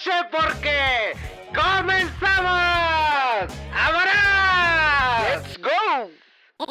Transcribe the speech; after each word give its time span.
noche 0.00 0.10
porque 0.30 1.12
comenzamos. 1.54 2.50
¡Ahora! 3.74 5.20
¡Let's 5.28 5.58
go! 5.58 6.10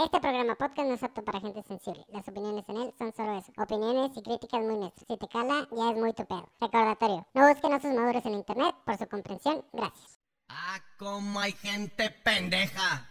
Este 0.03 0.19
programa 0.19 0.55
podcast 0.55 0.87
no 0.87 0.93
es 0.93 1.03
apto 1.03 1.23
para 1.23 1.39
gente 1.39 1.63
sensible. 1.63 2.05
Las 2.09 2.27
opiniones 2.27 2.63
en 2.67 2.77
él 2.77 2.93
son 2.97 3.13
solo 3.13 3.37
eso. 3.37 3.51
Opiniones 3.57 4.11
y 4.15 4.21
críticas 4.21 4.61
muy 4.61 4.77
neutras. 4.77 5.05
Si 5.07 5.17
te 5.17 5.27
cala, 5.27 5.67
ya 5.71 5.91
es 5.91 5.97
muy 5.97 6.13
tu 6.13 6.25
pedo. 6.25 6.49
Recordatorio. 6.59 7.27
No 7.33 7.47
busquen 7.47 7.73
osos 7.73 7.93
maduros 7.93 8.25
en 8.25 8.33
internet. 8.33 8.75
Por 8.85 8.97
su 8.97 9.07
comprensión, 9.07 9.65
gracias. 9.73 10.19
Ah, 10.47 10.79
como 10.97 11.39
hay 11.39 11.53
gente 11.53 12.09
pendeja. 12.23 13.07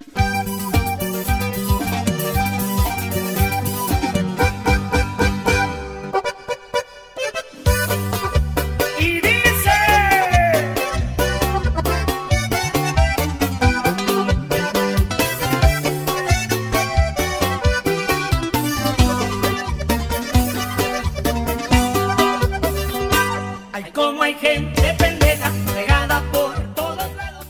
Gente 24.41 24.95
pendeja 24.99 25.51
regada 25.75 26.23
por 26.33 26.55
todos 26.75 27.17
lados. 27.17 27.47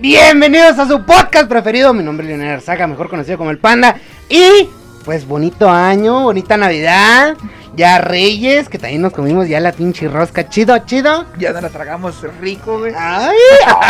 Bienvenidos 0.00 0.78
a 0.78 0.88
su 0.88 1.04
podcast 1.04 1.48
preferido. 1.48 1.92
Mi 1.92 2.02
nombre 2.02 2.26
es 2.26 2.28
Leonel 2.30 2.54
Arzaga, 2.54 2.86
mejor 2.86 3.08
conocido 3.08 3.38
como 3.38 3.50
el 3.50 3.58
Panda. 3.58 3.96
Y 4.28 4.68
pues 5.04 5.26
bonito 5.26 5.68
año, 5.68 6.22
bonita 6.22 6.56
Navidad. 6.56 7.36
Ya 7.74 7.98
Reyes, 7.98 8.68
que 8.68 8.78
también 8.78 9.02
nos 9.02 9.12
comimos 9.12 9.48
ya 9.48 9.58
la 9.60 9.72
pinche 9.72 10.08
rosca. 10.08 10.48
Chido, 10.48 10.76
chido. 10.78 11.24
Ya 11.38 11.52
nos 11.52 11.62
la 11.62 11.68
tragamos 11.70 12.20
rico, 12.40 12.78
güey. 12.78 12.92
Ay, 12.96 13.36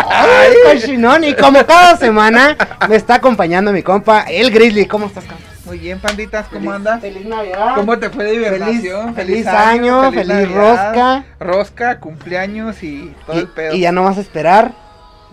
ay, 0.09 0.53
cochinón. 0.65 1.25
Y 1.25 1.35
como 1.35 1.65
cada 1.67 1.97
semana 1.97 2.57
me 2.89 2.97
está 2.97 3.17
acompañando 3.17 3.73
mi 3.73 3.83
compa, 3.83 4.23
el 4.23 4.51
Grizzly. 4.51 4.87
¿Cómo 4.87 5.07
estás, 5.07 5.25
compa? 5.25 5.43
Muy 5.65 5.79
bien, 5.79 6.01
panditas, 6.01 6.47
¿cómo 6.49 6.73
andas? 6.73 7.01
Feliz 7.01 7.25
Navidad. 7.25 7.75
¿Cómo 7.77 7.99
te 7.99 8.11
fue 8.11 8.25
de 8.25 8.35
hibernación? 8.35 9.15
feliz 9.15 9.47
año, 9.47 10.13
feliz 10.13 10.51
rosca. 10.53 11.25
Rosca, 11.41 11.99
cumpleaños 11.99 12.83
y 12.83 13.15
todo 13.27 13.39
el 13.39 13.49
pedo. 13.49 13.75
Y, 13.75 13.79
y 13.79 13.81
ya 13.81 13.93
no 13.93 14.03
vas 14.05 14.19
a 14.19 14.21
esperar 14.21 14.73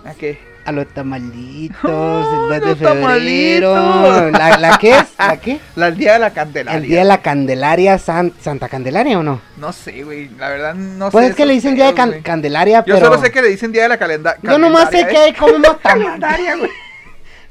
¿A 0.05 0.13
qué? 0.13 0.39
A 0.69 0.71
los 0.71 0.87
tamalitos, 0.93 1.79
Oh, 1.83 2.49
el 2.53 2.59
2 2.61 2.69
de 2.69 2.75
febrero. 2.85 3.73
tamalitos. 3.73 4.31
¿La, 4.31 4.57
¿La 4.57 4.77
qué 4.77 4.91
es? 4.91 5.05
¿La 5.17 5.37
qué? 5.37 5.59
La, 5.75 5.87
el 5.87 5.97
día 5.97 6.13
de 6.13 6.19
la 6.19 6.29
Candelaria. 6.31 6.77
El 6.79 6.87
día 6.87 6.99
de 6.99 7.05
la 7.05 7.21
Candelaria, 7.21 7.97
San- 7.97 8.33
Santa 8.41 8.69
Candelaria 8.69 9.19
o 9.19 9.23
no? 9.23 9.41
No 9.57 9.73
sé, 9.73 10.03
güey, 10.03 10.29
la 10.37 10.49
verdad 10.49 10.73
no 10.75 11.09
Pues 11.11 11.25
sé. 11.25 11.31
es 11.31 11.35
que 11.35 11.45
le 11.45 11.53
dicen 11.53 11.75
día 11.75 11.87
de 11.87 11.93
can-. 11.93 12.21
Candelaria, 12.21 12.83
Yo 12.85 12.95
pero... 12.95 13.07
solo 13.07 13.21
sé 13.21 13.31
que 13.31 13.41
le 13.41 13.49
dicen 13.49 13.71
día 13.71 13.83
de 13.83 13.89
la 13.89 13.97
calenda- 13.99 14.37
Yo 14.41 14.57
nomás 14.57 14.89
sé 14.89 15.01
calendaria. 15.01 15.33
que 15.33 15.37
comemos, 15.39 15.67
tam- 15.81 15.81
Calendaria, 15.81 16.55
güey. 16.55 16.71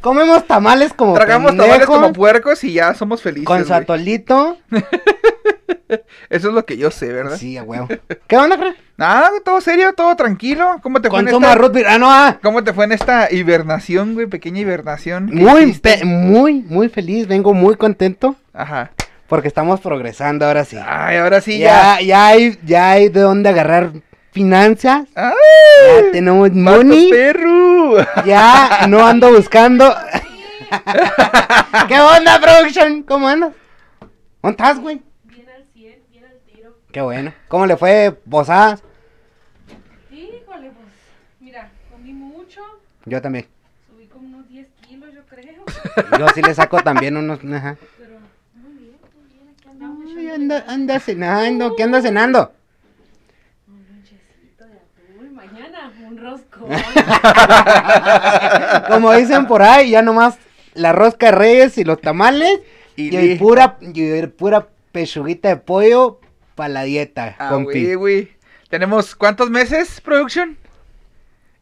comemos 0.00 0.47
tamales 0.47 0.92
como 0.94 1.14
Tragamos 1.14 1.56
tamales 1.56 1.86
como 1.86 2.12
puercos 2.12 2.62
y 2.64 2.72
ya 2.75 2.94
somos 2.94 3.20
felices, 3.20 3.47
Con 3.47 3.64
su 3.66 3.75
atolito. 3.75 4.59
Eso 6.30 6.48
es 6.48 6.54
lo 6.54 6.64
que 6.64 6.76
yo 6.76 6.90
sé, 6.90 7.12
¿verdad? 7.12 7.36
Sí, 7.36 7.56
a 7.56 7.62
huevo. 7.62 7.88
¿Qué 8.26 8.36
onda, 8.36 8.56
cra? 8.56 8.74
Nada, 8.96 9.30
todo 9.44 9.60
serio, 9.60 9.92
todo 9.94 10.16
tranquilo. 10.16 10.78
¿Cómo 10.82 11.00
te 11.00 11.08
fue 11.08 11.20
en 11.20 11.28
esta... 11.28 11.52
ah, 11.52 11.98
no, 11.98 12.10
ah. 12.10 12.38
¿Cómo 12.42 12.64
te 12.64 12.72
fue 12.72 12.84
en 12.84 12.92
esta 12.92 13.32
hibernación, 13.32 14.14
güey? 14.14 14.26
Pequeña 14.26 14.60
hibernación. 14.60 15.28
¿Qué 15.28 15.34
Muy, 15.36 15.72
pe- 15.74 16.04
muy, 16.04 16.62
muy 16.62 16.88
feliz, 16.88 17.26
vengo 17.28 17.54
muy 17.54 17.76
contento 17.76 18.34
Ajá. 18.52 18.90
porque 19.28 19.48
estamos 19.48 19.80
progresando 19.80 20.46
ahora 20.46 20.64
sí. 20.64 20.76
Ay, 20.84 21.18
ahora 21.18 21.40
sí 21.40 21.58
ya. 21.58 22.00
ya, 22.00 22.06
ya 22.06 22.26
hay, 22.26 22.58
ya 22.64 22.90
hay 22.90 23.08
de 23.08 23.20
dónde 23.20 23.48
agarrar 23.50 23.92
finanzas, 24.32 25.08
¡Ay! 25.14 25.32
ya 26.04 26.10
tenemos 26.12 26.52
¡Mato 26.52 26.76
money, 26.78 27.10
perro! 27.10 27.96
ya 28.26 28.86
no 28.88 29.06
ando 29.06 29.32
buscando. 29.32 29.94
¿Qué 31.88 32.00
onda, 32.00 32.40
production? 32.40 33.02
¿Cómo 33.02 33.28
andas? 33.28 33.52
¿Dónde 34.42 34.50
estás, 34.62 34.78
güey? 34.80 35.00
Bien 35.24 35.46
al 35.48 35.64
100, 35.72 36.02
bien 36.10 36.24
al 36.24 36.38
tiro. 36.52 36.78
Qué 36.93 37.00
bueno. 37.00 37.32
¿Cómo 37.49 37.66
le 37.66 37.76
fue 37.76 38.16
posadas? 38.28 38.82
Híjole, 40.10 40.71
pues, 40.71 40.88
mira, 41.41 41.71
comí 41.91 42.12
mucho, 42.12 42.60
Yo 43.04 43.21
también. 43.21 43.47
subí 43.91 44.06
como 44.06 44.26
unos 44.28 44.49
10 44.49 44.66
kilos, 44.87 45.10
yo 45.15 45.22
creo. 45.27 45.65
Yo 46.19 46.28
sí 46.34 46.43
le 46.43 46.54
saco 46.54 46.81
también 46.82 47.16
unos. 47.16 47.41
Ajá. 47.44 47.77
Pero 47.98 48.19
muy 48.54 48.72
bien, 48.72 48.97
muy 49.15 49.32
bien, 49.32 49.48
aquí 49.56 49.69
andamos 49.69 49.98
Ay, 50.06 50.12
echándole 50.27 50.32
anda, 50.34 50.65
anda 50.72 51.00
cenando. 51.00 51.77
¿Qué 51.77 51.82
anda 51.82 52.00
cenando? 52.03 52.53
Un 53.69 53.87
lonchecito 53.87 54.66
de 54.66 54.78
atún, 54.78 55.34
mañana 55.34 55.93
un 56.09 56.16
roscón. 56.16 56.71
Como 58.88 59.12
dicen 59.12 59.47
por 59.47 59.62
ahí, 59.62 59.91
ya 59.91 60.03
nomás 60.03 60.38
la 60.75 60.93
rosca 60.93 61.27
de 61.27 61.32
reyes 61.32 61.77
y 61.78 61.84
los 61.84 62.00
tamales. 62.00 62.60
Y 62.97 63.15
Y, 63.15 63.21
listo. 63.21 63.44
pura, 63.44 63.77
y 63.81 64.27
pura 64.28 64.66
pechuguita 64.91 65.48
de 65.50 65.56
pollo 65.56 66.19
para 66.58 66.69
la 66.70 66.82
dieta, 66.82 67.36
Ah, 67.38 67.50
compi. 67.50 68.28
Tenemos 68.69 69.14
cuántos 69.14 69.48
meses, 69.48 70.00
production? 70.00 70.58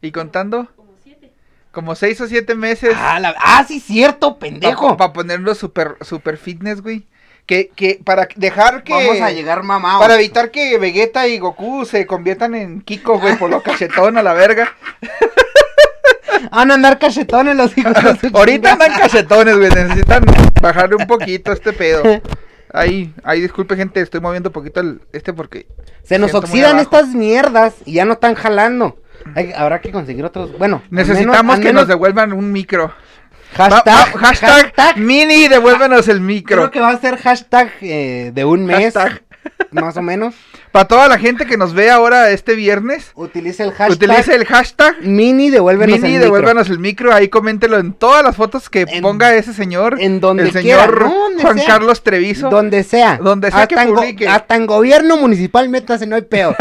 Y 0.01 0.11
contando, 0.11 0.67
como 0.75 0.93
7. 1.03 1.31
como 1.71 1.95
seis 1.95 2.19
o 2.19 2.27
siete 2.27 2.55
meses. 2.55 2.95
Ah, 2.97 3.19
la- 3.19 3.35
ah, 3.37 3.63
sí, 3.67 3.79
cierto, 3.79 4.37
pendejo. 4.39 4.97
Para 4.97 5.13
ponerlo 5.13 5.53
super, 5.53 5.97
super 6.01 6.37
fitness, 6.37 6.81
güey. 6.81 7.05
Que, 7.45 7.69
que, 7.75 8.01
para 8.03 8.27
dejar 8.35 8.83
que. 8.83 8.91
Vamos 8.91 9.21
a 9.21 9.31
llegar 9.31 9.61
mamados. 9.63 10.01
Para 10.01 10.15
evitar 10.15 10.49
que 10.49 10.77
Vegeta 10.79 11.27
y 11.27 11.37
Goku 11.37 11.85
se 11.85 12.05
conviertan 12.07 12.55
en 12.55 12.81
Kiko, 12.81 13.19
güey, 13.19 13.37
por 13.37 13.49
lo 13.51 13.61
cachetón 13.63 14.17
a 14.17 14.23
la 14.23 14.33
verga. 14.33 14.75
Van 16.51 16.71
a 16.71 16.73
andar 16.73 16.97
cachetones 16.99 17.55
los 17.55 17.77
hijos. 17.77 17.93
de 18.21 18.31
Ahorita 18.33 18.73
andan 18.73 18.93
cachetones, 18.93 19.55
güey. 19.57 19.69
Necesitan 19.69 20.25
bajarle 20.61 20.95
un 20.95 21.05
poquito 21.07 21.51
este 21.53 21.71
pedo. 21.71 22.03
Ahí, 22.73 23.13
ahí, 23.23 23.41
disculpe, 23.41 23.75
gente, 23.75 24.01
estoy 24.01 24.19
moviendo 24.21 24.49
un 24.49 24.53
poquito 24.53 24.79
el, 24.81 25.01
este 25.13 25.33
porque. 25.33 25.67
Se 26.03 26.19
nos 26.19 26.33
oxidan 26.33 26.79
estas 26.79 27.07
mierdas 27.09 27.75
y 27.85 27.93
ya 27.93 28.05
no 28.05 28.13
están 28.13 28.35
jalando. 28.35 28.97
Hay- 29.35 29.51
habrá 29.53 29.81
que 29.81 29.91
conseguir 29.91 30.23
otros. 30.25 30.57
Bueno, 30.57 30.81
Necesitamos 30.89 31.43
menos- 31.43 31.59
que 31.59 31.65
menos 31.67 31.81
nos 31.83 31.87
devuelvan 31.87 32.33
un 32.33 32.51
micro. 32.51 32.93
Hashtag, 33.55 33.85
Va- 33.85 34.05
va- 34.13 34.19
hashtag, 34.19 34.97
mini, 34.97 35.47
devuélvenos 35.47 36.07
el 36.09 36.19
micro. 36.21 36.57
Creo 36.57 36.71
que 36.71 36.79
va 36.81 36.89
a 36.89 36.99
ser 36.99 37.17
hashtag 37.17 37.71
eh, 37.81 38.31
de 38.33 38.45
un 38.45 38.65
mes. 38.65 38.93
Hashtag. 38.93 39.23
Más 39.71 39.97
o 39.97 40.01
menos. 40.01 40.33
Para 40.71 40.87
toda 40.87 41.07
la 41.07 41.17
gente 41.17 41.45
que 41.45 41.57
nos 41.57 41.73
ve 41.73 41.89
ahora 41.89 42.29
este 42.31 42.55
viernes, 42.55 43.11
Utilice 43.15 43.63
el 43.63 43.71
hashtag. 43.71 43.91
utilice 43.91 44.35
el 44.35 44.45
hashtag 44.45 44.95
Mini, 45.01 45.49
devuélvenos 45.49 45.95
mini, 45.99 46.07
el 46.07 46.11
micro. 46.13 46.23
devuélvanos 46.25 46.69
el 46.69 46.79
micro. 46.79 47.13
Ahí 47.13 47.27
coméntelo 47.29 47.77
en 47.79 47.93
todas 47.93 48.23
las 48.23 48.35
fotos 48.35 48.69
que 48.69 48.85
En- 48.87 49.01
ponga 49.01 49.33
ese 49.35 49.53
señor. 49.53 49.97
en 49.99 50.19
donde 50.19 50.43
el 50.43 50.51
quiera, 50.51 50.83
señor 50.85 51.01
¿no? 51.01 51.09
Donde 51.13 51.41
Juan 51.41 51.57
sea. 51.57 51.67
Carlos 51.67 52.03
Treviso. 52.03 52.49
Donde 52.49 52.83
sea. 52.83 53.17
Donde 53.21 53.51
sea 53.51 53.67
que 53.67 53.75
hasta 53.75 53.83
en 53.83 53.89
go- 53.89 53.95
publique. 54.01 54.27
hasta 54.27 54.55
en 54.55 54.65
gobierno 54.67 55.17
municipal, 55.17 55.67
métase, 55.69 56.05
no 56.07 56.15
hay 56.15 56.21
pedo. 56.23 56.55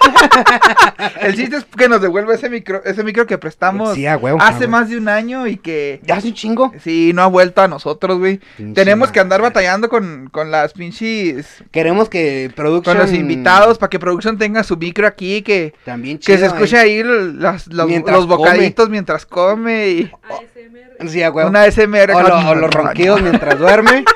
El 1.20 1.34
chiste 1.34 1.56
es 1.56 1.64
que 1.64 1.88
nos 1.88 2.00
devuelva 2.00 2.34
ese 2.34 2.48
micro, 2.48 2.82
ese 2.84 3.04
micro 3.04 3.26
que 3.26 3.38
prestamos 3.38 3.94
Sí, 3.94 4.06
a 4.06 4.16
huevo, 4.16 4.40
a 4.40 4.48
hace 4.48 4.60
huevo. 4.60 4.70
más 4.72 4.88
de 4.88 4.96
un 4.96 5.08
año 5.08 5.46
y 5.46 5.56
que 5.56 6.00
ya 6.04 6.16
hace 6.16 6.28
un 6.28 6.34
chingo. 6.34 6.72
sí, 6.82 7.12
no 7.14 7.22
ha 7.22 7.26
vuelto 7.26 7.62
a 7.62 7.68
nosotros, 7.68 8.18
güey. 8.18 8.40
Tenemos 8.74 9.10
que 9.10 9.20
andar 9.20 9.42
batallando 9.42 9.88
con, 9.88 10.28
con 10.30 10.50
las 10.50 10.72
pinches 10.72 11.62
Queremos 11.70 12.08
que 12.08 12.50
producción. 12.54 12.96
con 12.96 13.04
los 13.06 13.12
invitados 13.12 13.78
para 13.78 13.90
que 13.90 13.98
producción 13.98 14.38
tenga 14.38 14.62
su 14.64 14.76
micro 14.76 15.06
aquí, 15.06 15.42
que, 15.42 15.74
También 15.84 16.18
que 16.18 16.24
se 16.24 16.36
chido, 16.36 16.46
escuche 16.54 16.76
¿eh? 16.76 16.80
ahí 16.80 17.02
las- 17.04 17.66
los, 17.68 17.90
los 17.90 18.26
bocaditos 18.26 18.88
mientras 18.88 19.26
come 19.26 19.88
y 19.88 20.10
ASMR. 20.28 21.08
Sí, 21.10 21.22
a 21.22 21.30
huevo. 21.30 21.48
una 21.48 21.64
SMR. 21.70 22.12
O, 22.14 22.22
lo- 22.22 22.48
o 22.50 22.54
los 22.54 22.70
ronquidos 22.70 23.22
mientras 23.22 23.58
duerme. 23.58 24.04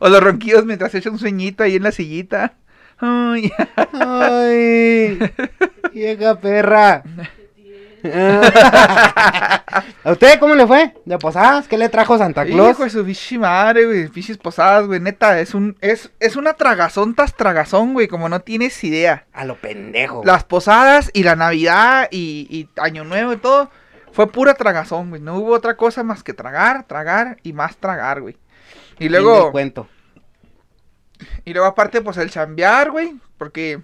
O 0.00 0.08
los 0.08 0.20
ronquidos 0.20 0.64
mientras 0.64 0.92
echa 0.96 1.08
un 1.10 1.18
sueñito 1.20 1.62
ahí 1.62 1.76
en 1.76 1.84
la 1.84 1.92
sillita. 1.92 2.54
Ay, 3.04 3.50
Ay, 3.92 5.18
vieja 5.92 6.38
perra. 6.38 7.02
¿A 10.04 10.12
usted 10.12 10.38
cómo 10.38 10.54
le 10.54 10.66
fue? 10.68 10.94
¿De 11.04 11.18
posadas? 11.18 11.66
¿Qué 11.66 11.76
le 11.78 11.88
trajo 11.88 12.16
Santa 12.16 12.44
Claus? 12.44 12.70
hijo 12.70 12.84
de 12.84 12.90
su 12.90 13.02
bichi 13.04 13.38
madre, 13.38 13.86
güey, 13.86 14.06
pinches 14.08 14.38
posadas, 14.38 14.86
güey, 14.86 15.00
neta, 15.00 15.40
es 15.40 15.52
un, 15.52 15.76
es, 15.80 16.12
es 16.20 16.36
una 16.36 16.54
tragazón 16.54 17.16
tras 17.16 17.34
tragazón, 17.34 17.92
güey, 17.92 18.06
como 18.06 18.28
no 18.28 18.40
tienes 18.40 18.84
idea. 18.84 19.26
A 19.32 19.44
lo 19.44 19.56
pendejo. 19.56 20.22
Las 20.24 20.44
posadas 20.44 21.10
y 21.12 21.24
la 21.24 21.34
Navidad 21.34 22.06
y, 22.12 22.46
y 22.50 22.68
Año 22.80 23.02
Nuevo 23.02 23.32
y 23.32 23.36
todo, 23.36 23.68
fue 24.12 24.30
pura 24.30 24.54
tragazón, 24.54 25.10
güey, 25.10 25.20
no 25.20 25.38
hubo 25.38 25.54
otra 25.54 25.76
cosa 25.76 26.04
más 26.04 26.22
que 26.22 26.34
tragar, 26.34 26.84
tragar 26.84 27.38
y 27.42 27.52
más 27.52 27.76
tragar, 27.78 28.20
güey. 28.20 28.36
Y 29.00 29.08
luego, 29.08 29.50
cuento. 29.50 29.88
Y 31.44 31.52
luego 31.52 31.66
aparte, 31.68 32.00
pues 32.00 32.16
el 32.16 32.30
chambear, 32.30 32.90
güey. 32.90 33.14
Porque 33.38 33.80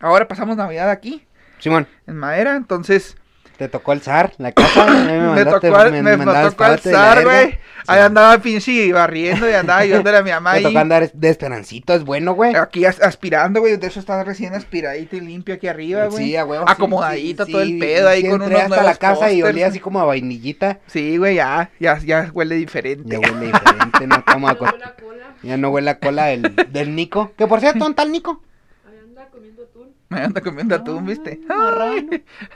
ahora 0.00 0.28
pasamos 0.28 0.56
Navidad 0.56 0.90
aquí, 0.90 1.26
Simón, 1.58 1.86
en 2.06 2.16
madera. 2.16 2.56
Entonces, 2.56 3.16
te 3.56 3.68
tocó 3.68 3.92
el 3.92 4.00
zar, 4.00 4.32
la 4.38 4.52
casa. 4.52 4.86
me, 5.06 5.18
mandaste- 5.20 5.60
tocó, 5.68 5.76
al- 5.76 5.92
me, 5.92 6.02
me 6.16 6.24
tocó 6.24 6.64
alzar, 6.64 7.18
verga. 7.18 7.22
güey. 7.42 7.58
Ahí 7.88 7.98
Sí. 7.98 8.04
andaba 8.04 8.38
pinche 8.38 8.92
barriendo 8.92 9.50
y 9.50 9.54
andaba 9.54 9.80
ayudándole 9.80 10.16
a 10.18 10.22
mi 10.22 10.30
mamá 10.30 10.54
Te 10.54 10.62
tocó 10.62 10.78
andar 10.78 11.10
de 11.12 11.28
esperancito, 11.28 11.92
es 11.94 12.04
bueno, 12.04 12.32
güey. 12.34 12.54
Aquí 12.54 12.84
as- 12.84 13.00
aspirando, 13.02 13.58
güey. 13.60 13.76
De 13.76 13.86
eso 13.88 13.98
está 13.98 14.22
recién 14.22 14.54
aspiradito 14.54 15.16
y 15.16 15.20
limpio 15.20 15.56
aquí 15.56 15.66
arriba, 15.66 16.06
güey. 16.06 16.24
Sí, 16.26 16.36
a 16.36 16.44
huevo. 16.44 16.64
Acomodadito 16.68 17.44
sí, 17.44 17.52
todo 17.52 17.64
sí, 17.64 17.72
el 17.72 17.78
pedo 17.80 18.08
ahí 18.08 18.22
sí, 18.22 18.28
con 18.28 18.42
entré 18.42 18.54
unos 18.56 18.62
hasta 18.62 18.68
nuevos 18.76 18.86
la 18.86 18.94
casa 18.98 19.32
y 19.32 19.40
pósters. 19.40 19.54
olía 19.54 19.66
así 19.66 19.80
como 19.80 20.00
a 20.00 20.04
vainillita. 20.04 20.78
Sí, 20.86 21.16
güey, 21.16 21.34
ya, 21.36 21.70
ya, 21.80 21.98
ya 21.98 22.30
huele 22.32 22.54
diferente. 22.54 23.08
Ya 23.08 23.18
huele 23.18 23.46
diferente, 23.46 24.06
no 24.06 24.24
como 24.24 24.48
a 24.48 24.54
cola. 24.56 24.94
Ya 25.42 25.56
no 25.56 25.70
huele 25.70 25.90
a 25.90 25.98
cola 25.98 26.26
del, 26.26 26.54
del 26.70 26.94
Nico. 26.94 27.32
Que 27.36 27.48
por 27.48 27.58
cierto, 27.58 27.80
¿dónde 27.80 27.90
está 27.94 28.02
el 28.04 28.12
Nico? 28.12 28.40
Ahí 28.88 28.94
anda 29.02 29.26
comiendo 29.32 29.64
atún. 29.64 29.81
Me 30.12 30.20
anda 30.20 30.40
comiendo 30.40 30.74
atún, 30.74 31.06
¿viste? 31.06 31.40
marrano. 31.48 32.10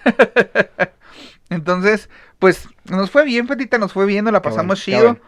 Entonces, 1.50 2.08
pues, 2.38 2.68
nos 2.84 3.10
fue 3.10 3.24
bien, 3.24 3.46
Petita, 3.46 3.78
nos 3.78 3.92
fue 3.92 4.06
bien, 4.06 4.24
nos 4.24 4.32
la 4.32 4.42
pasamos 4.42 4.66
bueno, 4.66 4.82
chido. 4.84 5.12
bueno. 5.14 5.20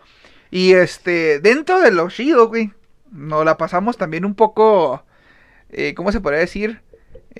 Y 0.50 0.72
este, 0.72 1.40
dentro 1.40 1.80
de 1.80 1.90
lo 1.92 2.08
chido, 2.10 2.48
güey, 2.48 2.72
nos 3.10 3.44
la 3.44 3.56
pasamos 3.56 3.96
también 3.96 4.24
un 4.24 4.34
poco, 4.34 5.04
eh, 5.70 5.94
¿cómo 5.94 6.10
se 6.12 6.20
podría 6.20 6.40
decir? 6.40 6.80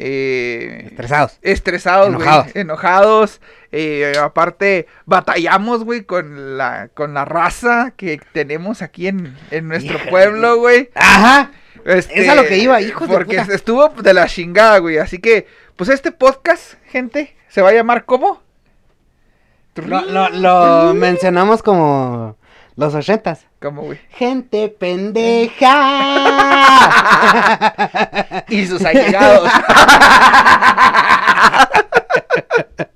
Eh, 0.00 0.84
Estresados. 0.90 1.38
estresados, 1.42 2.14
güey, 2.14 2.28
Enojados. 2.28 2.56
enojados. 2.56 3.40
eh, 3.72 4.12
aparte, 4.22 4.86
batallamos, 5.06 5.84
güey, 5.84 6.04
con 6.04 6.56
la, 6.56 6.88
con 6.94 7.14
la 7.14 7.24
raza 7.24 7.92
que 7.96 8.20
tenemos 8.32 8.80
aquí 8.82 9.08
en, 9.08 9.36
en 9.50 9.66
nuestro 9.66 9.96
Híjole, 9.96 10.10
pueblo, 10.10 10.56
güey. 10.58 10.90
Ajá. 10.94 11.50
Este, 11.88 12.20
Es 12.20 12.28
a 12.28 12.34
lo 12.34 12.44
que 12.46 12.58
iba, 12.58 12.80
hijos 12.82 13.08
de 13.08 13.14
Porque 13.14 13.40
puta. 13.40 13.54
estuvo 13.54 13.88
de 13.88 14.12
la 14.12 14.26
chingada, 14.26 14.76
güey. 14.78 14.98
Así 14.98 15.18
que, 15.18 15.46
pues 15.74 15.88
este 15.88 16.12
podcast, 16.12 16.74
gente, 16.90 17.34
se 17.48 17.62
va 17.62 17.70
a 17.70 17.72
llamar 17.72 18.04
¿cómo? 18.04 18.42
Lo, 19.76 20.02
lo, 20.02 20.28
lo 20.28 20.92
mencionamos 20.94 21.62
como 21.62 22.36
los 22.76 22.94
ochentas. 22.94 23.46
¿Cómo, 23.60 23.82
güey? 23.82 23.98
Gente 24.10 24.68
pendeja. 24.68 25.74
Y 28.48 28.66
sus 28.66 28.84
allegados. 28.84 29.50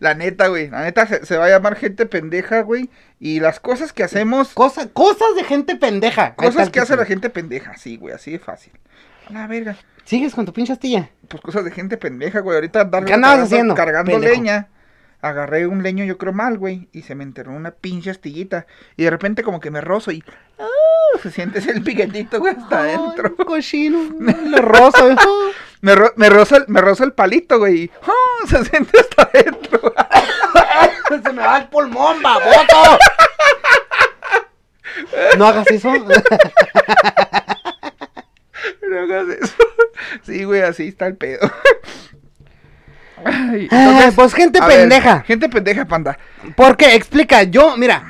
la 0.00 0.14
neta, 0.14 0.48
güey. 0.48 0.68
La 0.70 0.82
neta 0.82 1.06
se, 1.06 1.24
se 1.26 1.36
va 1.36 1.46
a 1.46 1.50
llamar 1.50 1.76
gente 1.76 2.06
pendeja, 2.06 2.60
güey. 2.62 2.90
Y 3.20 3.40
las 3.40 3.60
cosas 3.60 3.92
que 3.92 4.02
hacemos, 4.04 4.52
Cosa- 4.54 4.88
cosas 4.92 5.28
de 5.36 5.44
gente 5.44 5.76
pendeja. 5.76 6.34
Cosas 6.34 6.70
que 6.70 6.80
hace 6.80 6.96
la 6.96 7.04
gente 7.06 7.30
pendeja, 7.30 7.76
sí, 7.76 7.96
güey, 7.96 8.14
así 8.14 8.32
de 8.32 8.38
fácil. 8.38 8.72
A 9.28 9.32
la 9.32 9.46
verga. 9.46 9.76
Sigues 10.04 10.34
con 10.34 10.44
tu 10.44 10.52
pinche 10.52 10.72
astilla. 10.72 11.08
Pues 11.28 11.42
cosas 11.42 11.64
de 11.64 11.70
gente 11.70 11.96
pendeja, 11.96 12.40
güey. 12.40 12.56
Ahorita 12.56 12.82
andaba 12.82 13.04
¿Qué 13.06 13.14
andabas 13.14 13.36
cargando- 13.38 13.44
haciendo, 13.54 13.74
Cargando 13.74 14.12
pendejo? 14.12 14.34
leña. 14.34 14.68
Agarré 15.22 15.66
un 15.66 15.82
leño, 15.82 16.04
yo 16.04 16.18
creo 16.18 16.34
mal, 16.34 16.58
güey. 16.58 16.88
Y 16.92 17.00
se 17.02 17.14
me 17.14 17.24
enterró 17.24 17.52
una 17.54 17.70
pinche 17.70 18.10
astillita. 18.10 18.66
Y 18.98 19.04
de 19.04 19.10
repente 19.10 19.42
como 19.42 19.58
que 19.60 19.70
me 19.70 19.80
rozo 19.80 20.10
y... 20.12 20.22
¡ah! 20.58 20.66
se 21.22 21.30
siente 21.30 21.60
el 21.70 21.82
piquetito, 21.82 22.40
güey, 22.40 22.54
hasta 22.54 22.80
adentro. 22.80 23.34
Cochino. 23.36 23.98
Lo 24.48 24.58
rosa. 24.58 25.16
Me, 25.84 25.94
ro 25.94 26.12
me, 26.16 26.30
rozo 26.30 26.56
el, 26.56 26.64
me 26.68 26.80
rozo 26.80 27.04
el 27.04 27.12
palito, 27.12 27.58
güey. 27.58 27.90
¡ah! 28.02 28.46
se 28.48 28.64
siente 28.64 28.98
hasta 28.98 29.22
adentro. 29.24 29.92
Se 31.22 31.32
me 31.32 31.42
va 31.42 31.58
el 31.58 31.68
pulmón, 31.68 32.22
baboto. 32.22 32.98
No 35.36 35.46
hagas 35.46 35.66
eso. 35.70 35.92
No 38.88 38.98
hagas 39.00 39.28
eso. 39.28 39.54
Sí, 40.24 40.44
güey, 40.44 40.62
así 40.62 40.88
está 40.88 41.06
el 41.06 41.16
pedo. 41.16 41.50
Ay, 43.24 43.68
Ah, 43.70 44.10
pues 44.14 44.32
gente 44.34 44.60
ver, 44.60 44.68
pendeja. 44.70 45.20
gente 45.22 45.48
pendeja, 45.50 45.84
panda. 45.84 46.18
¿Por 46.56 46.76
qué? 46.78 46.94
Explica. 46.94 47.42
Yo, 47.42 47.76
mira, 47.76 48.04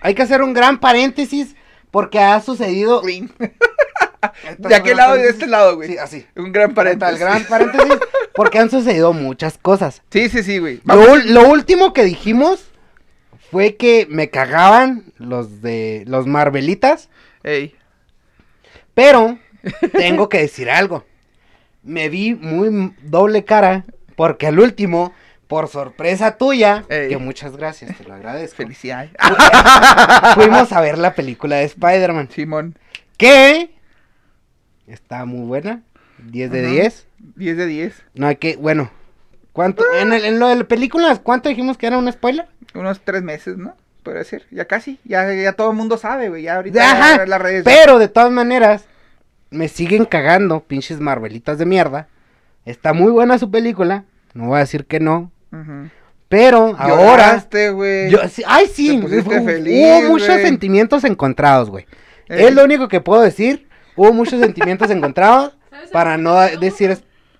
hay 0.00 0.14
que 0.14 0.22
hacer 0.22 0.40
un 0.42 0.54
gran 0.54 0.78
paréntesis 0.78 1.54
porque 1.90 2.18
ha 2.20 2.40
sucedido. 2.40 3.02
¿De 4.58 4.74
aquel 4.74 4.96
lado 4.96 5.16
y 5.16 5.22
de 5.22 5.28
este 5.28 5.46
lado, 5.46 5.76
güey? 5.76 5.90
Sí, 5.90 5.98
así. 5.98 6.26
Un 6.36 6.52
gran 6.52 6.74
paréntesis. 6.74 7.18
gran 7.18 7.44
paréntesis 7.44 7.98
porque 8.34 8.58
han 8.58 8.70
sucedido 8.70 9.12
muchas 9.12 9.58
cosas. 9.58 10.02
Sí, 10.10 10.28
sí, 10.28 10.42
sí, 10.42 10.58
güey. 10.58 10.80
Lo, 10.84 11.48
último 11.48 11.92
que 11.92 12.04
dijimos 12.04 12.64
fue 13.50 13.76
que 13.76 14.06
me 14.10 14.28
cagaban 14.28 15.12
los 15.16 15.62
de 15.62 16.04
los 16.06 16.26
Marvelitas, 16.26 17.08
Ey. 17.44 17.74
pero 18.92 19.38
tengo 19.92 20.28
que 20.28 20.38
decir 20.40 20.68
algo. 20.68 21.04
Me 21.82 22.08
vi 22.08 22.34
muy 22.34 22.94
doble 23.02 23.44
cara 23.44 23.84
porque 24.16 24.48
al 24.48 24.58
último, 24.58 25.12
por 25.46 25.68
sorpresa 25.68 26.36
tuya, 26.36 26.84
Ey. 26.88 27.10
que 27.10 27.18
muchas 27.18 27.56
gracias, 27.56 27.96
te 27.96 28.04
lo 28.04 28.14
agradezco. 28.14 28.56
Felicidades. 28.56 29.10
Fuimos 30.34 30.72
a 30.72 30.80
ver 30.80 30.98
la 30.98 31.14
película 31.14 31.56
de 31.56 31.64
Spider-Man, 31.64 32.30
Simón. 32.32 32.76
que 33.16 33.73
está 34.86 35.24
muy 35.24 35.46
buena, 35.46 35.82
10 36.26 36.50
de 36.50 36.60
Ajá. 36.60 36.70
10. 36.70 37.06
10 37.36 37.56
de 37.56 37.66
10. 37.66 38.02
No 38.14 38.26
hay 38.26 38.36
que, 38.36 38.56
bueno, 38.56 38.90
¿cuánto 39.52 39.84
en, 40.00 40.12
el- 40.12 40.24
en 40.24 40.38
lo 40.38 40.48
de 40.48 40.56
la 40.56 40.64
película, 40.64 41.16
cuánto 41.22 41.48
dijimos 41.48 41.76
que 41.78 41.86
era 41.86 41.98
un 41.98 42.10
spoiler? 42.12 42.46
Unos 42.74 43.00
3 43.04 43.22
meses, 43.22 43.56
¿no? 43.56 43.76
Podría 44.02 44.24
ser. 44.24 44.44
Ya 44.50 44.66
casi. 44.66 44.98
Ya, 45.04 45.32
ya 45.32 45.52
todo 45.54 45.70
el 45.70 45.76
mundo 45.76 45.96
sabe, 45.96 46.28
güey. 46.28 46.42
Ya 46.42 46.56
ahorita 46.56 46.90
Ajá, 46.90 47.26
las 47.26 47.40
redes. 47.40 47.64
Pero 47.64 47.98
de 47.98 48.08
todas 48.08 48.30
maneras, 48.30 48.84
me 49.50 49.68
siguen 49.68 50.04
cagando, 50.04 50.60
pinches 50.60 51.00
Marvelitas 51.00 51.56
de 51.58 51.64
mierda. 51.66 52.08
Está 52.66 52.92
muy 52.92 53.10
buena 53.12 53.38
su 53.38 53.50
película, 53.50 54.04
no 54.34 54.48
voy 54.48 54.56
a 54.56 54.60
decir 54.60 54.84
que 54.86 55.00
no. 55.00 55.30
Pero 56.28 56.74
ahora. 56.78 57.26
Lloraste, 57.28 57.70
güey. 57.70 58.10
yo- 58.10 58.26
sí, 58.28 58.42
ay, 58.46 58.66
sí, 58.66 58.98
Te 59.00 59.20
hubo, 59.20 59.30
feliz, 59.44 59.74
hubo 59.86 60.10
muchos 60.10 60.26
sentimientos 60.40 61.04
encontrados, 61.04 61.70
güey. 61.70 61.86
Ey. 62.28 62.44
Es 62.46 62.54
lo 62.54 62.64
único 62.64 62.88
que 62.88 63.00
puedo 63.00 63.22
decir. 63.22 63.68
Hubo 63.96 64.12
muchos 64.12 64.40
sentimientos 64.40 64.90
encontrados 64.90 65.56
¿Sabes 65.70 65.90
a 65.90 65.92
para 65.92 66.16
no 66.16 66.34
decir. 66.58 66.98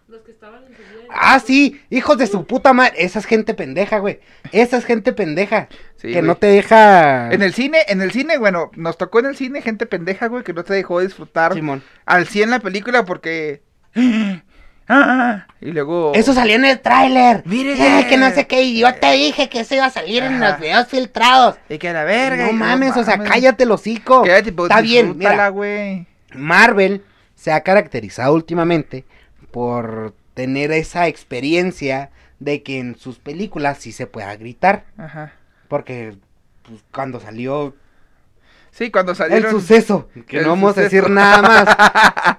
Los 0.09 0.23
que 0.23 0.31
estaban 0.31 0.65
en 0.65 0.75
Ah, 1.17 1.39
sí, 1.39 1.81
hijos 1.91 2.19
de 2.19 2.27
su 2.27 2.45
puta 2.45 2.73
madre. 2.73 2.95
Esa 2.99 3.21
es 3.21 3.25
gente 3.25 3.55
pendeja, 3.55 3.99
güey. 3.99 4.21
Esa 4.51 4.77
es 4.79 4.85
gente 4.85 5.13
pendeja. 5.13 5.69
Sí, 5.97 6.09
que 6.09 6.15
güey. 6.15 6.23
no 6.25 6.35
te 6.37 6.49
deja. 6.49 7.33
En 7.33 7.43
el 7.43 7.55
cine, 7.55 7.79
en 7.87 8.03
el 8.03 8.11
cine, 8.11 8.37
bueno, 8.37 8.71
nos 8.75 8.99
tocó 8.99 9.21
en 9.21 9.27
el 9.27 9.37
cine 9.37 9.63
gente 9.63 9.87
pendeja, 9.87 10.27
güey, 10.27 10.43
que 10.43 10.53
no 10.53 10.65
te 10.65 10.75
dejó 10.75 11.01
disfrutar 11.01 11.55
Simón. 11.55 11.83
al 12.05 12.27
100 12.27 12.51
la 12.51 12.61
película 12.61 13.05
porque... 13.05 13.63
Ah, 14.87 15.47
y 15.63 15.71
luego... 15.71 16.13
Eso 16.15 16.35
salió 16.35 16.57
en 16.57 16.67
el 16.67 16.79
tráiler. 16.79 17.43
Mire. 17.47 17.73
Eh, 17.73 18.07
que 18.07 18.19
no 18.19 18.31
sé 18.33 18.47
qué. 18.47 18.65
Y 18.65 18.81
yo 18.81 18.95
te 18.95 19.13
dije 19.13 19.49
que 19.49 19.61
eso 19.61 19.75
iba 19.75 19.87
a 19.87 19.91
salir 19.91 20.23
en 20.23 20.39
los 20.39 20.61
videos 20.61 20.89
filtrados. 20.89 21.57
Y 21.71 21.79
que 21.79 21.89
a 21.89 21.95
la 21.95 22.05
verga. 22.05 22.49
no 22.49 22.53
mames, 22.53 22.95
o 22.99 23.03
sea, 23.03 23.17
cállate 23.17 23.65
el 23.65 23.71
hocico. 23.71 24.21
Cállate, 24.25 24.53
pues, 24.53 24.69
Está 24.69 24.83
bien, 24.83 25.17
mira. 25.17 25.49
güey. 25.49 26.07
Marvel 26.35 27.05
se 27.35 27.53
ha 27.53 27.63
caracterizado 27.63 28.35
últimamente 28.35 29.05
por 29.51 30.15
tener 30.35 30.73
esa 30.73 31.07
experiencia 31.09 32.11
de 32.41 32.63
que 32.63 32.79
en 32.79 32.97
sus 32.97 33.19
películas 33.19 33.79
sí 33.79 33.93
se 33.93 34.07
pueda 34.07 34.35
gritar. 34.37 34.85
Ajá. 34.99 35.33
Porque 35.69 36.17
pues, 36.63 36.85
cuando 36.93 37.21
salió 37.21 37.75
Sí, 38.75 38.91
cuando 38.91 39.13
el 39.13 39.17
salieron... 39.17 39.53
suceso, 39.53 40.09
que 40.27 40.39
el 40.39 40.43
no 40.43 40.51
vamos 40.51 40.77
a 40.77 40.81
decir 40.81 41.09
nada 41.09 41.43
más. 41.43 42.39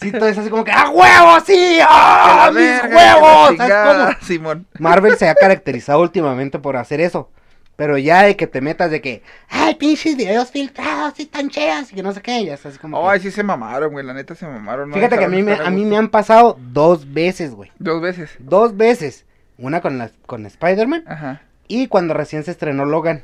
Sí, 0.00 0.10
todo 0.10 0.26
es 0.26 0.36
así 0.36 0.50
como 0.50 0.64
que 0.64 0.72
¡ah, 0.72 0.90
huevo, 0.90 1.40
sí! 1.46 1.78
¡ah, 1.88 2.50
mis 2.52 2.56
verga, 2.56 2.96
huevos! 2.96 3.56
¿Sabes 3.56 3.96
cómo? 3.96 4.20
Simón. 4.26 4.66
Marvel 4.78 5.16
se 5.16 5.28
ha 5.28 5.34
caracterizado 5.34 6.00
últimamente 6.00 6.58
por 6.58 6.76
hacer 6.76 7.00
eso. 7.00 7.30
Pero 7.76 7.98
ya 7.98 8.22
de 8.22 8.36
que 8.36 8.46
te 8.46 8.60
metas 8.60 8.90
de 8.90 9.00
que, 9.00 9.22
ay, 9.48 9.74
pinches 9.74 10.16
videos 10.16 10.50
filtrados 10.50 11.18
y 11.18 11.26
tan 11.26 11.50
chidas 11.50 11.90
y 11.90 11.96
que 11.96 12.02
no 12.04 12.12
sé 12.12 12.22
qué, 12.22 12.44
ya 12.44 12.54
así 12.54 12.78
como. 12.78 13.02
que- 13.02 13.08
Ay, 13.08 13.20
sí 13.20 13.30
se 13.32 13.42
mamaron, 13.42 13.90
güey, 13.92 14.04
la 14.06 14.14
neta 14.14 14.34
se 14.36 14.46
mamaron. 14.46 14.90
no 14.90 14.94
Fíjate 14.94 15.18
que 15.18 15.24
a 15.24 15.28
mí, 15.28 15.42
me, 15.42 15.54
a 15.54 15.70
mí 15.70 15.84
me 15.84 15.96
han 15.96 16.08
pasado 16.08 16.56
dos 16.72 17.12
veces, 17.12 17.52
güey. 17.54 17.72
Dos 17.80 18.00
veces. 18.00 18.30
Dos 18.38 18.76
veces. 18.76 19.24
Una 19.58 19.80
con, 19.80 19.98
la, 19.98 20.10
con 20.26 20.46
Spider-Man 20.46 21.04
Ajá. 21.06 21.42
y 21.68 21.86
cuando 21.88 22.14
recién 22.14 22.44
se 22.44 22.50
estrenó 22.52 22.84
Logan. 22.84 23.22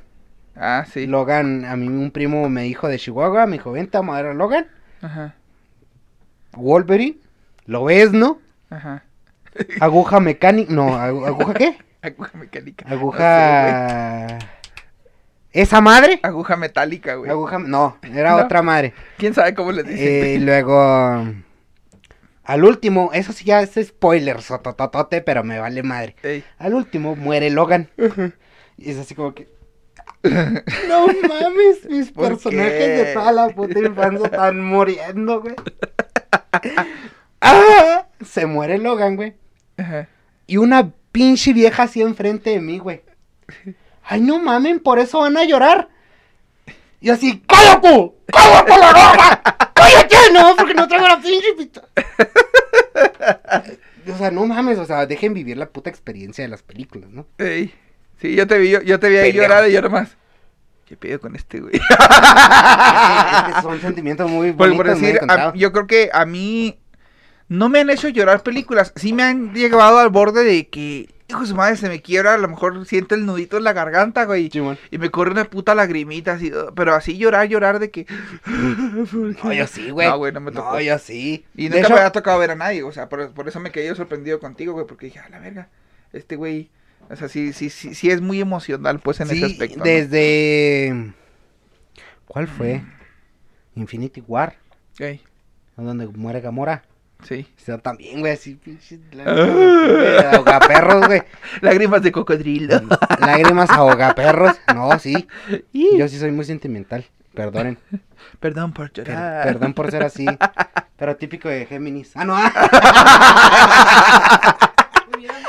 Ah, 0.57 0.85
sí. 0.93 1.07
Logan, 1.07 1.65
a 1.65 1.77
mí 1.77 1.87
un 1.89 2.11
primo 2.11 2.49
me 2.49 2.63
dijo 2.63 2.89
de 2.89 2.99
Chihuahua, 2.99 3.47
me 3.47 3.53
dijo, 3.55 3.71
vente 3.73 3.97
a 3.99 4.01
ver 4.01 4.27
a 4.27 4.35
Logan. 4.35 4.67
Ajá. 5.01 5.35
Wolverine, 6.53 7.19
lo 7.67 7.85
ves, 7.85 8.13
¿no? 8.13 8.41
Ajá. 8.69 9.05
Aguja 9.81 10.21
mecánica, 10.21 10.73
no, 10.73 10.91
agu- 10.99 11.27
¿aguja 11.27 11.55
qué? 11.55 11.79
Aguja 12.03 12.39
mecánica. 12.39 12.85
No 12.85 12.91
sé, 12.91 12.95
Aguja... 12.97 14.39
¿Esa 15.53 15.81
madre? 15.81 16.21
Aguja 16.23 16.57
metálica, 16.57 17.17
güey. 17.17 17.31
Aguja, 17.31 17.59
no, 17.59 17.99
era 18.15 18.37
¿No? 18.37 18.45
otra 18.45 18.63
madre. 18.63 18.95
¿Quién 19.19 19.35
sabe 19.35 19.53
cómo 19.53 19.73
les 19.73 19.85
dicen? 19.87 20.07
Eh, 20.07 20.35
y 20.35 20.39
luego, 20.45 21.25
al 22.45 22.65
último, 22.65 23.11
eso 23.13 23.33
sí 23.33 23.45
ya 23.45 23.61
es 23.61 23.73
spoiler, 23.83 24.43
sotototote, 24.43 25.23
pero 25.23 25.43
me 25.43 25.59
vale 25.59 25.83
madre. 25.83 26.15
Ey. 26.23 26.45
Al 26.59 26.75
último 26.75 27.17
muere 27.17 27.51
Logan. 27.51 27.89
Y 28.77 28.91
es 28.91 28.99
así 28.99 29.15
como 29.15 29.35
que. 29.35 29.49
No 30.89 31.07
mames, 31.07 31.89
mis 31.89 32.13
¿Por 32.13 32.29
personajes 32.29 32.73
qué? 32.73 32.89
de 32.89 33.15
toda 33.15 33.33
la 33.33 33.49
puta 33.49 33.79
infancia 33.79 34.27
están 34.27 34.63
muriendo, 34.63 35.41
güey. 35.41 35.55
Ah, 37.41 38.07
se 38.25 38.47
muere 38.47 38.79
Logan, 38.79 39.17
güey. 39.17 39.35
Ajá. 39.79 40.09
Y 40.47 40.59
una 40.59 40.93
pinche 41.13 41.53
vieja 41.53 41.85
así 41.85 42.03
enfrente 42.03 42.51
de 42.51 42.61
mí, 42.61 42.79
güey. 42.79 43.03
Ay, 44.05 44.21
no 44.21 44.39
mamen, 44.39 44.81
por 44.81 44.99
eso 44.99 45.21
van 45.21 45.37
a 45.37 45.45
llorar. 45.45 45.89
Y 47.01 47.11
así, 47.11 47.43
¡cállate! 47.47 48.13
¡Cállate 48.27 48.79
la 48.79 48.87
boca! 48.89 49.43
¡Cállate! 49.75 50.17
No, 50.33 50.55
porque 50.57 50.75
no 50.75 50.87
traigo 50.87 51.09
la 51.09 51.21
pinche 51.21 51.53
pista. 51.57 51.83
O 54.13 54.17
sea, 54.19 54.31
no 54.31 54.47
mames, 54.47 54.79
o 54.79 54.85
sea, 54.85 55.07
dejen 55.07 55.35
vivir 55.35 55.57
la 55.57 55.69
puta 55.69 55.91
experiencia 55.91 56.43
de 56.45 56.49
las 56.49 56.63
películas, 56.63 57.11
¿no? 57.11 57.27
Ey. 57.39 57.73
Sí, 58.21 58.35
yo 58.35 58.47
te 58.47 58.59
vi, 58.59 58.71
yo, 58.71 58.83
yo 58.83 58.99
te 59.01 59.09
vi 59.09 59.17
ahí 59.17 59.33
llorar 59.33 59.69
y 59.69 59.73
yo 59.73 59.81
nomás. 59.83 60.17
¿Qué 60.87 60.97
pedo 60.97 61.21
con 61.21 61.37
este, 61.37 61.61
güey? 61.61 61.75
Es 61.81 61.81
que- 63.55 63.63
son 63.63 63.81
sentimientos 63.81 64.29
muy 64.31 64.51
bonitos, 64.51 64.77
por 64.77 64.89
decir, 64.89 65.21
a- 65.29 65.53
yo 65.55 65.73
creo 65.73 65.87
que 65.87 66.11
a 66.13 66.27
mí 66.27 66.79
no 67.51 67.69
me 67.69 67.81
han 67.81 67.91
hecho 67.91 68.09
llorar 68.09 68.43
películas. 68.43 68.93
Sí 68.97 69.13
me 69.13 69.25
han 69.25 69.53
llevado 69.53 69.99
al 69.99 70.09
borde 70.09 70.45
de 70.45 70.69
que, 70.69 71.09
hijo 71.29 71.41
de 71.41 71.47
su 71.47 71.55
madre, 71.57 71.77
se 71.77 71.89
me 71.89 72.01
quiebra. 72.01 72.35
A 72.35 72.39
lo 72.39 72.47
mejor 72.49 72.87
siento 72.87 73.15
el 73.17 73.27
nudito 73.27 73.57
en 73.59 73.65
la 73.65 73.73
garganta, 73.73 74.25
güey. 74.25 74.51
Y 74.91 74.99
me 74.99 75.11
corre 75.11 75.33
una 75.33 75.45
puta 75.45 75.75
lagrimita 75.75 76.33
así. 76.35 76.53
uh, 76.53 76.73
Pero 76.75 76.95
así 76.95 77.19
llorar, 77.19 77.49
llorar 77.49 77.79
de 77.81 77.91
que. 77.91 78.07
No, 79.45 79.53
yo 79.53 79.67
sí, 79.67 79.91
güey. 79.91 80.09
No, 80.09 80.17
güey, 80.19 80.33
no 80.33 80.41
me 80.41 80.53
tocó. 80.53 80.73
No, 80.73 80.81
yo 80.81 80.97
sí. 80.99 81.45
Y 81.57 81.65
De 81.65 81.77
nunca 81.77 81.81
hecho- 81.81 81.89
me 81.95 82.01
había 82.01 82.13
tocado 82.13 82.39
ver 82.39 82.53
a 82.53 82.55
nadie. 82.55 82.83
O 82.85 82.93
sea, 82.93 83.09
por, 83.09 83.33
por 83.33 83.49
eso 83.49 83.61
me 83.61 83.71
quedé 83.73 83.89
yo 83.89 83.95
sorprendido 83.97 84.39
contigo, 84.41 84.73
güey. 84.73 84.87
Porque 84.87 85.07
dije, 85.07 85.19
a 85.19 85.29
la 85.29 85.39
verga. 85.41 85.69
Este 86.13 86.37
güey. 86.37 86.71
O 87.09 87.17
sea, 87.17 87.29
sí, 87.29 87.53
sí, 87.53 87.69
sí, 87.71 87.95
sí 87.95 88.11
es 88.11 88.21
muy 88.21 88.41
emocional, 88.41 89.01
pues, 89.01 89.21
en 89.21 89.27
sí, 89.27 89.37
ese 89.39 89.47
aspecto. 89.47 89.79
¿no? 89.79 89.85
desde... 89.85 91.13
¿Cuál 92.27 92.47
fue? 92.47 92.83
Infinity 93.75 94.23
War, 94.29 94.57
Ey, 95.01 95.21
donde 95.77 96.07
muere 96.07 96.41
Gamora. 96.41 96.85
Sí. 97.23 97.47
O 97.57 97.61
sea, 97.65 97.79
también, 97.79 98.21
güey, 98.21 98.33
así, 98.33 98.55
pinche... 98.55 98.99
lágrimas, 99.13 100.25
Ahogaperros, 100.35 101.07
güey. 101.07 101.23
Lágrimas 101.61 102.03
de 102.03 102.13
cocodrilo. 102.13 102.81
Lágrimas 103.21 103.71
ahogaperros. 103.71 104.57
No, 104.75 104.99
sí. 104.99 105.27
Yo 105.73 106.09
sí 106.09 106.19
soy 106.19 106.31
muy 106.33 106.45
sentimental. 106.45 107.05
Perdonen. 107.35 107.79
Perdón 108.41 108.73
por 108.73 108.91
Per- 108.91 109.05
perdón 109.05 109.73
por 109.75 109.91
ser 109.91 110.03
así. 110.03 110.27
Pero 110.97 111.17
típico 111.17 111.49
de 111.49 111.65
Géminis. 111.67 112.13
Ah, 112.17 112.25
no. 112.25 112.37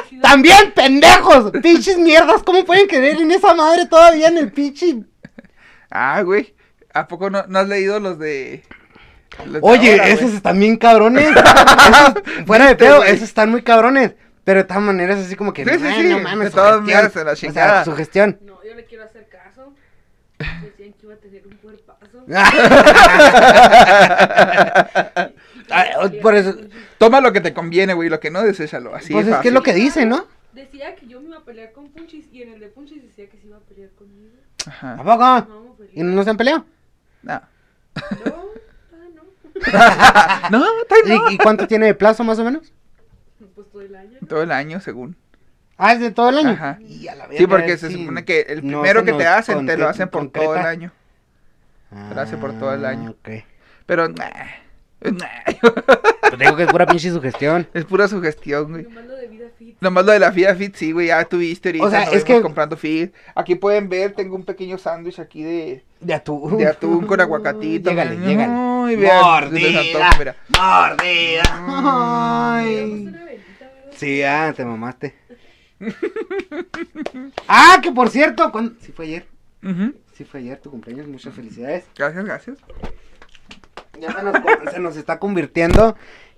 Sido- 0.10 0.22
También, 0.22 0.72
pendejos. 0.76 1.52
Pinches 1.62 1.98
mierdas. 1.98 2.44
¿Cómo 2.44 2.64
pueden 2.66 2.88
creer 2.88 3.18
en 3.18 3.32
esa 3.32 3.54
madre 3.54 3.86
todavía 3.88 4.28
en 4.28 4.38
el 4.38 4.52
pinche? 4.52 5.04
Ah, 5.90 6.22
güey. 6.22 6.54
¿A 6.94 7.08
poco 7.08 7.30
no, 7.30 7.44
no 7.48 7.60
has 7.60 7.68
leído 7.68 8.00
los 8.00 8.20
de. 8.20 8.64
De 9.46 9.60
Oye, 9.62 9.92
ahora, 9.94 10.08
esos 10.10 10.34
están 10.34 10.60
bien 10.60 10.78
cabrones. 10.78 11.30
Esos, 11.30 12.46
fuera 12.46 12.68
de 12.68 12.76
pedo, 12.76 13.04
esos 13.04 13.24
están 13.24 13.50
muy 13.50 13.62
cabrones. 13.64 14.14
Pero 14.44 14.60
de 14.60 14.64
todas 14.66 14.84
maneras, 14.84 15.20
así 15.20 15.36
como 15.36 15.54
que. 15.54 15.64
Sí, 15.66 15.72
sí, 15.78 15.86
"Ay, 15.86 16.02
sí, 16.04 16.10
No 16.10 16.18
de 16.18 16.24
mames, 16.24 16.52
todas 16.52 16.76
sugestión". 16.80 16.96
maneras, 16.96 17.14
se 17.14 17.24
la 17.24 17.32
O 17.32 17.36
sea, 17.36 17.50
chingada. 17.50 17.86
sugestión. 17.86 18.40
No, 18.46 18.64
yo 18.64 18.76
le 18.76 18.86
quiero 18.86 19.04
hacer 19.06 19.28
caso. 19.30 19.74
Decían 20.40 20.94
que 20.94 21.06
iba 21.06 21.14
a 21.14 21.18
tener 21.18 21.48
un 21.48 21.56
cuerpazo. 21.58 22.26
Ah, 25.74 25.86
por 26.22 26.36
eso. 26.36 26.54
Toma 26.98 27.22
lo 27.22 27.32
que 27.32 27.40
te 27.40 27.54
conviene, 27.54 27.94
güey. 27.94 28.10
Lo 28.10 28.20
que 28.20 28.30
no, 28.30 28.42
deséchalo. 28.44 28.94
Así 28.94 29.14
Pues 29.14 29.26
es 29.28 29.34
es 29.36 29.40
que 29.40 29.48
es 29.50 29.54
lo 29.54 29.64
que 29.64 29.72
fácil. 29.72 29.86
dice, 29.86 30.06
¿no? 30.06 30.26
Decía 30.52 30.96
que 30.96 31.08
yo 31.08 31.22
me 31.22 31.28
iba 31.30 31.38
a 31.38 31.46
pelear 31.46 31.72
con 31.72 31.88
Punchis 31.92 32.26
y 32.32 32.42
en 32.42 32.52
el 32.54 32.60
de 32.60 32.68
Punchis 32.68 33.02
decía 33.04 33.30
que 33.30 33.38
se 33.38 33.48
iba 33.48 33.56
a 33.56 33.60
pelear 33.62 33.90
conmigo. 33.92 34.34
Ajá. 34.68 34.96
¿A 35.00 35.04
poco? 35.46 35.78
¿Y 35.94 36.04
no 36.04 36.22
se 36.26 36.30
han 36.30 36.36
peleado? 36.38 36.66
No. 37.24 37.42
No, 38.26 38.41
no. 40.52 40.66
¿Y, 41.30 41.34
y 41.34 41.38
cuánto 41.38 41.68
tiene 41.68 41.88
de 41.88 41.94
plazo 41.94 42.24
más 42.24 42.40
o 42.40 42.44
menos? 42.44 42.74
Pues 43.56 43.70
todo 43.70 43.82
el 43.82 43.96
año. 43.96 44.18
¿no? 44.22 44.28
Todo 44.28 44.44
el 44.44 44.52
año, 44.52 44.80
según. 44.80 45.16
Ah, 45.78 45.94
es 45.94 46.00
de 46.00 46.12
todo 46.12 46.30
el 46.30 46.38
año. 46.38 46.52
Ajá. 46.52 46.78
Y 46.82 47.08
a 47.08 47.16
la 47.16 47.28
Sí, 47.36 47.48
porque 47.48 47.78
se 47.78 47.90
supone 47.90 48.24
que 48.24 48.42
el 48.42 48.60
primero 48.60 49.04
que 49.04 49.14
te 49.14 49.26
hacen, 49.26 49.66
te 49.66 49.78
lo 49.78 49.88
hacen 49.88 50.10
por 50.10 50.30
todo 50.30 50.56
el 50.56 50.66
año. 50.66 50.92
te 51.90 52.16
lo 52.16 52.22
hacen 52.22 52.40
por 52.40 52.54
todo 52.54 52.74
el 52.74 52.86
año. 52.86 53.16
Ah, 53.18 53.30
ok. 53.30 53.44
Pero, 53.88 54.08
nah, 54.10 54.30
nah, 55.02 55.28
Pues 56.32 56.40
digo 56.40 56.56
que 56.56 56.64
es 56.64 56.70
pura 56.70 56.86
pinche 56.86 57.10
sugestión. 57.12 57.68
es 57.74 57.84
pura 57.86 58.08
sugestión, 58.08 58.72
güey. 58.72 58.84
Nomás 58.84 59.06
lo 59.06 59.16
de 59.18 59.28
vida 59.28 59.46
fit. 59.58 59.78
Nomás 59.82 60.06
lo 60.06 60.12
de 60.14 60.20
la 60.20 60.32
FIA 60.32 60.56
Fit, 60.56 60.76
sí, 60.76 60.92
güey, 60.94 61.08
ya 61.08 61.26
tuviste 61.26 61.70
ahorita. 61.70 61.86
O 61.86 61.90
sea, 61.90 62.04
es 62.04 62.24
que- 62.24 62.42
comprando 62.42 62.78
Fit. 62.78 63.14
Aquí 63.36 63.56
pueden 63.56 63.90
ver, 63.90 64.14
tengo 64.14 64.36
un 64.36 64.46
pequeño 64.46 64.78
sándwich 64.78 65.20
aquí 65.20 65.44
de, 65.44 65.84
De 66.00 66.14
atún. 66.14 66.58
de 66.58 66.68
atún 66.68 67.06
con 67.06 67.20
aguacatito. 67.20 67.90
Llégale, 67.90 68.16
güey. 68.16 68.28
llégale. 68.30 68.54
Ay, 68.54 68.96
vean, 68.96 69.24
antojo, 69.44 70.18
mira. 70.20 70.36
Mordida. 70.58 71.44
Ay. 71.68 73.06
una 73.08 73.26
velita, 73.26 73.66
¿verdad? 73.66 73.92
Sí, 73.98 74.24
ah, 74.24 74.54
te 74.56 74.64
mamaste. 74.66 75.16
ah, 77.48 77.80
que 77.84 77.92
por 77.92 78.10
cierto, 78.10 78.52
¿cuándo? 78.52 78.76
Sí 78.80 78.92
fue 78.92 79.06
ayer. 79.06 79.26
Sí 80.14 80.24
fue 80.26 80.40
ayer 80.40 80.60
tu 80.60 80.70
cumpleaños, 80.72 81.08
muchas 81.08 81.34
felicidades. 81.34 81.86
Gracias, 81.98 82.24
gracias. 82.26 82.58
Ya 84.00 84.12
se 84.14 84.24
nos, 84.24 84.36
se 84.74 84.80
nos 84.80 84.98
está 84.98 85.20
convirtiendo 85.20 85.96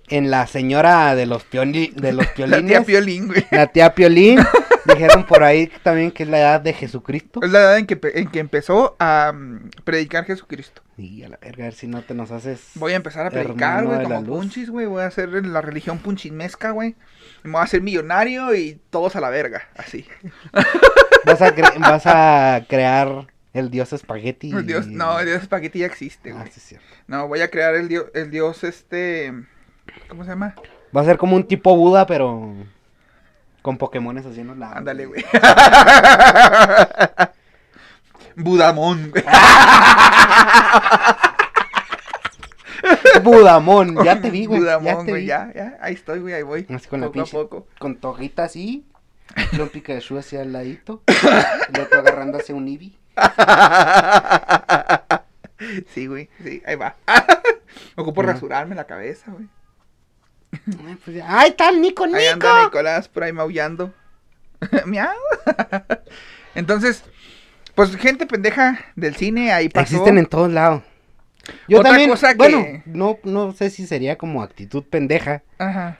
en 0.08 0.30
la 0.30 0.46
señora 0.46 1.14
de 1.14 1.24
los, 1.26 1.44
pioli, 1.44 1.92
de 1.96 2.12
los 2.12 2.26
La 2.26 2.34
piolines. 2.34 2.66
tía 2.66 2.82
Piolín, 2.82 3.26
güey. 3.28 3.46
La 3.50 3.66
tía 3.68 3.94
Piolín. 3.94 4.38
Dijeron 4.84 5.24
por 5.24 5.42
ahí 5.42 5.70
también 5.82 6.10
que 6.10 6.24
es 6.24 6.28
la 6.28 6.38
edad 6.40 6.60
de 6.60 6.74
Jesucristo. 6.74 7.40
Es 7.42 7.50
la 7.50 7.60
edad 7.60 7.78
en 7.78 7.86
que, 7.86 7.98
en 8.14 8.28
que 8.28 8.38
empezó 8.38 8.96
a 8.98 9.32
mm, 9.34 9.70
predicar 9.84 10.26
Jesucristo. 10.26 10.82
Y 10.98 11.22
a 11.22 11.30
la 11.30 11.38
verga, 11.38 11.64
a 11.64 11.68
ver 11.68 11.74
si 11.74 11.86
no 11.86 12.02
te 12.02 12.12
nos 12.12 12.30
haces. 12.30 12.60
Voy 12.74 12.92
a 12.92 12.96
empezar 12.96 13.24
a 13.26 13.30
predicar, 13.30 13.86
güey, 13.86 13.96
la 13.98 14.04
como 14.04 14.24
punchis, 14.24 14.68
güey. 14.68 14.84
Voy 14.86 15.02
a 15.02 15.06
hacer 15.06 15.30
la 15.30 15.62
religión 15.62 15.98
punchimesca, 16.00 16.72
güey. 16.72 16.96
Me 17.44 17.52
voy 17.52 17.60
a 17.62 17.64
hacer 17.64 17.80
millonario 17.80 18.54
y 18.54 18.78
todos 18.90 19.16
a 19.16 19.20
la 19.22 19.30
verga, 19.30 19.62
así. 19.76 20.06
Vas 21.24 21.40
a, 21.40 21.54
cre- 21.56 21.78
vas 21.80 22.02
a 22.06 22.66
crear 22.68 23.26
el 23.54 23.70
dios 23.70 23.92
espagueti. 23.94 24.50
El 24.50 24.66
dios, 24.66 24.86
no, 24.86 25.18
el 25.20 25.26
dios 25.26 25.40
espagueti 25.42 25.78
ya 25.78 25.86
existe, 25.86 26.30
Ah, 26.32 26.34
güey. 26.34 26.46
sí, 26.48 26.54
es 26.58 26.62
cierto. 26.64 26.86
No, 27.06 27.26
voy 27.28 27.40
a 27.40 27.50
crear 27.50 27.74
el 27.74 27.88
dios, 27.88 28.06
el 28.14 28.30
dios 28.30 28.62
este... 28.64 29.32
¿Cómo 30.08 30.24
se 30.24 30.30
llama? 30.30 30.54
Va 30.94 31.00
a 31.00 31.04
ser 31.04 31.16
como 31.18 31.36
un 31.36 31.44
tipo 31.46 31.74
Buda, 31.76 32.06
pero 32.06 32.52
con 33.62 33.78
Pokémones 33.78 34.24
los 34.26 34.36
lados. 34.58 34.76
Ándale, 34.76 35.06
güey. 35.06 35.24
Budamón, 38.36 39.10
güey. 39.10 39.24
Budamón, 43.22 44.04
ya 44.04 44.20
te 44.20 44.30
vi, 44.30 44.44
güey. 44.46 44.60
Budamón, 44.60 45.06
güey, 45.06 45.24
ya, 45.26 45.50
ya. 45.54 45.78
Ahí 45.80 45.94
estoy, 45.94 46.18
güey, 46.20 46.34
ahí 46.34 46.42
voy. 46.42 46.66
Así 46.74 46.88
con 46.88 47.00
la 47.00 47.06
poco 47.06 47.20
a 47.20 47.24
pinche- 47.24 47.30
poco. 47.32 47.66
Con 47.78 47.96
tojita 47.96 48.44
así. 48.44 48.84
Un 49.58 49.68
Pikachu 49.68 50.18
hacia 50.18 50.42
el 50.42 50.52
ladito. 50.52 51.02
El 51.72 51.80
otro 51.80 52.00
agarrando 52.00 52.38
hacia 52.38 52.54
un 52.54 52.68
Eevee. 52.68 52.92
Sí, 55.94 56.06
güey, 56.08 56.28
sí, 56.42 56.62
ahí 56.66 56.74
va. 56.76 56.96
Ocupo 57.96 58.22
rasurarme 58.22 58.74
la 58.74 58.84
cabeza, 58.84 59.30
güey. 59.30 59.46
Ay, 60.86 60.96
pues 61.04 61.16
ya. 61.16 61.40
¡Ahí 61.40 61.50
está 61.50 61.68
el 61.70 61.80
Nico, 61.80 62.06
Nico! 62.06 62.18
Ahí 62.18 62.26
anda 62.26 62.64
Nicolás 62.64 63.08
por 63.08 63.22
ahí 63.24 63.32
maullando. 63.32 63.92
Miau. 64.84 65.10
Entonces, 66.54 67.02
pues 67.74 67.94
gente 67.96 68.26
pendeja 68.26 68.78
del 68.94 69.16
cine 69.16 69.52
ahí 69.52 69.68
pasó. 69.68 69.82
Existen 69.94 70.18
en 70.18 70.26
todos 70.26 70.52
lados. 70.52 70.82
Yo 71.68 71.78
Otra 71.80 71.90
también, 71.90 72.10
cosa 72.10 72.32
que- 72.32 72.36
bueno, 72.38 72.64
no, 72.86 73.18
no 73.24 73.52
sé 73.52 73.70
si 73.70 73.86
sería 73.86 74.16
como 74.18 74.42
actitud 74.42 74.82
pendeja, 74.84 75.42
Ajá. 75.58 75.98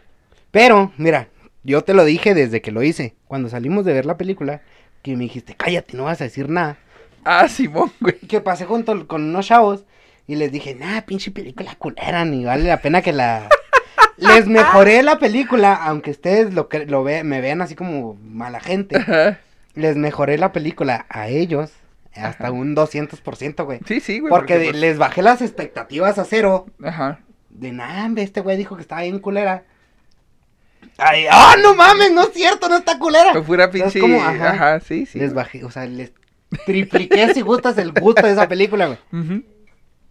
pero 0.51 0.93
mira, 0.97 1.29
yo 1.63 1.83
te 1.85 1.95
lo 1.95 2.05
dije 2.05 2.35
desde 2.35 2.63
que 2.63 2.73
lo 2.73 2.83
hice, 2.83 3.15
cuando 3.27 3.49
salimos 3.49 3.85
de 3.85 3.93
ver 3.93 4.07
la 4.07 4.17
película, 4.17 4.63
que 5.03 5.13
me 5.17 5.25
dijiste, 5.25 5.55
cállate, 5.55 5.97
no 5.97 6.05
vas 6.05 6.21
a 6.21 6.25
decir 6.25 6.49
nada. 6.49 6.79
Ah, 7.25 7.49
Simón, 7.49 7.93
güey. 8.01 8.19
Que 8.19 8.41
pasé 8.41 8.65
junto 8.67 9.07
con 9.07 9.23
unos 9.23 9.47
chavos 9.47 9.85
y 10.27 10.37
les 10.37 10.53
dije, 10.53 10.75
nah, 10.75 11.01
pinche 11.03 11.31
película 11.31 11.75
culera, 11.77 12.25
ni 12.25 12.45
vale 12.45 12.65
la 12.65 12.81
pena 12.81 13.03
que 13.03 13.13
la... 13.13 13.49
Les 14.17 14.47
mejoré 14.47 15.03
la 15.03 15.19
película, 15.19 15.75
aunque 15.75 16.13
ustedes 16.13 16.55
lo, 16.55 16.69
cre- 16.69 16.87
lo 16.87 17.03
ve, 17.03 17.25
me 17.25 17.41
vean 17.41 17.61
así 17.63 17.75
como 17.75 18.15
mala 18.15 18.61
gente. 18.61 18.97
Ajá. 18.97 19.41
Les 19.75 19.97
mejoré 19.97 20.39
la 20.39 20.53
película 20.53 21.05
a 21.09 21.27
ellos 21.29 21.73
hasta 22.15 22.53
un 22.53 22.77
200%, 22.77 23.65
güey. 23.65 23.81
Sí, 23.87 23.99
sí, 23.99 24.21
güey. 24.21 24.31
Porque 24.31 24.55
pues, 24.57 24.77
les 24.77 24.99
bajé 24.99 25.21
las 25.21 25.43
expectativas 25.43 26.19
a 26.19 26.25
cero. 26.25 26.67
Ajá. 26.85 27.19
De 27.51 27.73
nada, 27.73 28.09
este 28.23 28.41
güey 28.41 28.57
dijo 28.57 28.77
que 28.77 28.83
estaba 28.83 29.03
bien 29.03 29.19
culera. 29.19 29.65
Ay, 30.97 31.25
¡ah, 31.29 31.57
no 31.61 31.75
mames! 31.75 32.13
No 32.13 32.23
es 32.23 32.33
cierto, 32.33 32.69
no 32.69 32.77
está 32.77 32.99
culera. 33.01 33.33
Fue 33.33 33.43
pura 33.43 33.65
¿Sabes 33.67 33.93
pinche. 33.95 34.21
Ajá. 34.21 34.51
Ajá. 34.51 34.81
sí, 34.81 35.07
sí. 35.07 35.19
Les 35.19 35.35
bajé, 35.35 35.65
o 35.65 35.71
sea, 35.73 35.87
les 35.87 36.13
tripliqué 36.67 37.33
si 37.35 37.41
gustas 37.41 37.77
el 37.79 37.93
gusto 37.93 38.23
de 38.27 38.33
esa 38.33 38.49
película, 38.49 38.87
güey. 39.11 39.45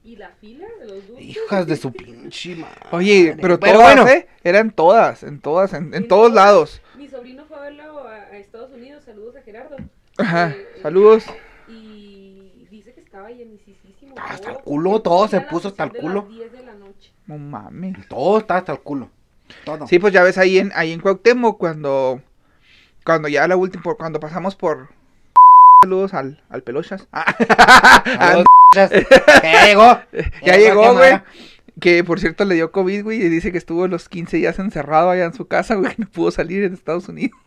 ¿Y 0.04 0.16
la 0.18 0.30
fila 0.42 0.68
de 0.80 0.88
los 0.88 1.08
dulces? 1.08 1.26
Hijas 1.26 1.66
de 1.68 1.76
su 1.78 1.92
pinche 1.94 2.56
madre. 2.58 2.76
Oye, 2.92 3.36
pero, 3.40 3.60
Pero 3.60 3.78
todas, 3.80 3.96
bueno. 3.96 4.10
¿eh? 4.12 4.28
Eran 4.44 4.72
todas, 4.72 5.24
en 5.24 5.40
todas, 5.40 5.74
en, 5.74 5.94
en 5.94 6.08
todos 6.08 6.34
lados. 6.34 6.82
Mi 6.98 7.08
sobrino 7.08 7.46
fue 7.46 7.58
a 7.58 7.62
verlo 7.62 8.00
a, 8.08 8.14
a 8.16 8.38
Estados 8.38 8.72
Unidos. 8.74 9.04
Saludos 9.06 9.36
a 9.38 9.42
Gerardo. 9.42 9.78
Ajá. 10.18 10.50
Eh, 10.50 10.68
Saludos. 10.82 11.26
y 11.70 12.68
dice 12.70 12.94
que 12.94 13.00
estaba 13.02 13.30
llenicísimo. 13.32 14.16
Ah, 14.18 14.28
hasta 14.32 14.52
el 14.52 14.58
culo, 14.58 15.02
todo 15.02 15.28
se 15.28 15.40
puso 15.42 15.70
hasta 15.70 15.86
el 15.86 15.92
culo. 15.94 16.26
las 16.28 16.38
10 16.38 16.52
de 16.52 16.64
la 16.66 16.74
noche. 16.74 17.12
No 17.26 17.38
mames. 17.38 18.08
Todo 18.10 18.38
está 18.40 18.58
hasta 18.58 18.74
el 18.74 18.80
culo. 18.82 19.10
Todo. 19.66 19.88
Sí, 19.88 20.00
pues 20.00 20.14
ya 20.14 20.24
ves 20.24 20.38
ahí 20.38 20.58
en, 20.60 20.72
ahí 20.76 20.92
en 20.92 21.00
Cuauhtémoc 21.00 21.58
cuando, 21.58 22.22
cuando 23.06 23.28
ya 23.30 23.48
la 23.48 23.56
última, 23.56 23.84
por- 23.84 23.98
cuando 23.98 24.20
pasamos 24.20 24.56
por... 24.56 24.90
Saludos 25.84 26.14
al, 26.14 26.42
al 26.48 26.64
Pelochas. 26.64 27.10
Que 28.72 28.88
ya 29.44 29.66
llegó. 29.66 30.00
ya 30.42 30.56
llegó, 30.56 30.94
güey. 30.94 31.20
Que 31.82 32.06
por 32.06 32.22
cierto 32.22 32.46
le 32.46 32.56
dio 32.56 32.72
COVID, 32.72 33.04
güey, 33.04 33.22
y 33.22 33.28
dice 33.28 33.52
que 33.52 33.58
estuvo 33.58 33.86
los 33.90 34.08
15 34.08 34.38
días 34.38 34.60
encerrado 34.60 35.10
allá 35.10 35.26
en 35.26 35.34
su 35.34 35.46
casa, 35.50 35.76
güey, 35.76 35.94
que 35.94 36.04
no 36.04 36.08
pudo 36.10 36.32
salir 36.32 36.64
en 36.64 36.74
Estados 36.74 37.10
Unidos. 37.10 37.38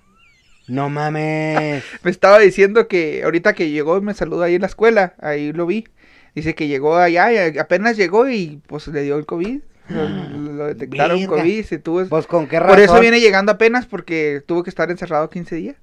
No 0.69 0.91
mames. 0.91 1.83
Me 2.03 2.11
estaba 2.11 2.39
diciendo 2.39 2.89
que 2.89 3.23
ahorita 3.25 3.55
que 3.55 3.71
llegó 3.71 4.03
me 4.03 4.13
saludó 4.13 4.43
ahí 4.43 4.57
en 4.57 4.61
la 4.61 4.67
escuela, 4.67 5.15
ahí 5.19 5.55
lo 5.55 5.65
vi. 5.65 5.87
Dice 6.35 6.55
que 6.55 6.69
llegó 6.69 6.99
allá 6.99 7.33
y 7.33 7.59
apenas 7.59 7.97
llegó 7.97 8.29
y 8.29 8.61
pues 8.67 8.87
le 8.89 9.03
dio 9.03 9.17
el 9.17 9.25
COVID. 9.25 9.61
Lo, 9.89 10.09
lo 10.11 10.67
detectaron 10.67 11.21
Verga. 11.21 11.37
COVID, 11.37 11.65
se 11.65 11.79
tuvo... 11.79 12.05
Pues 12.05 12.27
con 12.27 12.49
qué 12.49 12.61
razón. 12.61 12.75
Por 12.75 12.85
eso 12.85 13.01
viene 13.01 13.19
llegando 13.19 13.53
apenas 13.53 13.87
porque 13.87 14.43
tuvo 14.45 14.63
que 14.63 14.69
estar 14.69 14.91
encerrado 14.91 15.31
15 15.31 15.57
días. 15.57 15.77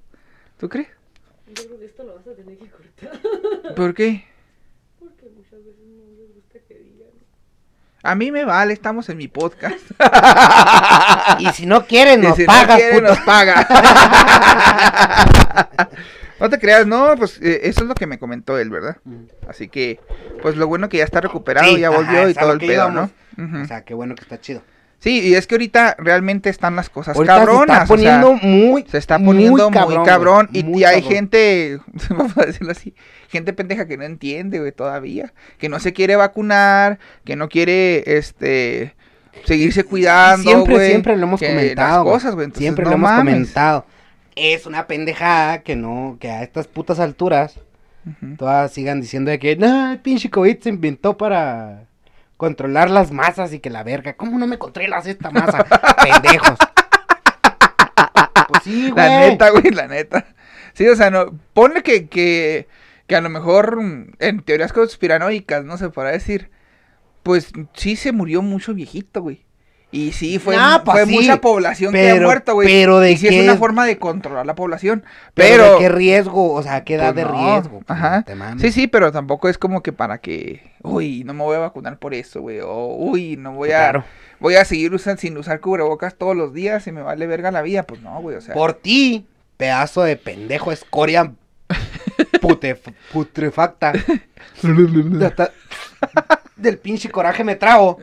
¿Tú 0.59 0.69
crees? 0.69 0.89
Yo 1.47 1.65
creo 1.67 1.79
que 1.79 1.85
esto 1.85 2.03
lo 2.03 2.15
vas 2.15 2.27
a 2.27 2.33
tener 2.35 2.57
que 2.57 2.69
cortar. 2.69 3.11
¿Por 3.75 3.93
qué? 3.93 4.25
Porque 4.99 5.29
muchas 5.35 5.59
veces 5.63 5.75
no 5.85 6.03
les 6.17 6.33
gusta 6.35 6.59
que 6.67 6.75
digan. 6.79 7.09
A 8.01 8.15
mí 8.15 8.31
me 8.31 8.45
vale, 8.45 8.73
estamos 8.73 9.09
en 9.09 9.17
mi 9.17 9.27
podcast. 9.27 9.79
Y 11.39 11.47
si 11.53 11.65
no 11.65 11.85
quieren, 11.85 12.23
Y 12.23 12.27
nos 12.27 12.35
si 12.35 12.41
no 12.43 12.47
pagas, 12.47 12.77
quiere, 12.77 12.99
puto. 12.99 13.09
nos 13.09 13.19
paga. 13.21 13.67
no 16.39 16.49
te 16.49 16.59
creas, 16.59 16.85
no, 16.85 17.15
pues 17.17 17.39
eh, 17.41 17.61
eso 17.63 17.81
es 17.81 17.87
lo 17.87 17.95
que 17.95 18.07
me 18.07 18.19
comentó 18.19 18.57
él, 18.57 18.69
¿verdad? 18.69 18.97
Así 19.47 19.67
que, 19.67 19.99
pues 20.41 20.55
lo 20.57 20.67
bueno 20.67 20.89
que 20.89 20.97
ya 20.97 21.03
está 21.05 21.21
recuperado, 21.21 21.67
Sí, 21.73 21.79
ya 21.79 21.89
ajá, 21.89 21.97
volvió 21.97 22.27
y 22.27 22.31
es 22.31 22.37
a 22.37 22.41
todo 22.41 22.53
el 22.53 22.59
pedo, 22.59 22.73
íbamos. 22.73 23.09
¿no? 23.37 23.45
Ujú. 23.45 23.63
O 23.63 23.65
sea, 23.65 23.83
qué 23.83 23.93
bueno 23.93 24.15
que 24.15 24.21
está 24.21 24.39
chido. 24.39 24.61
Sí, 25.03 25.19
y 25.19 25.35
es 25.35 25.47
que 25.47 25.55
ahorita 25.55 25.97
realmente 25.99 26.49
están 26.49 26.77
las 26.77 26.89
cosas 26.89 27.17
Ahorita 27.17 27.39
cabronas. 27.39 27.87
se 27.89 27.93
o 27.93 27.97
sea, 27.97 28.13
está 28.13 28.21
poniendo 28.21 28.33
muy. 28.35 28.85
se 28.89 28.97
está 28.97 29.19
poniendo 29.19 29.69
muy 29.69 30.05
cabrón, 30.05 30.47
y, 30.53 30.63
muy 30.63 30.79
y 30.79 30.83
hay 30.85 31.01
cabrón. 31.01 31.13
gente, 31.13 31.79
vamos 32.09 32.37
a 32.37 32.45
decirlo 32.45 32.71
así, 32.71 32.95
gente 33.27 33.51
pendeja 33.51 33.85
que 33.85 33.97
no 33.97 34.05
entiende, 34.05 34.59
güey, 34.59 34.71
todavía, 34.71 35.33
que 35.57 35.67
no 35.67 35.81
se 35.81 35.91
quiere 35.91 36.15
vacunar, 36.15 36.99
que 37.25 37.35
no 37.35 37.49
quiere, 37.49 38.17
este, 38.17 38.95
seguirse 39.43 39.83
cuidando, 39.83 40.49
Siempre, 40.49 40.73
güey, 40.73 40.89
siempre 40.91 41.17
lo 41.17 41.23
hemos 41.23 41.41
comentado. 41.41 42.05
Las 42.05 42.13
cosas, 42.13 42.35
güey, 42.35 42.45
entonces, 42.45 42.61
Siempre 42.63 42.85
no 42.85 42.91
lo 42.91 42.95
hemos 42.95 43.11
mames. 43.11 43.33
comentado. 43.33 43.85
Es 44.37 44.65
una 44.65 44.87
pendejada 44.87 45.63
que 45.63 45.75
no, 45.75 46.15
que 46.21 46.31
a 46.31 46.43
estas 46.43 46.67
putas 46.67 47.01
alturas 47.01 47.59
todas 48.37 48.71
sigan 48.71 49.01
diciendo 49.01 49.31
de 49.31 49.39
que, 49.39 49.57
no, 49.57 49.91
el 49.91 49.99
pinche 49.99 50.29
COVID 50.29 50.59
se 50.59 50.69
inventó 50.69 51.17
para 51.17 51.87
controlar 52.43 52.89
las 52.89 53.13
masas 53.13 53.53
y 53.53 53.61
que 53.61 53.69
la 53.69 53.83
verga. 53.83 54.17
¿Cómo 54.17 54.37
no 54.37 54.47
me 54.47 54.57
controlas 54.57 55.07
esta 55.07 55.31
masa? 55.31 55.63
Pendejos. 56.03 56.57
Pues 58.49 58.63
sí, 58.65 58.91
güey. 58.91 58.95
La 58.95 59.19
neta, 59.21 59.49
güey, 59.49 59.71
la 59.71 59.87
neta. 59.87 60.25
Sí, 60.73 60.85
o 60.89 60.95
sea, 60.97 61.09
no, 61.09 61.39
ponle 61.53 61.83
que, 61.83 62.09
que, 62.09 62.67
que 63.07 63.15
a 63.15 63.21
lo 63.21 63.29
mejor 63.29 63.81
mm, 63.81 64.15
en 64.19 64.41
teorías 64.41 64.73
conspiranoicas, 64.73 65.63
no 65.63 65.77
se 65.77 65.87
podrá 65.87 66.11
decir, 66.11 66.51
pues 67.23 67.53
sí 67.75 67.95
se 67.95 68.11
murió 68.11 68.41
mucho 68.41 68.73
viejito, 68.73 69.21
güey. 69.21 69.45
Y 69.93 70.11
sí, 70.11 70.39
fue, 70.39 70.55
pues 70.83 70.97
fue 70.97 71.05
sí, 71.05 71.13
mucha 71.13 71.39
población 71.39 71.93
que 71.93 72.09
ha 72.09 72.15
muerto, 72.19 72.55
güey. 72.55 72.67
pero 72.67 72.99
de 72.99 73.11
y 73.11 73.17
sí 73.17 73.29
qué- 73.29 73.37
es 73.37 73.43
una 73.43 73.57
forma 73.57 73.85
de 73.85 73.99
controlar 73.99 74.43
la 74.45 74.55
población. 74.55 75.03
Pero, 75.35 75.63
Pero, 75.65 75.73
¿de 75.73 75.79
qué 75.79 75.89
riesgo? 75.89 76.51
O 76.51 76.63
sea, 76.63 76.83
¿qué 76.83 76.95
edad 76.95 77.13
pues, 77.13 77.25
de 77.27 77.31
riesgo? 77.31 77.79
Pues, 77.85 77.99
Ajá. 77.99 78.23
te. 78.23 78.35
Sí, 78.59 78.71
sí, 78.71 78.87
pero 78.87 79.11
tampoco 79.11 79.49
es 79.49 79.59
como 79.59 79.83
que 79.83 79.93
para 79.93 80.17
que, 80.17 80.71
uy, 80.81 81.23
no 81.23 81.35
me 81.35 81.43
voy 81.43 81.57
a 81.57 81.59
vacunar 81.59 81.99
por 81.99 82.15
eso, 82.15 82.41
güey. 82.41 82.59
O, 82.61 82.87
uy, 82.95 83.37
no 83.37 83.53
voy 83.53 83.69
a, 83.69 83.77
Claro. 83.91 84.03
voy 84.39 84.55
a 84.55 84.65
seguir 84.65 84.93
usando, 84.95 85.21
sin 85.21 85.37
usar 85.37 85.59
cubrebocas 85.59 86.15
todos 86.15 86.35
los 86.35 86.53
días 86.55 86.87
y 86.87 86.91
me 86.91 87.03
vale 87.03 87.27
verga 87.27 87.51
la 87.51 87.61
vida. 87.61 87.83
Pues 87.83 88.01
no, 88.01 88.19
güey, 88.19 88.35
o 88.35 88.41
sea. 88.41 88.55
Por 88.55 88.73
ti, 88.73 89.27
pedazo 89.57 90.01
de 90.01 90.17
pendejo 90.17 90.71
escoria 90.71 91.33
putrefacta. 93.11 93.93
Del 96.55 96.77
pinche 96.77 97.09
coraje 97.09 97.43
me 97.43 97.55
trago. 97.55 97.97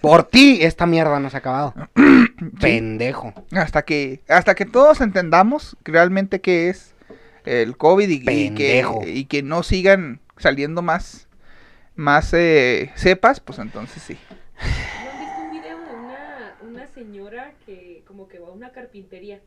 Por 0.00 0.24
ti, 0.24 0.58
esta 0.62 0.86
mierda 0.86 1.18
no 1.20 1.28
se 1.30 1.36
ha 1.36 1.40
acabado. 1.40 1.74
Pendejo. 2.60 3.34
Hasta 3.52 3.82
que, 3.82 4.22
hasta 4.28 4.54
que 4.54 4.64
todos 4.64 5.00
entendamos 5.00 5.76
realmente 5.84 6.40
qué 6.40 6.68
es 6.68 6.94
el 7.44 7.76
COVID 7.76 8.08
y, 8.08 8.14
y 8.14 8.20
Pendejo. 8.24 9.00
que, 9.00 9.10
y 9.10 9.24
que 9.24 9.42
no 9.42 9.62
sigan 9.62 10.20
saliendo 10.36 10.82
más, 10.82 11.28
más 11.96 12.32
eh, 12.32 12.92
cepas, 12.94 13.40
pues 13.40 13.58
entonces 13.58 14.02
sí. 14.02 14.16
¿No 15.04 15.10
han 15.10 15.18
visto 15.18 15.40
un 15.42 15.50
video 15.50 15.78
de 15.78 15.94
una, 15.94 16.54
una 16.62 16.86
señora 16.86 17.54
que 17.66 18.02
como 18.06 18.28
que 18.28 18.38
va 18.38 18.48
a 18.48 18.52
una 18.52 18.70
carpintería 18.70 19.40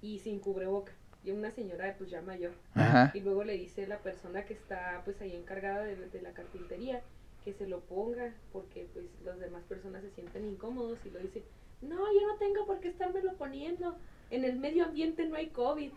y 0.00 0.18
sin 0.18 0.40
cubreboca? 0.40 0.92
Y 1.28 1.30
una 1.30 1.50
señora 1.50 1.94
pues 1.98 2.08
ya 2.08 2.22
mayor. 2.22 2.52
Ajá. 2.74 3.10
Y 3.12 3.20
luego 3.20 3.44
le 3.44 3.52
dice 3.52 3.86
la 3.86 3.98
persona 3.98 4.46
que 4.46 4.54
está 4.54 5.02
pues 5.04 5.20
ahí 5.20 5.36
encargada 5.36 5.84
de, 5.84 5.94
de 5.96 6.22
la 6.22 6.32
carpintería 6.32 7.02
que 7.44 7.52
se 7.52 7.66
lo 7.66 7.80
ponga 7.80 8.32
porque 8.50 8.86
pues 8.94 9.04
las 9.24 9.38
demás 9.38 9.62
personas 9.64 10.02
se 10.02 10.10
sienten 10.10 10.46
incómodos 10.48 10.98
y 11.04 11.10
lo 11.10 11.18
dice, 11.18 11.42
no, 11.82 11.96
yo 11.96 12.26
no 12.26 12.36
tengo 12.38 12.64
por 12.66 12.80
qué 12.80 12.88
estármelo 12.88 13.34
poniendo, 13.34 13.96
en 14.30 14.44
el 14.44 14.58
medio 14.58 14.84
ambiente 14.86 15.26
no 15.26 15.36
hay 15.36 15.48
COVID. 15.48 15.92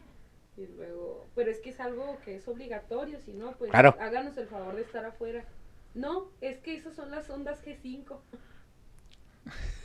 Y 0.57 0.67
luego, 0.67 1.25
pero 1.33 1.49
es 1.49 1.59
que 1.59 1.69
es 1.69 1.79
algo 1.79 2.17
que 2.25 2.35
es 2.35 2.47
obligatorio, 2.49 3.19
si 3.21 3.31
no, 3.33 3.53
pues 3.53 3.71
Claro. 3.71 3.95
háganos 4.01 4.35
el 4.37 4.47
favor 4.47 4.75
de 4.75 4.81
estar 4.81 5.05
afuera. 5.05 5.45
No, 5.93 6.29
es 6.41 6.57
que 6.59 6.75
esas 6.75 6.93
son 6.93 7.09
las 7.09 7.29
ondas 7.29 7.65
G5. 7.65 8.17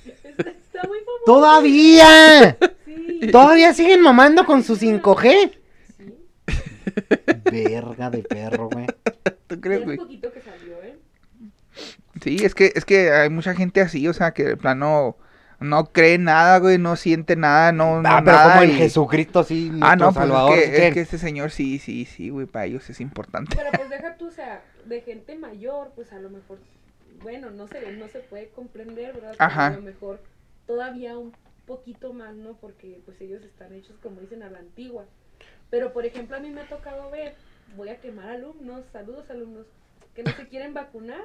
Está, 0.05 0.51
está 0.51 0.87
muy 0.89 0.99
famoso. 0.99 1.23
¡Todavía! 1.27 2.57
Sí. 2.85 3.21
¿Todavía 3.33 3.73
siguen 3.75 4.03
mamando 4.03 4.45
con 4.47 4.63
su 4.63 4.77
5G? 4.77 5.53
sí. 5.97 6.15
Verga 7.51 8.11
de 8.11 8.23
perro, 8.23 8.69
güey. 8.71 8.87
¿Tú 9.47 9.61
crees, 9.61 9.81
es 9.81 9.85
güey? 9.87 9.97
poquito 9.99 10.33
que 10.33 10.41
salió, 10.41 10.77
¿eh? 10.83 10.97
Sí, 12.23 12.39
es 12.45 12.55
que, 12.55 12.73
es 12.75 12.85
que 12.85 13.11
hay 13.11 13.29
mucha 13.31 13.55
gente 13.55 13.81
así, 13.81 14.07
o 14.09 14.13
sea, 14.13 14.33
que 14.33 14.45
de 14.45 14.57
plano 14.57 15.17
no 15.61 15.87
cree 15.93 16.19
nada, 16.19 16.59
güey, 16.59 16.79
no 16.79 16.97
siente 16.97 17.37
nada, 17.37 17.73
no, 17.73 18.03
no 18.03 18.09
Ah, 18.09 18.23
pero 18.25 18.37
nada. 18.37 18.53
como 18.61 18.65
y- 18.73 18.77
Jesucristo, 18.77 19.45
sí. 19.45 19.71
Ah, 19.81 19.97
no, 19.97 20.07
pues 20.07 20.15
Salvador, 20.17 20.59
es, 20.59 20.65
sí 20.65 20.71
que, 20.71 20.73
es 20.75 20.77
creen. 20.81 20.95
que 20.95 21.01
este 21.01 21.19
señor 21.19 21.51
sí, 21.51 21.79
sí, 21.79 22.05
sí, 22.05 22.29
güey, 22.31 22.47
para 22.47 22.67
ellos 22.67 22.89
es 22.91 23.01
importante. 23.01 23.55
Pero 23.57 23.71
pues 23.73 23.89
deja 23.91 24.17
tú, 24.17 24.27
o 24.29 24.31
sea, 24.31 24.63
de 24.87 25.01
gente 25.03 25.37
mayor, 25.37 25.93
pues 25.95 26.13
a 26.13 26.19
lo 26.19 26.31
mejor, 26.31 26.59
bueno, 27.23 27.51
no 27.51 27.69
se, 27.69 27.93
no 27.93 28.09
se 28.09 28.21
puede 28.21 28.49
comprender, 28.49 29.15
¿verdad? 29.15 29.33
Pero 29.33 29.45
Ajá. 29.45 29.67
A 29.69 29.77
lo 29.77 29.83
mejor 29.83 30.21
todavía 30.67 31.17
un 31.19 31.33
poquito 31.67 32.13
más, 32.13 32.35
¿no? 32.35 32.55
Porque 32.55 33.01
pues 33.05 33.21
ellos 33.21 33.43
están 33.43 33.73
hechos, 33.75 33.97
como 34.03 34.21
dicen, 34.21 34.43
a 34.43 34.51
la 34.51 34.59
antigua. 34.59 35.05
Pero 35.71 35.93
por 35.93 36.07
ejemplo, 36.07 36.37
a 36.37 36.41
mí 36.41 36.51
me 36.51 36.61
ha 36.63 36.69
tocado 36.69 37.11
ver, 37.11 37.35
voy 37.77 37.89
a 37.89 37.97
quemar 38.01 38.31
alumnos, 38.31 38.85
saludos 38.93 39.29
alumnos, 39.31 39.67
que 40.15 40.23
no 40.23 40.31
se 40.33 40.47
quieren 40.49 40.75
vacunar. 40.75 41.21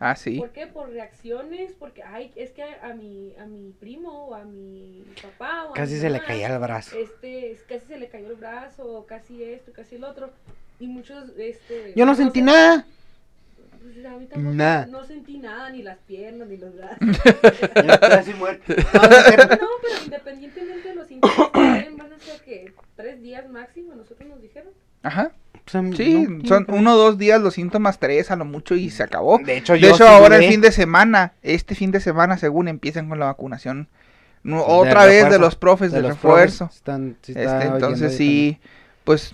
Ah, 0.00 0.14
sí. 0.14 0.38
¿Por 0.38 0.50
qué? 0.50 0.66
Por 0.68 0.90
reacciones, 0.90 1.72
porque, 1.76 2.04
ay, 2.04 2.32
es 2.36 2.50
que 2.52 2.62
a 2.62 2.94
mi, 2.94 3.34
a 3.36 3.46
mi 3.46 3.72
primo 3.72 4.26
o 4.28 4.34
a 4.34 4.44
mi 4.44 5.04
papá 5.20 5.64
o 5.64 5.70
a 5.70 5.74
Casi 5.74 5.94
mi 5.94 6.00
se 6.00 6.10
le 6.10 6.20
caía 6.20 6.52
el 6.54 6.58
brazo. 6.60 6.96
este, 6.96 7.50
es- 7.52 7.62
casi 7.62 7.86
se 7.86 7.98
le 7.98 8.08
cayó 8.08 8.28
el 8.28 8.36
brazo, 8.36 9.06
casi 9.08 9.42
esto, 9.42 9.72
casi 9.72 9.96
el 9.96 10.04
otro. 10.04 10.30
Y 10.78 10.86
muchos, 10.86 11.30
este... 11.36 11.94
Yo 11.96 12.06
no 12.06 12.14
sentí 12.14 12.42
nada. 12.42 12.86
Pues, 13.82 14.04
a 14.06 14.10
mí 14.18 14.26
tampoco, 14.26 14.54
Nada. 14.54 14.86
No 14.86 15.04
sentí 15.04 15.38
nada, 15.38 15.70
ni 15.70 15.82
las 15.82 15.98
piernas, 15.98 16.48
ni 16.48 16.56
los 16.56 16.74
brazos. 16.74 16.98
Así 18.12 18.34
muerto. 18.34 18.74
No, 18.94 19.00
pero 19.82 20.04
independientemente 20.04 20.88
de 20.88 20.94
los 20.94 21.06
síntomas 21.08 21.50
van 21.52 22.12
a 22.12 22.18
ser 22.18 22.40
que 22.44 22.72
tres 22.96 23.22
días 23.22 23.48
máximo, 23.50 23.94
nosotros 23.94 24.28
nos 24.28 24.40
dijeron. 24.42 24.70
Ajá. 25.02 25.30
Pues, 25.70 25.96
Sí, 25.96 26.26
son 26.46 26.64
no. 26.68 26.74
uno 26.76 26.94
o 26.94 26.96
dos 26.96 27.18
días 27.18 27.40
los 27.42 27.54
síntomas, 27.54 27.98
tres 27.98 28.30
a 28.30 28.36
lo 28.36 28.44
mucho 28.46 28.74
y 28.74 28.88
se 28.90 29.02
acabó. 29.02 29.38
De 29.38 29.58
hecho, 29.58 29.74
De 29.74 29.80
yo 29.80 29.88
hecho, 29.88 29.96
sí 29.98 30.02
ahora 30.04 30.36
el 30.38 30.48
fin 30.50 30.60
de 30.62 30.72
semana, 30.72 31.34
este 31.42 31.74
fin 31.74 31.90
de 31.90 32.00
semana, 32.00 32.38
según 32.38 32.68
empiezan 32.68 33.08
con 33.08 33.18
la 33.18 33.26
vacunación, 33.26 33.88
no- 34.42 34.58
De 34.58 34.64
otra 34.66 35.04
vez 35.04 35.28
de 35.28 35.38
los 35.38 35.56
profes 35.56 35.92
de, 35.92 36.00
los 36.00 36.12
refuerzo. 36.12 36.66
profes 36.66 36.76
están- 36.76 37.16
sí 37.22 37.32
está 37.32 37.58
Este, 37.58 37.74
entonces 37.74 38.16
sí, 38.16 38.58
pues 39.04 39.32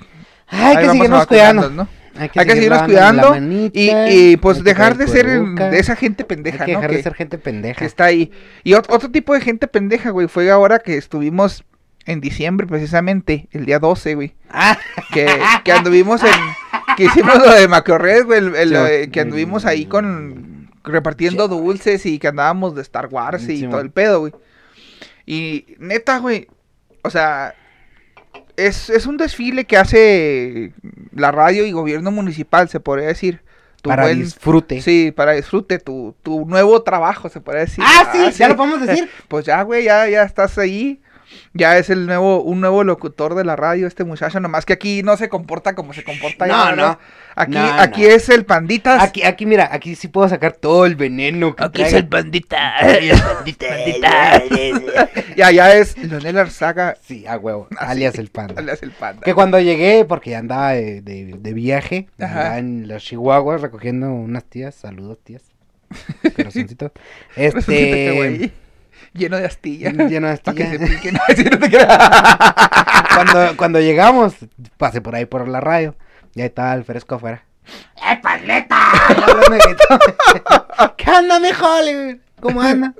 ahí 0.49 0.77
que 0.79 0.87
vacunarnos, 0.89 1.27
cuidando. 1.27 1.71
¿no? 1.71 1.89
Hay 2.17 2.29
que 2.29 2.41
seguirnos 2.41 2.69
lavando 2.69 2.87
cuidando 2.87 3.31
manita, 3.31 3.79
y, 3.79 4.33
y, 4.33 4.37
pues 4.37 4.59
hay 4.59 4.63
dejar 4.65 4.97
de 4.97 5.09
ser 5.09 5.27
de 5.27 5.79
esa 5.79 5.97
gente 5.97 6.23
Hay 6.23 6.29
pendeja, 6.29 6.59
¿no? 6.59 6.67
dejar 6.67 6.91
Que, 6.91 6.97
de 6.97 7.03
ser 7.03 7.15
gente 7.15 7.39
pendeja. 7.39 7.79
que 7.79 7.85
está 7.85 8.05
ahí. 8.05 8.31
Y 8.63 8.73
ot- 8.73 8.87
otro 8.89 9.11
tipo 9.11 9.35
de 9.35 9.41
gente 9.41 9.67
pendeja, 9.67 10.11
güey, 10.11 10.29
fue 10.29 10.51
ahora 10.51 10.79
que 10.79 10.97
estuvimos 10.97 11.65
en 12.07 12.21
diciembre 12.21 12.67
precisamente, 12.67 13.49
el 13.53 13.65
día 13.67 13.79
12, 13.79 14.15
güey. 14.15 14.35
Ah, 14.51 14.79
que, 15.13 15.27
que 15.65 15.73
anduvimos 15.73 16.23
en. 16.23 16.31
Que 16.97 17.05
hicimos 17.05 17.37
lo 17.39 17.51
de 17.53 17.67
Macrored, 17.67 18.25
güey. 18.27 18.39
el- 18.39 18.55
el- 18.55 19.11
que 19.11 19.21
anduvimos 19.21 19.65
ahí 19.65 19.87
con. 19.87 20.71
Repartiendo 20.85 21.49
dulces 21.49 22.05
y 22.05 22.19
que 22.19 22.29
andábamos 22.29 22.75
de 22.75 22.83
Star 22.83 23.07
Wars 23.11 23.45
y 23.49 23.61
Sí, 23.61 23.67
todo 23.67 23.81
el 23.81 23.91
pedo, 23.91 24.21
güey. 24.21 24.33
Y 25.27 25.65
neta, 25.79 26.19
güey. 26.19 26.47
O 27.03 27.11
sea. 27.11 27.55
Es, 28.57 28.91
es 28.91 29.07
un 29.07 29.17
desfile 29.17 29.65
que 29.65 29.77
hace 29.77 30.73
la 31.15 31.31
radio 31.33 31.67
y 31.67 31.73
gobierno 31.73 32.11
municipal, 32.11 32.69
se 32.69 32.81
podría 32.81 33.09
decir. 33.09 33.41
Tu 33.83 33.91
Para 33.91 34.05
buen- 34.05 34.19
disfrute. 34.23 34.81
Sí, 34.81 35.13
para 35.15 35.33
disfrute, 35.33 35.79
tu, 35.79 36.15
tu 36.23 36.47
nuevo 36.47 36.83
trabajo, 36.83 37.29
se 37.29 37.41
podría 37.41 37.65
decir. 37.65 37.85
Ah, 37.87 38.11
sí, 38.13 38.39
ya 38.39 38.49
lo 38.49 38.57
podemos 38.57 38.87
decir. 38.87 39.11
Pues 39.29 39.45
ya, 39.45 39.61
güey, 39.63 39.85
ya, 39.85 40.09
ya 40.09 40.23
estás 40.23 40.57
ahí. 40.59 41.01
Ya 41.53 41.77
es 41.79 41.91
el 41.91 42.07
nuevo, 42.07 42.41
un 42.43 42.61
nuevo 42.61 42.85
locutor 42.85 43.35
de 43.35 43.45
la 43.45 43.57
radio, 43.57 43.87
este 43.87 44.05
muchacho, 44.05 44.39
nomás 44.41 44.65
que 44.65 44.73
aquí 44.73 45.03
no 45.03 45.17
se 45.17 45.29
comporta 45.29 45.75
como 45.75 45.93
se 45.93 46.05
comporta 46.05 46.47
No, 46.47 46.55
allá, 46.55 46.77
no. 46.77 46.99
Aquí, 47.37 47.53
No, 47.53 47.65
aquí 47.81 48.03
no. 48.03 48.09
es 48.09 48.29
el 48.29 48.45
panditas. 48.45 49.03
Aquí, 49.03 49.23
aquí, 49.25 49.45
mira, 49.47 49.69
aquí 49.73 49.97
sí 49.97 50.09
puedo 50.09 50.29
sacar 50.29 50.53
todo 50.53 50.87
el 50.87 50.95
veneno 50.95 51.57
que 51.57 51.69
traiga. 51.69 52.07
pandita. 52.09 52.73
y 55.37 55.43
allá 55.43 55.75
es 55.75 55.97
Leonel 55.99 56.39
Arzaga, 56.39 56.97
Sí, 57.03 57.27
a 57.27 57.37
huevo, 57.37 57.67
Así. 57.77 57.91
alias 57.93 58.15
el 58.19 58.29
panda. 58.29 58.55
alias 58.59 58.83
el 58.83 58.91
panda. 58.93 59.23
Que 59.23 59.35
cuando 59.35 59.59
llegué, 59.61 60.05
porque 60.05 60.31
ya 60.31 60.39
andaba 60.39 60.73
de, 60.73 61.01
de- 61.03 61.35
de 61.39 61.53
viaje, 61.53 62.09
andaba 62.19 62.59
en 62.59 62.87
los 62.89 63.03
Chihuahuas 63.03 63.61
recogiendo 63.61 64.13
unas 64.13 64.45
tías, 64.45 64.75
saludos 64.75 65.19
tías, 65.25 65.43
corazoncitos. 66.37 66.93
Este, 67.37 68.53
lleno 69.13 69.37
de 69.39 69.47
astilla. 69.47 69.91
lleno 70.09 70.29
de 70.29 70.37
Para 70.39 70.57
que 70.57 70.67
se 70.67 70.79
piquen. 70.79 71.17
Cuando, 73.15 73.57
cuando 73.57 73.81
llegamos, 73.81 74.35
pasé 74.77 75.01
por 75.01 75.15
ahí 75.15 75.25
por 75.27 75.47
la 75.49 75.61
radio, 75.61 75.95
ya 76.35 76.45
estaba 76.47 76.75
el 76.75 76.85
fresco 76.85 77.17
afuera. 77.17 77.45
¡Eh, 77.97 78.21
paleta! 78.23 78.79
¿Qué 80.97 81.11
onda, 81.11 81.41
mijo? 81.41 81.81
Le 81.83 82.07
digo, 82.07 82.21
¿Cómo 82.45 82.61
anda? 82.61 82.95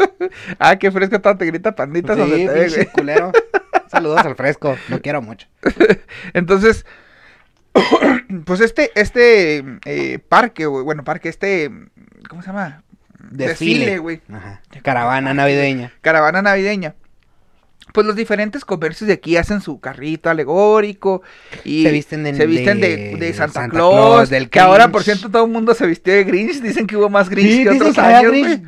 ah, 0.60 0.76
qué 0.76 0.92
fresco 0.92 1.20
todo 1.20 1.36
te 1.36 1.46
grita 1.46 1.74
panditas 1.74 2.16
donde 2.16 2.46
te 2.46 2.68
güey. 2.68 2.86
culero. 2.86 3.32
Saludos 3.88 4.24
al 4.24 4.36
fresco, 4.36 4.76
lo 4.88 5.00
quiero 5.00 5.20
mucho. 5.20 5.48
Entonces, 6.32 6.86
pues 8.44 8.60
este, 8.60 8.92
este 8.94 9.64
eh, 9.84 10.20
parque, 10.20 10.66
güey, 10.66 10.84
bueno, 10.84 11.02
parque, 11.02 11.28
este, 11.28 11.72
¿cómo 12.28 12.42
se 12.42 12.48
llama? 12.48 12.84
Desfile, 13.18 13.98
güey. 13.98 14.20
Ajá. 14.32 14.62
Caravana 14.82 15.34
navideña. 15.34 15.92
Caravana 16.00 16.42
navideña. 16.42 16.94
Pues 17.94 18.06
los 18.08 18.16
diferentes 18.16 18.64
comercios 18.64 19.06
de 19.06 19.14
aquí 19.14 19.36
hacen 19.36 19.60
su 19.60 19.78
carrito 19.78 20.28
alegórico 20.28 21.22
y 21.64 21.84
Se 21.84 21.92
visten 21.92 22.24
de- 22.24 22.34
se 22.34 22.44
visten 22.44 22.80
de, 22.80 23.14
de 23.16 23.32
Santa, 23.32 23.52
Santa 23.60 23.70
Claus, 23.70 23.94
Claus, 23.94 24.30
del 24.30 24.50
que 24.50 24.58
ahora 24.58 24.88
por 24.88 25.04
cierto 25.04 25.30
todo 25.30 25.44
el 25.44 25.50
mundo 25.52 25.74
se 25.74 25.86
vistió 25.86 26.12
de 26.12 26.24
Grinch, 26.24 26.60
dicen 26.60 26.88
que 26.88 26.96
hubo 26.96 27.08
más 27.08 27.28
Grinch 27.30 27.50
Sí, 27.52 27.62
que 27.62 27.70
otros 27.70 27.94
que 27.94 28.00
años, 28.00 28.32
Grinch. 28.32 28.62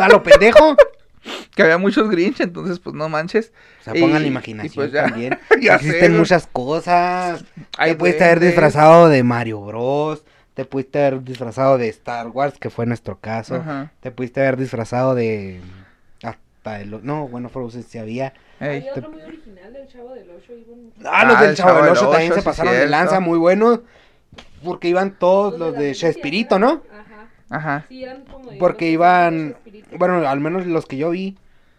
A 0.00 0.08
lo 0.08 0.22
pendejo. 0.22 0.74
que 1.54 1.62
había 1.64 1.76
muchos 1.76 2.08
Grinch, 2.08 2.40
entonces 2.40 2.78
pues 2.78 2.96
no 2.96 3.08
manches. 3.10 3.52
O 3.80 3.84
sea, 3.84 3.92
pongan 3.92 4.10
Y- 4.18 4.20
la 4.20 4.26
y 4.26 4.30
imaginación 4.30 4.72
pues 4.74 4.90
ya- 4.92 5.04
también. 5.04 5.38
ya 5.60 5.74
Existen 5.74 6.12
sé, 6.12 6.18
muchas 6.18 6.46
cosas. 6.50 7.44
Te 7.78 7.94
pudiste 7.94 8.24
haber 8.24 8.40
disfrazado 8.40 9.08
de 9.08 9.22
Mario 9.22 9.60
Bros. 9.60 10.24
Te 10.54 10.64
pudiste 10.64 10.98
haber 11.04 11.22
disfrazado 11.22 11.76
de 11.76 11.88
Star 11.90 12.28
Wars, 12.28 12.54
que 12.58 12.70
fue 12.70 12.86
nuestro 12.86 13.18
caso. 13.18 13.56
Ajá. 13.56 13.92
Te 14.00 14.10
pudiste 14.10 14.40
haber 14.40 14.56
disfrazado 14.56 15.14
de. 15.14 15.60
Hasta 16.66 16.80
el. 16.80 17.04
No, 17.06 17.28
bueno, 17.28 17.48
Frozen 17.48 17.82
sí 17.82 17.98
había. 17.98 18.32
Había 18.60 18.92
otro 18.92 19.10
muy 19.10 19.22
original 19.22 19.72
del 19.72 19.86
Chavo 19.88 20.14
del 20.14 20.30
Ocho. 20.30 20.52
iban 20.54 20.92
Ah, 21.04 21.24
los 21.24 21.36
Ah, 21.36 21.40
del 21.42 21.50
el 21.50 21.56
Chavo 21.56 21.68
Chavo 21.70 21.82
del 21.82 21.92
8 21.92 22.08
también 22.10 22.32
Ocho, 22.32 22.40
se 22.40 22.44
pasaron 22.44 22.72
de 22.74 22.86
lanza, 22.86 23.20
muy 23.20 23.38
buenos. 23.38 23.80
Porque 24.64 24.88
iban 24.88 25.12
todos 25.18 25.58
Los 25.58 25.76
de 25.76 25.92
Chespirito, 25.94 26.58
¿no? 26.58 26.82
Ajá. 26.92 27.28
Ajá. 27.50 27.84
Sí, 27.88 28.02
eran 28.02 28.24
como 28.24 28.50
de 28.50 28.56
Porque 28.58 28.88
iban. 28.90 29.56
Bueno, 29.98 30.26
al 30.28 30.40
menos 30.40 30.66
los 30.66 30.86
que 30.86 30.96
yo 30.96 31.10
vi. 31.10 31.36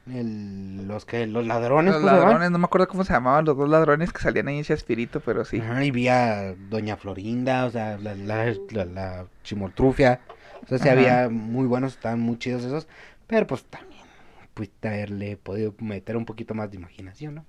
el- 0.09 0.87
los 0.87 1.03
que. 1.05 1.27
Los 1.27 1.45
ladrones, 1.45 1.93
Los 1.95 2.03
ladrones, 2.03 2.49
no 2.51 2.57
me 2.59 2.65
acuerdo 2.65 2.87
cómo 2.87 3.03
se 3.03 3.11
llamaban 3.13 3.43
los 3.45 3.57
dos 3.57 3.67
ladrones 3.69 4.13
que 4.13 4.21
salían 4.21 4.47
ahí 4.47 4.59
en 4.59 4.63
Chespirito, 4.63 5.19
pero 5.19 5.43
sí. 5.43 5.59
Ajá, 5.59 5.83
y 5.83 5.91
vi 5.91 6.07
a 6.07 6.55
Doña 6.69 6.95
Florinda, 6.95 7.65
o 7.65 7.69
sea, 7.71 7.97
la, 7.97 8.15
la, 8.15 8.45
la, 8.71 8.85
la 8.85 9.25
chimoltrufia. 9.43 10.21
O 10.63 10.67
sea, 10.67 10.77
sí 10.77 10.87
Ajá. 10.87 10.97
había 10.97 11.29
muy 11.29 11.65
buenos, 11.67 11.93
estaban 11.93 12.19
muy 12.21 12.37
chidos 12.39 12.63
esos. 12.63 12.87
Pero 13.27 13.45
pues 13.45 13.63
también 13.65 13.86
pudiste 14.57 14.87
haberle 14.87 15.37
podido 15.37 15.75
meter 15.79 16.17
un 16.17 16.25
poquito 16.25 16.55
más 16.55 16.71
de 16.71 16.77
imaginación, 16.77 17.35
¿no? 17.35 17.45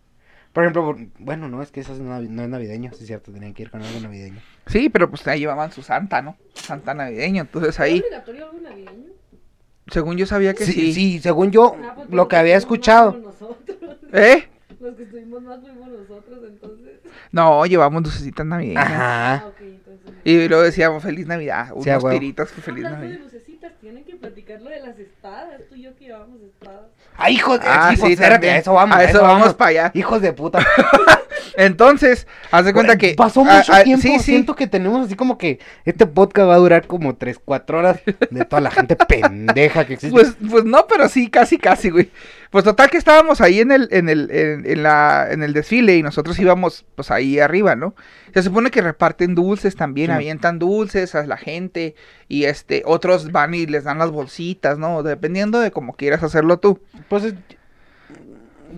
Por 0.52 0.64
ejemplo, 0.64 0.96
bueno, 1.18 1.48
no, 1.48 1.62
es 1.62 1.70
que 1.70 1.80
eso 1.80 1.92
es 1.92 2.00
no 2.00 2.16
es 2.18 2.48
navideño, 2.48 2.90
sí 2.92 3.00
es 3.02 3.06
cierto, 3.06 3.32
tenían 3.32 3.54
que 3.54 3.62
ir 3.62 3.70
con 3.70 3.82
algo 3.82 3.98
navideño. 4.00 4.40
Sí, 4.66 4.88
pero 4.88 5.08
pues 5.10 5.26
ahí 5.26 5.40
llevaban 5.40 5.72
su 5.72 5.82
santa, 5.82 6.20
¿no? 6.22 6.36
Santa 6.54 6.94
navideño. 6.94 7.42
Entonces 7.42 7.70
¿Es 7.70 7.80
ahí, 7.80 8.00
obligatorio 8.00 8.46
algo 8.46 8.60
navideño? 8.60 9.08
según 9.90 10.16
yo 10.18 10.26
sabía 10.26 10.52
que 10.54 10.64
Sí, 10.66 10.72
sí. 10.72 10.92
sí, 10.92 11.18
según 11.20 11.50
yo, 11.50 11.74
Ah, 11.82 11.92
pues, 11.96 12.10
lo 12.10 12.28
que 12.28 12.36
había 12.36 12.56
escuchado. 12.56 13.18
¿Eh? 14.12 14.48
Los 14.80 14.94
que 14.96 15.02
estuvimos 15.04 15.42
más 15.42 15.60
fuimos 15.60 15.88
nosotros, 15.88 16.38
entonces. 16.46 16.98
No, 17.32 17.64
llevamos 17.66 18.02
lucecitas 18.02 18.46
navideñas. 18.46 18.84
Ajá. 18.86 19.34
Ah, 19.34 19.46
ok, 19.48 19.60
entonces. 19.60 20.10
Y 20.24 20.48
luego 20.48 20.62
decíamos 20.62 21.02
feliz 21.02 21.26
Navidad, 21.26 21.66
Sí, 21.68 21.72
unos 21.90 22.04
huevo. 22.04 22.10
tiritos, 22.10 22.50
feliz 22.50 22.84
Hablando 22.84 23.00
de 23.06 23.08
Navidad. 23.08 23.24
lucecitas, 23.24 23.72
tienen 23.80 24.04
que 24.04 24.16
platicar 24.16 24.60
lo 24.62 24.70
de 24.70 24.80
las 24.80 24.98
espadas. 24.98 25.60
Tú 25.68 25.74
y 25.74 25.82
yo 25.82 25.96
que 25.96 26.04
llevamos 26.06 26.40
espadas. 26.42 26.90
¡Ay, 27.20 27.34
hijos 27.34 27.60
de 27.60 27.66
Ah, 27.68 27.90
sí, 27.90 27.96
sí, 27.96 28.12
espérate, 28.12 28.48
a 28.48 28.58
eso 28.58 28.72
vamos, 28.72 28.96
A 28.96 29.04
eso 29.04 29.20
vamos 29.20 29.54
para 29.54 29.70
allá. 29.70 29.90
Hijos 29.94 30.22
de 30.22 30.32
puta. 30.32 30.64
Entonces, 31.56 32.28
haz 32.52 32.64
de 32.64 32.72
cuenta 32.72 32.96
que. 32.96 33.14
Pasó 33.14 33.40
ah, 33.40 33.56
mucho 33.56 33.72
ah, 33.72 33.82
tiempo. 33.82 34.02
Sí, 34.02 34.18
sí. 34.18 34.24
Siento 34.24 34.54
que 34.54 34.68
tenemos 34.68 35.06
así 35.06 35.16
como 35.16 35.36
que 35.36 35.58
este 35.84 36.06
podcast 36.06 36.48
va 36.48 36.54
a 36.54 36.58
durar 36.58 36.86
como 36.86 37.16
3, 37.16 37.40
4 37.44 37.78
horas 37.78 38.00
de 38.30 38.44
toda 38.44 38.62
la 38.62 38.70
gente 38.70 38.94
pendeja 39.08 39.84
que 39.84 39.94
existe. 39.94 40.14
Pues, 40.14 40.36
pues 40.48 40.64
no, 40.64 40.86
pero 40.86 41.08
sí, 41.08 41.28
casi, 41.28 41.58
casi, 41.58 41.90
güey. 41.90 42.10
Pues 42.50 42.64
total 42.64 42.88
que 42.90 42.96
estábamos 42.96 43.40
ahí 43.40 43.60
en 43.60 43.70
el, 43.72 43.88
en 43.90 44.08
el, 44.08 44.30
en, 44.30 44.64
en 44.64 44.82
la, 44.82 45.28
en 45.30 45.42
el 45.42 45.52
desfile 45.52 45.96
y 45.96 46.02
nosotros 46.02 46.38
íbamos, 46.38 46.86
pues 46.94 47.10
ahí 47.10 47.38
arriba, 47.38 47.76
¿no? 47.76 47.94
Se 48.32 48.42
supone 48.42 48.70
que 48.70 48.80
reparten 48.80 49.34
dulces 49.34 49.76
también, 49.76 50.08
Sí. 50.08 50.12
avientan 50.12 50.58
dulces 50.58 51.14
a 51.14 51.26
la 51.26 51.36
gente 51.36 51.94
y 52.26 52.44
este, 52.44 52.82
otros 52.86 53.32
van 53.32 53.54
y 53.54 53.66
les 53.66 53.84
dan 53.84 53.98
las 53.98 54.10
bolsitas, 54.10 54.78
¿no? 54.78 55.02
Dependiendo 55.02 55.60
de 55.60 55.70
cómo 55.70 55.94
quieras 55.94 56.22
hacerlo 56.22 56.58
tú. 56.58 56.80
Pues 57.08 57.24
es- 57.24 57.34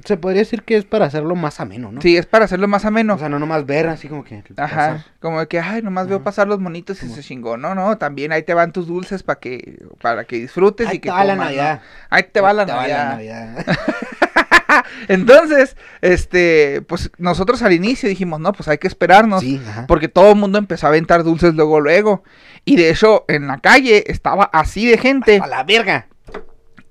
se 0.04 0.16
podría 0.16 0.40
decir 0.40 0.62
que 0.62 0.76
es 0.76 0.84
para 0.84 1.06
hacerlo 1.06 1.34
más 1.36 1.60
ameno, 1.60 1.90
¿no? 1.92 2.00
Sí, 2.00 2.16
es 2.16 2.26
para 2.26 2.44
hacerlo 2.44 2.68
más 2.68 2.84
ameno. 2.84 3.14
O 3.14 3.18
sea, 3.18 3.28
no 3.28 3.38
nomás 3.38 3.66
ver 3.66 3.88
así 3.88 4.08
como 4.08 4.24
que. 4.24 4.42
Ajá, 4.56 4.76
pasar. 4.76 5.04
como 5.20 5.40
de 5.40 5.46
que, 5.48 5.60
ay, 5.60 5.82
nomás 5.82 6.08
veo 6.08 6.22
pasar 6.22 6.48
los 6.48 6.60
monitos 6.60 6.98
y 6.98 7.06
Como- 7.06 7.14
se 7.16 7.22
chingó. 7.22 7.56
No, 7.56 7.74
no, 7.74 7.98
también 7.98 8.32
ahí 8.32 8.42
te 8.42 8.54
van 8.54 8.72
tus 8.72 8.86
dulces 8.86 9.22
para 9.22 9.40
que, 9.40 9.78
para 10.00 10.24
que 10.24 10.36
disfrutes 10.36 10.86
Ahí 10.88 10.96
y 10.96 10.98
que 11.00 11.08
te 11.08 11.14
va 11.14 11.24
la. 11.24 11.36
Navidad. 11.36 11.82
Ahí 12.08 12.24
te 12.32 12.40
va 12.40 12.52
la 12.52 12.66
Te 12.66 12.72
va 12.72 12.78
Navidad. 12.82 13.10
Navidad. 13.12 13.66
Entonces, 15.08 15.76
este, 16.00 16.82
pues 16.82 17.10
nosotros 17.18 17.62
al 17.62 17.72
inicio 17.72 18.08
dijimos, 18.08 18.40
no, 18.40 18.52
pues 18.52 18.68
hay 18.68 18.78
que 18.78 18.86
esperarnos. 18.86 19.40
Sí, 19.40 19.60
ajá. 19.68 19.86
Porque 19.86 20.08
todo 20.08 20.30
el 20.30 20.36
mundo 20.36 20.58
empezó 20.58 20.86
a 20.86 20.90
aventar 20.90 21.24
dulces 21.24 21.54
luego, 21.54 21.80
luego. 21.80 22.22
Y 22.64 22.76
de 22.76 22.90
hecho, 22.90 23.24
en 23.28 23.46
la 23.46 23.58
calle 23.58 24.04
estaba 24.06 24.44
así 24.52 24.86
de 24.86 24.98
gente. 24.98 25.40
A 25.42 25.46
la 25.46 25.64
verga. 25.64 26.06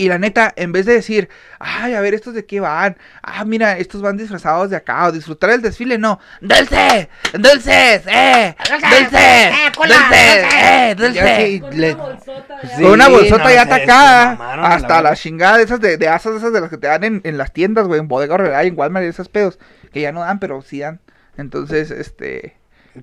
Y 0.01 0.07
la 0.07 0.17
neta, 0.17 0.53
en 0.55 0.71
vez 0.71 0.85
de 0.85 0.93
decir, 0.93 1.27
ay, 1.59 1.93
a 1.93 1.99
ver, 1.99 2.13
estos 2.13 2.33
de 2.33 2.45
qué 2.45 2.61
van. 2.61 2.95
Ah, 3.21 3.43
mira, 3.43 3.77
estos 3.77 4.01
van 4.01 4.15
disfrazados 4.15 4.69
de 4.69 4.77
acá. 4.77 5.05
O 5.07 5.11
disfrutar 5.11 5.49
el 5.49 5.61
desfile, 5.61 5.97
no. 5.97 6.21
¡Dulce! 6.39 7.09
¡Dulces! 7.33 8.03
¡Eh! 8.07 8.55
¡Dulces! 8.69 9.53
¡Dulces! 9.75 10.53
¡Eh! 10.55 10.95
¡Dulces! 10.97 11.37
sí, 11.37 11.59
Con 11.59 11.77
le- 11.81 11.93
una 11.95 11.99
bolsota 12.05 12.55
de 12.61 12.67
Sí, 12.69 12.81
Con 12.81 12.91
una 12.93 13.09
bolsota 13.09 13.43
no, 13.43 13.49
ya 13.51 13.61
atacada. 13.63 14.67
Hasta 14.73 15.01
la, 15.01 15.15
chingada 15.17 15.57
de 15.57 15.63
esas 15.63 15.81
de, 15.81 15.97
de 15.97 16.07
asas 16.07 16.35
esas 16.37 16.53
de 16.53 16.61
las 16.61 16.69
que 16.69 16.77
te 16.77 16.87
dan 16.87 17.03
en, 17.03 17.21
en 17.25 17.37
las 17.37 17.51
tiendas, 17.51 17.85
güey. 17.85 17.99
En 17.99 18.07
Bodega 18.07 18.63
y 18.63 18.67
en 18.69 18.79
Walmart 18.79 19.05
y 19.05 19.09
esos 19.09 19.27
pedos. 19.27 19.59
Que 19.91 19.99
ya 19.99 20.13
no 20.13 20.21
dan, 20.21 20.39
pero 20.39 20.61
sí 20.61 20.79
dan. 20.79 21.01
Entonces, 21.35 21.91
este. 21.91 22.55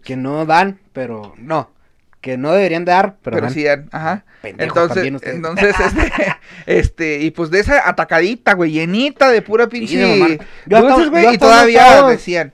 Que 0.03 0.17
no 0.17 0.47
dan, 0.47 0.81
pero. 0.95 1.35
No. 1.37 1.76
Que 2.27 2.37
no 2.37 2.51
deberían 2.53 2.85
dar, 2.85 3.15
pero, 3.23 3.37
Pero, 3.37 3.47
dan. 3.47 3.55
sí 3.55 3.63
dan, 3.63 3.89
ajá. 3.93 4.25
Entonces, 4.43 5.05
entonces, 5.23 5.75
este, 5.81 6.13
este, 6.67 7.19
y 7.23 7.31
pues 7.31 7.51
de 7.51 7.61
esa 7.61 7.89
atacadita, 7.89 8.55
güey, 8.55 8.73
llenita 8.73 9.31
de 9.31 9.43
pura 9.43 9.69
pinche 9.69 10.19
mamar. 10.19 10.39
Yo 10.67 10.77
hasta- 10.77 10.89
dulces, 10.91 11.11
güey, 11.11 11.23
yo 11.25 11.33
y 11.33 11.39
todavía 11.39 11.87
chavos- 11.87 12.11
decían. 12.11 12.53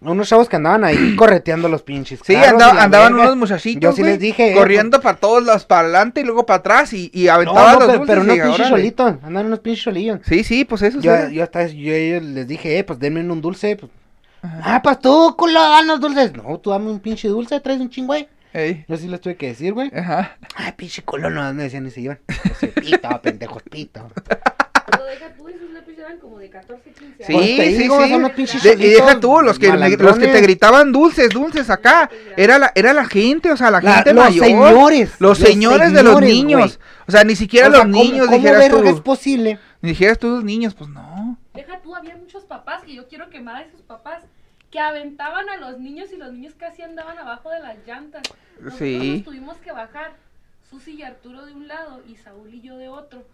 Unos 0.00 0.28
chavos 0.28 0.48
que 0.50 0.56
andaban 0.56 0.84
ahí 0.84 1.16
correteando 1.16 1.68
los 1.68 1.82
pinches. 1.82 2.20
Sí, 2.24 2.34
carros 2.34 2.52
andaba- 2.62 2.82
andaban 2.82 3.12
verga. 3.14 3.26
unos 3.26 3.36
muchachitos, 3.38 3.80
Yo 3.82 3.92
sí 3.92 4.02
güey, 4.02 4.12
les 4.12 4.20
dije. 4.20 4.52
eh, 4.52 4.54
corriendo 4.54 5.00
para 5.00 5.16
todos 5.18 5.44
lados, 5.44 5.64
para 5.66 5.82
adelante 5.82 6.20
y 6.20 6.24
luego 6.24 6.44
para 6.46 6.58
atrás, 6.60 6.92
y, 6.94 7.10
y 7.12 7.24
No, 7.24 7.32
aventaban 7.32 7.64
no, 7.64 7.72
los 7.72 7.78
pero, 7.86 7.98
dulces. 7.98 8.06
pero 8.08 8.20
unos 8.22 8.34
pinches 8.36 8.54
órale. 8.66 8.76
solitos. 8.76 9.14
Andan 9.22 9.46
unos 9.46 9.58
pinches 9.60 9.82
solillos. 9.84 10.20
Sí, 10.26 10.44
sí, 10.44 10.64
pues 10.64 10.80
eso 10.82 11.00
Yo, 11.00 11.14
sí. 11.28 11.34
yo 11.34 11.42
hasta 11.42 11.66
yo 11.66 11.92
les 12.20 12.46
dije, 12.48 12.78
eh, 12.78 12.84
pues 12.84 12.98
denme 12.98 13.20
un 13.20 13.40
dulce. 13.42 13.76
Pues. 13.76 13.90
Ah, 14.62 14.80
pues 14.82 14.98
tú, 15.00 15.34
culo, 15.38 15.58
danos 15.58 16.00
dulces. 16.00 16.34
No, 16.34 16.58
tú 16.58 16.68
dame 16.70 16.90
un 16.90 17.00
pinche 17.00 17.28
dulce, 17.28 17.58
traes 17.60 17.80
un 17.80 17.88
chingüey. 17.88 18.28
Ey, 18.54 18.84
Yo 18.88 18.96
sí 18.96 19.08
les 19.08 19.20
tuve 19.20 19.36
que 19.36 19.48
decir, 19.48 19.72
güey. 19.72 19.90
Ajá. 19.94 20.36
Ay, 20.54 20.72
pinche 20.76 21.02
culo, 21.02 21.28
no 21.28 21.52
me 21.52 21.64
decían 21.64 21.84
ni 21.84 21.90
se 21.90 22.00
iban. 22.00 22.20
Pito, 22.76 23.08
pendejos, 23.22 23.62
pito. 23.64 24.08
Pero 24.90 25.04
deja 25.06 25.34
tú, 25.36 25.48
esos 25.48 25.70
lápices 25.72 25.98
eran 25.98 26.18
como 26.18 26.38
de 26.38 26.50
14, 26.50 26.90
15 26.92 27.24
Sí, 27.24 27.32
Pues 27.32 27.46
te 27.56 27.66
sí, 27.72 27.78
digo, 27.78 28.04
sí. 28.04 28.10
son 28.10 28.30
pinches 28.30 28.62
De- 28.62 28.74
y 28.74 28.90
deja 28.90 29.18
tú, 29.18 29.40
los 29.40 29.58
que, 29.58 29.68
los 29.72 30.18
que 30.18 30.28
te 30.28 30.40
gritaban 30.40 30.92
dulces, 30.92 31.30
dulces 31.30 31.68
acá, 31.68 32.08
era 32.36 32.58
la, 32.60 32.70
era 32.76 32.92
la 32.92 33.04
gente, 33.06 33.50
o 33.50 33.56
sea, 33.56 33.70
la 33.72 33.80
La- 33.80 33.94
gente 33.96 34.12
los 34.14 34.24
mayor. 34.24 34.44
señores, 34.46 35.10
Los 35.18 35.38
los 35.40 35.48
señores 35.48 35.92
de 35.92 36.02
los 36.04 36.20
niños. 36.20 36.60
güey. 36.60 36.72
O 37.08 37.10
sea, 37.12 37.24
ni 37.24 37.34
siquiera 37.34 37.68
O 37.68 37.70
sea, 37.72 37.84
los 37.84 37.92
¿cómo- 37.92 38.04
niños 38.04 38.26
¿Cómo 38.26 38.36
dijeras 38.38 38.68
tú. 38.68 38.82
es 38.84 39.00
posible? 39.00 39.58
Ni 39.82 39.90
dijeras 39.90 40.18
tú 40.18 40.28
los 40.28 40.44
niños, 40.44 40.74
pues 40.74 40.88
no. 40.90 41.38
Deja 41.54 41.80
tú, 41.82 41.94
había 41.94 42.16
muchos 42.16 42.44
papás, 42.44 42.82
que 42.84 42.94
yo 42.94 43.08
quiero 43.08 43.28
quemar 43.30 43.56
a 43.56 43.62
esos 43.62 43.82
papás, 43.82 44.20
que 44.74 44.80
aventaban 44.80 45.48
a 45.50 45.56
los 45.56 45.78
niños 45.78 46.12
y 46.12 46.16
los 46.16 46.32
niños 46.32 46.52
casi 46.58 46.82
andaban 46.82 47.16
abajo 47.16 47.48
de 47.48 47.60
las 47.60 47.76
llantas. 47.86 48.22
Nosotros 48.58 48.76
Sí. 48.80 49.12
nos 49.18 49.24
tuvimos 49.24 49.56
que 49.58 49.70
bajar, 49.70 50.14
Susi 50.68 50.94
y 50.96 51.02
Arturo 51.04 51.46
de 51.46 51.52
un 51.52 51.68
lado 51.68 52.02
y 52.08 52.16
Saúl 52.16 52.52
y 52.52 52.60
yo 52.60 52.76
de 52.76 52.88
otro. 52.88 53.24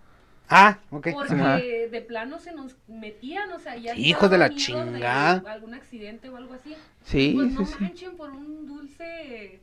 Ah, 0.50 0.76
ok. 0.90 1.08
Porque 1.14 1.32
Ajá. 1.32 1.56
de 1.56 2.04
plano 2.06 2.40
se 2.40 2.52
nos 2.52 2.76
metían, 2.88 3.50
o 3.52 3.58
sea, 3.58 3.74
ya 3.76 3.94
hijos 3.96 4.30
de 4.30 4.36
la 4.36 4.50
de 4.50 4.56
chingada. 4.56 5.42
algún 5.50 5.72
accidente 5.72 6.28
o 6.28 6.36
algo 6.36 6.52
así. 6.52 6.76
Sí, 7.04 7.32
pues 7.34 7.52
no 7.52 7.64
sí. 7.64 7.74
manchen 7.80 8.16
por 8.18 8.32
un 8.32 8.66
dulce, 8.66 9.60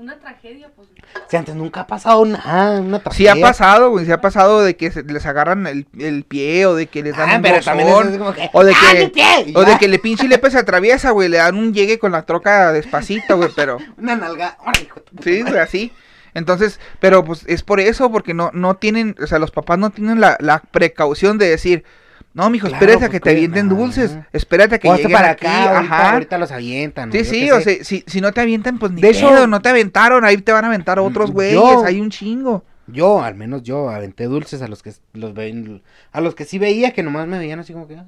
una 0.00 0.18
tragedia, 0.18 0.70
pues. 0.74 0.88
Sea, 1.28 1.40
antes 1.40 1.54
nunca 1.54 1.80
ha 1.82 1.86
pasado 1.86 2.24
nada, 2.24 2.80
una 2.80 2.98
Sí 2.98 3.26
ha 3.28 3.32
tragedia. 3.32 3.40
pasado, 3.46 3.90
güey, 3.90 4.06
sí 4.06 4.12
ha 4.12 4.20
pasado 4.20 4.62
de 4.62 4.76
que 4.76 4.90
se- 4.90 5.02
les 5.04 5.24
agarran 5.26 5.66
el, 5.66 5.86
el 5.98 6.24
pie 6.24 6.66
o 6.66 6.74
de 6.74 6.86
que 6.86 7.02
les 7.02 7.16
dan 7.16 7.30
Ah, 7.30 7.36
un 7.36 7.42
pero 7.42 7.60
también 7.60 7.88
es 7.88 7.94
bozón, 7.94 8.08
así 8.08 8.18
como 8.18 8.32
que, 8.32 8.50
o 8.52 8.64
de 8.64 8.72
¡Ah, 8.74 8.92
que 8.92 9.08
pie! 9.08 9.52
O 9.54 9.64
de 9.64 9.78
que 9.78 9.88
le 9.88 9.98
pinche 9.98 10.26
lepe 10.28 10.50
se 10.50 10.58
atraviesa, 10.58 11.10
güey, 11.10 11.28
le 11.28 11.36
dan 11.38 11.56
un 11.56 11.72
llegue 11.74 11.98
con 11.98 12.12
la 12.12 12.22
troca 12.26 12.72
despacito, 12.72 13.36
güey, 13.36 13.50
pero 13.54 13.78
Una 13.98 14.16
nalga. 14.16 14.56
¡Órale, 14.60 14.82
hijo 14.86 15.00
de 15.10 15.22
sí, 15.22 15.42
güey, 15.42 15.58
así. 15.58 15.92
Entonces, 16.32 16.78
pero 17.00 17.24
pues 17.24 17.44
es 17.48 17.62
por 17.62 17.80
eso, 17.80 18.10
porque 18.12 18.34
no, 18.34 18.50
no 18.54 18.76
tienen, 18.76 19.16
o 19.22 19.26
sea, 19.26 19.38
los 19.40 19.50
papás 19.50 19.78
no 19.78 19.90
tienen 19.90 20.20
la, 20.20 20.36
la 20.40 20.60
precaución 20.60 21.38
de 21.38 21.48
decir, 21.48 21.84
no, 22.32 22.48
mijo, 22.50 22.68
Claro, 22.68 22.76
espérate 22.84 23.04
a 23.04 23.08
pues, 23.08 23.10
que 23.10 23.20
te 23.20 23.30
avienten 23.30 23.68
dulces, 23.68 24.16
espérate 24.32 24.74
a 24.76 24.78
que 24.78 24.88
O 24.88 24.94
lleguen 24.96 25.12
para 25.12 25.30
aquí, 25.30 25.46
acá, 25.46 25.76
ahorita, 25.76 25.96
ajá. 25.96 26.12
ahorita 26.12 26.38
los 26.38 26.52
avientan. 26.52 27.12
Sí, 27.12 27.24
sí, 27.24 27.50
o 27.50 27.60
sea, 27.60 27.84
si, 27.84 28.04
si 28.06 28.20
no 28.20 28.32
te 28.32 28.40
avientan, 28.40 28.78
pues 28.78 28.92
ni 28.92 29.02
De 29.02 29.08
hecho- 29.10 29.46
no 29.46 29.60
te 29.62 29.68
aventaron, 29.68 30.24
ahí 30.24 30.36
te 30.38 30.52
van 30.52 30.64
a 30.64 30.68
aventar 30.68 30.98
otros 31.00 31.30
güeyes, 31.32 31.82
hay 31.84 32.00
un 32.00 32.10
chingo. 32.10 32.64
Yo, 32.86 33.22
al 33.22 33.34
menos 33.36 33.62
yo, 33.62 33.88
aventé 33.90 34.24
dulces 34.24 34.62
a 34.62 34.66
los 34.68 34.82
que 34.82 34.92
los 35.12 35.32
ven, 35.34 35.82
a 36.12 36.20
los 36.20 36.34
que 36.34 36.44
sí 36.44 36.58
veía 36.58 36.92
que 36.92 37.02
nomás 37.04 37.26
me 37.28 37.38
veían 37.38 37.60
así 37.60 37.72
como 37.72 37.86
que, 37.86 37.96
ah, 37.96 38.04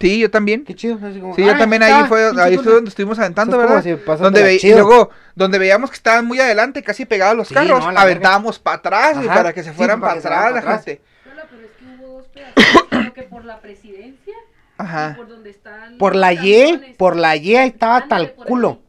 Sí, 0.00 0.18
yo 0.18 0.30
también. 0.30 0.64
qué 0.64 0.74
chido. 0.74 0.98
Así 1.02 1.20
como, 1.20 1.34
Sí, 1.36 1.44
yo 1.44 1.52
"Ah, 1.52 1.56
también 1.58 1.82
está, 1.82 2.00
ahí 2.02 2.08
fue, 2.08 2.24
ahí 2.42 2.50
dulce". 2.56 2.64
fue 2.64 2.72
donde 2.74 2.88
estuvimos 2.88 3.18
aventando, 3.18 3.56
¿verdad? 3.56 3.82
si 3.82 3.90
Donde 3.90 4.42
ve- 4.42 4.58
y 4.62 4.70
luego, 4.72 5.10
donde 5.36 5.58
veíamos 5.58 5.88
que 5.90 5.96
estaban 5.96 6.26
muy 6.26 6.40
adelante, 6.40 6.82
casi 6.82 7.04
pegados 7.06 7.36
los 7.36 7.48
Sí, 7.48 7.54
carros, 7.54 7.80
no, 7.80 7.98
aventábamos 7.98 8.58
para 8.58 8.76
atrás, 8.78 9.16
para 9.26 9.52
que 9.52 9.62
se 9.62 9.70
sí, 9.70 9.76
fueran 9.76 10.00
para 10.00 10.20
para 10.20 10.48
atrás 10.48 10.64
la 10.64 10.72
gente. 10.72 11.00
Es 12.36 13.12
que 13.12 13.22
por 13.22 13.44
la 13.44 13.60
presidencia 13.60 14.34
y 14.34 14.82
Ajá. 14.82 15.14
por 15.16 15.28
donde 15.28 15.50
están 15.50 15.98
Por 15.98 16.16
la 16.16 16.32
Y, 16.32 16.94
por 16.98 17.16
la 17.16 17.36
Y 17.36 17.56
ahí 17.56 17.68
estaba 17.68 17.96
hasta 17.98 18.16
Ándale, 18.16 18.24
el 18.30 18.32
por 18.32 18.46
culo. 18.46 18.68
ahí. 18.70 18.80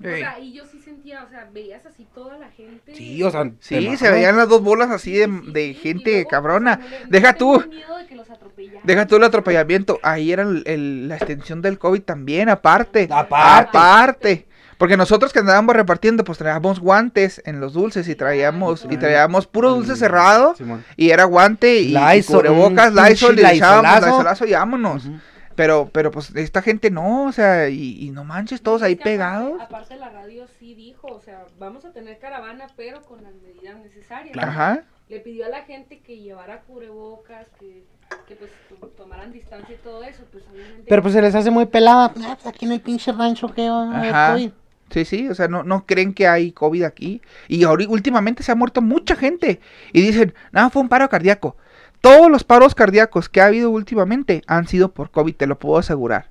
O 0.00 0.16
sea, 0.16 0.38
y 0.40 0.52
yo 0.52 0.64
sí 0.66 0.80
sentía, 0.80 1.22
o 1.22 1.28
sea, 1.28 1.48
veías 1.52 1.86
así 1.86 2.06
toda 2.14 2.36
la 2.38 2.48
gente. 2.50 2.94
Sí, 2.94 3.22
o 3.22 3.30
sea, 3.30 3.44
te 3.44 3.52
Sí, 3.60 3.96
se 3.96 4.10
veían 4.10 4.36
las 4.36 4.48
dos 4.48 4.60
bolas 4.62 4.90
así 4.90 5.12
de, 5.12 5.26
Sí, 5.26 5.32
sí, 5.44 5.52
sí, 5.54 5.74
gente 5.74 6.12
luego, 6.12 6.28
cabrona. 6.30 6.72
o 6.72 6.76
sea, 6.88 6.98
no 6.98 7.04
le- 7.04 7.10
Deja 7.10 7.32
no 7.32 7.38
tú, 7.38 7.52
tenían 7.60 7.70
miedo 7.78 7.96
de 7.98 8.06
que 8.06 8.14
los 8.16 8.30
atropellaran. 8.30 8.80
deja 8.84 9.06
tú 9.06 9.16
el 9.16 9.24
atropellamiento. 9.24 10.00
Ahí 10.02 10.32
era 10.32 10.42
el- 10.42 10.62
el- 10.66 11.08
la 11.08 11.16
extensión 11.16 11.62
del 11.62 11.78
COVID 11.78 12.02
también, 12.02 12.48
aparte. 12.48 13.06
Aparte. 13.10 13.68
Aparte. 13.78 14.46
Porque 14.78 14.96
nosotros 14.96 15.32
que 15.32 15.38
andábamos 15.38 15.74
repartiendo, 15.76 16.24
pues 16.24 16.38
traíamos 16.38 16.80
guantes 16.80 17.42
en 17.44 17.60
los 17.60 17.72
dulces 17.74 18.08
y 18.08 18.14
traíamos, 18.14 18.86
y 18.90 18.96
traíamos 18.96 19.46
puro 19.46 19.70
dulce 19.74 19.96
cerrado. 19.96 20.54
Simón. 20.56 20.84
Y 20.96 21.10
era 21.10 21.24
guante 21.24 21.80
y, 21.80 21.94
y 21.96 21.98
Lysol, 21.98 22.36
cubrebocas, 22.38 22.90
un 22.94 23.04
Lysol, 23.04 23.38
y 23.38 23.44
echábamos 23.44 24.00
Lysolazo. 24.04 24.46
Y 24.46 24.52
vámonos. 24.52 25.06
Ujú. 25.06 25.16
Pero, 25.56 25.88
pero 25.92 26.10
pues 26.10 26.34
esta 26.34 26.62
gente 26.62 26.90
no, 26.90 27.26
o 27.26 27.32
sea, 27.32 27.68
y, 27.68 28.04
y 28.04 28.10
no 28.10 28.24
manches, 28.24 28.60
todos 28.60 28.82
ahí 28.82 28.94
aparte- 28.94 29.04
pegados. 29.04 29.60
Aparte, 29.60 29.96
la 29.96 30.08
radio 30.10 30.46
sí 30.58 30.74
dijo, 30.74 31.06
o 31.06 31.20
sea, 31.20 31.44
vamos 31.60 31.84
a 31.84 31.92
tener 31.92 32.18
caravana, 32.18 32.66
pero 32.76 33.02
con 33.02 33.22
las 33.22 33.34
medidas 33.34 33.76
necesarias. 33.78 34.36
Ajá. 34.36 34.82
Le 35.08 35.20
pidió 35.20 35.46
a 35.46 35.48
la 35.50 35.62
gente 35.62 36.00
que 36.00 36.18
llevara 36.18 36.62
cubrebocas, 36.62 37.46
que, 37.60 37.84
que 38.26 38.34
pues 38.34 38.50
to- 38.68 38.88
tomaran 38.96 39.30
distancia 39.32 39.76
y 39.76 39.78
todo 39.78 40.02
eso, 40.02 40.24
pues 40.32 40.42
obviamente. 40.52 40.86
Pero 40.88 41.02
pues 41.02 41.14
se 41.14 41.22
les 41.22 41.34
hace 41.36 41.52
muy 41.52 41.66
pelada. 41.66 42.06
Ah, 42.06 42.36
pues 42.42 42.46
aquí 42.52 42.64
en 42.66 42.72
el 42.72 42.80
pinche 42.80 43.12
rancho 43.12 43.46
que 43.54 43.68
va 43.68 43.92
a 43.92 43.98
haber. 43.98 44.32
COVID. 44.36 44.52
Sí, 44.90 45.04
sí, 45.04 45.28
o 45.28 45.34
sea, 45.34 45.48
no, 45.48 45.64
no 45.64 45.86
creen 45.86 46.12
que 46.14 46.28
hay 46.28 46.52
COVID 46.52 46.84
aquí. 46.84 47.20
Y 47.48 47.64
ahorita, 47.64 47.90
últimamente 47.90 48.42
se 48.42 48.52
ha 48.52 48.54
muerto 48.54 48.80
mucha 48.80 49.16
gente. 49.16 49.60
Y 49.92 50.02
dicen, 50.02 50.34
no, 50.52 50.70
fue 50.70 50.82
un 50.82 50.88
paro 50.88 51.08
cardíaco. 51.08 51.56
Todos 52.00 52.30
los 52.30 52.44
paros 52.44 52.74
cardíacos 52.74 53.28
que 53.28 53.40
ha 53.40 53.46
habido 53.46 53.70
últimamente 53.70 54.42
han 54.46 54.68
sido 54.68 54.92
por 54.92 55.10
COVID, 55.10 55.34
te 55.34 55.46
lo 55.46 55.58
puedo 55.58 55.78
asegurar. 55.78 56.26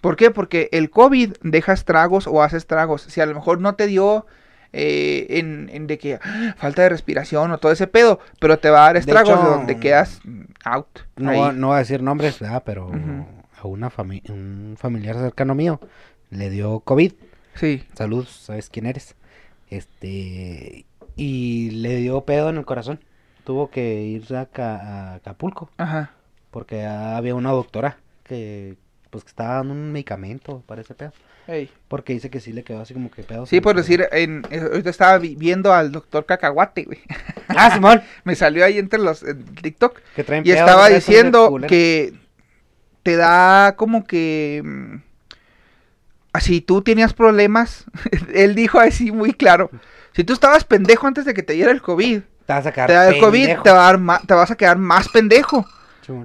¿Por 0.00 0.16
qué? 0.16 0.30
Porque 0.30 0.68
el 0.72 0.90
COVID 0.90 1.34
deja 1.42 1.72
estragos 1.72 2.26
o 2.26 2.42
hace 2.42 2.56
estragos. 2.56 3.02
Si 3.02 3.20
a 3.20 3.26
lo 3.26 3.34
mejor 3.34 3.60
no 3.60 3.74
te 3.74 3.86
dio 3.86 4.26
eh, 4.72 5.26
en, 5.38 5.70
en 5.72 5.86
de 5.86 5.98
que 5.98 6.18
ah, 6.20 6.54
falta 6.58 6.82
de 6.82 6.88
respiración 6.88 7.52
o 7.52 7.58
todo 7.58 7.72
ese 7.72 7.86
pedo, 7.86 8.18
pero 8.40 8.58
te 8.58 8.70
va 8.70 8.80
a 8.82 8.86
dar 8.86 8.96
estragos 8.96 9.28
de, 9.28 9.34
hecho, 9.34 9.50
donde 9.50 9.78
quedas 9.78 10.20
mm, 10.24 10.42
out. 10.64 10.88
No, 11.16 11.30
ahí. 11.30 11.52
no 11.54 11.68
voy 11.68 11.76
a 11.76 11.78
decir 11.78 12.02
nombres. 12.02 12.38
Pero 12.66 12.90
a 13.62 13.66
una 13.66 13.90
fami- 13.90 14.28
un 14.28 14.74
familiar 14.78 15.16
cercano 15.16 15.54
mío 15.54 15.80
le 16.30 16.50
dio 16.50 16.80
COVID. 16.80 17.12
Sí. 17.54 17.84
Salud, 17.94 18.26
sabes 18.26 18.68
quién 18.70 18.86
eres. 18.86 19.14
Este. 19.70 20.86
Y 21.16 21.70
le 21.70 21.96
dio 21.96 22.22
pedo 22.22 22.50
en 22.50 22.56
el 22.56 22.64
corazón. 22.64 23.00
Tuvo 23.44 23.70
que 23.70 24.02
ir 24.02 24.34
a, 24.34 24.46
Ca- 24.46 24.76
a 24.80 25.14
Acapulco. 25.16 25.70
Ajá. 25.76 26.12
Porque 26.50 26.84
había 26.84 27.34
una 27.34 27.50
doctora 27.50 27.98
que. 28.24 28.76
Pues 29.10 29.22
que 29.22 29.28
estaba 29.28 29.54
dando 29.56 29.74
un 29.74 29.92
medicamento 29.92 30.62
para 30.66 30.80
ese 30.80 30.94
pedo. 30.94 31.12
Ey. 31.46 31.70
Porque 31.86 32.14
dice 32.14 32.30
que 32.30 32.40
sí 32.40 32.52
le 32.52 32.64
quedó 32.64 32.80
así 32.80 32.94
como 32.94 33.10
que 33.12 33.22
pedo. 33.22 33.46
Sí, 33.46 33.60
por 33.60 33.76
decir, 33.76 34.08
en, 34.10 34.42
eh, 34.50 34.58
ahorita 34.60 34.90
estaba 34.90 35.18
vi- 35.18 35.36
viendo 35.36 35.72
al 35.72 35.92
doctor 35.92 36.26
Cacahuate, 36.26 36.84
güey. 36.84 36.98
Ah, 37.48 37.70
Simón. 37.72 38.02
Me 38.24 38.34
salió 38.34 38.64
ahí 38.64 38.78
entre 38.78 38.98
los 38.98 39.22
en 39.22 39.44
TikTok. 39.44 40.00
Que 40.16 40.24
traen 40.24 40.44
Y 40.44 40.50
estaba 40.50 40.88
diciendo 40.88 41.54
que 41.68 42.12
te 43.04 43.14
da 43.16 43.74
como 43.76 44.04
que... 44.04 44.62
mm, 46.34 46.40
Si 46.40 46.60
tú 46.60 46.82
tenías 46.82 47.12
problemas, 47.14 47.84
él 48.34 48.54
dijo 48.54 48.78
así 48.80 49.12
muy 49.12 49.32
claro. 49.32 49.70
Si 50.12 50.24
tú 50.24 50.32
estabas 50.32 50.64
pendejo 50.64 51.06
antes 51.06 51.24
de 51.24 51.34
que 51.34 51.42
te 51.42 51.54
diera 51.54 51.70
el 51.72 51.82
COVID, 51.82 52.20
Te 52.46 52.52
vas 52.52 52.66
a 52.66 52.72
quedar 52.72 52.86
te 52.88 52.92
da 52.92 53.08
el 53.08 53.20
COVID, 53.20 53.46
te, 53.62 53.70
va 53.70 53.80
a 53.80 53.86
dar 53.92 53.98
ma- 53.98 54.20
te 54.20 54.34
vas 54.34 54.50
a 54.50 54.56
quedar 54.56 54.78
más 54.78 55.08
pendejo. 55.08 55.66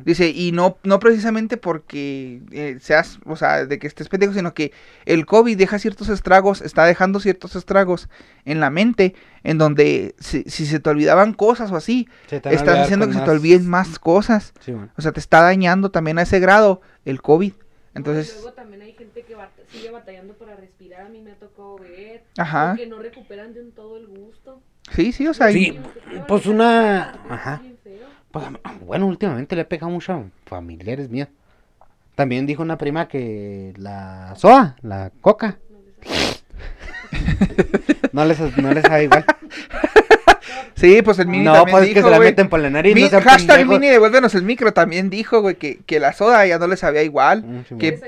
Dice, 0.04 0.28
y 0.28 0.52
no, 0.52 0.78
no 0.84 1.00
precisamente 1.00 1.56
porque 1.56 2.42
eh, 2.52 2.78
seas, 2.82 3.18
o 3.26 3.38
sea, 3.38 3.66
de 3.66 3.80
que 3.80 3.88
estés 3.88 4.10
pendejo, 4.10 4.34
sino 4.34 4.54
que 4.54 4.74
el 5.06 5.26
COVID 5.26 5.58
deja 5.58 5.80
ciertos 5.80 6.10
estragos, 6.10 6.62
está 6.62 6.84
dejando 6.84 7.22
ciertos 7.22 7.56
estragos 7.56 8.10
en 8.44 8.60
la 8.60 8.70
mente, 8.72 9.16
en 9.46 9.58
donde 9.58 10.16
si, 10.20 10.44
si 10.44 10.66
se 10.66 10.82
te 10.82 10.90
olvidaban 10.90 11.32
cosas 11.34 11.72
o 11.72 11.78
así, 11.78 12.10
estás 12.30 12.78
haciendo 12.80 13.08
que 13.08 13.14
se 13.14 13.20
te 13.22 13.32
olviden 13.32 13.70
más 13.70 14.00
cosas. 14.00 14.54
Simón. 14.60 14.92
O 14.98 15.02
sea, 15.02 15.14
te 15.14 15.22
está 15.22 15.42
dañando 15.42 15.92
también 15.92 16.20
a 16.20 16.24
ese 16.24 16.42
grado 16.42 16.82
el 17.06 17.22
COVID. 17.22 17.54
Entonces, 17.96 18.34
luego 18.36 18.52
también 18.52 18.82
hay 18.82 18.92
gente 18.94 19.19
sigue 19.72 19.90
batallando 19.92 20.34
para 20.36 20.56
respirar, 20.56 21.02
a 21.06 21.10
mí 21.10 21.22
me 21.22 21.32
ha 21.32 21.36
tocado 21.36 21.78
ver. 21.78 22.24
Ajá. 22.38 22.76
Que 22.76 22.88
no 22.88 23.00
recuperan 23.00 23.54
de 23.54 23.62
un 23.62 23.72
todo 23.72 23.98
el 23.98 24.08
gusto. 24.08 24.62
sí, 24.92 25.12
sí, 25.12 25.28
o 25.28 25.34
sea, 25.34 25.52
Sí, 25.52 25.80
y- 26.14 26.20
pues 26.28 26.46
una- 26.46 27.14
Es 27.26 27.32
ajá. 27.32 27.62
Pues, 28.32 28.46
bueno, 28.86 29.08
últimamente 29.08 29.56
le 29.56 29.64
he 29.64 29.66
pegado 29.66 29.92
mucho 29.92 30.14
a 30.14 30.24
familiares 30.46 31.10
míos. 31.10 31.30
También 32.16 32.46
dijo 32.46 32.62
una 32.62 32.78
prima 32.78 33.08
que 33.08 33.74
la 33.78 34.34
soa, 34.36 34.76
la 34.82 35.12
coca, 35.22 35.58
no 38.12 38.26
les, 38.26 38.40
no 38.58 38.74
les 38.74 38.84
sabe 38.84 39.04
igual. 39.06 39.26
sí, 40.80 41.02
pues 41.02 41.20
el 41.20 41.28
mini 41.28 41.44
no, 41.46 41.54
también 41.54 41.72
pues 41.78 41.84
es 41.84 41.90
que 41.90 41.96
dijo, 42.00 42.08
se 42.10 42.12
la 42.16 42.20
meten 42.20 42.50
por 42.50 42.60
la 42.60 42.70
nariz. 42.70 42.96
Mi- 42.96 43.04
no 43.04 43.10
hashtag 43.22 43.58
pendejos. 43.58 43.68
mini 43.80 43.88
devuélvenos 43.92 44.34
el 44.36 44.44
micro 44.44 44.72
también 44.74 45.10
dijo, 45.10 45.42
güey, 45.42 45.56
que, 45.56 45.80
que 45.86 46.00
la 46.00 46.14
soda 46.14 46.46
ya 46.46 46.58
no 46.60 46.68
le 46.68 46.78
sabía 46.78 47.04
igual. 47.04 47.44
Mm, 47.44 47.66
Simón. 47.66 47.80
que-. 47.80 48.00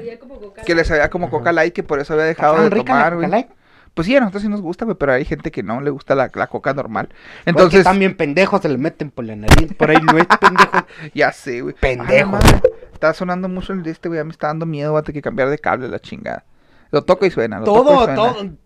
Que 0.66 0.76
le 0.76 0.84
sabía 0.86 1.10
como. 1.10 1.30
Coca 1.30 1.52
Light, 1.52 1.74
que 1.74 1.84
por 1.84 2.00
eso 2.00 2.14
había 2.14 2.26
dejado 2.26 2.54
Estaban 2.54 2.70
de 2.72 2.76
tomar, 2.84 3.04
Coca 3.04 3.16
güey. 3.16 3.30
Light. 3.30 3.48
Pues 3.94 4.06
sí, 4.08 4.16
a 4.16 4.22
nosotros 4.22 4.44
sí 4.44 4.48
nos 4.48 4.62
gusta, 4.62 4.86
güey, 4.86 4.96
pero 4.98 5.12
hay 5.12 5.26
gente 5.26 5.52
que 5.52 5.64
no 5.64 5.82
le 5.82 5.90
gusta 5.90 6.16
la, 6.16 6.32
la 6.34 6.48
coca 6.48 6.74
normal. 6.74 7.10
Entonces, 7.40 7.48
Entonces, 7.48 7.84
también 7.84 8.16
pendejos 8.16 8.62
se 8.62 8.70
le 8.70 8.78
meten 8.78 9.12
por 9.12 9.26
la 9.26 9.36
nariz. 9.36 9.74
Por 9.74 9.90
ahí 9.92 9.98
no 10.02 10.18
es 10.18 10.28
pendejo. 10.40 10.86
ya 11.14 11.32
sé, 11.34 11.60
güey. 11.62 11.76
Pendejo. 11.78 12.38
Ah, 12.42 12.62
Está 12.94 13.14
sonando 13.14 13.50
mucho 13.50 13.74
el 13.74 13.84
de 13.84 13.92
este, 13.92 14.08
güey, 14.08 14.20
ya 14.20 14.24
me 14.24 14.32
está 14.32 14.48
dando 14.48 14.66
miedo, 14.66 14.92
voy 14.92 15.00
a 15.00 15.02
tener 15.02 15.16
que 15.16 15.22
cambiar 15.22 15.50
de 15.50 15.58
cable 15.58 15.90
la 15.90 16.00
chingada. 16.00 16.46
Lo 16.92 17.04
toco 17.04 17.26
y 17.26 17.32
suena, 17.32 17.60
lo 17.60 17.66
toco 17.66 17.82
y 17.82 17.86
todo, 17.86 18.04
suena. 18.06 18.16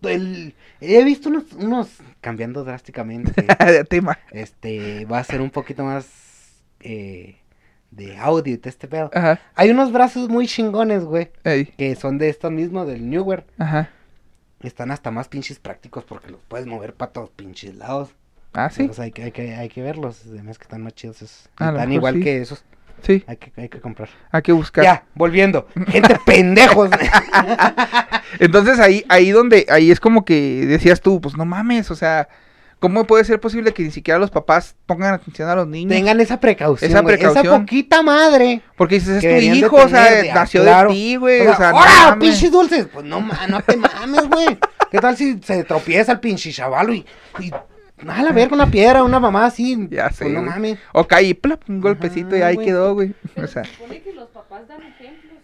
todo. 0.00 0.10
el- 0.10 0.54
he 0.80 1.02
visto 1.04 1.28
unos, 1.28 1.44
unos 1.54 1.88
cambiando 2.26 2.64
drásticamente. 2.64 3.42
de 3.64 3.84
tema. 3.84 4.18
este, 4.32 5.04
va 5.04 5.20
a 5.20 5.24
ser 5.24 5.40
un 5.40 5.50
poquito 5.50 5.84
más 5.84 6.08
eh, 6.80 7.36
de 7.92 8.16
audio 8.18 8.52
y 8.52 8.60
este 8.68 8.88
pedo. 8.88 9.12
Ajá, 9.14 9.38
Hay 9.54 9.70
unos 9.70 9.92
brazos 9.92 10.28
muy 10.28 10.48
chingones, 10.48 11.04
güey. 11.04 11.30
ey, 11.44 11.66
Que 11.66 11.94
son 11.94 12.18
de 12.18 12.28
estos 12.28 12.50
mismos, 12.50 12.88
del 12.88 13.08
Newer. 13.08 13.46
ajá. 13.58 13.90
Están 14.60 14.90
hasta 14.90 15.12
más 15.12 15.28
pinches 15.28 15.60
prácticos 15.60 16.02
porque 16.02 16.32
los 16.32 16.40
puedes 16.48 16.66
mover 16.66 16.94
para 16.94 17.12
todos 17.12 17.30
pinches 17.30 17.76
lados. 17.76 18.08
Ah, 18.54 18.70
sí, 18.70 18.90
hay 18.98 19.12
que, 19.12 19.22
hay 19.22 19.30
que, 19.30 19.54
hay 19.54 19.68
que 19.68 19.82
verlos. 19.82 20.24
Además 20.26 20.58
que 20.58 20.64
están 20.64 20.82
más 20.82 20.94
chidos 20.94 21.22
esos. 21.22 21.48
Están 21.52 21.92
igual 21.92 22.14
sí. 22.14 22.20
que 22.22 22.40
esos. 22.40 22.64
Sí, 23.02 23.24
Hay 23.26 23.36
que, 23.36 23.52
hay 23.56 23.68
que 23.68 23.80
comprar. 23.80 24.08
hay 24.32 24.42
que 24.42 24.52
buscar. 24.52 24.84
Ya, 24.84 25.04
volviendo. 25.14 25.66
Gente 25.88 26.16
pendejos. 26.26 26.90
Entonces 28.38 28.78
ahí, 28.78 29.04
ahí 29.08 29.30
donde, 29.30 29.66
ahí 29.68 29.90
es 29.90 30.00
como 30.00 30.24
que 30.24 30.64
decías 30.66 31.00
tú, 31.00 31.20
pues 31.20 31.36
no 31.36 31.44
mames, 31.44 31.90
o 31.90 31.94
sea, 31.96 32.28
¿Cómo 32.78 33.06
puede 33.06 33.24
ser 33.24 33.40
posible 33.40 33.72
que 33.72 33.82
ni 33.84 33.90
siquiera 33.90 34.18
los 34.20 34.30
papás 34.30 34.76
pongan 34.84 35.14
atención 35.14 35.48
a 35.48 35.54
los 35.54 35.66
niños? 35.66 35.92
Tengan 35.92 36.20
esa 36.20 36.38
precaución. 36.38 36.90
Esa 36.90 37.00
güey, 37.00 37.14
Esa 37.14 37.30
precaución. 37.30 37.60
poquita 37.62 38.02
madre. 38.02 38.60
Porque 38.76 38.96
dices, 38.96 39.24
es 39.24 39.40
tu 39.50 39.54
hijo, 39.56 39.76
o 39.76 39.88
sea, 39.88 40.10
de- 40.12 40.30
nació 40.34 40.60
claro. 40.62 40.90
de 40.90 40.94
ti, 40.94 41.16
güey. 41.16 41.40
O 41.40 41.44
sea, 41.44 41.52
O 41.54 41.56
sea, 41.56 41.70
no 41.70 41.76
¡Ora, 41.78 41.90
mames. 42.10 42.28
pinches 42.28 42.52
dulces! 42.52 42.86
Pues 42.92 43.06
no, 43.06 43.22
ma- 43.22 43.46
no 43.48 43.62
te 43.62 43.78
mames, 43.78 44.28
güey. 44.28 44.58
¿Qué 44.90 44.98
tal 44.98 45.16
si 45.16 45.40
se 45.42 45.64
tropieza 45.64 46.12
el 46.12 46.20
pinche 46.20 46.52
chavalo 46.52 46.92
y, 46.92 47.06
y 47.40 47.50
a 48.06 48.22
la 48.22 48.32
verga 48.32 48.54
una 48.54 48.70
piedra, 48.70 49.02
una 49.04 49.18
mamá 49.20 49.46
así? 49.46 49.88
Ya 49.90 50.10
sé, 50.10 50.24
Pues 50.24 50.34
no 50.34 50.42
mames. 50.42 50.78
O 50.92 51.06
cae 51.06 51.24
y 51.24 51.34
plap, 51.34 51.62
un 51.68 51.80
golpecito 51.80 52.36
y 52.36 52.40
Ajá, 52.40 52.48
ahí 52.48 52.54
güey. 52.56 52.66
quedó, 52.66 52.94
güey. 52.94 53.14
Pero 53.34 53.46
O 53.46 53.50
sea, 53.50 53.64
se 53.64 53.72
supone 53.74 54.02
que 54.02 54.12
los 54.12 54.28
papás 54.30 54.68
dan 54.68 54.82
ejemplos. 54.82 55.38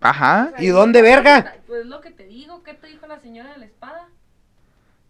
ajá. 0.00 0.50
O 0.52 0.56
sea, 0.56 0.64
¿Y 0.64 0.68
dónde, 0.68 1.02
verga? 1.02 1.56
Pues 1.66 1.86
lo 1.86 2.00
que 2.00 2.10
te 2.10 2.24
digo, 2.24 2.62
¿qué 2.62 2.74
te 2.74 2.86
dijo 2.86 3.06
la 3.06 3.18
señora 3.20 3.52
de 3.52 3.58
la 3.58 3.64
espada? 3.66 4.08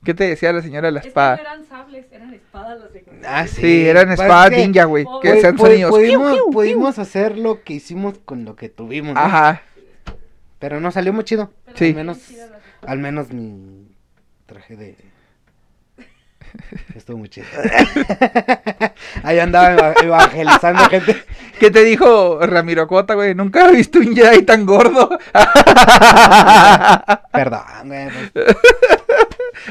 ¿Qué 0.04 0.14
te 0.14 0.24
decía 0.24 0.52
la 0.52 0.62
señora 0.62 0.86
de 0.88 0.92
la 0.92 1.00
Es 1.00 1.02
que 1.02 1.08
no 1.08 1.10
espada? 1.10 1.36
eran 1.36 1.64
sables, 1.66 2.06
eran 2.12 2.32
espadas 2.32 2.78
las 2.80 2.92
de 2.92 3.04
Ah, 3.26 3.46
sí. 3.46 3.60
Sí, 3.60 3.88
eran 3.88 4.06
Pues 4.06 4.20
espadas 4.20 4.50
ninja, 4.52 4.84
güey. 4.84 5.04
Pu- 5.04 5.20
Que 5.20 5.42
pu- 5.42 5.58
sonidos. 5.58 5.90
Pudimos, 5.90 6.32
Piu, 6.34 6.44
piu, 6.44 6.52
pudimos 6.52 6.98
hacer 7.00 7.36
lo 7.36 7.62
que 7.64 7.74
hicimos 7.74 8.18
con 8.24 8.44
lo 8.44 8.54
que 8.56 8.68
tuvimos, 8.68 9.14
¿no? 9.14 9.20
Ajá. 9.20 9.62
Pero 10.60 10.80
no 10.80 10.90
salió 10.92 11.12
muy 11.12 11.24
chido. 11.24 11.52
Sí. 11.74 11.88
Al 11.88 11.94
menos, 11.96 12.18
al 12.86 12.98
menos 12.98 13.32
mi 13.32 13.88
traje 14.46 14.76
de... 14.76 14.96
Estuvo 16.94 17.18
muy 17.18 17.28
chido. 17.28 17.46
Ahí 19.22 19.38
andaba 19.38 19.72
eva- 19.72 19.94
evangelizando 20.02 20.84
gente. 20.90 21.16
¿Qué 21.60 21.70
te 21.70 21.82
dijo 21.84 22.38
Ramiro 22.44 22.86
Cota, 22.86 23.14
güey? 23.14 23.34
Nunca 23.34 23.68
he 23.68 23.72
visto 23.76 23.98
un 23.98 24.14
Jedi 24.14 24.42
tan 24.42 24.66
gordo. 24.66 25.08
Perdón, 27.32 27.62
güey. 27.84 28.08
pues. 28.32 28.56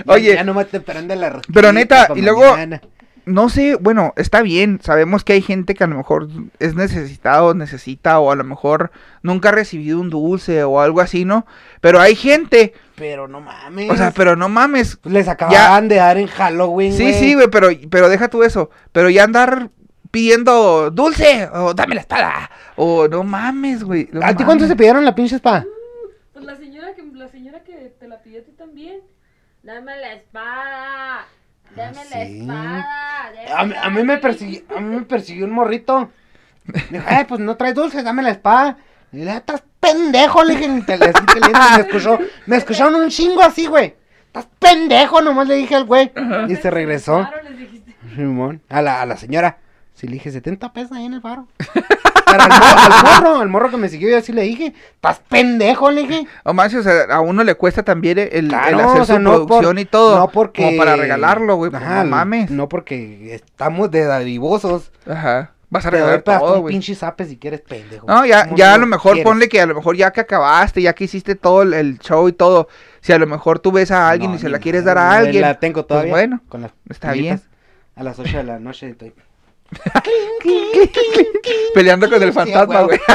Oye, 0.05 0.35
ya 0.35 0.43
no 0.43 0.53
me 0.53 0.65
te 0.65 0.79
prende 0.79 1.15
la 1.15 1.41
pero 1.53 1.71
neta, 1.71 2.07
y 2.15 2.21
luego- 2.21 2.51
mañana. 2.51 2.81
no 3.25 3.49
sé, 3.49 3.75
bueno, 3.75 4.13
está 4.15 4.41
bien. 4.41 4.79
Sabemos 4.83 5.23
que 5.23 5.33
hay 5.33 5.41
gente 5.41 5.75
que 5.75 5.83
a 5.83 5.87
lo 5.87 5.95
mejor 5.95 6.27
es 6.59 6.75
necesitado, 6.75 7.53
necesita, 7.53 8.19
o 8.19 8.31
a 8.31 8.35
lo 8.35 8.43
mejor 8.43 8.91
nunca 9.21 9.49
ha 9.49 9.53
recibido 9.53 9.99
un 9.99 10.09
dulce 10.09 10.63
o 10.63 10.81
algo 10.81 11.01
así, 11.01 11.25
¿no? 11.25 11.45
Pero 11.81 11.99
hay 11.99 12.15
gente, 12.15 12.73
Pero 12.97 13.27
no 13.27 13.39
mames. 13.41 13.91
o 13.91 13.95
sea, 13.95 14.09
pero 14.11 14.35
no 14.35 14.49
mames. 14.49 14.97
Les 15.03 15.27
acababan 15.27 15.87
de 15.87 15.95
dar 15.97 16.17
en 16.17 16.25
Halloween, 16.27 16.91
Sí, 16.93 17.13
sí, 17.13 17.35
güey, 17.35 17.47
pero, 17.47 17.69
pero 17.91 18.09
deja 18.09 18.27
tú 18.27 18.41
eso. 18.43 18.71
Pero 18.91 19.09
ya 19.11 19.23
andar 19.23 19.69
pidiendo 20.09 20.89
dulce, 20.89 21.47
o 21.53 21.73
dame 21.75 21.93
la 21.95 22.01
espada, 22.01 22.49
o 22.75 23.07
no 23.07 23.23
mames, 23.23 23.83
güey. 23.83 24.09
no 24.11 24.21
¿A 24.25 24.29
ti 24.29 24.43
cuánto 24.43 24.63
mames. 24.63 24.69
se 24.69 24.75
pidieron 24.75 25.05
la 25.05 25.13
pinche 25.13 25.35
espada? 25.35 25.63
Pues 26.33 26.43
la 26.43 26.55
señora 26.55 26.95
que 26.95 27.03
la 27.13 27.27
señora 27.27 27.63
que 27.63 27.93
te 27.99 28.07
la 28.07 28.19
pidió 28.21 28.39
a 28.41 28.43
ti 28.43 28.51
también. 28.57 29.01
Dame 29.61 29.95
la 29.97 30.13
espada. 30.13 31.25
Dame 31.75 31.93
la 31.95 32.01
Ah, 32.01 32.25
sí. 32.25 32.39
espada. 32.39 33.59
A, 33.59 33.65
mí- 33.65 33.73
a 33.79 33.89
mí 33.91 34.03
me 34.03 34.17
persiguió, 34.17 34.61
a 34.75 34.79
mí 34.79 34.95
me 34.95 35.01
persiguió 35.03 35.45
un 35.45 35.51
morrito. 35.51 36.09
Me 36.65 36.81
dijo, 36.97 37.05
ay, 37.07 37.25
pues 37.25 37.39
no 37.41 37.55
traes 37.57 37.75
dulces, 37.75 38.03
dame 38.03 38.23
la 38.23 38.31
espada. 38.31 38.77
Y 39.11 39.17
le 39.17 39.23
dije, 39.25 39.37
estás 39.37 39.63
pendejo, 39.79 40.43
le 40.43 40.55
dije, 40.55 40.83
te- 40.85 40.93
así 40.93 41.25
que 41.25 41.39
le 41.39 41.47
dije, 41.47 41.61
me 41.75 41.81
escuchó, 41.81 42.19
me 42.45 42.55
escucharon 42.57 42.95
un 42.95 43.09
chingo 43.09 43.41
así, 43.41 43.65
güey. 43.67 43.95
Estás 44.27 44.47
pendejo, 44.59 45.21
nomás 45.21 45.47
le 45.47 45.55
dije 45.55 45.75
al 45.75 45.85
güey. 45.85 46.11
Y 46.49 46.55
se 46.57 46.69
regresó. 46.69 47.17
Claro, 47.19 47.37
les 47.49 47.57
dijiste. 47.57 47.95
Simón, 48.15 48.61
a 48.69 48.81
la, 48.81 49.01
a 49.01 49.05
la 49.05 49.17
señora. 49.17 49.57
Sí, 49.93 50.07
le 50.07 50.13
dije, 50.13 50.31
70 50.31 50.73
pesos 50.73 50.91
ahí 50.91 51.05
en 51.05 51.13
el 51.13 51.21
faro. 51.21 51.47
Pero 51.73 52.43
al, 52.43 52.49
morro, 52.49 52.65
al 52.77 53.03
morro, 53.23 53.41
al 53.41 53.49
morro 53.49 53.69
que 53.71 53.77
me 53.77 53.89
siguió, 53.89 54.09
yo 54.09 54.17
así 54.17 54.31
le 54.33 54.41
dije, 54.43 54.73
estás 54.93 55.19
pendejo, 55.29 55.89
le 55.89 56.01
dije. 56.01 56.27
O 56.43 56.53
más, 56.53 56.73
o 56.75 56.83
sea, 56.83 57.03
a 57.09 57.21
uno 57.21 57.43
le 57.43 57.55
cuesta 57.55 57.83
también 57.83 58.19
el, 58.19 58.53
hacer 58.53 58.75
o 58.75 59.05
sea, 59.05 59.15
su 59.15 59.21
no 59.21 59.31
por- 59.31 59.47
producción 59.47 59.79
y 59.79 59.85
todo. 59.85 60.17
No 60.19 60.27
porque. 60.29 60.63
Como 60.65 60.77
para 60.77 60.97
regalarlo, 60.97 61.55
güey. 61.55 61.71
Ajá, 61.73 62.03
no 62.03 62.09
mames. 62.11 62.51
No 62.51 62.67
porque 62.69 63.33
estamos 63.33 63.89
de 63.89 64.03
dadivosos. 64.03 64.91
Ajá. 65.09 65.51
Vas 65.69 65.85
a 65.85 65.91
Te 65.91 65.97
doy 65.97 66.05
regalar 66.11 66.23
todo, 66.39 66.55
un 66.55 66.61
güey. 66.61 66.73
pinche 66.73 66.95
zape 66.95 67.25
si 67.25 67.37
quieres, 67.37 67.59
pendejo. 67.61 68.07
No, 68.07 68.25
ya, 68.25 68.45
¿Cómo 68.45 68.55
ya 68.57 68.73
a 68.73 68.77
lo 68.77 68.87
mejor 68.87 69.13
quieres? 69.13 69.25
ponle 69.29 69.49
que 69.49 69.59
a 69.59 69.65
lo 69.65 69.75
mejor 69.75 69.97
ya 69.97 70.11
que 70.11 70.21
acabaste, 70.21 70.81
ya 70.81 70.93
que 70.93 71.03
hiciste 71.03 71.35
todo 71.35 71.61
el, 71.63 71.73
el 71.73 71.99
show 71.99 72.27
y 72.29 72.33
todo, 72.33 72.69
si 73.01 73.11
a 73.11 73.17
lo 73.17 73.27
mejor 73.27 73.59
tú 73.59 73.71
ves 73.73 73.91
a 73.91 74.09
alguien 74.09 74.31
No, 74.31 74.37
y 74.37 74.39
se 74.39 74.47
la 74.49 74.59
quieres 74.59 74.83
madre, 74.83 74.95
dar 74.95 75.03
a 75.03 75.17
alguien. 75.17 75.41
La 75.41 75.59
tengo 75.59 75.81
pues 75.81 75.87
todavía. 75.87 76.11
bueno, 76.13 76.41
con 76.47 76.61
las 76.61 76.71
está 76.89 77.11
bien. 77.11 77.41
A 77.97 78.03
las 78.03 78.17
8 78.17 78.37
de 78.37 78.43
la 78.45 78.59
noche 78.59 78.89
estoy. 78.89 79.13
Peleando 81.73 82.09
con 82.09 82.21
el 82.23 82.31
fantasma, 82.33 82.81
güey. 82.83 82.99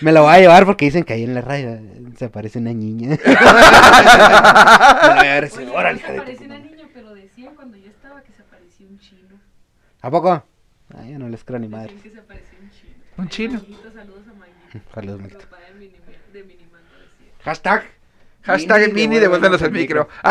Me 0.00 0.12
lo 0.12 0.22
voy 0.22 0.34
a 0.34 0.38
llevar 0.38 0.64
porque 0.64 0.86
dicen 0.86 1.04
que 1.04 1.12
ahí 1.12 1.24
en 1.24 1.34
la 1.34 1.42
radio 1.42 1.78
se 2.16 2.24
aparece 2.26 2.58
una 2.58 2.72
niña. 2.72 3.10
Me 3.24 3.34
lo 3.34 3.40
voy 3.40 5.18
a 5.18 5.22
llevar 5.22 5.44
ese, 5.44 5.58
Oye, 5.58 5.70
órale, 5.70 5.98
hija 6.00 6.12
de 6.12 6.16
tu 6.16 6.22
apareció 6.22 6.46
puta 6.46 6.46
una 6.46 6.54
madre. 6.58 6.70
niña, 6.76 6.88
pero 6.94 7.14
decían 7.14 7.54
cuando 7.54 7.76
yo 7.76 7.90
estaba 7.90 8.22
que 8.22 8.32
se 8.32 8.42
apareció 8.42 8.86
un 8.88 8.98
chino. 8.98 9.20
¿A 10.02 10.10
poco? 10.10 10.44
Ay, 10.96 11.12
yo 11.12 11.18
no 11.18 11.28
les 11.28 11.44
creo 11.44 11.58
ni 11.58 11.68
madre. 11.68 11.94
Que 12.02 12.10
se 12.10 12.20
un 13.16 13.28
chino. 13.28 13.60
Un 13.60 13.92
saludos 13.92 14.22
a 14.28 14.32
Maguito. 14.34 14.80
Saludos. 14.94 15.32
Hashtag. 17.44 17.82
Hashtag 18.42 18.92
Mini, 18.94 19.18
devuélvenos 19.18 19.60
el 19.62 19.70
micro. 19.72 20.08
Él 20.24 20.30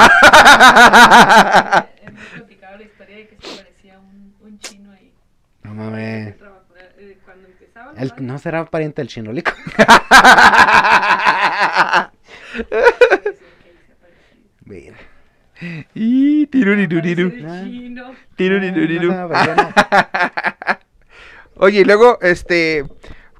me 2.13 2.21
platicaba 2.33 2.77
la 2.77 2.83
historia 2.83 3.15
de 3.17 3.27
que 3.27 3.37
se 3.47 3.57
parecía 3.63 3.99
un, 3.99 4.35
un 4.41 4.59
chino 4.59 4.91
ahí. 4.91 5.13
No 5.63 5.73
mames. 5.75 6.35
eh, 6.97 7.17
cuando 7.23 7.47
empezaba 7.47 7.93
la 7.93 8.01
El- 8.01 8.09
radio, 8.09 8.23
¿No 8.23 8.39
será 8.39 8.65
pariente 8.65 9.01
del 9.01 9.07
chinolico? 9.09 9.51
Mira. 14.65 14.97
Y 15.93 16.47
tiruriruriru. 16.47 17.31
Tiruriruriru. 18.35 19.11
No, 19.11 19.27
no. 19.27 19.73
Oye, 21.55 21.81
y 21.81 21.83
luego, 21.83 22.17
este, 22.21 22.85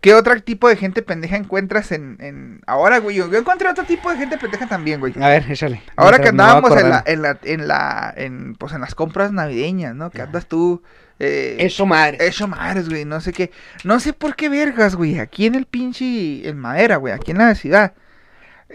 ¿qué 0.02 0.14
otro 0.14 0.42
tipo 0.42 0.68
de 0.68 0.76
gente 0.76 1.02
pendeja 1.02 1.38
encuentras 1.38 1.94
en, 1.94 2.18
en... 2.20 2.62
ahora, 2.68 3.00
güey? 3.00 3.16
Yo, 3.16 3.32
yo 3.32 3.38
encontré 3.38 3.70
otro 3.70 3.86
tipo 3.86 4.12
de 4.12 4.18
gente 4.18 4.38
pendeja 4.38 4.68
también, 4.68 5.00
güey. 5.00 5.14
A 5.22 5.30
ver, 5.30 5.50
échale. 5.50 5.82
Ahora 5.96 6.18
Mientras 6.18 6.22
que 6.22 6.30
andábamos 6.30 6.72
en 6.78 6.90
la, 6.90 7.04
en 7.06 7.22
la, 7.22 7.40
en 7.44 7.68
la, 7.68 8.14
en, 8.18 8.56
pues 8.56 8.74
en 8.74 8.82
las 8.82 8.94
compras 8.94 9.32
navideñas, 9.32 9.96
¿no? 9.96 10.10
Que 10.12 10.22
andas 10.22 10.48
tú, 10.48 10.84
eh, 11.20 11.58
Eso 11.60 11.86
madre. 11.86 12.18
hecho 12.26 12.48
madres, 12.48 12.90
güey, 12.90 13.04
no 13.04 13.20
sé 13.20 13.34
qué, 13.34 13.52
no 13.84 14.00
sé 14.00 14.14
por 14.14 14.36
qué 14.36 14.48
vergas, 14.48 14.96
güey, 14.96 15.20
aquí 15.20 15.46
en 15.46 15.56
el 15.56 15.66
pinche, 15.66 16.48
en 16.48 16.58
madera, 16.58 16.96
güey, 16.96 17.14
aquí 17.14 17.32
en 17.32 17.40
la 17.40 17.56
ciudad. 17.56 17.94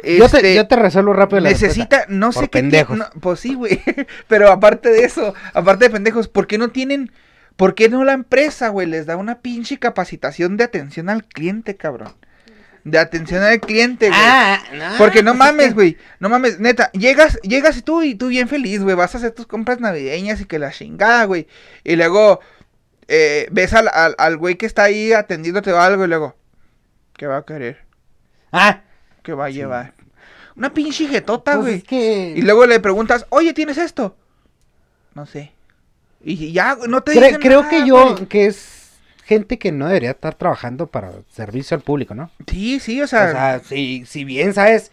Yo 0.02 0.28
te, 0.28 0.38
este, 0.38 0.54
yo 0.54 0.66
te 0.66 0.76
resuelvo 0.76 1.12
rápido 1.12 1.40
la 1.40 1.50
necesita, 1.50 1.98
respuesta. 1.98 2.06
no 2.08 2.32
sé 2.32 2.38
Por 2.40 2.50
qué 2.50 2.58
pendejos. 2.60 2.98
no, 2.98 3.06
pues 3.20 3.40
sí, 3.40 3.54
güey. 3.54 3.80
Pero 4.28 4.50
aparte 4.50 4.88
de 4.90 5.04
eso, 5.04 5.34
aparte 5.52 5.84
de 5.84 5.90
pendejos, 5.90 6.28
¿por 6.28 6.46
qué 6.46 6.58
no 6.58 6.68
tienen, 6.70 7.12
por 7.56 7.74
qué 7.74 7.88
no 7.88 8.02
la 8.04 8.12
empresa, 8.12 8.68
güey, 8.68 8.86
les 8.88 9.06
da 9.06 9.16
una 9.16 9.40
pinche 9.40 9.78
capacitación 9.78 10.56
de 10.56 10.64
atención 10.64 11.08
al 11.08 11.24
cliente, 11.24 11.76
cabrón? 11.76 12.12
De 12.82 12.98
atención 12.98 13.42
al 13.42 13.60
cliente, 13.60 14.08
güey. 14.08 14.20
Ah, 14.22 14.60
no, 14.74 14.98
Porque 14.98 15.22
no 15.22 15.32
pues 15.32 15.48
es 15.48 15.54
mames, 15.54 15.74
güey. 15.74 15.96
No 16.18 16.28
mames, 16.28 16.60
neta. 16.60 16.90
Llegas, 16.92 17.38
llegas 17.42 17.78
y 17.78 17.82
tú 17.82 18.02
y 18.02 18.14
tú 18.14 18.28
bien 18.28 18.46
feliz, 18.48 18.82
güey. 18.82 18.94
Vas 18.94 19.14
a 19.14 19.18
hacer 19.18 19.30
tus 19.30 19.46
compras 19.46 19.80
navideñas 19.80 20.40
y 20.42 20.44
que 20.44 20.58
la 20.58 20.70
chingada, 20.70 21.24
güey. 21.24 21.46
Y 21.82 21.96
luego 21.96 22.40
eh, 23.08 23.48
ves 23.52 23.72
al, 23.72 23.88
al, 23.88 24.14
al 24.18 24.36
güey 24.36 24.56
que 24.56 24.66
está 24.66 24.82
ahí 24.82 25.12
atendiéndote 25.14 25.72
o 25.72 25.80
algo 25.80 26.04
y 26.04 26.08
luego, 26.08 26.36
¿qué 27.16 27.26
va 27.26 27.38
a 27.38 27.44
querer? 27.46 27.84
Ah, 28.52 28.82
¿Qué 29.24 29.32
va 29.32 29.46
a 29.46 29.50
llevar? 29.50 29.94
Una 30.54 30.72
pinche 30.72 31.08
jetota, 31.08 31.54
pues 31.54 31.62
güey. 31.64 31.74
es 31.78 31.84
que... 31.84 32.34
Y 32.36 32.42
luego 32.42 32.64
le 32.66 32.78
preguntas, 32.78 33.26
oye, 33.30 33.52
¿tienes 33.52 33.76
esto? 33.78 34.16
No 35.14 35.26
sé. 35.26 35.50
Y 36.22 36.52
ya, 36.52 36.76
no 36.88 37.02
te 37.02 37.12
Cre- 37.12 37.26
dicen 37.26 37.40
creo 37.40 37.62
nada, 37.62 37.70
que 37.70 37.86
yo, 37.88 38.12
güey. 38.14 38.26
que 38.28 38.46
es 38.46 38.92
gente 39.24 39.58
que 39.58 39.72
no 39.72 39.86
debería 39.88 40.12
estar 40.12 40.34
trabajando 40.36 40.86
para 40.86 41.10
servicio 41.32 41.76
al 41.76 41.82
público, 41.82 42.14
¿no? 42.14 42.30
Sí, 42.46 42.78
sí, 42.78 43.00
o 43.00 43.04
O 43.04 43.08
sea. 43.08 43.32
sea, 43.32 43.60
si, 43.64 44.04
si 44.06 44.24
bien 44.24 44.54
sabes, 44.54 44.92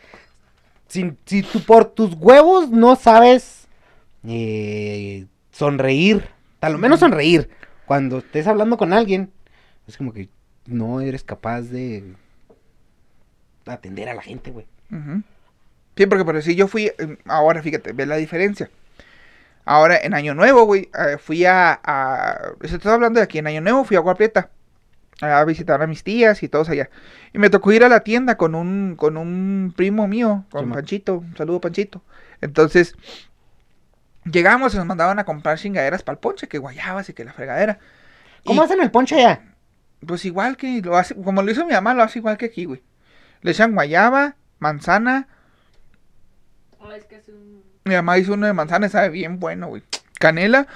si, 0.87 1.13
si 1.25 1.43
tú 1.43 1.61
por 1.61 1.85
tus 1.85 2.15
huevos 2.15 2.69
no 2.71 2.95
sabes 2.95 3.67
eh, 4.27 5.25
sonreír, 5.51 6.23
a 6.61 6.69
lo 6.69 6.77
menos 6.77 6.99
sonreír, 7.01 7.49
cuando 7.85 8.19
estés 8.19 8.47
hablando 8.47 8.77
con 8.77 8.93
alguien, 8.93 9.31
es 9.87 9.97
como 9.97 10.13
que 10.13 10.29
no 10.65 11.01
eres 11.01 11.23
capaz 11.23 11.61
de 11.63 12.13
atender 13.65 14.09
a 14.09 14.13
la 14.13 14.21
gente, 14.21 14.51
güey. 14.51 14.65
Sí, 15.95 16.05
porque 16.05 16.25
por 16.25 16.41
si 16.41 16.55
yo 16.55 16.67
fui, 16.67 16.85
eh, 16.97 17.17
ahora 17.25 17.61
fíjate, 17.61 17.93
ve 17.93 18.05
la 18.05 18.15
diferencia. 18.17 18.69
Ahora 19.65 19.97
en 20.01 20.13
Año 20.13 20.33
Nuevo, 20.33 20.63
güey, 20.65 20.89
eh, 20.97 21.17
fui 21.17 21.45
a, 21.45 21.79
a, 21.83 22.39
estoy 22.61 22.91
hablando 22.91 23.19
de 23.19 23.23
aquí, 23.23 23.37
en 23.37 23.47
Año 23.47 23.61
Nuevo 23.61 23.83
fui 23.83 23.95
a 23.95 23.99
Agua 23.99 24.15
Prieta 24.15 24.49
a 25.21 25.43
visitar 25.45 25.81
a 25.81 25.87
mis 25.87 26.03
tías 26.03 26.41
y 26.41 26.49
todos 26.49 26.69
allá. 26.69 26.89
Y 27.31 27.37
me 27.37 27.49
tocó 27.51 27.71
ir 27.71 27.83
a 27.83 27.89
la 27.89 27.99
tienda 27.99 28.37
con 28.37 28.55
un, 28.55 28.95
con 28.97 29.17
un 29.17 29.71
primo 29.75 30.07
mío, 30.07 30.45
con. 30.49 30.71
Panchito, 30.71 31.19
un 31.19 31.37
saludo 31.37 31.61
Panchito. 31.61 32.01
Entonces, 32.41 32.95
llegamos 34.25 34.73
y 34.73 34.77
nos 34.77 34.85
mandaban 34.85 35.19
a 35.19 35.25
comprar 35.25 35.57
chingaderas 35.59 36.03
para 36.03 36.13
el 36.15 36.19
ponche, 36.19 36.47
que 36.47 36.57
guayabas 36.57 37.09
y 37.09 37.13
que 37.13 37.23
la 37.25 37.33
fregadera. 37.33 37.77
¿Cómo 38.45 38.61
Y- 38.61 38.65
hacen 38.65 38.81
el 38.81 38.91
ponche 38.91 39.15
allá? 39.15 39.41
pues 40.07 40.25
igual 40.25 40.57
que 40.57 40.81
lo 40.81 40.97
hace, 40.97 41.13
como 41.13 41.43
lo 41.43 41.51
hizo 41.51 41.63
mi 41.63 41.73
mamá, 41.73 41.93
lo 41.93 42.01
hace 42.01 42.17
igual 42.17 42.35
que 42.37 42.45
aquí, 42.47 42.65
güey. 42.65 42.81
Le 43.41 43.51
echan 43.51 43.73
guayaba, 43.73 44.35
manzana, 44.59 45.27
Oh, 46.79 46.91
es 46.91 47.05
que 47.05 47.15
es 47.17 47.27
un 47.29 47.63
Mi 47.85 47.93
mamá 47.95 48.17
hizo 48.17 48.33
uno 48.33 48.47
de 48.47 48.53
manzana, 48.53 48.89
sabe 48.89 49.09
bien 49.09 49.39
bueno, 49.39 49.67
güey. 49.67 49.83
Canela 50.19 50.67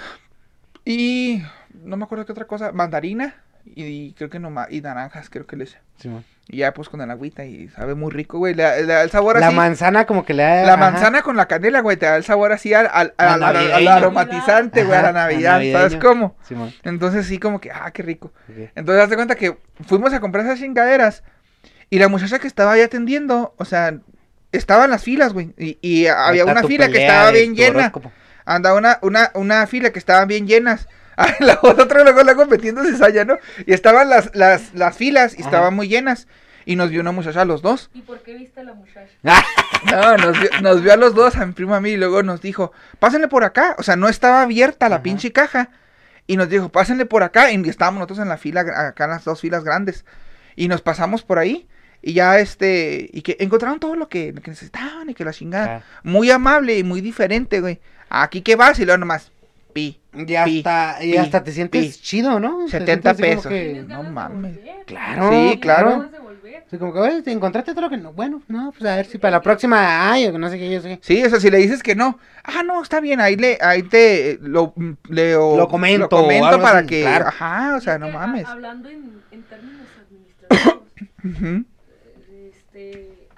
y 0.83 1.41
no 1.73 1.97
me 1.97 2.03
acuerdo 2.05 2.25
qué 2.25 2.31
otra 2.31 2.45
cosa, 2.45 2.71
mandarina 2.71 3.35
y, 3.65 4.13
creo 4.13 4.29
que 4.29 4.37
nomás, 4.39 4.71
y 4.71 4.81
naranjas, 4.81 5.29
creo 5.31 5.47
que 5.47 5.55
le 5.55 5.63
eché. 5.63 5.79
Simón. 5.97 6.23
Y 6.47 6.57
ya 6.57 6.71
pues 6.75 6.87
con 6.89 7.01
el 7.01 7.09
agüita 7.09 7.43
y 7.45 7.67
sabe 7.69 7.95
muy 7.95 8.11
rico, 8.11 8.37
güey. 8.37 8.53
Le, 8.53 8.61
da- 8.61 8.75
le 8.75 8.85
da 8.85 9.01
el 9.01 9.09
sabor 9.09 9.39
La 9.39 9.47
así. 9.47 9.55
manzana 9.55 10.05
como 10.05 10.23
que 10.23 10.35
le 10.35 10.43
da... 10.43 10.61
La 10.63 10.73
ajá. 10.73 10.91
manzana 10.91 11.21
con 11.23 11.35
la 11.35 11.47
canela, 11.47 11.79
güey, 11.81 11.97
te 11.97 12.05
da 12.05 12.15
el 12.17 12.23
sabor 12.23 12.51
así 12.51 12.75
al, 12.75 12.85
al, 12.93 13.15
A 13.17 13.33
al- 13.33 13.41
al- 13.43 13.55
al 13.55 13.63
navideño. 13.65 13.91
aromatizante, 13.91 14.83
güey, 14.83 14.99
a 14.99 15.01
la 15.01 15.11
Navidad. 15.13 15.59
¿Sabes 15.71 15.95
cómo? 15.95 16.37
Simón. 16.43 16.71
Entonces 16.83 17.25
sí, 17.25 17.39
como 17.39 17.59
que, 17.59 17.71
ah, 17.71 17.89
qué 17.91 18.03
rico. 18.03 18.31
Entonces, 18.75 19.03
haz 19.03 19.09
de 19.09 19.15
cuenta 19.15 19.33
que 19.33 19.57
fuimos 19.87 20.13
a 20.13 20.19
comprar 20.19 20.45
esas 20.45 20.59
chingaderas 20.59 21.23
y 21.89 21.99
la 21.99 22.07
muchacha 22.07 22.39
que 22.39 22.47
estaba 22.47 22.73
ahí 22.73 22.81
atendiendo, 22.81 23.53
o 23.57 23.65
sea, 23.65 23.97
estaba 24.51 24.85
en 24.85 24.91
las 24.91 25.03
filas, 25.03 25.33
güey. 25.33 25.53
Y, 25.57 26.07
había 26.07 26.45
una 26.45 26.63
fila 26.63 26.89
que 26.89 27.01
estaba 27.01 27.31
bien 27.31 27.55
llena. 27.55 27.79
horóscopo. 27.79 28.11
Andaba 28.45 28.77
una, 28.77 28.99
una, 29.01 29.31
una 29.33 29.67
fila 29.67 29.91
que 29.91 29.99
estaban 29.99 30.27
bien 30.27 30.47
llenas. 30.47 30.87
Ah, 31.17 31.33
La 31.39 31.59
otra 31.61 32.03
luego 32.03 32.23
luego 32.23 32.45
metiéndose 32.45 32.97
saya, 32.97 33.23
¿no? 33.23 33.37
Y 33.65 33.73
estaban 33.73 34.09
las, 34.09 34.31
las, 34.35 34.73
las 34.73 34.97
filas 34.97 35.33
y 35.33 35.41
Ajá. 35.41 35.45
estaban 35.49 35.73
muy 35.73 35.87
llenas. 35.87 36.27
Y 36.65 36.75
nos 36.75 36.89
vio 36.89 36.99
una 36.99 37.13
muchacha 37.13 37.43
a 37.43 37.45
los 37.45 37.61
dos. 37.61 37.89
¿Y 37.93 38.01
por 38.01 38.21
qué 38.21 38.33
viste 38.33 38.59
a 38.59 38.63
la 38.63 38.73
muchacha? 38.73 39.07
No, 39.91 40.17
nos 40.17 40.39
vio, 40.39 40.49
nos 40.61 40.81
vio 40.81 40.91
a 40.93 40.97
los 40.97 41.13
dos, 41.13 41.37
a 41.37 41.45
mi 41.45 41.53
primo 41.53 41.73
y 41.75 41.77
a 41.77 41.79
mí, 41.79 41.91
y 41.91 41.97
luego 41.97 42.23
nos 42.23 42.41
dijo, 42.41 42.73
pásenle 42.99 43.27
por 43.27 43.43
acá. 43.43 43.75
O 43.77 43.83
sea, 43.83 43.95
no 43.95 44.09
estaba 44.09 44.41
abierta 44.41 44.89
la 44.89 44.95
Ajá. 44.95 45.03
pinche 45.03 45.31
caja. 45.31 45.69
Y 46.27 46.35
nos 46.37 46.49
dijo, 46.49 46.67
pásenle 46.69 47.05
por 47.05 47.23
acá. 47.23 47.51
Y 47.51 47.69
estábamos 47.69 47.99
nosotros 47.99 48.19
en 48.19 48.27
la 48.27 48.37
fila, 48.37 48.61
acá 48.61 49.03
en 49.05 49.11
las 49.11 49.23
dos 49.23 49.39
filas 49.39 49.63
grandes. 49.63 50.03
Y 50.57 50.67
nos 50.67 50.81
pasamos 50.81 51.23
por 51.23 51.37
ahí. 51.39 51.67
Y 52.07 52.13
ya 52.13 52.37
este, 52.37 53.09
y 53.11 53.23
que 53.23 53.35
encontraron 53.39 53.79
todo 53.79 53.95
lo 53.95 54.07
que, 54.07 54.31
lo 54.31 54.39
que 54.39 54.51
necesitaban 54.51 55.09
y 55.09 55.15
que 55.15 55.25
la 55.25 55.33
chingada. 55.33 55.77
Ah. 55.77 55.99
Muy 56.03 56.29
amable 56.29 56.77
y 56.77 56.83
muy 56.83 57.01
diferente, 57.01 57.61
güey. 57.61 57.79
Aquí 58.09 58.41
que 58.41 58.55
vas 58.55 58.77
y 58.79 58.85
luego 58.85 58.99
nomás, 58.99 59.31
pi. 59.73 59.99
Y 60.13 60.35
hasta, 60.35 61.03
y 61.03 61.17
hasta 61.17 61.43
te 61.43 61.51
sientes 61.51 61.97
pi. 61.97 62.03
chido, 62.03 62.39
¿no? 62.39 62.65
Te 62.65 62.71
70 62.71 63.15
sientes 63.15 63.15
así 63.15 63.21
como 63.21 63.35
pesos. 63.35 63.49
que- 63.51 63.69
¿Tienes 63.71 63.87
no 63.87 64.03
mames. 64.03 64.59
Claro, 64.85 65.29
Sí, 65.31 65.59
claro. 65.59 66.09
Así 66.67 66.77
como 66.77 66.93
que, 66.93 66.99
oye, 66.99 67.21
¿te 67.23 67.31
encontraste 67.31 67.71
todo 67.73 67.81
lo 67.81 67.89
que 67.89 67.97
no? 67.97 68.13
Bueno, 68.13 68.41
no, 68.47 68.71
pues 68.71 68.89
a 68.89 68.95
ver 68.97 69.05
si 69.07 69.17
para 69.17 69.31
la 69.37 69.41
próxima, 69.41 70.11
ay, 70.11 70.27
o 70.27 70.37
no 70.37 70.47
sé 70.49 70.57
qué, 70.59 70.69
yo 70.71 70.81
sé. 70.81 70.99
Sí, 71.01 71.23
o 71.23 71.29
sea, 71.29 71.39
si 71.39 71.49
le 71.49 71.57
dices 71.57 71.81
que 71.83 71.95
no, 71.95 72.19
ah, 72.43 72.61
no, 72.63 72.81
está 72.83 72.99
bien, 72.99 73.19
ahí 73.19 73.35
le, 73.35 73.57
ahí 73.61 73.81
te 73.83 74.37
lo, 74.41 74.73
Lo 75.09 75.67
comento 75.67 75.99
lo 76.03 76.09
comento 76.09 76.61
para 76.61 76.79
así, 76.79 76.87
que, 76.87 77.01
claro. 77.01 77.27
ajá, 77.27 77.75
o 77.77 77.81
sea, 77.81 77.97
no 77.97 78.09
mames. 78.09 78.45
hablando 78.47 78.89
en, 78.89 79.21
en 79.31 79.43
términos 79.43 79.87
administrativos, 80.51 80.83
este, 81.23 81.65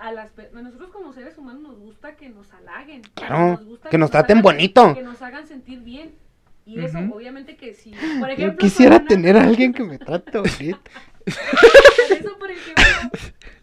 a 0.08 0.12
las 0.12 0.30
a 0.40 0.62
nosotros 0.62 0.90
como 0.92 1.14
seres 1.14 1.38
humanos 1.38 1.62
nos 1.62 1.78
gusta 1.80 2.16
que 2.16 2.30
nos 2.30 2.52
halaguen. 2.54 3.02
Claro, 3.14 3.60
gusta 3.66 3.90
que 3.90 3.98
nos 3.98 4.12
traten 4.12 4.38
hagan- 4.38 4.44
bonito. 4.44 4.94
Que 4.96 5.02
nos 5.04 5.22
hagan 5.22 5.48
sentir 5.48 5.80
bien. 5.80 6.14
Y 6.66 6.80
eso, 6.82 6.98
obviamente 7.14 7.56
que 7.56 7.74
si, 7.74 7.92
por 8.20 8.30
ejemplo... 8.30 8.54
Yo 8.54 8.58
quisiera 8.58 8.98
una- 8.98 9.08
tener 9.08 9.38
a 9.38 9.44
alguien 9.44 9.74
que 9.74 9.84
me 9.84 9.98
trate 9.98 10.38
bonito. 10.38 10.80
Por 11.24 11.34
eso, 12.18 12.38
por 12.38 12.52
ejemplo, 12.52 12.84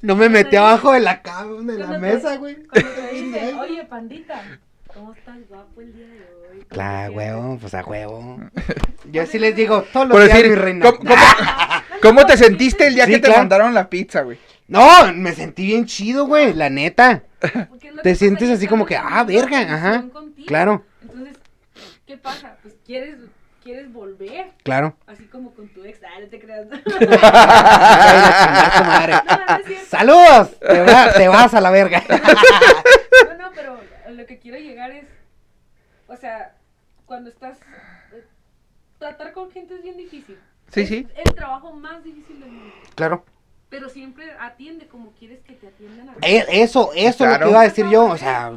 No 0.00 0.16
me 0.16 0.28
metí 0.30 0.56
abajo 0.56 0.92
de 0.92 1.00
la 1.00 1.20
cama, 1.22 1.70
de 1.72 1.78
la 1.78 1.98
mesa, 1.98 2.36
güey. 2.36 2.56
cuando 2.66 2.90
te 2.90 3.08
dicen, 3.14 3.58
oye, 3.58 3.84
pandita, 3.84 4.42
¿cómo 4.92 5.12
estás 5.12 5.36
guapo 5.48 5.80
el 5.82 5.94
día 5.94 6.06
de 6.06 6.12
hoy? 6.20 6.58
¿Cómo 6.60 6.68
Claro, 6.68 7.12
te 7.12 7.18
sientes?" 7.18 7.34
huevo, 7.36 7.58
pues 7.60 7.74
a 7.74 7.84
huevo. 7.84 8.40
Yo 9.12 9.26
sí 9.26 9.38
les 9.38 9.54
digo, 9.54 9.82
todos 9.92 10.08
los 10.08 10.18
días, 10.24 10.28
decir, 10.38 10.50
mi 10.50 10.56
reina. 10.56 10.84
¿cómo, 10.86 10.98
cómo, 10.98 11.14
cómo 12.00 12.26
te 12.26 12.36
sentiste 12.38 12.86
el 12.86 12.94
día 12.94 13.04
Sí, 13.04 13.12
que 13.12 13.18
te 13.18 13.26
claro. 13.26 13.40
mandaron 13.40 13.74
la 13.74 13.90
pizza, 13.90 14.22
güey? 14.22 14.38
No, 14.66 15.12
me 15.14 15.32
sentí 15.32 15.66
bien 15.66 15.84
chido, 15.86 16.26
güey, 16.26 16.54
la 16.54 16.70
neta. 16.70 17.22
Te 18.02 18.14
sientes 18.14 18.48
así 18.50 18.66
como 18.66 18.86
que, 18.86 18.96
ah, 18.96 19.22
verga, 19.24 19.58
ajá, 19.60 20.04
claro. 20.46 20.84
Entonces, 21.02 21.36
¿qué 22.06 22.16
pasa? 22.16 22.56
Pues 22.62 22.74
quieres, 22.86 23.16
quieres 23.62 23.92
volver, 23.92 24.52
Claro. 24.62 24.96
así 25.06 25.26
como 25.26 25.54
con 25.54 25.68
tu 25.68 25.84
ex. 25.84 26.00
Ah, 26.04 26.18
no 26.20 26.28
te 26.28 26.40
creas. 26.40 26.66
¡Saludos! 29.88 30.58
Te, 30.60 30.80
va- 30.82 31.12
te 31.16 31.28
vas 31.28 31.54
a 31.54 31.60
la 31.60 31.70
verga. 31.70 32.02
No, 32.08 33.34
no, 33.38 33.50
pero 33.54 33.80
lo 34.10 34.26
que 34.26 34.38
quiero 34.38 34.58
llegar 34.58 34.90
es, 34.92 35.06
o 36.08 36.16
sea, 36.16 36.54
cuando 37.06 37.30
estás, 37.30 37.58
eh, 38.12 38.24
tratar 38.98 39.32
con 39.32 39.50
gente 39.50 39.74
es 39.74 39.82
bien 39.82 39.96
difícil. 39.96 40.38
Sí, 40.72 40.80
Es 40.82 40.88
sí. 40.88 41.06
el 41.24 41.34
trabajo 41.34 41.72
más 41.74 42.02
difícil 42.02 42.40
del 42.40 42.50
mundo. 42.50 42.74
Claro. 42.94 43.24
Pero 43.74 43.88
siempre 43.88 44.30
atiende 44.38 44.86
como 44.86 45.10
quieres 45.18 45.40
que 45.42 45.54
te 45.54 45.66
atiendan 45.66 46.10
a 46.10 46.12
ti. 46.14 46.20
E- 46.22 46.62
Eso, 46.62 46.92
eso 46.94 47.24
es 47.24 47.32
lo 47.32 47.38
que 47.44 47.50
iba 47.50 47.60
a 47.60 47.64
decir 47.64 47.86
yo. 47.88 48.04
O 48.04 48.16
sea, 48.16 48.52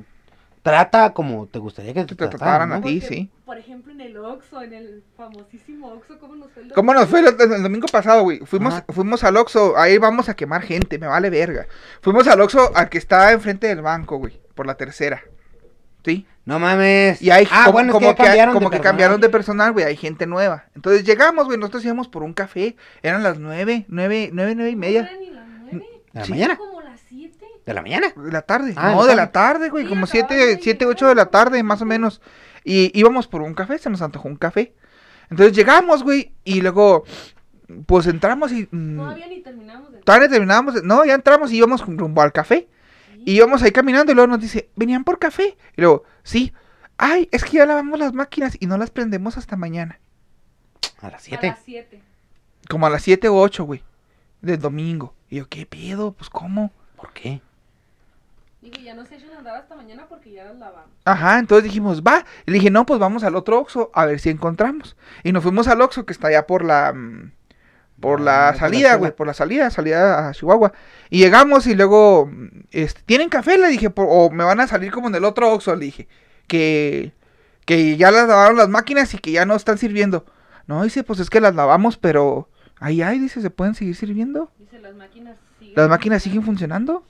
trata 0.62 1.12
como 1.12 1.48
te 1.48 1.58
gustaría 1.58 1.92
que 1.94 2.02
te, 2.06 2.14
te 2.14 2.28
trataran 2.28 2.72
a 2.72 2.76
¿no? 2.76 2.82
ti, 2.86 3.00
Porque, 3.00 3.16
sí. 3.16 3.30
Por 3.44 3.58
ejemplo, 3.58 3.92
en 3.94 4.02
el 4.02 4.16
Oxxo, 4.18 4.62
en 4.62 4.74
el 4.74 5.04
famosísimo 5.16 5.88
Oxxo, 5.88 6.20
¿cómo 6.20 6.36
nos 6.36 6.52
fue 6.52 6.62
el 6.64 6.72
¿Cómo 6.72 6.94
nos 6.94 7.08
fue 7.08 7.22
el, 7.22 7.28
el 7.28 7.64
domingo 7.64 7.88
pasado, 7.88 8.22
güey? 8.22 8.40
Fuimos, 8.40 8.76
Ajá. 8.76 8.86
fuimos 8.90 9.24
al 9.24 9.38
Oxxo, 9.38 9.76
ahí 9.76 9.98
vamos 9.98 10.30
a 10.30 10.36
quemar 10.36 10.62
gente, 10.62 11.00
me 11.00 11.08
vale 11.08 11.32
verga. 11.32 11.66
Fuimos 12.02 12.28
al 12.28 12.40
Oxxo 12.42 12.72
al 12.76 12.90
que 12.90 13.00
está 13.00 13.32
enfrente 13.32 13.66
del 13.66 13.82
banco, 13.82 14.18
güey, 14.18 14.40
por 14.54 14.68
la 14.68 14.76
tercera. 14.76 15.24
¿Sí? 16.08 16.26
No 16.46 16.58
mames. 16.58 17.22
Y 17.22 17.32
hay 17.32 17.46
ah, 17.52 17.64
como, 17.66 17.74
bueno, 17.74 17.90
es 17.90 17.94
como 17.96 18.16
que, 18.16 18.24
cambiaron 18.24 18.54
como 18.54 18.70
de 18.70 18.78
que 18.78 18.82
cambiaron 18.82 19.20
de 19.20 19.28
personal, 19.28 19.74
güey, 19.74 19.84
hay 19.86 19.98
gente 19.98 20.26
nueva. 20.26 20.64
Entonces 20.74 21.04
llegamos, 21.04 21.48
güey, 21.48 21.58
nosotros 21.58 21.84
íbamos 21.84 22.08
por 22.08 22.24
un 22.24 22.32
café, 22.32 22.78
eran 23.04 23.24
las 23.24 23.40
nueve, 23.40 23.84
nueve, 23.90 24.30
nueve, 24.32 24.56
nueve 24.56 24.72
y 24.72 24.76
No 24.76 24.80
media 24.80 25.02
eran 25.02 25.20
ni 25.20 25.30
las 25.32 25.46
nueve, 25.46 25.86
¿De 26.14 26.20
la 26.20 26.24
Sí. 26.26 26.32
mañana? 26.32 26.56
como 26.58 26.80
las 26.80 27.02
siete. 27.10 27.46
¿De 27.66 27.74
la 27.74 27.82
mañana? 27.82 28.14
de 28.16 28.32
la 28.32 28.42
tarde. 28.42 28.74
Ah, 28.78 28.94
no, 28.94 29.04
¿de 29.04 29.10
de 29.10 29.16
la 29.18 29.34
tarde, 29.34 29.70
güey, 29.70 29.84
Sí, 29.84 29.90
como 29.90 30.08
siete, 30.08 30.34
de 30.36 30.60
siete, 30.62 30.86
ocho 30.86 31.10
de 31.10 31.16
la 31.16 31.26
tarde, 31.26 31.62
más 31.62 31.82
o 31.82 31.86
menos. 31.86 32.22
Y 32.64 32.98
íbamos 32.98 33.28
por 33.28 33.42
un 33.42 33.54
café, 33.54 33.78
se 33.78 33.90
nos 33.90 34.02
antojó 34.02 34.30
un 34.30 34.38
café. 34.38 34.74
Entonces 35.30 35.54
llegamos, 35.58 36.04
güey, 36.04 36.32
y 36.46 36.62
luego, 36.62 37.04
pues 37.86 38.08
entramos 38.08 38.54
y... 38.54 38.70
mm, 38.72 38.96
Todavía 38.96 39.28
ni 39.28 39.42
terminamos 39.42 39.92
de 39.92 40.00
Todavía 40.00 40.30
terminamos, 40.30 40.82
no, 40.86 41.04
ya 41.04 41.16
entramos 41.16 41.52
y 41.52 41.58
íbamos 41.58 41.86
rumbo 41.86 42.22
al 42.22 42.32
café. 42.32 42.70
Y 43.28 43.36
íbamos 43.36 43.62
ahí 43.62 43.74
caminando 43.74 44.10
y 44.10 44.16
luego 44.16 44.30
nos 44.32 44.40
dice, 44.40 44.70
¿venían 44.78 45.04
por 45.04 45.20
café? 45.20 45.58
Y 45.76 45.82
luego, 45.82 46.06
sí. 46.24 46.54
Ay, 46.96 47.28
es 47.34 47.44
que 47.44 47.58
ya 47.58 47.66
lavamos 47.66 48.00
las 48.00 48.14
máquinas 48.14 48.56
y 48.58 48.68
no 48.68 48.78
las 48.78 48.90
prendemos 48.90 49.36
hasta 49.38 49.58
mañana. 49.58 50.00
A 51.02 51.10
las 51.10 51.16
A 51.16 51.26
7. 51.26 51.48
las 51.48 51.60
siete. 51.60 52.02
Como 52.70 52.88
a 52.88 52.90
las 52.90 53.04
7 53.04 53.28
o 53.28 53.38
8, 53.38 53.66
güey. 53.66 53.84
Del 54.42 54.62
domingo. 54.62 55.14
Y 55.30 55.36
yo, 55.36 55.50
¿qué 55.50 55.66
pedo? 55.66 56.14
Pues, 56.14 56.30
¿cómo? 56.30 56.72
¿Por 56.96 57.12
qué? 57.12 57.42
Dije, 58.62 58.82
ya 58.82 58.94
no 58.94 59.06
se 59.06 59.18
echan 59.18 59.32
a 59.34 59.40
andar 59.40 59.58
hasta 59.58 59.76
mañana 59.76 60.06
porque 60.08 60.32
ya 60.32 60.46
las 60.46 60.56
lavamos. 60.56 60.96
Ajá, 61.04 61.40
entonces 61.40 61.66
dijimos, 61.66 62.02
va. 62.02 62.24
Y 62.46 62.52
le 62.52 62.60
dije, 62.60 62.72
no, 62.72 62.86
pues 62.86 62.98
vamos 62.98 63.26
al 63.26 63.36
otro 63.36 63.60
Oxxo 63.60 63.92
a 63.94 64.06
ver 64.06 64.22
si 64.22 64.30
encontramos. 64.30 64.96
Y 65.26 65.34
nos 65.34 65.44
fuimos 65.44 65.68
al 65.68 65.82
Oxxo 65.82 66.06
que 66.06 66.14
está 66.14 66.30
allá 66.30 66.48
por 66.48 66.64
la... 66.64 66.96
Por 68.00 68.22
Ah, 68.22 68.24
la 68.24 68.52
por 68.52 68.54
la 68.54 68.60
salida, 68.60 68.96
güey, 68.96 69.16
por 69.16 69.28
la 69.28 69.34
salida, 69.34 69.70
salida 69.72 70.28
a 70.30 70.32
Chihuahua. 70.34 70.72
Y 71.10 71.20
llegamos 71.20 71.66
y 71.68 71.74
luego, 71.76 72.30
este, 72.72 73.02
¿tienen 73.06 73.30
café? 73.30 73.58
Le 73.58 73.70
dije, 73.70 73.90
por- 73.90 74.08
o 74.10 74.30
me 74.30 74.44
van 74.44 74.60
a 74.60 74.68
salir 74.68 74.92
como 74.92 75.08
en 75.08 75.16
el 75.16 75.26
otro 75.26 75.52
Oxxo, 75.54 75.76
le 75.76 75.86
dije. 75.86 76.08
Que, 76.48 77.14
que 77.66 77.98
ya 77.98 78.12
las 78.12 78.28
lavaron 78.28 78.58
las 78.58 78.70
máquinas 78.70 79.14
y 79.14 79.18
que 79.18 79.32
ya 79.32 79.46
no 79.46 79.56
están 79.56 79.78
sirviendo. 79.78 80.26
No, 80.68 80.84
dice, 80.84 81.04
pues 81.04 81.20
es 81.20 81.30
que 81.30 81.42
las 81.42 81.56
lavamos, 81.56 81.98
pero 81.98 82.50
ahí 82.80 83.02
hay, 83.02 83.20
dice, 83.20 83.42
¿se 83.42 83.50
pueden 83.50 83.74
seguir 83.74 83.96
sirviendo? 83.96 84.52
Dice, 84.60 84.80
las 84.80 84.94
máquinas 84.96 85.38
siguen. 85.60 85.74
¿Las 85.76 85.90
máquinas 85.90 86.22
siguen 86.24 86.44
funcionando? 86.44 87.04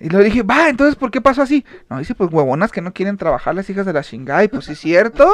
Y 0.00 0.08
le 0.08 0.24
dije, 0.24 0.42
va, 0.42 0.68
entonces, 0.68 0.96
¿por 0.96 1.10
qué 1.10 1.20
pasó 1.20 1.42
así? 1.42 1.64
No, 1.88 1.98
dice, 1.98 2.14
pues 2.14 2.32
huevonas 2.32 2.72
que 2.72 2.80
no 2.80 2.92
quieren 2.92 3.16
trabajar 3.16 3.54
las 3.54 3.68
hijas 3.70 3.86
de 3.86 3.92
la 3.92 4.02
chingada. 4.02 4.42
Y 4.42 4.48
pues 4.48 4.64
sí 4.64 4.72
es 4.72 4.78
cierto, 4.80 5.30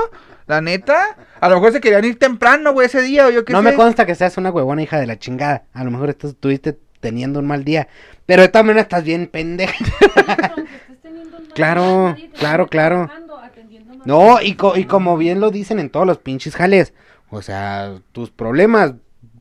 la 0.47 0.61
neta. 0.61 1.17
A 1.41 1.49
lo 1.49 1.55
mejor 1.57 1.73
se 1.73 1.81
querían 1.81 2.05
ir 2.05 2.19
temprano, 2.19 2.73
güey, 2.73 2.87
ese 2.87 3.01
día, 3.01 3.27
o 3.27 3.31
yo 3.31 3.45
qué 3.45 3.53
No 3.53 3.61
sé. 3.61 3.65
me 3.71 3.75
consta 3.75 4.05
que 4.05 4.15
seas 4.15 4.37
una 4.37 4.51
huevona 4.51 4.83
hija 4.83 4.99
de 4.99 5.07
la 5.07 5.19
chingada. 5.19 5.65
A 5.73 5.85
lo 5.85 5.91
mejor 5.91 6.11
estás- 6.11 6.33
estuviste 6.33 6.79
teniendo 7.01 7.39
un 7.39 7.47
mal 7.47 7.65
día. 7.65 7.89
Pero 8.27 8.43
de 8.43 8.49
todas 8.49 8.67
maneras 8.67 8.85
estás 8.87 9.05
bien 9.05 9.29
pendeja. 9.29 9.73
Aunque 10.57 10.63
estés 10.75 11.01
teniendo 11.03 11.37
un 11.39 11.45
mal 11.45 11.53
Claro, 11.55 12.17
claro, 12.39 12.67
claro. 12.67 13.11
No, 14.05 14.41
y, 14.43 14.55
co- 14.55 14.77
y 14.77 14.85
como 14.85 15.17
bien 15.17 15.41
lo 15.41 15.51
dicen 15.51 15.79
en 15.79 15.91
todos 15.91 16.07
los 16.07 16.19
pinches 16.19 16.57
jales. 16.57 16.93
O 17.31 17.43
sea, 17.43 17.95
tus 18.13 18.31
problemas 18.31 18.95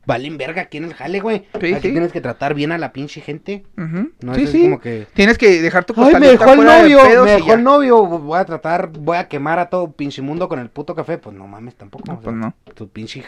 valen 0.08 0.38
verga 0.38 0.62
aquí 0.62 0.78
en 0.78 0.84
el 0.84 0.94
jale, 0.94 1.20
güey. 1.20 1.46
Sí, 1.60 1.74
aquí 1.74 1.88
sí. 1.88 1.92
tienes 1.92 2.12
que 2.12 2.22
tratar 2.22 2.54
bien 2.54 2.72
a 2.72 2.78
la 2.78 2.94
pinche 2.94 3.20
gente. 3.20 3.66
Ujú, 3.76 4.10
No 4.20 4.34
sí, 4.34 4.44
es 4.44 4.50
sí. 4.50 4.62
como 4.62 4.80
que... 4.80 5.06
Tienes 5.12 5.36
que 5.36 5.60
dejar 5.60 5.84
tu 5.84 5.92
Ay, 6.02 6.14
me 6.14 6.28
dejó 6.28 6.50
el 6.54 6.60
de 6.60 6.64
novio, 6.64 7.02
pedos 7.02 7.26
me 7.26 7.32
dejó 7.32 7.52
el 7.52 7.62
novio. 7.62 8.04
Voy 8.06 8.38
a 8.38 8.44
tratar, 8.46 8.88
voy 8.88 9.18
a 9.18 9.28
quemar 9.28 9.58
a 9.58 9.68
todo 9.68 9.92
pinche 9.92 10.22
mundo 10.22 10.48
con 10.48 10.60
el 10.60 10.70
puto 10.70 10.94
café. 10.94 11.18
Pues 11.18 11.36
no 11.36 11.46
mames, 11.46 11.74
tampoco. 11.74 12.04
No, 12.06 12.14
o 12.14 12.16
sea, 12.16 12.24
pues 12.24 12.36
no. 12.36 12.54
Tu 12.74 12.88
pinche 12.88 13.22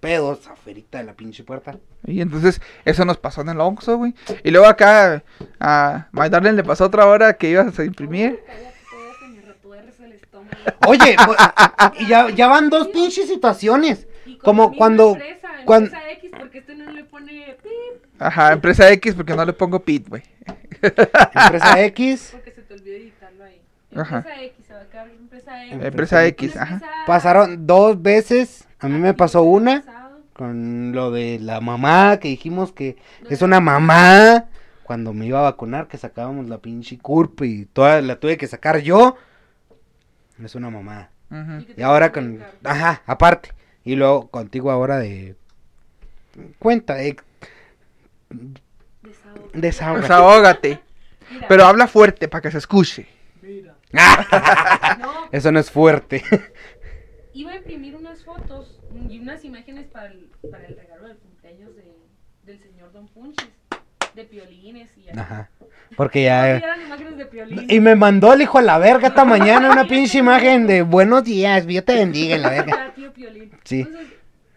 pedos 0.00 0.46
afuera 0.48 0.80
de 0.92 1.02
la 1.02 1.14
pinche 1.14 1.44
puerta. 1.44 1.78
Y 2.06 2.20
entonces, 2.20 2.60
eso 2.84 3.06
nos 3.06 3.16
pasó 3.16 3.40
en 3.40 3.48
el 3.48 3.60
Oxxo, 3.60 3.96
güey. 3.96 4.14
Y 4.44 4.50
luego 4.50 4.66
acá, 4.66 5.24
a 5.58 6.08
My 6.12 6.28
Darling 6.28 6.56
le 6.56 6.62
pasó 6.62 6.84
otra 6.84 7.06
hora 7.06 7.32
que 7.32 7.48
ibas 7.48 7.78
a 7.78 7.84
imprimir. 7.84 8.38
Oye, 10.86 11.16
pues, 11.24 11.38
y 12.00 12.06
ya, 12.06 12.30
ya 12.30 12.46
van 12.48 12.68
dos 12.68 12.88
pinches 12.88 13.28
situaciones. 13.28 14.07
Como 14.42 14.72
cuando- 14.74 15.12
Empresa, 15.12 15.48
cuan- 15.64 15.84
empresa 15.84 16.10
X, 16.12 16.30
porque 16.38 16.58
este 16.58 16.74
no 16.74 16.90
le 16.92 17.04
pone 17.04 17.56
pip, 17.62 18.04
Ajá, 18.20 18.52
empresa 18.52 18.90
X 18.92 19.14
porque 19.14 19.34
no 19.36 19.44
le 19.44 19.52
pongo 19.52 19.80
pit, 19.82 20.08
güey. 20.08 20.22
Empresa 20.82 21.80
X. 21.84 22.30
porque 22.32 22.50
se 22.52 22.62
te 22.62 22.74
olvidó 22.74 22.96
editarlo 22.96 23.44
ahí. 23.44 23.60
Ajá. 23.96 24.16
Empresa 24.18 24.42
X, 24.42 24.64
¿sabes? 24.66 24.86
empresa 25.20 25.64
X. 25.66 25.82
Empresa 25.84 26.26
X, 26.26 26.56
ajá. 26.56 26.74
empresa- 26.74 26.92
Pasaron 27.06 27.66
dos 27.66 28.00
veces. 28.02 28.66
A 28.80 28.88
mí 28.88 28.98
me 28.98 29.14
pasó 29.14 29.42
una 29.42 29.84
con 30.34 30.92
lo 30.92 31.10
de 31.10 31.38
la 31.40 31.60
mamá 31.60 32.18
que 32.20 32.28
dijimos 32.28 32.72
que 32.72 32.96
es 33.28 33.42
una 33.42 33.60
mamá. 33.60 34.46
Cuando 34.84 35.12
me 35.12 35.26
iba 35.26 35.40
a 35.40 35.42
vacunar, 35.42 35.86
que 35.88 35.98
sacábamos 35.98 36.48
la 36.48 36.58
pinche 36.58 36.96
curp 36.98 37.42
y 37.42 37.66
toda 37.66 38.00
la 38.00 38.18
tuve 38.20 38.36
que 38.38 38.46
sacar 38.46 38.78
yo. 38.78 39.16
Es 40.42 40.54
una 40.54 40.70
mamá. 40.70 41.10
Y 41.76 41.82
ahora 41.82 42.10
con. 42.12 42.42
Ajá, 42.64 43.02
aparte. 43.06 43.50
Y 43.88 43.96
luego 43.96 44.28
contigo 44.28 44.70
ahora 44.70 44.98
de. 44.98 45.34
Cuenta, 46.58 46.96
de. 46.96 47.16
Desahoga. 49.54 50.00
Desahógate. 50.02 50.80
Mira, 51.30 51.48
Pero 51.48 51.64
habla 51.64 51.88
fuerte 51.88 52.28
para 52.28 52.42
que 52.42 52.50
se 52.50 52.58
escuche. 52.58 53.08
no, 53.92 55.28
Eso 55.32 55.50
no 55.52 55.58
es 55.58 55.70
fuerte. 55.70 56.22
iba 57.32 57.52
a 57.52 57.56
imprimir 57.56 57.96
unas 57.96 58.22
fotos 58.24 58.78
y 59.08 59.20
unas 59.20 59.42
imágenes 59.46 59.86
para 59.86 60.08
el, 60.08 60.30
para 60.50 60.66
el 60.66 60.76
regalo 60.76 61.08
del 61.08 61.16
cumpleaños 61.16 61.74
de, 61.74 61.96
del 62.44 62.58
señor 62.60 62.92
Don 62.92 63.08
Punches. 63.08 63.48
De 64.14 64.24
piolines 64.24 64.90
y 64.96 65.08
así. 65.08 65.18
Ajá. 65.18 65.50
Porque 65.96 66.24
ya. 66.24 66.58
sí 66.58 66.64
eran 66.64 66.80
imágenes 66.82 67.16
de 67.16 67.26
piolines. 67.26 67.64
Y 67.68 67.80
me 67.80 67.94
mandó 67.94 68.32
el 68.32 68.42
hijo 68.42 68.58
a 68.58 68.62
la 68.62 68.78
verga 68.78 69.08
esta 69.08 69.24
mañana 69.24 69.70
una 69.70 69.86
pinche 69.86 70.18
imagen 70.18 70.66
de 70.66 70.82
buenos 70.82 71.24
días, 71.24 71.66
Dios 71.66 71.84
te 71.84 71.94
bendiga 71.94 72.36
en 72.36 72.42
la 72.42 72.50
verga. 72.50 72.92
Tío 72.96 73.12
Piolín. 73.12 73.50
Sí. 73.64 73.80
Entonces, 73.80 74.08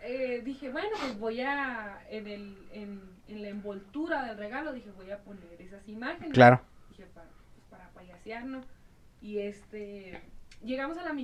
eh, 0.01 0.41
dije, 0.43 0.69
bueno, 0.69 0.89
pues 0.99 1.19
voy 1.19 1.41
a, 1.41 1.99
en, 2.09 2.27
el, 2.27 2.57
en, 2.73 3.01
en 3.27 3.41
la 3.41 3.49
envoltura 3.49 4.25
del 4.25 4.37
regalo, 4.37 4.73
dije, 4.73 4.89
voy 4.95 5.11
a 5.11 5.19
poner 5.19 5.43
esas 5.59 5.87
imágenes. 5.87 6.33
Claro. 6.33 6.61
Dije, 6.89 7.05
para, 7.13 7.27
pues, 7.27 7.65
para 7.69 7.89
payasear, 7.89 8.45
¿no? 8.45 8.61
Y 9.21 9.39
este, 9.39 10.21
llegamos 10.63 10.97
a 10.97 11.03
la 11.03 11.13
mi... 11.13 11.21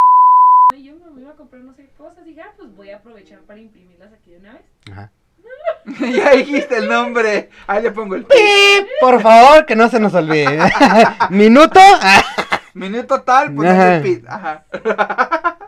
Y 0.76 0.84
yo 0.84 0.96
me 1.14 1.22
iba 1.22 1.32
a 1.32 1.36
comprar 1.36 1.64
no 1.64 1.74
sé 1.74 1.86
qué 1.86 1.94
cosas. 1.94 2.26
Dije, 2.26 2.42
ah, 2.42 2.54
pues 2.58 2.76
voy 2.76 2.90
a 2.92 2.98
aprovechar 2.98 3.40
para 3.42 3.60
imprimirlas 3.60 4.12
aquí 4.14 4.32
de 4.32 4.38
una 4.38 4.54
vez. 4.54 4.66
Ajá. 4.92 5.12
ya 6.16 6.32
dijiste 6.32 6.78
el 6.78 6.90
nombre. 6.90 7.50
Ahí 7.66 7.82
le 7.84 7.92
pongo 7.92 8.16
el 8.16 8.26
pi. 8.26 8.36
Pip, 8.36 8.88
por 9.00 9.22
favor, 9.22 9.66
que 9.66 9.76
no 9.76 9.90
se 9.90 10.00
nos 10.00 10.14
olvide. 10.14 10.60
Minuto. 11.30 11.80
Ah, 11.80 12.24
Minuto 12.74 13.22
tal, 13.22 13.54
pues 13.54 13.70
Ajá. 13.70 13.96
el 13.96 14.02
pi. 14.02 14.24
Ajá. 14.28 14.66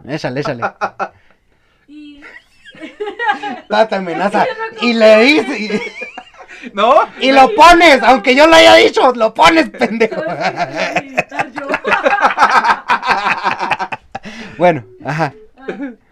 Échale, 0.08 0.42
échale. 0.42 0.64
Y 1.88 2.22
Date 3.70 3.96
amenaza. 3.96 4.46
Y 4.82 4.94
le 4.94 5.20
dice. 5.20 5.60
Y, 5.60 6.72
¿No? 6.74 6.96
y 7.22 7.32
lo 7.32 7.56
pones, 7.56 8.04
aunque 8.04 8.36
yo 8.36 8.46
lo 8.46 8.56
haya 8.56 8.76
dicho, 8.76 9.14
lo 9.14 9.34
pones, 9.34 9.70
pendejo. 9.70 10.22
Bueno, 14.58 14.84
ajá. 15.06 15.34
Ah, 15.58 15.68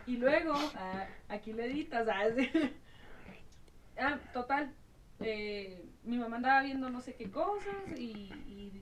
y 0.05 0.15
luego, 0.15 0.53
ah, 0.77 1.03
aquí 1.27 1.51
le 1.51 1.65
editas. 1.65 2.07
Ah, 2.07 2.23
sí. 2.35 2.49
Ah, 3.99 4.19
total. 4.33 4.73
eh, 5.19 5.83
mi 6.03 6.17
mamá 6.17 6.37
andaba 6.37 6.61
viendo 6.61 6.89
no 6.89 7.01
sé 7.01 7.15
qué 7.15 7.29
cosas 7.31 7.73
y, 7.97 8.31
y, 8.47 8.81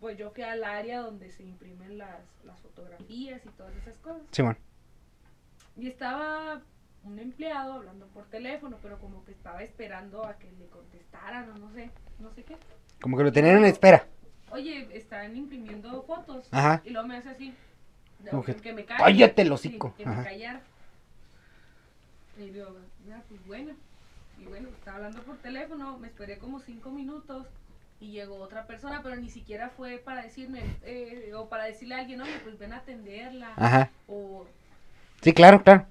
pues 0.00 0.18
yo 0.18 0.30
fui 0.30 0.42
al 0.42 0.62
área 0.64 1.00
donde 1.00 1.30
se 1.30 1.42
imprimen 1.44 1.96
las, 1.98 2.20
las 2.44 2.58
fotografías 2.60 3.44
y 3.46 3.48
todas 3.50 3.74
esas 3.76 3.96
cosas. 3.98 4.22
Simón. 4.32 4.56
Y 5.76 5.86
estaba 5.88 6.60
un 7.04 7.18
empleado 7.18 7.74
hablando 7.74 8.06
por 8.08 8.26
teléfono, 8.26 8.78
pero 8.82 8.98
como 8.98 9.24
que 9.24 9.32
estaba 9.32 9.62
esperando 9.62 10.24
a 10.26 10.36
que 10.38 10.50
le 10.52 10.66
contestaran 10.66 11.50
o 11.50 11.58
no 11.58 11.70
sé, 11.72 11.90
no 12.18 12.30
sé 12.32 12.42
qué. 12.42 12.56
Como 13.00 13.16
que 13.16 13.24
lo 13.24 13.32
tenían 13.32 13.58
en 13.58 13.64
espera. 13.66 14.06
Oye, 14.50 14.88
están 14.96 15.36
imprimiendo 15.36 16.02
fotos. 16.02 16.48
Ajá. 16.50 16.82
Y 16.84 16.90
luego 16.90 17.06
me 17.08 17.16
hace 17.18 17.28
así. 17.30 17.54
Como 18.30 18.42
que, 18.44 18.56
que 18.56 18.72
me 18.72 18.84
calle. 18.84 19.02
"Cállate 19.04 19.42
el 19.42 19.48
Sí, 19.48 19.54
hocico". 19.54 19.94
que 19.96 20.04
me 20.06 20.22
callara. 20.24 20.62
Y 22.38 22.50
yo, 22.52 22.76
ya, 23.06 23.22
pues 23.28 23.46
bueno. 23.46 23.74
Y 24.38 24.44
bueno, 24.44 24.68
estaba 24.68 24.98
hablando 24.98 25.22
por 25.22 25.36
teléfono, 25.38 25.98
me 25.98 26.08
esperé 26.08 26.38
como 26.38 26.60
cinco 26.60 26.90
minutos 26.90 27.46
y 28.00 28.10
llegó 28.12 28.36
otra 28.36 28.66
persona, 28.66 29.00
pero 29.02 29.16
ni 29.16 29.30
siquiera 29.30 29.70
fue 29.70 29.96
para 29.98 30.22
decirme, 30.22 30.76
eh, 30.82 31.32
o 31.34 31.48
para 31.48 31.64
decirle 31.64 31.94
a 31.94 31.98
alguien, 32.00 32.20
oye, 32.20 32.38
pues 32.44 32.58
ven 32.58 32.72
a 32.74 32.78
atenderla. 32.78 33.54
Ajá. 33.56 33.90
O 34.06 34.46
Sí, 35.22 35.32
claro, 35.32 35.62
claro. 35.62 35.86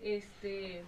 este 0.00 0.84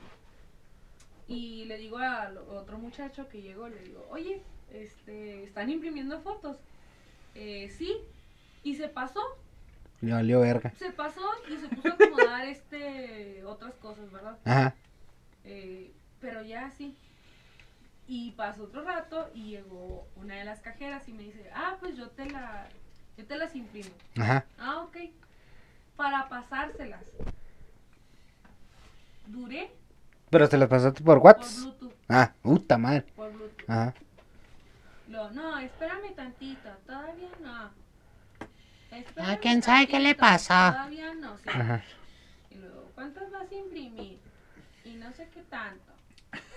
y 1.26 1.64
le 1.64 1.76
digo 1.78 1.98
al 1.98 2.38
otro 2.38 2.78
muchacho 2.78 3.28
que 3.28 3.42
llegó 3.42 3.68
le 3.68 3.78
digo 3.80 4.06
oye 4.11 4.40
este 4.72 5.42
están 5.44 5.68
imprimiendo 5.68 6.20
fotos 6.20 6.56
eh, 7.34 7.68
sí 7.76 7.96
y 8.62 8.76
se 8.76 8.88
pasó 8.88 9.20
Le 10.00 10.12
valió 10.12 10.40
verga. 10.40 10.72
se 10.78 10.90
pasó 10.92 11.20
y 11.50 11.56
se 11.56 11.68
puso 11.68 11.88
a 11.88 11.92
acomodar 11.92 12.46
este 12.48 13.42
otras 13.44 13.74
cosas 13.74 14.11
verdad 14.12 14.38
Ajá. 14.44 14.74
Eh, 15.44 15.90
pero 16.21 16.43
ya 16.43 16.71
sí 16.71 16.97
y 18.07 18.31
pasó 18.33 18.64
otro 18.64 18.83
rato 18.85 19.31
y 19.35 19.51
llegó 19.51 20.07
una 20.16 20.35
de 20.37 20.45
las 20.45 20.61
cajeras 20.61 21.07
y 21.09 21.12
me 21.12 21.23
dice 21.25 21.51
ah 21.55 21.77
pues 21.81 21.97
yo 21.97 22.09
te 22.11 22.29
la 22.31 22.66
yo 23.16 23.25
te 23.27 23.37
las 23.37 23.55
imprimo 23.55 23.91
Ajá. 24.19 24.45
ah 24.59 24.83
ok 24.83 24.97
para 25.97 26.29
pasárselas 26.29 27.05
duré 29.27 29.71
Pero 30.31 30.47
se 30.47 30.57
las 30.59 30.69
pasaste 30.69 31.03
por 31.03 31.19
por 31.19 31.27
WhatsApp. 31.27 31.64
Bluetooth 31.79 31.95
Ah, 32.09 32.33
puta 32.43 32.79
madre. 32.79 33.03
por 33.14 33.31
Bluetooth. 33.33 33.69
Ajá. 33.71 33.95
No, 35.09 35.59
espérame 35.59 36.14
tantito, 36.14 36.69
todavía 36.87 37.29
no. 37.43 37.71
Espérame 38.91 39.31
Ah, 39.31 39.39
¿quién 39.41 39.62
sabe 39.62 39.87
qué 39.87 39.99
le 40.01 40.14
pasó? 40.14 40.49
Todavía 40.55 41.14
no, 41.14 41.37
sí. 41.39 41.49
Ajá. 41.49 41.83
Y 42.51 42.55
luego, 42.57 42.91
¿cuántas 42.95 43.31
vas 43.31 43.51
a 43.51 43.55
imprimir? 43.55 44.19
Y 44.85 44.95
no 44.95 45.12
sé 45.12 45.29
qué 45.35 45.43
tanto. 45.43 45.93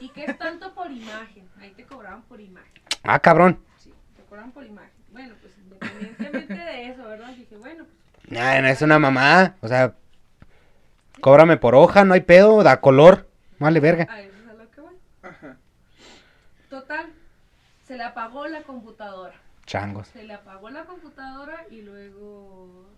¿Y 0.01 0.09
qué 0.09 0.25
es 0.25 0.37
tanto 0.37 0.73
por 0.73 0.91
imagen? 0.91 1.47
Ahí 1.59 1.71
te 1.71 1.85
cobraban 1.85 2.23
por 2.23 2.41
imagen. 2.41 2.71
Ah, 3.03 3.19
cabrón. 3.19 3.63
Sí, 3.77 3.93
te 4.15 4.23
cobraban 4.23 4.51
por 4.51 4.65
imagen. 4.65 4.91
Bueno, 5.11 5.35
pues 5.39 5.55
independientemente 5.59 6.53
de 6.55 6.87
eso, 6.89 7.03
¿verdad? 7.03 7.29
Dije, 7.35 7.55
bueno, 7.57 7.85
pues 7.85 8.31
Nah, 8.31 8.59
no 8.61 8.67
es 8.67 8.81
una 8.81 8.97
mamá. 8.97 9.55
O 9.61 9.67
sea, 9.67 9.93
cóbrame 11.21 11.57
por 11.57 11.75
hoja, 11.75 12.03
no 12.03 12.15
hay 12.15 12.21
pedo, 12.21 12.63
da 12.63 12.81
color. 12.81 13.29
Vale, 13.59 13.79
verga. 13.79 14.07
a 14.09 14.21
eso 14.21 14.37
es 14.37 14.49
a 14.49 14.53
lo 14.53 14.71
que 14.71 14.81
voy. 14.81 14.95
Total, 16.69 17.13
se 17.85 17.95
le 17.95 18.03
apagó 18.03 18.47
la 18.47 18.63
computadora. 18.63 19.35
Changos. 19.67 20.07
Se 20.07 20.23
le 20.23 20.33
apagó 20.33 20.71
la 20.71 20.85
computadora 20.85 21.65
y 21.69 21.83
luego 21.83 22.89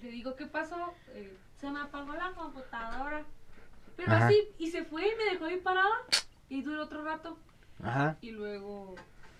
le 0.00 0.10
digo, 0.10 0.36
¿qué 0.36 0.46
pasó? 0.46 0.94
Eh, 1.14 1.36
se 1.60 1.70
me 1.70 1.80
apagó 1.80 2.14
la 2.14 2.32
computadora. 2.32 3.24
Pero 3.96 4.12
Ajá. 4.12 4.26
así, 4.26 4.36
y 4.58 4.70
se 4.70 4.84
fue 4.84 5.02
y 5.02 5.12
me 5.16 5.32
dejó 5.32 5.44
ahí 5.46 5.56
parada. 5.58 5.88
Y 6.48 6.62
duró 6.62 6.82
otro 6.82 7.04
rato. 7.04 7.38
Ajá. 7.82 8.16
Y 8.20 8.30
luego 8.30 8.94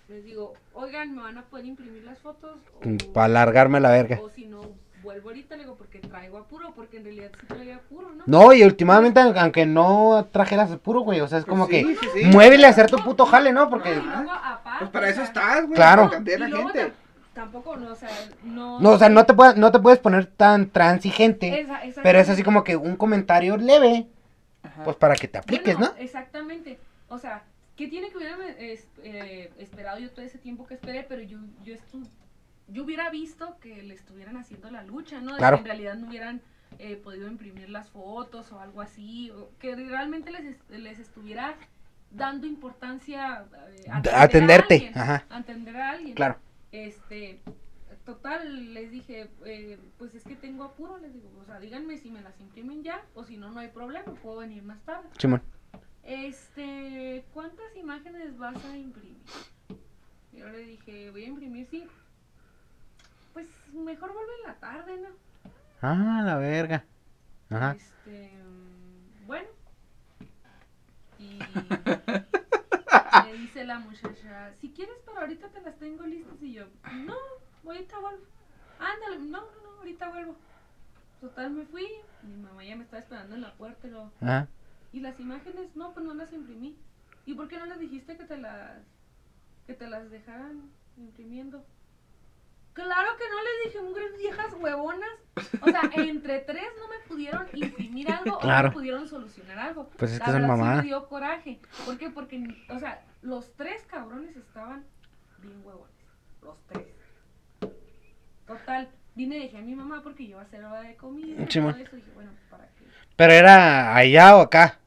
les 0.07 0.23
digo, 0.23 0.53
oigan, 0.73 1.15
¿me 1.15 1.21
van 1.21 1.37
a 1.37 1.43
poder 1.43 1.65
imprimir 1.65 2.03
las 2.03 2.19
fotos? 2.19 2.57
Para 3.13 3.25
alargarme 3.25 3.79
la 3.79 3.89
verga. 3.91 4.19
O 4.21 4.29
si 4.29 4.45
no, 4.45 4.61
vuelvo 5.03 5.29
ahorita, 5.29 5.55
le 5.55 5.63
digo, 5.63 5.75
porque 5.75 5.99
traigo 5.99 6.37
apuro, 6.37 6.73
porque 6.75 6.97
en 6.97 7.05
realidad 7.05 7.31
sí 7.39 7.45
traigo 7.47 7.73
apuro, 7.75 8.11
¿no? 8.13 8.23
No, 8.25 8.53
y 8.53 8.63
últimamente, 8.63 9.19
aunque 9.19 9.65
no 9.65 10.27
trajeras 10.31 10.75
puro, 10.77 11.01
güey. 11.01 11.21
O 11.21 11.27
sea, 11.27 11.39
es 11.39 11.45
como 11.45 11.67
Pues 11.67 11.85
sí, 11.85 11.95
que 11.95 12.07
sí, 12.07 12.19
sí. 12.23 12.25
muévele 12.25 12.65
a 12.67 12.69
hacer 12.69 12.89
tu 12.89 12.97
puto 12.97 13.25
jale, 13.25 13.51
¿no? 13.53 13.69
Porque. 13.69 13.95
No, 13.95 14.01
y 14.01 14.05
luego, 14.05 14.31
aparte, 14.31 14.79
Pues 14.79 14.91
para 14.91 15.09
eso 15.09 15.21
estás, 15.21 15.61
güey. 15.63 15.73
Claro. 15.75 16.09
Y 16.25 16.37
luego 16.37 16.69
gente. 16.69 16.85
tam- 16.87 16.91
Tampoco, 17.33 17.75
no, 17.75 17.91
o 17.91 17.95
sea, 17.95 18.07
no... 18.45 18.79
No, 18.79 18.91
o 18.91 18.97
sea, 18.97 19.09
no 19.09 19.25
te, 19.25 19.33
puedes, 19.33 19.57
no 19.57 19.69
te 19.69 19.79
puedes 19.79 19.99
poner 19.99 20.25
tan 20.25 20.69
transigente. 20.69 21.59
Esa- 21.61 21.81
Pero 22.01 22.17
es 22.19 22.29
así 22.29 22.43
como 22.43 22.63
que 22.63 22.77
un 22.77 22.95
comentario 22.95 23.57
leve. 23.57 24.07
Ajá. 24.75 24.83
Pues 24.83 24.97
para 24.97 25.15
que 25.15 25.27
te 25.27 25.37
apliques, 25.37 25.77
Bueno, 25.77 25.93
¿no? 25.95 26.01
Exactamente. 26.01 26.79
O 27.07 27.17
sea, 27.17 27.43
¿qué 27.75 27.87
tiene 27.87 28.09
que 28.09 28.17
hubiera 28.17 28.37
eh, 28.41 29.51
esperado 29.57 29.99
yo 29.99 30.11
todo 30.11 30.25
ese 30.25 30.37
tiempo 30.37 30.65
que 30.67 30.73
esperé? 30.73 31.03
Pero 31.07 31.21
yo, 31.21 31.39
yo, 31.63 31.75
yo 32.67 32.83
hubiera 32.83 33.09
visto 33.09 33.57
que 33.59 33.81
le 33.83 33.93
estuvieran 33.93 34.37
haciendo 34.37 34.69
la 34.69 34.83
lucha, 34.83 35.21
¿no? 35.21 35.33
De 35.33 35.37
Claro. 35.37 35.57
que 35.57 35.61
en 35.61 35.65
realidad 35.65 35.95
no 35.95 36.07
hubieran 36.07 36.41
eh, 36.79 36.97
podido 36.97 37.27
imprimir 37.27 37.69
las 37.69 37.89
fotos 37.89 38.51
o 38.51 38.59
algo 38.59 38.81
así. 38.81 39.31
o 39.31 39.49
que 39.59 39.75
realmente 39.75 40.31
les, 40.31 40.57
les 40.69 40.99
estuviera 40.99 41.55
dando 42.11 42.47
importancia 42.47 43.45
eh, 43.77 43.89
a 43.89 43.97
atender 43.97 44.13
a 44.15 44.21
atenderte, 44.23 44.73
alguien, 44.75 44.97
ajá. 44.97 45.25
a 45.29 45.37
atender 45.37 45.77
a 45.77 45.89
alguien. 45.91 46.15
Claro. 46.15 46.37
Este, 46.71 47.39
total, 48.05 48.73
les 48.73 48.91
dije, 48.91 49.29
eh, 49.45 49.79
pues 49.97 50.15
es 50.15 50.23
que 50.23 50.35
tengo 50.35 50.63
apuro, 50.63 50.97
les 50.97 51.13
digo, 51.13 51.29
o 51.41 51.45
sea, 51.45 51.59
díganme 51.59 51.97
si 51.97 52.11
me 52.11 52.21
las 52.21 52.39
imprimen 52.39 52.83
ya 52.83 53.03
o 53.15 53.23
si 53.23 53.35
no, 53.37 53.51
no 53.51 53.59
hay 53.59 53.69
problema, 53.69 54.13
puedo 54.21 54.37
venir 54.37 54.63
más 54.63 54.79
tarde. 54.85 55.09
Simón. 55.17 55.41
Este, 56.03 57.25
¿cuántas 57.33 57.75
imágenes 57.75 58.37
vas 58.37 58.63
a 58.63 58.77
imprimir? 58.77 59.17
Yo 60.31 60.47
le 60.49 60.59
dije, 60.59 61.09
voy 61.09 61.23
a 61.23 61.27
imprimir 61.27 61.67
cinco. 61.69 61.91
Pues 63.33 63.47
mejor 63.73 64.13
vuelve 64.13 64.31
en 64.41 64.47
la 64.47 64.59
tarde, 64.59 64.97
¿no? 64.97 65.09
Ah, 65.81 66.21
la 66.23 66.37
verga. 66.37 66.85
Ajá. 67.49 67.75
Este, 67.75 68.31
mm, 68.37 69.27
bueno. 69.27 69.47
Y 71.17 71.39
me 73.25 73.33
dice 73.33 73.65
la 73.65 73.79
muchacha, 73.79 74.53
si 74.61 74.71
quieres 74.71 74.97
para 75.05 75.21
ahorita 75.21 75.49
te 75.49 75.61
las 75.61 75.77
tengo 75.79 76.03
listas. 76.05 76.41
Y 76.41 76.53
yo, 76.53 76.65
no, 77.05 77.15
ahorita 77.71 77.99
vuelvo. 77.99 78.25
Ándale, 78.79 79.19
no, 79.19 79.41
no, 79.41 79.47
no, 79.63 79.77
ahorita 79.79 80.09
vuelvo. 80.09 80.35
Total, 81.21 81.51
me 81.51 81.65
fui. 81.65 81.87
Mi 82.23 82.35
mamá 82.37 82.63
ya 82.63 82.75
me 82.75 82.83
estaba 82.83 83.01
esperando 83.01 83.35
en 83.35 83.41
la 83.41 83.53
puerta. 83.53 83.87
Ajá. 84.21 84.47
¿Y 84.91 84.99
las 84.99 85.19
imágenes? 85.19 85.75
No, 85.75 85.93
pues 85.93 86.05
no 86.05 86.13
las 86.13 86.31
imprimí. 86.33 86.77
¿Y 87.25 87.33
por 87.33 87.47
qué 87.47 87.57
no 87.57 87.65
les 87.65 87.79
dijiste 87.79 88.17
que 88.17 88.23
te 88.25 88.37
las, 88.37 88.77
que 89.65 89.73
te 89.73 89.87
las 89.87 90.09
dejaran 90.09 90.69
imprimiendo? 90.97 91.65
Claro 92.73 93.11
que 93.17 93.23
no 93.29 93.37
les 93.41 93.73
dije, 93.73 93.81
mugres 93.85 94.17
viejas 94.17 94.53
huevonas. 94.59 95.09
O 95.61 95.65
sea, 95.65 95.81
entre 95.95 96.39
tres 96.39 96.67
no 96.77 96.87
me 96.89 96.99
pudieron 97.07 97.47
imprimir 97.53 98.11
algo 98.11 98.35
o 98.35 98.39
Claro. 98.39 98.63
no 98.67 98.69
me 98.71 98.73
pudieron 98.75 99.07
solucionar 99.07 99.57
algo. 99.59 99.89
Pues 99.97 100.11
es 100.11 100.19
La 100.19 100.25
que 100.25 100.31
son 100.31 100.41
verdad 100.41 100.71
sí 100.71 100.77
me 100.77 100.83
dio 100.83 101.07
coraje. 101.07 101.59
¿Por 101.85 101.97
qué? 101.97 102.09
Porque, 102.09 102.65
o 102.69 102.79
sea, 102.79 103.03
los 103.21 103.53
tres 103.53 103.83
cabrones 103.85 104.35
estaban 104.35 104.83
bien 105.39 105.61
huevones. 105.63 105.95
Los 106.41 106.59
tres. 106.67 106.85
Total, 108.47 108.87
vine 109.15 109.37
y 109.37 109.41
dije 109.43 109.57
a 109.57 109.61
mi 109.61 109.75
mamá 109.75 110.01
porque 110.03 110.23
yo 110.25 110.31
iba 110.31 110.41
a 110.41 110.43
hacer 110.43 110.63
hora 110.63 110.81
de 110.81 110.95
comida. 110.95 111.35
todo 111.47 111.69
eso. 111.69 111.95
Dije, 111.95 112.11
bueno, 112.13 112.31
¿para 112.49 112.65
qué? 112.77 112.85
Pero 113.15 113.33
era 113.33 113.95
allá 113.95 114.37
o 114.37 114.41
acá. 114.41 114.79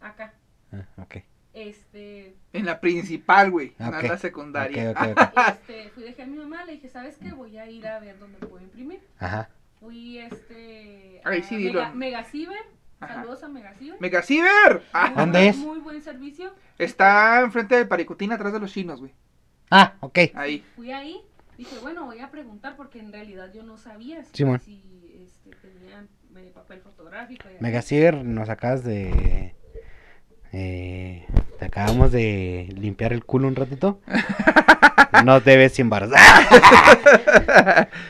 Acá. 0.00 0.34
Ah, 0.72 0.84
ok. 1.02 1.16
Este, 1.52 2.36
En 2.52 2.64
la 2.64 2.80
principal, 2.80 3.50
güey. 3.50 3.74
No 3.78 3.88
Ok. 3.88 4.02
en 4.04 4.08
la 4.08 4.18
secundaria. 4.18 4.90
Ok, 4.92 4.96
ok, 5.00 5.08
ok. 5.20 5.48
este, 5.48 5.90
fui 5.90 6.02
dejé 6.04 6.22
a 6.22 6.26
mi 6.26 6.38
mamá, 6.38 6.64
le 6.64 6.72
dije, 6.72 6.88
¿sabes 6.88 7.18
qué? 7.18 7.32
Voy 7.32 7.58
a 7.58 7.68
ir 7.68 7.86
a 7.86 7.98
ver 7.98 8.18
dónde 8.18 8.38
puedo 8.38 8.60
imprimir. 8.62 9.00
Ajá. 9.18 9.50
Fui 9.78 10.18
este 10.18 11.20
Ay, 11.24 11.40
a 11.40 11.42
sí, 11.42 11.56
dilo. 11.56 11.80
Mega, 11.80 11.94
Megaciber, 11.94 12.58
saludos 13.00 13.42
a 13.42 13.48
Megaciber. 13.48 14.00
Megaciber. 14.00 14.82
Ah, 14.92 15.08
Muy 15.08 15.16
¿Dónde 15.16 15.38
buen- 15.38 15.50
es? 15.50 15.56
Muy 15.56 15.78
buen 15.80 16.02
servicio. 16.02 16.54
está 16.78 17.40
enfrente 17.40 17.74
del 17.76 17.88
Paricutín, 17.88 18.32
atrás 18.32 18.52
de 18.52 18.60
los 18.60 18.72
chinos, 18.72 19.00
güey. 19.00 19.12
Ah, 19.70 19.94
ok. 20.00 20.18
Ahí. 20.34 20.64
Fui 20.76 20.92
ahí, 20.92 21.20
dije, 21.60 21.78
bueno, 21.80 22.06
voy 22.06 22.20
a 22.20 22.30
preguntar 22.30 22.74
porque 22.74 22.98
en 22.98 23.12
realidad 23.12 23.52
yo 23.52 23.62
no 23.62 23.76
sabía 23.76 24.24
si, 24.24 24.30
Simón. 24.32 24.60
si 24.60 24.82
este, 25.22 25.50
tenían 25.68 26.08
eh, 26.36 26.50
papel 26.54 26.80
fotográfico. 26.80 27.44
Megaciber, 27.60 28.24
nos 28.24 28.48
acabas 28.48 28.82
de. 28.82 29.54
Eh, 30.52 31.26
te 31.58 31.64
acabamos 31.66 32.12
de 32.12 32.74
limpiar 32.76 33.12
el 33.12 33.24
culo 33.24 33.46
un 33.46 33.56
ratito. 33.56 34.00
No 35.24 35.42
te 35.42 35.56
ves 35.56 35.74
sin 35.74 35.90
baros. 35.90 36.10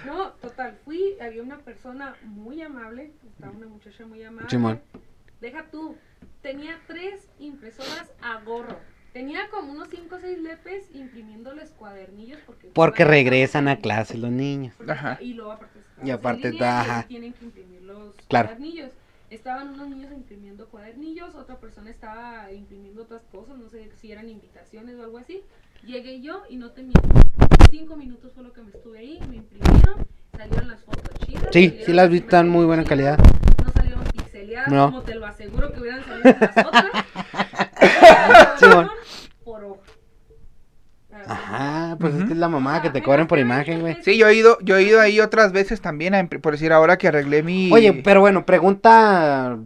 No, 0.07 0.32
total, 0.32 0.78
fui, 0.84 1.16
había 1.20 1.42
una 1.42 1.59
persona 1.59 2.14
muy 2.22 2.61
amable, 2.61 3.11
estaba 3.26 3.53
una 3.53 3.66
muchacha 3.66 4.07
muy 4.07 4.22
amable. 4.22 4.51
Simón. 4.51 4.80
Deja 5.40 5.64
tú, 5.72 5.96
tenía 6.42 6.78
tres 6.86 7.26
impresoras 7.38 8.12
a 8.22 8.40
gorro. 8.42 8.78
Tenía 9.12 9.48
como 9.50 9.72
unos 9.72 9.88
5 9.88 10.14
o 10.14 10.18
6 10.20 10.38
lepes 10.38 10.84
imprimiéndoles 10.94 11.70
cuadernillos 11.70 12.38
porque... 12.46 12.68
Porque 12.68 13.04
regresan 13.04 13.66
a 13.68 13.76
clase 13.76 14.16
los 14.16 14.30
niños. 14.30 14.74
Ajá. 14.88 15.18
Y 15.20 15.34
luego 15.34 15.52
aparte... 15.52 15.80
Y 16.02 16.11
aparte, 16.11 16.50
línea 16.52 16.80
ajá. 16.80 17.02
Tienen 17.08 17.32
que 17.32 17.44
imprimir 17.44 17.82
los 17.82 18.14
Claro. 18.28 18.48
cuadernillos. 18.50 18.92
Estaban 19.30 19.68
unos 19.74 19.88
niños 19.88 20.12
imprimiendo 20.12 20.66
cuadernillos, 20.68 21.34
otra 21.34 21.56
persona 21.58 21.90
estaba 21.90 22.50
imprimiendo 22.52 23.02
otras 23.02 23.22
cosas, 23.30 23.58
no 23.58 23.68
sé 23.68 23.90
si 24.00 24.11
eran 24.11 24.28
invitaciones 24.28 24.96
o 24.98 25.02
algo 25.04 25.18
así. 25.18 25.42
Llegué 25.84 26.20
yo 26.20 26.42
y 26.48 26.56
no 26.56 26.70
te 26.70 26.82
miento. 26.82 27.00
Cinco 27.70 27.96
minutos 27.96 28.32
fue 28.32 28.42
lo 28.42 28.52
que 28.52 28.62
me 28.62 28.70
estuve 28.70 28.98
ahí, 28.98 29.20
me 29.28 29.36
imprimieron, 29.36 30.06
salieron 30.36 30.68
las 30.68 30.80
fotos 30.82 31.11
chidas. 31.26 31.46
Sí, 31.52 31.78
sí 31.84 31.92
las 31.92 32.11
vi, 32.11 32.18
están 32.18 32.48
muy 32.48 32.64
buena 32.64 32.84
calidad. 32.84 33.18
No 33.64 33.70
salieron 33.70 34.02
pixeleadas, 34.04 34.72
No. 34.72 34.86
como 34.86 35.02
te 35.02 35.14
lo 35.14 35.26
aseguro 35.26 35.72
que 35.72 35.80
hubieran 35.80 36.04
salido 36.04 36.36
las 36.40 36.66
otras. 36.66 36.84
Simón. 38.59 38.90
por. 39.44 39.80
Ajá, 41.26 41.96
pues 42.01 42.14
es 42.14 42.24
que 42.24 42.32
es 42.32 42.38
la 42.38 42.48
mamá 42.48 42.82
que 42.82 42.90
te 42.90 42.98
Ajá, 42.98 43.05
cobran 43.05 43.26
por 43.26 43.38
imagen, 43.38 43.80
güey. 43.80 43.98
Sí, 44.03 44.16
yo 44.16 44.26
he 44.28 44.34
ido, 44.34 44.59
yo 44.62 44.76
he 44.76 44.82
ido 44.82 45.01
ahí 45.01 45.20
otras 45.20 45.53
veces 45.53 45.80
también, 45.80 46.14
a 46.14 46.26
por 46.26 46.53
decir 46.53 46.72
ahora 46.72 46.96
que 46.98 47.09
arreglé 47.09 47.42
mi... 47.42 47.70
Oye, 47.72 47.92
pero 48.03 48.20
bueno, 48.20 48.44
pregunta. 48.46 49.59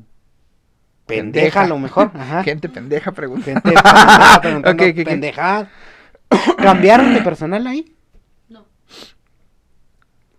Pendeja 1.06 1.62
a 1.62 1.66
lo 1.66 1.78
mejor. 1.78 2.10
Ajá. 2.14 2.42
Gente 2.42 2.68
pendeja 2.68 3.12
pregunta. 3.12 3.44
Gente 3.44 3.60
pendeja 3.72 4.40
preguntando 4.42 4.84
pendejadas. 5.04 5.68
¿Cambiaron 6.58 7.14
de 7.14 7.20
personal 7.22 7.66
ahí? 7.66 7.94
No. 8.48 8.60
No 8.60 8.66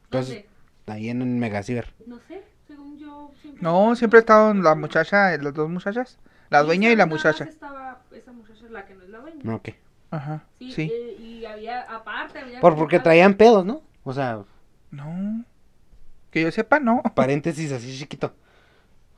Pues- 0.10 0.28
sé, 0.28 0.46
Ahí 0.88 1.10
en 1.10 1.39
Megaciber. 1.39 1.91
no 2.06 2.20
sé, 2.28 2.43
según 2.68 3.00
yo 3.00 3.32
siempre... 3.41 3.64
No, 3.64 3.96
siempre 3.96 4.20
he 4.20 4.22
estado 4.22 4.52
en 4.52 4.62
la 4.62 4.76
muchacha, 4.76 5.36
las 5.38 5.54
dos 5.56 5.68
muchachas. 5.70 6.20
La 6.50 6.64
dueña 6.64 6.89
y 6.91 6.96
la 6.96 7.06
muchacha. 7.06 7.46
estaba 7.46 8.02
esa 8.12 8.32
muchacha 8.32 8.66
la 8.70 8.86
que 8.86 8.93
no 8.96 9.04
es 9.04 9.10
la 9.10 9.20
dueña. 9.20 9.56
Ok. 9.56 9.70
Ajá, 10.12 10.43
Sí, 10.60 10.72
sí. 10.72 10.91
eh, 10.93 11.18
y 11.20 11.46
había, 11.46 11.82
aparte, 11.82 12.39
había... 12.39 12.60
Por, 12.62 12.76
porque 12.76 13.00
traían 13.00 13.34
pedos, 13.34 13.66
¿no? 13.66 13.82
O 14.04 14.14
sea, 14.14 14.43
No. 14.91 15.43
Que 16.32 16.41
yo 16.43 16.52
sepa, 16.52 16.80
no. 16.80 17.02
paréntesis 17.16 17.72
así 17.72 17.98
chiquito. 17.98 18.34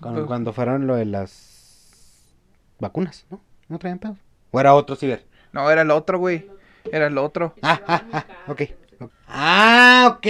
Cuando, 0.01 0.21
Pues- 0.21 0.28
cuando 0.28 0.53
fueron 0.53 0.88
lo 0.88 0.95
de 0.95 1.05
las 1.05 2.34
vacunas, 2.80 3.25
¿no? 3.30 3.41
¿No 3.67 3.80
traían 3.80 3.99
pedos? 3.99 4.17
¿O 4.51 4.59
era 4.59 4.73
otro 4.73 4.95
ciber? 4.95 5.25
No, 5.51 5.69
era 5.69 5.82
el 5.82 5.91
otro, 5.91 6.19
güey. 6.19 6.49
Era 6.91 7.07
el 7.07 7.17
otro. 7.17 7.53
Ah, 7.61 7.82
ah, 7.88 8.03
ah, 8.13 8.25
ok. 8.47 8.61
Ah, 9.28 10.13
ok. 10.15 10.28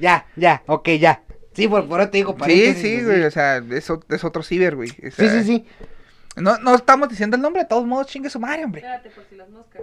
Ya, 0.00 0.26
ya, 0.36 0.62
ok, 0.66 0.88
ya. 1.00 1.22
Sí, 1.52 1.66
por, 1.68 1.88
por 1.88 2.00
eso 2.00 2.10
te 2.10 2.18
digo 2.18 2.32
Sí, 2.34 2.38
paréntesis. 2.38 2.80
sí, 2.82 2.96
así. 2.96 3.04
güey. 3.04 3.24
O 3.24 3.30
sea, 3.30 3.56
es, 3.56 3.90
es 4.08 4.24
otro 4.24 4.42
ciber, 4.42 4.76
güey. 4.76 4.90
O 4.90 5.10
Sí, 5.10 5.28
sí, 5.28 5.44
sí. 5.44 5.66
No, 6.36 6.58
no 6.58 6.74
estamos 6.74 7.08
diciendo 7.08 7.36
el 7.36 7.42
nombre, 7.42 7.62
de 7.62 7.68
todos 7.68 7.86
modos, 7.86 8.06
chingue 8.08 8.30
su 8.30 8.38
madre, 8.38 8.64
hombre. 8.64 8.80
Espérate, 8.80 9.10
por 9.10 9.24
si 9.24 9.34
las 9.36 9.48
moscas. 9.48 9.82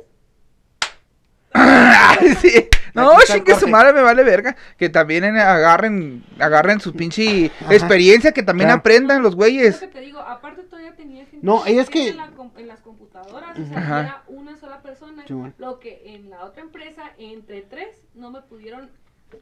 sí. 2.41 2.67
No, 2.93 3.11
chingue 3.27 3.55
su 3.55 3.67
madre, 3.67 3.93
me 3.93 4.01
vale 4.01 4.23
verga. 4.23 4.55
Que 4.77 4.89
también 4.89 5.23
en- 5.23 5.37
agarren, 5.37 6.23
agarren 6.39 6.79
su 6.79 6.93
pinche 6.93 7.51
Ajá. 7.61 7.73
experiencia, 7.73 8.31
que 8.31 8.43
también 8.43 8.67
Claro. 8.67 8.79
aprendan 8.79 9.21
los 9.21 9.31
Es 9.31 9.35
güeyes. 9.35 9.81
lo 9.81 9.87
que 9.87 9.93
te 9.93 10.01
digo, 10.01 10.19
aparte 10.19 10.63
todavía 10.63 10.95
tenía 10.95 11.25
gente, 11.25 11.39
No, 11.45 11.65
es 11.65 11.89
que- 11.89 12.09
En, 12.09 12.17
la 12.17 12.29
en 12.57 12.67
las 12.67 12.81
computadoras, 12.81 13.57
o 13.57 13.65
sea, 13.65 13.77
Ajá. 13.77 13.99
era 14.01 14.23
una 14.27 14.55
sola 14.57 14.81
persona. 14.81 15.23
Sí, 15.27 15.33
bueno. 15.33 15.53
Lo 15.57 15.79
que 15.79 16.01
en 16.15 16.29
la 16.29 16.43
otra 16.43 16.61
empresa, 16.61 17.03
entre 17.17 17.61
tres, 17.61 17.95
no 18.15 18.31
me 18.31 18.41
pudieron 18.41 18.89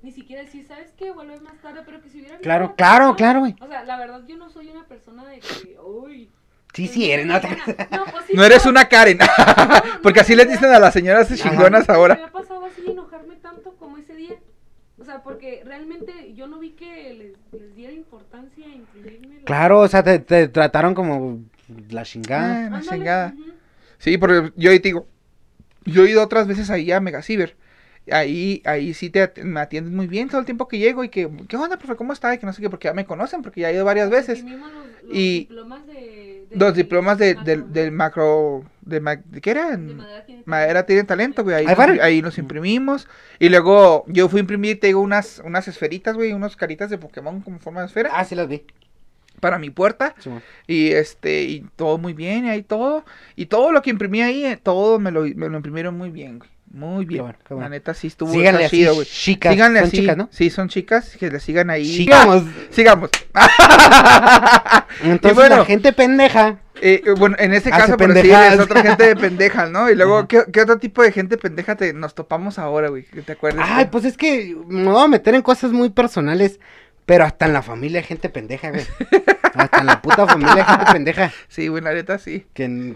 ni 0.02 0.12
siquiera 0.12 0.42
decir, 0.42 0.66
¿sabes 0.66 0.94
qué? 0.98 1.12
Vuelves 1.12 1.42
más 1.42 1.58
tarde, 1.62 1.82
pero 1.86 2.02
que 2.02 2.10
si 2.10 2.20
hubiera... 2.22 2.38
Claro, 2.38 2.76
claro, 2.78 3.08
otra 3.12 3.18
claro, 3.18 3.40
güey. 3.42 3.52
persona- 3.54 3.68
O 3.68 3.70
sea, 3.78 3.84
la 3.86 3.98
verdad, 3.98 4.22
yo 4.26 4.38
no 4.38 4.50
soy 4.50 4.70
una 4.70 4.86
persona 4.86 5.26
de 5.26 5.40
que, 5.42 5.78
uy... 5.84 6.30
Sí, 6.74 6.88
sí, 6.88 7.12
eres, 7.12 7.26
no 7.26 7.40
te 7.42 7.48
buena". 7.48 7.66
No, 7.92 8.06
pues 8.12 8.26
sí, 8.28 8.34
No 8.34 8.44
eres 8.46 8.66
una 8.66 8.88
Karen. 8.88 9.18
No, 9.18 9.26
Porque 10.04 10.20
no, 10.20 10.22
así 10.22 10.36
les 10.36 10.50
dicen 10.50 10.72
a 10.74 10.80
las 10.80 10.94
señoras 10.94 11.28
chingonas 11.36 11.88
Me 11.88 11.94
ahora. 11.94 12.14
había 12.16 12.28
pasado 12.32 12.66
así 12.66 12.90
enojarme 12.90 13.36
tanto 13.36 13.72
como 13.78 13.98
ese 13.98 14.16
día. 14.16 14.36
O 15.00 15.04
sea, 15.06 15.22
porque 15.24 15.64
realmente 15.66 16.34
yo 16.34 16.48
no 16.48 16.60
vi 16.60 16.72
que 16.72 17.14
les, 17.14 17.60
les 17.62 17.76
diera 17.76 17.92
importancia 17.94 18.66
a 18.68 18.70
imprimirme. 18.70 19.40
la- 19.40 19.46
Claro, 19.46 19.80
o 19.80 19.88
sea, 19.88 20.04
te, 20.04 20.20
te 20.20 20.48
trataron 20.48 20.94
como 20.96 21.40
la 21.90 22.04
chingada. 22.04 22.46
Ah, 22.68 22.70
la 22.70 22.78
Ándale, 22.78 22.84
chingada. 22.98 23.34
ujú. 23.36 23.44
Sí, 23.98 24.18
porque 24.18 24.52
yo 24.56 24.72
ahí 24.72 24.80
te 24.80 24.90
digo, 24.90 25.08
yo 25.86 26.06
he 26.06 26.12
ido 26.12 26.24
otras 26.24 26.48
veces 26.48 26.70
ahí 26.70 26.92
a 26.92 27.00
Megaciber. 27.02 27.56
Ahí, 28.10 28.62
ahí 28.66 28.94
sí 28.96 29.10
te 29.12 29.22
at- 29.22 29.38
me 29.40 29.60
atienden 29.60 29.96
muy 29.96 30.08
bien 30.08 30.28
todo 30.28 30.40
el 30.40 30.46
tiempo 30.46 30.68
que 30.68 30.80
llego 30.80 31.04
y 31.04 31.10
que, 31.10 31.30
¿qué 31.48 31.56
onda, 31.56 31.78
profe? 31.78 31.96
¿Cómo 31.96 32.14
está? 32.14 32.34
Y 32.34 32.40
que 32.40 32.46
no 32.48 32.54
sé 32.54 32.62
qué, 32.62 32.70
porque 32.70 32.88
ya 32.88 32.94
me 32.94 33.06
conocen, 33.06 33.42
porque 33.44 33.62
ya 33.62 33.70
he 33.70 33.74
ido 33.76 33.86
varias 33.86 34.10
veces. 34.10 34.40
Imprimimos 34.40 34.72
los, 34.74 34.86
los 35.04 35.16
Y- 35.18 35.40
diplomas 35.42 35.86
de... 35.86 35.94
de- 36.50 36.56
Los 36.58 36.74
diplomas 36.76 37.18
de, 37.20 37.36
macro- 37.36 37.44
del, 37.46 37.74
del 37.74 37.92
macro, 37.92 38.64
de, 38.82 39.00
ma- 39.00 39.16
¿de 39.16 39.40
qué 39.40 39.52
era? 39.52 39.78
de 39.78 39.94
madera 39.94 40.26
tiene 40.26 40.44
Madera 40.46 40.86
tiene 40.86 41.04
talento, 41.04 41.44
güey. 41.44 41.56
Ahí, 41.68 42.18
nos, 42.22 42.24
nos 42.34 42.38
imprimimos. 42.40 43.08
Y 43.40 43.50
luego 43.50 44.04
yo 44.08 44.28
fui 44.30 44.40
a 44.40 44.42
imprimir, 44.42 44.80
te 44.80 44.88
digo, 44.88 45.00
unas, 45.00 45.40
unas 45.46 45.68
esferitas, 45.68 46.16
güey, 46.16 46.34
unas 46.34 46.56
caritas 46.56 46.90
de 46.90 46.98
Pokémon 46.98 47.40
como 47.42 47.60
forma 47.60 47.82
de 47.82 47.88
esfera 47.88 48.10
Ah, 48.14 48.26
sí 48.26 48.36
las 48.36 48.48
vi. 48.50 48.64
para 49.40 49.60
mi 49.60 49.70
puerta. 49.70 50.14
Sí. 50.20 50.30
Y 50.68 50.92
este, 50.92 51.44
y 51.44 51.62
todo 51.76 51.98
muy 51.98 52.14
bien, 52.14 52.46
y 52.46 52.50
ahí 52.50 52.64
todo. 52.64 53.06
Y 53.36 53.46
todo 53.46 53.72
lo 53.72 53.82
que 53.82 53.90
imprimí 53.92 54.22
ahí, 54.22 54.44
eh, 54.46 54.58
todo 54.62 55.00
me 55.00 55.12
lo, 55.12 55.22
me 55.22 55.48
lo 55.50 55.56
imprimieron 55.56 55.98
muy 55.98 56.10
bien, 56.10 56.40
güey. 56.40 56.51
Muy 56.74 57.06
bien. 57.06 57.24
bueno, 57.24 57.38
qué 57.46 57.54
bueno. 57.54 57.70
La 57.70 57.70
neta 57.70 57.94
sí 57.94 58.08
estuvo 58.08 58.32
Síganle 58.32 58.66
así, 58.66 58.78
chido, 58.78 58.96
güey. 58.96 59.06
chicas. 59.06 59.52
Síganle 59.54 59.80
Son 59.80 59.88
así. 59.88 59.98
chicas, 59.98 60.18
¿no? 60.18 60.30
Sí, 60.32 60.50
son 60.50 60.70
chicas, 60.70 61.18
que 61.20 61.30
le 61.30 61.40
sigan 61.40 61.70
ahí. 61.70 61.86
Sigamos. 61.86 62.44
Sigamos. 62.70 63.10
Entonces 65.04 65.36
bueno. 65.36 65.58
la 65.58 65.66
gente 65.66 65.92
pendeja. 65.94 66.60
Eh, 66.82 67.04
eh, 67.06 67.12
bueno, 67.18 67.36
en 67.40 67.54
este 67.54 67.70
caso, 67.70 67.98
por 67.98 68.14
decir, 68.14 68.32
es 68.34 68.60
otra 68.60 68.82
gente 68.82 69.06
de 69.06 69.16
pendejas, 69.16 69.70
¿no? 69.70 69.90
Y 69.90 69.96
luego. 69.96 70.28
¿qué, 70.28 70.44
qué 70.52 70.62
otro 70.62 70.78
tipo 70.80 71.04
de 71.04 71.12
gente 71.12 71.38
pendeja 71.38 71.76
te, 71.76 71.94
nos 71.94 72.16
topamos 72.16 72.58
ahora, 72.58 72.90
güey? 72.90 73.04
Que 73.04 73.22
te 73.22 73.34
acuerdas. 73.34 73.68
Ay, 73.70 73.90
pues 73.92 74.06
es 74.06 74.18
que 74.18 74.56
me 74.68 74.90
voy 74.92 75.04
a 75.04 75.08
meter 75.08 75.36
en 75.36 75.42
cosas 75.42 75.72
muy 75.72 75.90
personales. 75.90 76.60
Pero 77.06 77.26
hasta 77.26 77.48
en 77.48 77.54
la 77.54 77.64
familia 77.64 78.00
hay 78.00 78.06
gente 78.06 78.30
pendeja, 78.30 78.70
güey. 78.70 78.86
Hasta 79.56 79.80
en 79.80 79.86
la 79.88 80.02
puta 80.02 80.26
familia 80.28 80.54
hay 80.66 80.78
gente 80.78 80.92
pendeja. 80.94 81.32
Sí, 81.50 81.68
güey, 81.68 81.84
la 81.84 81.94
neta 81.94 82.18
sí. 82.20 82.46
Que 82.54 82.96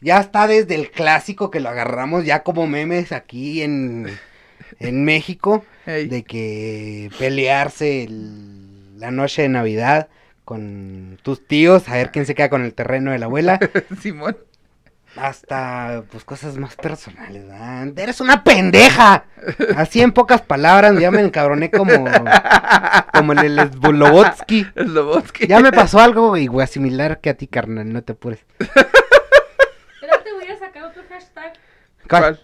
ya 0.00 0.18
está 0.20 0.46
desde 0.46 0.74
el 0.74 0.90
clásico 0.90 1.50
que 1.50 1.60
lo 1.60 1.68
agarramos 1.68 2.24
ya 2.24 2.42
como 2.42 2.66
memes 2.66 3.12
aquí 3.12 3.62
en, 3.62 4.06
en 4.78 5.04
México. 5.04 5.64
De 5.86 6.22
que 6.22 7.10
pelearse 7.18 8.04
el- 8.04 8.98
la 9.00 9.10
noche 9.10 9.42
de 9.42 9.48
Navidad 9.48 10.08
con 10.44 11.18
tus 11.22 11.46
tíos, 11.46 11.88
a 11.88 11.94
ver 11.94 12.10
quién 12.10 12.26
se 12.26 12.34
queda 12.34 12.48
con 12.50 12.64
el 12.64 12.74
terreno 12.74 13.10
de 13.12 13.18
la 13.18 13.26
abuela. 13.26 13.58
Simón. 14.02 14.36
hasta 15.16 16.04
pues 16.10 16.24
cosas 16.24 16.56
más 16.58 16.76
personales, 16.76 17.46
¿verdad? 17.46 17.88
Eres 17.98 18.20
una 18.20 18.44
pendeja. 18.44 19.24
Así 19.76 20.00
en 20.00 20.12
pocas 20.12 20.42
palabras, 20.42 20.98
ya 21.00 21.10
me 21.10 21.20
encabroné 21.22 21.70
como 21.70 22.04
como 23.14 23.32
el, 23.32 23.58
el. 23.58 23.70
Slobotsky. 23.72 24.66
Ya 25.48 25.60
me 25.60 25.72
pasó 25.72 26.00
algo 26.00 26.36
igual 26.36 26.68
similar 26.68 27.20
que 27.20 27.30
a 27.30 27.34
ti, 27.34 27.46
carnal, 27.46 27.90
no 27.92 28.02
te 28.02 28.12
apures. 28.12 28.40
Espérate, 28.58 30.32
voy 30.32 30.48
a 30.48 30.58
sacar 30.58 30.77
otro 30.88 31.02
hashtag. 31.08 31.52
¿Cuál? 32.08 32.40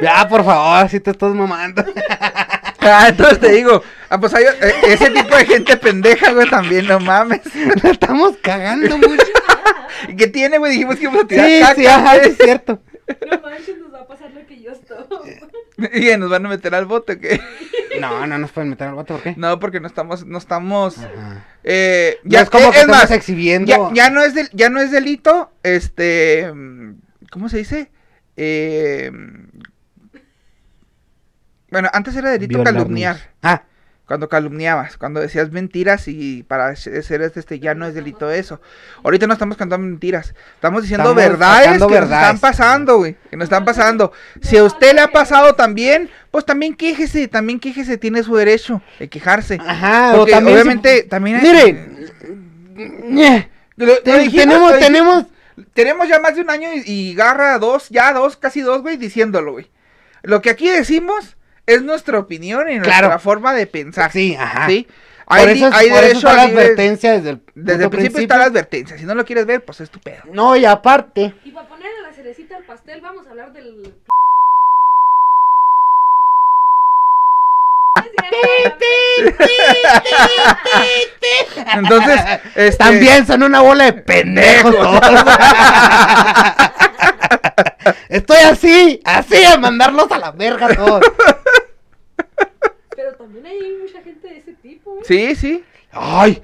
Ya, 0.00 0.26
por 0.28 0.44
favor, 0.44 0.88
si 0.88 1.00
te 1.00 1.10
estás 1.10 1.34
mamando. 1.34 1.84
Ah, 2.80 3.08
entonces 3.08 3.38
te 3.38 3.52
digo, 3.52 3.82
ah, 4.08 4.18
pues 4.18 4.32
hay 4.32 4.44
eh, 4.44 4.74
ese 4.84 5.10
tipo 5.10 5.36
de 5.36 5.44
gente 5.44 5.76
pendeja, 5.76 6.32
güey, 6.32 6.48
también, 6.48 6.86
no 6.86 6.98
mames. 6.98 7.42
La 7.82 7.90
estamos 7.90 8.36
cagando 8.42 8.96
mucho. 8.96 9.26
¿Y 10.08 10.16
¿Qué 10.16 10.28
tiene, 10.28 10.56
güey? 10.56 10.72
Dijimos 10.72 10.96
que 10.96 11.02
íbamos 11.02 11.24
a 11.24 11.26
tirar 11.26 11.46
Sí, 11.46 11.60
caca, 11.60 11.74
sí, 11.74 11.86
ajá, 11.86 12.16
es 12.16 12.38
cierto. 12.38 12.80
No 13.30 13.40
manches, 13.42 13.78
nos 13.78 13.92
va 13.92 14.00
a 14.00 14.06
pasar 14.06 14.30
lo 14.30 14.46
que 14.46 14.62
yo 14.62 14.72
estoy. 14.72 15.40
¿Y 15.92 16.16
nos 16.16 16.30
van 16.30 16.46
a 16.46 16.48
meter 16.48 16.74
al 16.74 16.86
bote, 16.86 17.12
o 17.12 17.20
qué? 17.20 17.40
No, 17.98 18.26
no 18.26 18.38
nos 18.38 18.52
pueden 18.52 18.70
meter 18.70 18.88
al 18.88 18.94
bote, 18.94 19.12
¿por 19.14 19.22
qué? 19.22 19.34
No, 19.36 19.58
porque 19.58 19.80
no 19.80 19.86
estamos, 19.86 20.24
no 20.26 20.38
estamos, 20.38 20.96
eh, 21.64 22.18
Ya 22.24 22.42
es 22.42 22.50
como 22.50 22.68
eh, 22.68 22.70
que 22.72 22.80
estamos 22.80 23.10
exhibiendo. 23.10 23.90
Ya, 23.92 24.04
ya 24.04 24.10
no 24.10 24.22
es 24.22 24.34
del, 24.34 24.48
ya 24.52 24.68
no 24.70 24.80
es 24.80 24.90
delito, 24.90 25.52
este, 25.62 26.50
¿cómo 27.30 27.48
se 27.48 27.58
dice? 27.58 27.90
Eh, 28.36 29.10
bueno, 31.70 31.88
antes 31.92 32.16
era 32.16 32.30
delito 32.30 32.48
Violarnos. 32.58 32.82
calumniar, 32.82 33.16
Ah, 33.42 33.62
cuando 34.10 34.28
calumniabas, 34.28 34.96
cuando 34.96 35.20
decías 35.20 35.52
mentiras 35.52 36.08
y 36.08 36.42
para 36.42 36.74
ser 36.74 37.22
este 37.22 37.60
ya 37.60 37.76
no 37.76 37.86
es 37.86 37.94
delito 37.94 38.28
eso. 38.28 38.60
Ahorita 39.04 39.28
no 39.28 39.34
estamos 39.34 39.56
cantando 39.56 39.86
mentiras, 39.86 40.34
estamos 40.56 40.82
diciendo 40.82 41.10
Estamos 41.10 41.14
verdades 41.38 41.74
que 41.74 41.78
nos 41.78 42.02
están 42.10 42.40
pasando, 42.40 42.96
güey, 42.96 43.16
que 43.30 43.36
nos 43.36 43.44
están 43.44 43.64
pasando. 43.64 44.12
Si 44.42 44.56
a 44.56 44.64
usted 44.64 44.94
le 44.94 45.02
ha 45.02 45.12
pasado 45.12 45.54
también, 45.54 46.10
pues 46.32 46.44
también 46.44 46.74
quéjese, 46.74 47.28
también 47.28 47.60
quéjese, 47.60 47.98
tiene 47.98 48.24
su 48.24 48.34
derecho 48.34 48.82
de 48.98 49.08
quejarse. 49.08 49.58
ajá. 49.64 50.14
Porque 50.16 50.32
también 50.32 50.56
se- 50.56 50.60
obviamente 50.62 51.02
también 51.04 51.36
hay- 51.36 51.42
Mire. 51.42 51.86
tenemos, 54.32 54.76
tenemos. 54.80 55.26
Tenemos 55.72 56.08
ya 56.08 56.18
más 56.18 56.34
de 56.34 56.40
un 56.40 56.50
año 56.50 56.68
y, 56.74 56.82
y 56.84 57.14
garra 57.14 57.56
dos, 57.60 57.90
ya 57.90 58.12
dos, 58.12 58.36
casi 58.36 58.60
dos, 58.60 58.82
güey, 58.82 58.96
diciéndolo, 58.96 59.52
güey. 59.52 59.70
Lo 60.22 60.42
que 60.42 60.50
aquí 60.50 60.68
decimos 60.68 61.36
es 61.74 61.82
nuestra 61.82 62.18
opinión 62.18 62.68
y 62.70 62.76
nuestra 62.76 62.98
Claro. 62.98 63.18
forma 63.20 63.52
de 63.54 63.66
pensar. 63.66 64.10
Sí, 64.12 64.36
ajá. 64.38 64.66
¿sí? 64.68 64.86
Por 65.26 65.38
Hay, 65.38 65.54
di- 65.54 65.64
eso, 65.64 65.76
hay 65.76 65.88
por 65.90 65.98
eso 65.98 66.06
derecho 66.08 66.18
está 66.18 66.32
la 66.34 66.42
a 66.42 66.46
libre- 66.46 66.62
advertencia 66.64 67.12
desde 67.12 67.30
el, 67.30 67.40
Desde 67.54 67.84
el 67.84 67.90
principio, 67.90 68.20
está 68.22 68.38
la 68.38 68.44
advertencia. 68.46 68.98
Si 68.98 69.04
no 69.04 69.14
lo 69.14 69.24
quieres 69.24 69.46
ver, 69.46 69.64
pues 69.64 69.80
es 69.80 69.90
tu 69.90 70.00
pedo. 70.00 70.22
No, 70.32 70.56
y 70.56 70.64
aparte. 70.64 71.34
Y 71.44 71.50
para 71.52 71.68
ponerle 71.68 72.00
la 72.02 72.12
cerecita 72.12 72.56
al 72.56 72.64
pastel, 72.64 73.00
vamos 73.00 73.26
a 73.26 73.30
hablar 73.30 73.52
del. 73.52 73.94
Entonces, 81.74 82.20
este, 82.54 82.76
También 82.84 83.26
son 83.26 83.42
una 83.42 83.60
bola 83.60 83.84
de 83.84 83.92
pendejos 83.94 84.74
todos. 84.74 85.00
Estoy 88.08 88.38
así, 88.38 89.00
así 89.04 89.44
a 89.44 89.56
mandarlos 89.58 90.10
a 90.10 90.18
la 90.18 90.30
verga 90.32 90.74
todos. 90.74 91.02
También 93.42 93.62
hay 93.64 93.72
mucha 93.82 94.02
gente 94.02 94.28
de 94.28 94.38
ese 94.38 94.52
tipo. 94.54 94.98
¿eh? 94.98 95.02
Sí, 95.04 95.34
sí. 95.36 95.64
Ay, 95.92 96.42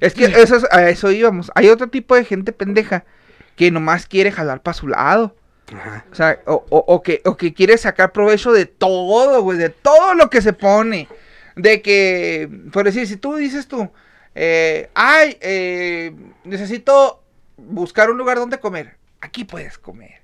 Es 0.00 0.14
que 0.14 0.24
eso 0.24 0.56
es- 0.56 0.66
a 0.70 0.88
eso 0.88 1.10
íbamos. 1.10 1.50
Hay 1.54 1.68
otro 1.68 1.88
tipo 1.88 2.14
de 2.14 2.24
gente 2.24 2.52
pendeja 2.52 3.04
que 3.56 3.70
nomás 3.70 4.06
quiere 4.06 4.30
jalar 4.32 4.60
para 4.62 4.74
su 4.74 4.88
lado. 4.88 5.36
O 6.10 6.14
sea, 6.14 6.40
o, 6.46 6.64
o- 6.70 6.84
o 6.86 7.02
que, 7.02 7.20
o 7.24 7.36
que 7.36 7.52
quiere 7.54 7.76
sacar 7.78 8.12
provecho 8.12 8.52
de 8.52 8.66
todo, 8.66 9.42
güey, 9.42 9.58
de 9.58 9.70
todo 9.70 10.14
lo 10.14 10.28
que 10.30 10.42
se 10.42 10.52
pone. 10.52 11.08
De 11.56 11.82
que, 11.82 12.48
por 12.72 12.84
decir, 12.84 13.06
si 13.06 13.16
tú 13.16 13.36
dices 13.36 13.68
tú, 13.68 13.90
eh, 14.34 14.88
ay, 14.94 15.36
eh, 15.40 16.12
necesito 16.44 17.22
buscar 17.56 18.10
un 18.10 18.18
lugar 18.18 18.38
donde 18.38 18.58
comer. 18.58 18.96
Aquí 19.20 19.44
puedes 19.44 19.78
comer. 19.78 20.20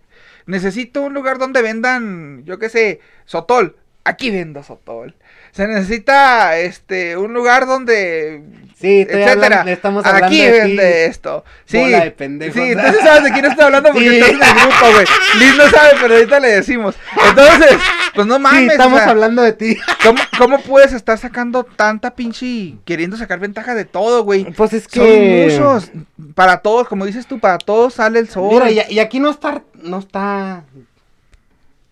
Necesito 0.47 1.03
un 1.03 1.15
lugar 1.15 1.39
donde 1.39 1.63
vendan, 1.63 2.45
yo 2.45 2.59
qué 2.59 2.69
sé, 2.69 3.01
sotol. 3.27 3.77
Aquí 4.05 4.31
vendo 4.31 4.63
sotol. 4.63 5.15
Se 5.59 5.67
necesita, 5.67 6.57
este, 6.57 7.17
un 7.17 7.35
lugar 7.35 7.67
donde 7.67 8.45
sí, 8.81 9.01
estoy 9.01 9.23
etcétera. 9.23 9.33
hablando, 9.33 9.71
estamos 9.73 10.07
hablando 10.07 10.27
Aquí 10.29 10.41
de 10.41 10.51
vende 10.53 11.07
esto. 11.07 11.45
Sí. 11.65 11.79
bola 11.79 12.05
de 12.05 12.11
pendejos. 12.13 12.55
Sí, 12.55 12.61
entonces 12.71 13.01
sabes 13.03 13.25
de 13.25 13.33
quién 13.33 13.45
estoy 13.45 13.65
hablando 13.65 13.91
porque 13.91 14.09
Sí. 14.09 14.17
estás 14.21 14.31
en 14.31 14.37
el 14.41 14.55
grupo, 14.55 14.93
güey. 14.93 15.07
Liz 15.41 15.57
no 15.57 15.69
sabe, 15.69 15.89
pero 16.01 16.15
ahorita 16.15 16.39
le 16.39 16.49
decimos. 16.49 16.95
Entonces, 17.29 17.73
pues 18.15 18.27
no 18.29 18.39
mames. 18.39 18.61
Sí, 18.61 18.69
o 18.69 18.71
estamos 18.71 19.01
sea, 19.01 19.11
hablando 19.11 19.43
de 19.43 19.53
ti. 19.53 19.77
¿cómo, 20.05 20.21
cómo 20.39 20.61
puedes 20.61 20.93
estar 20.93 21.19
sacando 21.19 21.65
tanta 21.65 22.15
pinche 22.15 22.77
queriendo 22.85 23.17
sacar 23.17 23.41
ventaja 23.41 23.75
de 23.75 23.85
todo, 23.85 24.23
güey? 24.23 24.45
Pues 24.53 24.73
es 24.75 24.85
Son 24.85 25.03
que. 25.05 25.49
muchos. 25.51 25.91
Para 26.37 26.59
todos, 26.59 26.87
como 26.87 27.05
dices 27.05 27.27
tú, 27.27 27.41
para 27.41 27.59
todos 27.59 27.95
sale 27.95 28.21
el 28.21 28.29
sol. 28.29 28.63
Mira, 28.65 28.71
y, 28.71 28.95
y 28.95 29.01
aquí 29.01 29.19
no 29.19 29.31
está, 29.31 29.61
no 29.75 29.99
está 29.99 30.63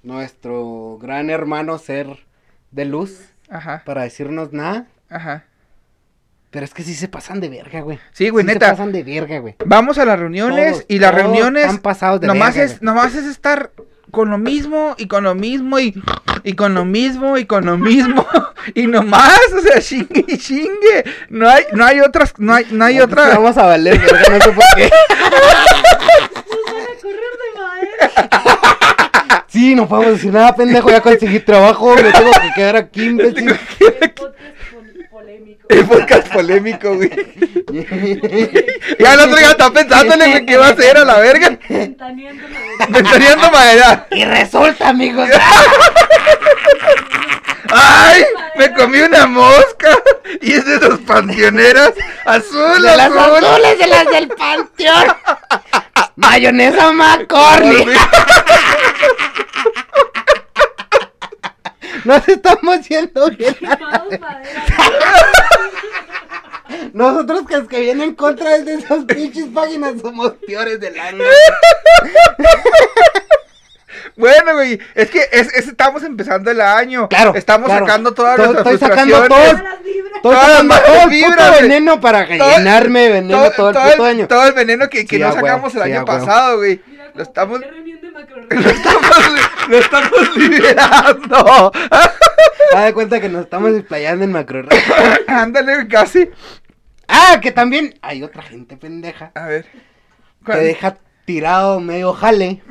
nuestro 0.05 0.99
gran 1.03 1.31
hermano 1.31 1.79
ser 1.79 2.07
de 2.71 2.85
luz 2.85 3.19
Ajá, 3.49 3.83
para 3.85 4.03
decirnos 4.03 4.53
nada. 4.53 4.87
ajá. 5.09 5.45
Pero 6.51 6.65
es 6.65 6.73
que 6.73 6.83
sí 6.85 6.95
se 6.95 7.09
pasan 7.09 7.41
de 7.41 7.49
verga, 7.51 7.81
güey. 7.81 7.99
Sí, 8.13 8.31
güey, 8.31 8.45
Sí 8.45 8.53
neta. 8.55 8.67
Se 8.67 8.73
pasan 8.73 8.93
de 8.93 9.03
verga, 9.03 9.41
güey. 9.41 9.57
Vamos 9.67 9.99
a 9.99 10.07
las 10.07 10.19
reuniones 10.19 10.73
Todos, 10.73 10.85
y 10.89 10.99
las 11.01 11.11
todos 11.11 11.23
reuniones 11.25 11.65
están 11.65 11.79
pasados 11.81 12.21
de 12.21 12.29
nomás 12.29 12.55
verga, 12.55 12.65
es 12.65 12.79
güey. 12.79 12.87
nomás 12.87 13.15
es 13.15 13.27
estar 13.27 13.73
con 14.11 14.31
lo 14.31 14.39
mismo 14.39 14.95
y 14.97 15.07
con 15.07 15.25
lo 15.25 15.35
mismo 15.35 15.79
y, 15.79 16.03
y 16.45 16.55
con 16.55 16.73
lo 16.73 16.85
mismo 16.87 17.37
y 17.37 17.45
con 17.45 17.67
lo 17.67 17.77
mismo 17.77 18.25
y 18.75 18.87
nomás, 18.87 19.39
o 19.55 19.61
sea, 19.61 19.83
chingue 19.83 20.25
y 20.29 20.39
chingue. 20.39 21.05
No 21.29 21.47
hay 21.49 21.65
no 21.73 21.85
hay 21.85 22.01
otras 22.01 22.33
no 22.39 22.55
hay 22.55 22.67
no 22.71 22.85
hay 22.87 23.01
otra 23.01 23.29
Vamos 23.29 23.59
a 23.59 23.67
valer, 23.67 23.99
verga, 23.99 24.23
no 24.31 24.41
sé 24.41 24.53
por 24.53 24.65
qué. 24.77 24.91
Nos 26.47 26.73
van 26.73 26.83
a 26.83 26.95
correr 27.03 27.33
de 27.43 27.61
madera. 27.61 29.46
Sí, 29.57 29.75
no 29.75 29.89
podemos 29.89 30.13
decir 30.17 30.31
nada, 30.35 30.55
pendejo. 30.55 30.91
Ya 30.91 31.01
conseguí 31.01 31.41
trabajo, 31.41 31.95
me 31.95 32.13
tengo 32.13 32.31
que 32.31 32.53
quedar 32.55 32.77
aquí, 32.77 33.05
imbécil. 33.07 33.49
El 33.49 33.57
podcast 34.13 34.19
pol- 34.19 34.35
polémico. 35.11 35.67
el 35.71 35.85
podcast 35.87 36.29
polémico, 36.31 36.95
güey. 36.95 37.11
Ya 38.99 39.15
el 39.15 39.21
otro 39.21 39.41
ya 39.41 39.51
está 39.53 39.71
pensándole 39.71 40.27
güey, 40.29 40.45
qué 40.47 40.57
va 40.59 40.67
a 40.67 40.71
hacer 40.73 40.99
a 40.99 41.05
la 41.07 41.19
verga. 41.21 41.59
Ventaneando 41.69 42.43
la 42.49 42.59
vereda. 42.61 42.87
Ventaneando 42.91 43.51
madera. 43.51 44.07
Y 44.11 44.25
resulta, 44.27 44.89
amigos. 44.91 45.27
¡Ay! 47.73 48.25
Me 48.57 48.73
comí 48.75 49.01
una 49.01 49.27
mosca. 49.27 49.89
Y 50.43 50.53
es 50.53 50.67
de 50.67 50.79
dos 50.79 50.99
panteoneras. 51.01 51.93
Azul, 52.27 52.83
De 52.83 52.95
las 52.97 53.11
azul. 53.11 53.43
azules 53.45 53.79
de 53.79 53.87
las 53.87 54.07
del 54.11 54.29
panteón. 54.29 55.07
Mayonesa 56.17 56.93
McCorney. 56.93 57.87
Nos 62.05 62.29
estamos 62.29 62.87
yendo 62.89 63.31
bien. 63.31 63.57
Nosotros 66.93 67.47
que 67.49 67.55
es 67.57 67.67
que 67.69 67.81
vienen 67.81 68.11
en 68.11 68.15
contra 68.15 68.59
de 68.59 68.75
esas 68.75 69.05
pinches 69.05 69.47
páginas 69.47 69.95
somos 70.01 70.33
peores 70.47 70.79
del 70.81 70.99
año. 70.99 71.25
Bueno, 74.17 74.53
güey, 74.55 74.79
es 74.95 75.11
que 75.11 75.21
es, 75.33 75.53
es- 75.55 75.69
estamos 75.69 76.03
empezando 76.05 76.51
el 76.51 76.61
año. 76.61 77.09
Claro, 77.09 77.35
Estamos 77.35 77.67
claro. 77.67 77.87
sacando 77.87 78.15
todas 78.15 78.37
Todo- 78.37 78.53
nuestras 78.53 78.75
estoy 78.75 78.89
sacando 78.89 79.17
frustraciones. 79.17 79.51
Todas 79.63 79.75
las 79.75 79.83
vibras. 79.85 80.13
Estoy 80.17 80.23
Todas 80.23 80.47
sacando 80.47 80.75
las 80.75 80.85
todo 80.85 81.03
el 81.03 81.11
vibras, 81.11 81.37
puto 81.37 81.49
güey. 81.51 81.63
veneno 81.63 82.01
para 82.01 82.27
Todo- 82.27 82.51
llenarme 82.57 83.09
veneno 83.09 83.37
todo, 83.51 83.71
el 83.71 83.75
puto 83.77 84.05
el, 84.05 84.11
año. 84.11 84.29
todo 84.29 84.47
el 84.47 84.53
veneno 84.55 84.89
que, 84.89 85.07
que 85.07 85.17
Sí, 85.17 85.23
no 85.23 85.29
a 85.29 85.33
huevo, 85.33 85.47
sacamos 85.47 85.75
el 85.75 85.83
sí, 85.83 85.91
año 85.91 86.01
a 86.01 86.05
huevo. 86.05 86.27
pasado, 86.27 86.57
güey. 86.59 86.81
Mira, 86.87 87.11
Lo 87.15 87.23
estamos, 87.23 87.61
lo 88.51 88.71
estamos, 88.71 89.11
lo 89.69 89.79
estamos 89.79 90.37
liberando. 90.37 91.73
Haz 92.75 92.85
de 92.85 92.93
cuenta 92.95 93.21
que 93.21 93.29
nos 93.29 93.45
estamos 93.45 93.75
explayando 93.75 94.25
en 94.25 94.33
macro. 94.33 94.65
Ándale, 95.29 95.75
güey, 95.75 95.89
casi. 95.89 96.31
Ah, 97.09 97.39
que 97.41 97.53
también 97.53 97.95
hay 98.03 98.23
otra 98.25 98.43
gente 98.43 98.77
pendeja 98.77 99.31
A 99.35 99.47
ver. 99.47 99.65
que 99.65 99.79
¿Cuál? 100.45 100.65
deja 100.65 100.97
tirado 101.25 101.79
medio 101.81 102.13
jale. 102.13 102.63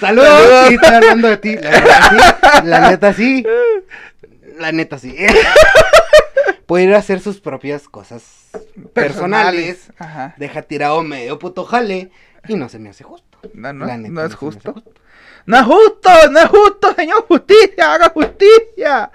Saludos. 0.00 0.28
Saludos. 0.28 0.68
Sí, 0.68 0.74
estoy 0.74 0.94
hablando 0.94 1.28
de 1.28 1.36
ti. 1.38 1.56
La 1.56 1.70
neta 1.70 2.00
sí. 2.02 2.56
La 2.64 2.80
neta 2.82 3.12
sí. 3.12 3.44
La 4.58 4.72
neta 4.72 4.98
sí. 4.98 5.16
Puede 6.66 6.84
ir 6.84 6.94
a 6.94 6.98
hacer 6.98 7.20
sus 7.20 7.40
propias 7.40 7.88
cosas 7.88 8.22
personales. 8.92 9.90
Ajá. 9.98 10.34
Deja 10.36 10.62
tirado 10.62 11.02
medio 11.02 11.38
puto 11.38 11.64
jale. 11.64 12.10
Y 12.46 12.54
no 12.56 12.68
se 12.68 12.78
me 12.78 12.90
hace 12.90 13.04
justo. 13.04 13.26
No, 13.54 13.72
no, 13.72 13.86
La 13.86 13.96
neta, 13.96 14.10
no 14.12 14.20
es 14.20 14.22
me 14.22 14.22
hace 14.26 14.36
justo. 14.36 14.74
No 15.46 15.56
es 15.56 15.62
justo, 15.64 16.10
no 16.30 16.38
es 16.40 16.46
justo, 16.48 16.94
señor 16.94 17.26
justicia, 17.26 17.94
haga 17.94 18.10
justicia. 18.10 19.10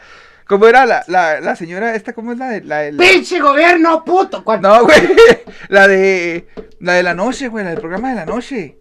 ¿Cómo 0.48 0.68
era 0.68 0.86
la, 0.86 1.04
la, 1.08 1.40
la 1.42 1.56
señora 1.56 1.94
esta? 1.96 2.14
¿Cómo 2.14 2.32
es 2.32 2.38
la 2.40 2.50
de 2.50 2.62
la, 2.62 2.80
de- 2.80 2.92
la- 2.94 3.04
¡Pinche 3.04 3.40
gobierno, 3.40 4.04
puto! 4.04 4.44
¿Cuál? 4.44 4.62
No, 4.62 4.84
güey. 4.84 5.00
La 5.70 5.88
de 5.88 6.48
la 6.80 6.94
de 6.94 7.04
la 7.04 7.14
noche, 7.14 7.48
güey, 7.48 7.64
la 7.64 7.72
del 7.72 7.80
programa 7.80 8.10
de 8.10 8.16
la 8.16 8.26
noche. 8.26 8.78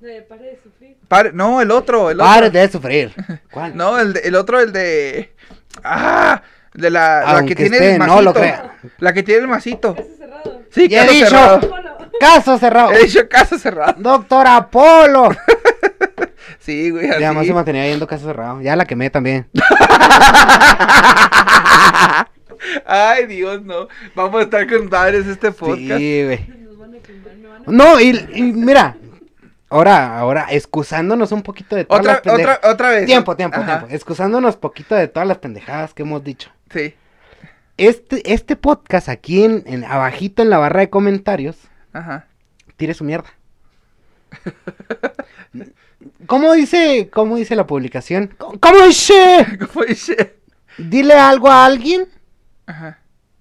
De 0.00 0.22
pare 0.22 0.44
de 0.44 0.58
sufrir. 0.62 0.81
Pare- 1.12 1.32
no, 1.34 1.60
el 1.60 1.70
otro, 1.70 2.10
el 2.10 2.18
otro. 2.20 2.32
Pare 2.32 2.50
de 2.50 2.68
sufrir. 2.70 3.12
¿Cuál? 3.50 3.76
No, 3.76 3.98
el, 3.98 4.14
de- 4.14 4.20
el 4.20 4.34
otro, 4.34 4.60
el 4.60 4.72
de. 4.72 5.32
Ah, 5.84 6.42
de 6.74 6.88
la, 6.90 7.34
la 7.34 7.44
que 7.44 7.54
tiene 7.54 7.76
esté, 7.76 7.92
el 7.92 7.98
no 7.98 8.06
masito. 8.06 8.22
lo 8.22 8.32
crea. 8.32 8.74
La 8.98 9.12
que 9.12 9.22
tiene 9.22 9.42
el 9.42 9.48
masito. 9.48 9.94
Caso 9.94 10.08
cerrado. 10.16 10.62
Sí, 10.70 10.88
Ya 10.88 11.02
he 11.02 11.06
caso 11.06 11.12
dicho. 11.14 11.26
cerrado. 11.28 11.70
Caso 12.18 12.58
cerrado. 12.58 12.92
He 12.92 12.98
dicho 13.04 13.28
caso 13.28 13.58
cerrado. 13.58 13.94
Doctor 13.98 14.46
Apolo. 14.46 15.28
Sí, 16.58 16.90
güey, 16.90 17.08
así. 17.10 17.20
Ya 17.20 17.32
más 17.32 17.44
se 17.46 17.52
mantenía 17.52 17.84
viendo 17.84 18.06
caso 18.06 18.26
cerrado. 18.26 18.60
Ya 18.60 18.76
la 18.76 18.84
quemé 18.84 19.10
también. 19.10 19.48
Ay, 22.86 23.26
Dios, 23.26 23.62
no. 23.62 23.88
Vamos 24.14 24.40
a 24.40 24.44
estar 24.44 24.68
con 24.70 24.88
padres 24.88 25.26
este 25.26 25.50
podcast. 25.50 25.98
Sí, 25.98 26.22
güey. 26.24 26.46
No, 27.66 27.98
y, 28.00 28.10
y 28.34 28.42
mira. 28.42 28.96
Ahora, 29.72 30.18
ahora, 30.18 30.46
excusándonos 30.50 31.32
un 31.32 31.42
poquito 31.42 31.76
de 31.76 31.84
todas 31.84 32.00
Otra, 32.00 32.12
las 32.14 32.20
pendejadas. 32.22 32.58
otra, 32.58 32.70
otra 32.72 32.90
vez. 32.90 33.06
Tiempo, 33.06 33.36
tiempo, 33.36 33.56
Ajá, 33.60 33.78
tiempo. 33.78 33.94
Excusándonos 33.94 34.56
poquito 34.56 34.94
de 34.94 35.08
todas 35.08 35.26
las 35.28 35.38
pendejadas 35.38 35.94
que 35.94 36.02
hemos 36.02 36.22
dicho. 36.22 36.50
Sí, 36.70 36.94
Este, 37.76 38.32
este 38.32 38.56
podcast 38.56 39.08
aquí 39.08 39.44
en, 39.44 39.62
en 39.66 39.84
abajito 39.84 40.42
en 40.42 40.50
la 40.50 40.58
barra 40.58 40.80
de 40.80 40.90
comentarios, 40.90 41.56
ajá. 41.92 42.26
tire 42.76 42.94
su 42.94 43.04
mierda. 43.04 43.30
¿Cómo 46.26 46.52
dice, 46.52 47.10
cómo 47.12 47.36
dice 47.36 47.54
la 47.56 47.66
publicación? 47.66 48.34
¿Cómo 48.38 48.58
cómo 48.58 48.86
dice? 48.86 49.46
¿Cómo 49.72 49.84
dice? 49.84 50.36
Dile 50.78 51.14
algo 51.14 51.48
a 51.50 51.64
alguien 51.64 52.08
Ajá. 52.66 52.98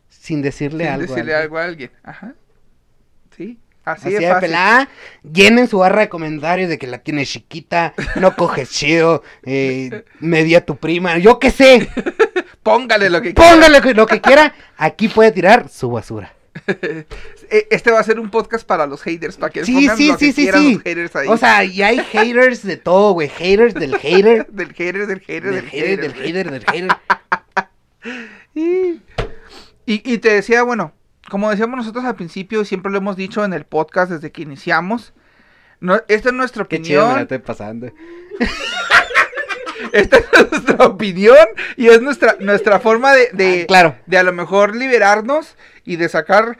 sin 0.10 0.42
decirle 0.42 0.84
Sin 0.86 0.94
algo. 0.94 1.06
a 1.06 1.16
decirle 1.16 1.36
algo 1.36 1.58
a 1.58 1.64
alguien. 1.64 1.92
Ajá. 2.04 2.34
Sí, 3.36 3.60
así, 3.94 4.16
Así 4.16 4.24
de 4.26 4.36
pelada, 4.36 4.90
llenen 5.32 5.68
su 5.68 5.80
barra 5.80 6.02
de 6.02 6.10
comentarios 6.10 6.70
de 6.70 6.78
que 6.78 6.88
la 6.88 7.00
tienes 7.00 7.30
chiquita, 7.30 7.94
no 8.16 8.36
coges 8.36 8.70
chido, 8.72 9.24
eh, 9.44 10.04
media 10.20 10.66
tu 10.66 10.76
prima, 10.78 11.18
yo 11.18 11.40
qué 11.40 11.52
sé, 11.52 11.90
Póngale 12.64 13.10
lo 13.10 13.22
que 13.22 13.34
quiera. 13.34 13.52
póngale 13.52 13.94
lo 13.94 14.06
que- 14.06 14.22
quiera, 14.22 14.54
aquí 14.78 15.08
puede 15.08 15.32
tirar 15.32 15.68
su 15.70 15.90
basura. 15.90 16.34
E- 17.54 17.68
Este 17.70 17.92
va 17.92 18.00
a 18.00 18.04
ser 18.04 18.18
un 18.20 18.30
podcast 18.30 18.66
para 18.66 18.86
los 18.86 19.02
haters, 19.02 19.36
para 19.36 19.52
que 19.52 19.66
Sí, 19.66 19.74
pongan 19.74 19.98
sí, 19.98 20.08
lo 20.08 20.18
que 20.18 20.26
sí, 20.26 20.32
sí, 20.32 20.42
quieran 20.44 20.62
sí. 20.62 20.74
los 20.76 20.84
haters 20.84 21.16
ahí. 21.18 21.28
O 21.28 21.36
sea, 21.38 21.64
y 21.66 21.82
hay 21.82 22.00
haters 22.00 22.64
de 22.64 22.78
todo, 22.78 23.12
güey, 23.12 23.28
haters 23.30 23.74
del 23.74 23.98
hater, 23.98 24.48
del 24.48 24.74
hater, 24.74 25.06
del 25.08 25.20
hater, 25.20 25.44
del 25.44 25.54
del 25.56 25.66
hater, 25.70 26.00
del 26.02 26.14
hater, 26.14 26.52
del 26.52 26.66
hater. 26.66 26.98
Y, 28.56 29.02
y 29.86 30.18
te 30.20 30.30
decía, 30.34 30.64
bueno, 30.64 30.94
como 31.32 31.50
decíamos 31.50 31.78
nosotros 31.78 32.04
al 32.06 32.16
principio, 32.16 32.66
siempre 32.66 32.92
lo 32.92 32.98
hemos 33.00 33.16
dicho 33.16 33.44
en 33.46 33.54
el 33.54 33.64
podcast 33.66 34.12
desde 34.12 34.32
que 34.34 34.42
iniciamos. 34.42 35.14
No, 35.80 35.96
esta 36.10 36.28
es 36.30 36.36
nuestra 36.36 36.66
Qué 36.66 36.82
chido 36.82 37.02
me 37.02 37.06
la 37.08 37.10
opinión. 37.14 37.22
estoy 37.24 37.38
pasando. 37.40 37.92
Esta 39.94 40.18
es 40.18 40.26
nuestra 40.52 40.86
opinión 40.86 41.36
y 41.76 41.88
es 41.88 42.02
nuestra, 42.02 42.36
nuestra 42.40 42.80
forma 42.80 43.14
de, 43.14 43.30
de, 43.34 43.62
Ah, 43.64 43.68
claro. 43.68 43.96
de 44.06 44.18
a 44.18 44.24
lo 44.24 44.32
mejor 44.32 44.76
liberarnos 44.76 45.56
y 45.86 45.96
de 45.96 46.08
sacar 46.08 46.58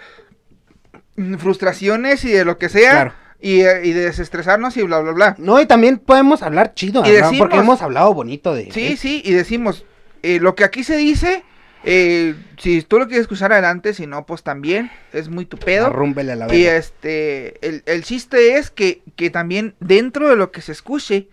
frustraciones 1.38 2.26
y 2.26 2.32
de 2.32 2.46
lo 2.46 2.58
que 2.58 2.68
sea. 2.70 2.92
Claro. 2.92 3.14
Y, 3.40 3.62
eh, 3.62 3.82
y 3.86 3.92
de 3.94 4.02
desestresarnos 4.06 4.76
y 4.78 4.84
bla, 4.84 5.00
bla, 5.00 5.12
bla. 5.14 5.36
No, 5.38 5.60
y 5.62 5.66
también 5.66 5.98
podemos 5.98 6.42
hablar 6.44 6.74
chido, 6.74 7.04
Y 7.06 7.12
decimos- 7.12 7.38
porque 7.40 7.58
hemos 7.58 7.82
hablado 7.82 8.14
bonito 8.14 8.54
de... 8.54 8.72
Sí, 8.72 8.98
sí, 8.98 9.22
y 9.26 9.34
decimos, 9.34 9.86
eh, 10.24 10.40
lo 10.40 10.54
que 10.56 10.64
aquí 10.64 10.84
se 10.84 10.96
dice, 10.98 11.44
eh, 11.84 12.36
si 12.58 12.82
tú 12.84 13.00
lo 13.00 13.06
quieres 13.08 13.22
escuchar 13.22 13.52
adelante, 13.54 13.94
si 13.94 14.06
no, 14.08 14.26
pues 14.26 14.44
también, 14.44 14.92
es 15.14 15.30
muy 15.30 15.46
tu 15.46 15.58
pedo. 15.58 15.88
Arrúmbele 15.88 16.34
a 16.34 16.36
la 16.36 16.54
Y 16.54 16.66
este, 16.66 17.66
el, 17.68 17.84
el 17.86 18.04
chiste 18.04 18.58
es 18.58 18.70
que, 18.70 19.02
que 19.16 19.30
también 19.30 19.76
dentro 19.80 20.30
de 20.30 20.36
lo 20.36 20.52
que 20.52 20.62
se 20.62 20.72
escuche, 20.72 21.28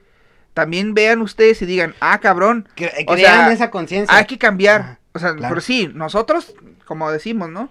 también 0.55 0.95
vean 0.95 1.21
ustedes 1.21 1.61
y 1.63 1.67
digan, 1.67 1.95
ah, 2.01 2.19
cabrón, 2.21 2.69
Que, 2.75 2.87
o 3.07 3.15
crean 3.15 3.45
sea, 3.47 3.53
esa 3.53 3.71
conciencia. 3.71 4.17
hay 4.17 4.25
que 4.25 4.39
cambiar. 4.39 4.81
Ajá, 4.81 4.99
o 5.13 5.19
sea, 5.19 5.35
claro. 5.37 5.55
por 5.55 5.63
sí, 5.63 5.91
nosotros, 5.93 6.55
como 6.87 7.11
decimos, 7.13 7.51
¿no? 7.51 7.71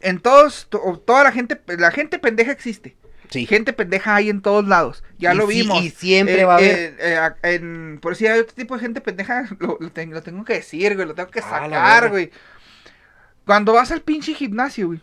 En 0.00 0.20
todos, 0.20 0.68
to- 0.68 1.02
toda 1.06 1.24
la 1.24 1.32
gente, 1.32 1.60
la 1.78 1.90
gente 1.90 2.18
pendeja 2.18 2.52
existe. 2.52 2.96
Sí. 3.30 3.46
Gente 3.46 3.72
pendeja 3.72 4.14
hay 4.14 4.30
en 4.30 4.40
todos 4.42 4.66
lados. 4.66 5.04
Ya 5.18 5.34
Y 5.34 5.36
lo 5.36 5.46
sí- 5.48 5.62
vimos. 5.62 5.82
y 5.82 5.90
siempre 5.90 6.40
Eh, 6.40 6.44
va 6.44 6.54
a 6.54 6.56
haber. 6.58 6.74
eh, 6.76 6.96
eh, 7.00 7.30
en- 7.54 7.98
por 8.00 8.16
si 8.16 8.26
hay 8.26 8.40
otro 8.40 8.54
tipo 8.54 8.74
de 8.74 8.80
gente 8.80 9.00
pendeja, 9.00 9.44
lo, 9.58 9.76
lo 9.80 9.90
ten- 9.90 10.12
lo 10.12 10.22
tengo 10.22 10.44
que 10.44 10.54
decir, 10.54 10.94
güey. 10.94 11.06
Lo 11.06 11.14
tengo 11.14 11.30
que 11.30 11.40
Ah, 11.40 11.48
sacar, 11.48 12.10
güey. 12.10 12.30
Cuando 13.46 13.72
vas 13.72 13.90
al 13.92 14.02
pinche 14.02 14.34
gimnasio, 14.34 14.88
güey. 14.88 15.00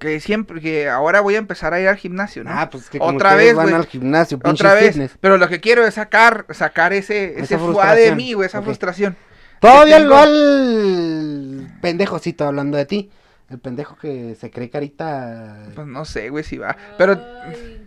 Que 0.00 0.18
siempre, 0.18 0.60
que 0.60 0.88
ahora 0.88 1.20
voy 1.20 1.36
a 1.36 1.38
empezar 1.38 1.72
a 1.72 1.80
ir 1.80 1.86
al 1.86 1.96
gimnasio, 1.96 2.42
¿no? 2.42 2.50
Ah, 2.52 2.68
pues 2.70 2.90
que 2.90 2.98
como 2.98 3.16
Otra 3.16 3.36
vez, 3.36 3.54
van 3.54 3.72
al 3.72 3.86
gimnasio, 3.86 4.38
Otra 4.42 4.74
vez. 4.74 4.88
fitness. 4.94 5.12
Pero 5.20 5.38
lo 5.38 5.48
que 5.48 5.60
quiero 5.60 5.86
es 5.86 5.94
sacar, 5.94 6.44
sacar 6.50 6.92
ese, 6.92 7.38
ese 7.38 7.56
fuá 7.56 7.94
de 7.94 8.14
mí, 8.16 8.32
güey, 8.32 8.46
esa 8.46 8.62
frustración. 8.62 9.16
Todavía 9.60 9.98
tengo- 9.98 10.08
igual 10.08 11.78
pendejocito 11.80 12.44
hablando 12.46 12.76
de 12.76 12.84
ti. 12.86 13.10
El 13.48 13.58
pendejo 13.58 13.96
que 13.96 14.34
se 14.34 14.50
cree 14.50 14.70
carita. 14.70 15.66
Pues 15.74 15.86
no 15.86 16.04
sé, 16.04 16.30
güey, 16.30 16.42
si 16.44 16.58
va. 16.58 16.76
Pero. 16.98 17.12
Ay, 17.44 17.86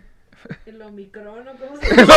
el 0.66 0.80
Omicron, 0.80 1.46
¿o 1.48 1.52
¿cómo 1.52 1.76
se 1.76 1.94
llama? 1.96 2.14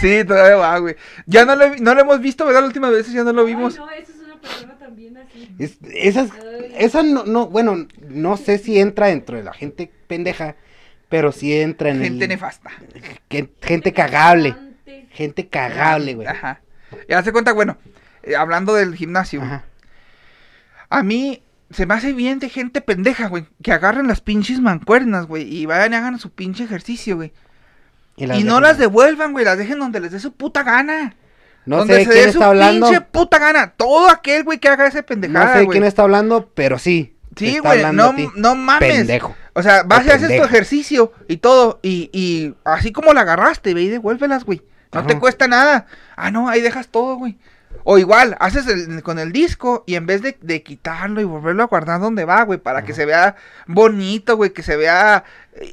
sí, 0.00 0.24
todavía 0.24 0.56
va, 0.56 0.78
güey. 0.78 0.96
Ya 1.26 1.44
no 1.44 1.54
lo, 1.56 1.76
no 1.76 1.94
lo 1.94 2.00
hemos 2.00 2.20
visto, 2.20 2.44
¿verdad? 2.44 2.60
La 2.62 2.66
última 2.66 2.90
vez 2.90 3.10
ya 3.12 3.22
no 3.24 3.32
lo 3.32 3.44
vimos. 3.44 3.74
Ay, 3.78 3.80
no, 3.84 3.90
esa 3.92 4.12
es 4.12 4.18
una 4.18 4.40
persona 4.40 4.78
también 4.78 5.16
así. 5.16 5.54
Es- 5.58 5.78
esas, 5.94 6.30
esa 6.76 7.02
no, 7.02 7.24
no, 7.24 7.46
bueno, 7.46 7.86
no 8.08 8.36
sé 8.36 8.58
si 8.58 8.78
entra 8.80 9.06
dentro 9.08 9.36
de 9.36 9.44
la 9.44 9.52
gente 9.52 9.90
pendeja, 10.06 10.56
pero 11.08 11.32
sí 11.32 11.54
entra 11.58 11.90
en 11.90 12.02
Gente 12.02 12.24
el, 12.24 12.28
nefasta. 12.30 12.70
gente 13.60 13.92
cagable, 13.92 14.56
gente 15.10 15.46
cagable, 15.48 16.14
güey. 16.14 16.26
Ajá. 16.26 16.60
Y 17.08 17.12
hace 17.12 17.32
cuenta, 17.32 17.52
bueno, 17.52 17.76
eh, 18.22 18.34
hablando 18.36 18.74
del 18.74 18.94
gimnasio, 18.96 19.42
Ajá. 19.42 19.64
A 20.90 21.02
mí 21.02 21.42
se 21.70 21.86
me 21.86 21.94
hace 21.94 22.12
bien 22.12 22.38
de 22.38 22.48
gente 22.48 22.80
pendeja, 22.80 23.28
güey, 23.28 23.46
que 23.62 23.72
agarren 23.72 24.08
las 24.08 24.20
pinches 24.20 24.60
mancuernas, 24.60 25.26
güey, 25.26 25.42
y 25.42 25.66
vayan 25.66 25.92
y 25.92 25.96
hagan 25.96 26.18
su 26.18 26.30
pinche 26.30 26.64
ejercicio, 26.64 27.16
güey. 27.16 27.32
Y, 28.16 28.42
no 28.42 28.60
las 28.60 28.78
devuelvan, 28.78 29.32
güey, 29.32 29.44
las 29.44 29.58
dejen 29.58 29.78
donde 29.78 30.00
les 30.00 30.10
dé 30.10 30.18
su 30.18 30.32
puta 30.32 30.64
gana. 30.64 31.14
No 31.66 31.78
donde 31.78 31.96
sé 31.96 32.04
se 32.04 32.10
quién 32.10 32.24
dé 32.24 32.32
su 32.32 32.38
está 32.38 32.46
hablando. 32.48 32.86
pinche 32.88 33.00
puta 33.02 33.38
gana. 33.38 33.72
Todo 33.76 34.10
aquel, 34.10 34.42
güey, 34.42 34.58
que 34.58 34.68
haga 34.68 34.88
ese 34.88 35.00
No 35.00 35.06
pendejada, 35.06 35.52
sé 35.52 35.64
güey. 35.64 35.78
quién 35.78 35.84
está 35.84 36.02
hablando, 36.02 36.50
pero 36.54 36.78
sí. 36.78 37.14
Sí, 37.36 37.58
güey, 37.58 37.84
no, 37.92 38.14
no 38.34 38.54
mames. 38.56 38.96
Pendejo. 38.96 39.36
O 39.52 39.62
sea, 39.62 39.84
vas 39.84 40.04
y 40.06 40.10
haces 40.10 40.36
tu 40.36 40.44
ejercicio 40.44 41.12
y 41.28 41.36
todo, 41.36 41.78
y, 41.82 42.10
y 42.12 42.54
así 42.64 42.90
como 42.90 43.12
la 43.12 43.20
agarraste, 43.20 43.74
ve 43.74 43.82
y 43.82 43.88
devuélvelas, 43.88 44.44
güey. 44.44 44.62
No 44.92 45.06
te 45.06 45.18
cuesta 45.18 45.46
nada. 45.46 45.86
Ah, 46.16 46.30
no, 46.30 46.48
ahí 46.48 46.60
dejas 46.60 46.88
todo, 46.88 47.16
güey. 47.16 47.36
O 47.90 47.96
igual, 47.96 48.36
haces 48.38 48.66
el- 48.66 49.02
con 49.02 49.18
el 49.18 49.32
disco 49.32 49.82
y 49.86 49.94
en 49.94 50.04
vez 50.04 50.20
de, 50.20 50.36
de 50.42 50.62
quitarlo 50.62 51.22
y 51.22 51.24
volverlo 51.24 51.62
a 51.62 51.66
guardar 51.68 52.00
donde 52.00 52.26
va, 52.26 52.42
güey, 52.42 52.58
para 52.58 52.84
que 52.84 52.92
se 52.92 53.06
vea 53.06 53.34
bonito, 53.66 54.36
güey, 54.36 54.50
que 54.50 54.62
se 54.62 54.76
vea... 54.76 55.24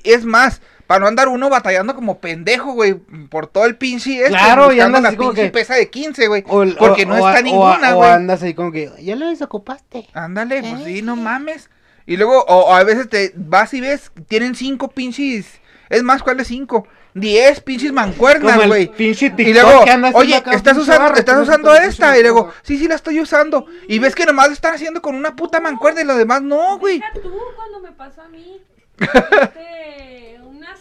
Es 0.05 0.23
más, 0.23 0.61
para 0.87 1.01
no 1.01 1.07
andar 1.07 1.27
uno 1.27 1.49
batallando 1.49 1.93
como 1.93 2.19
pendejo, 2.19 2.71
güey, 2.71 2.93
por 2.93 3.47
todo 3.47 3.65
el 3.65 3.75
pinche 3.75 4.17
este, 4.19 4.29
Claro, 4.29 4.71
y 4.71 4.79
andas 4.79 5.01
la 5.01 5.09
así 5.09 5.17
como 5.17 5.31
pinche 5.31 5.47
que- 5.47 5.51
pesa 5.51 5.75
de 5.75 5.89
15, 5.89 6.27
güey, 6.27 6.43
O 6.47 6.63
porque 6.79 7.03
o- 7.03 7.07
no 7.07 7.15
o- 7.15 7.27
está 7.27 7.39
o- 7.41 7.43
ninguna, 7.43 7.93
O 7.95 7.97
güey. 7.97 8.09
andas 8.11 8.41
ahí 8.43 8.53
como 8.53 8.71
que, 8.71 8.91
ya 9.01 9.17
lo 9.17 9.27
desocupaste. 9.27 10.07
Ándale, 10.13 10.61
pues 10.61 10.83
sí, 10.85 11.01
no 11.01 11.17
mames. 11.17 11.69
Y 12.05 12.15
luego, 12.15 12.45
o, 12.47 12.67
o 12.69 12.73
a 12.73 12.83
veces 12.85 13.09
te 13.09 13.33
vas 13.35 13.73
y 13.73 13.81
ves, 13.81 14.13
tienen 14.29 14.55
cinco 14.55 14.87
pinches. 14.87 15.47
Es 15.89 16.01
más, 16.01 16.23
¿cuáles 16.23 16.47
cinco? 16.47 16.87
Diez 17.15 17.61
pinches 17.61 17.93
mancuernas, 17.93 18.67
güey. 18.67 18.87
pinche 18.87 19.33
Y 19.37 19.53
luego, 19.53 19.85
oye, 20.15 20.35
acá, 20.35 20.51
estás 20.51 20.77
usando, 20.77 21.03
barra, 21.03 21.17
estás 21.17 21.41
usando 21.41 21.73
esta. 21.73 22.19
Y 22.19 22.21
luego, 22.21 22.51
sí, 22.61 22.77
sí, 22.77 22.89
la 22.89 22.95
estoy 22.95 23.21
usando. 23.21 23.67
Y 23.87 23.99
ves 23.99 24.13
que 24.15 24.25
nomás 24.25 24.47
lo 24.47 24.53
están 24.53 24.73
haciendo 24.73 25.01
con 25.01 25.15
una 25.15 25.33
puta 25.33 25.61
mancuerna 25.61 26.01
y 26.01 26.03
lo 26.03 26.17
demás 26.17 26.41
no, 26.41 26.77
güey. 26.77 27.01
Tú 27.13 27.31
cuando 27.55 27.79
me 27.79 27.93
pasó 27.93 28.21
a 28.21 28.27
mí. 28.27 28.61
Este, 28.99 30.39
una 30.43 30.75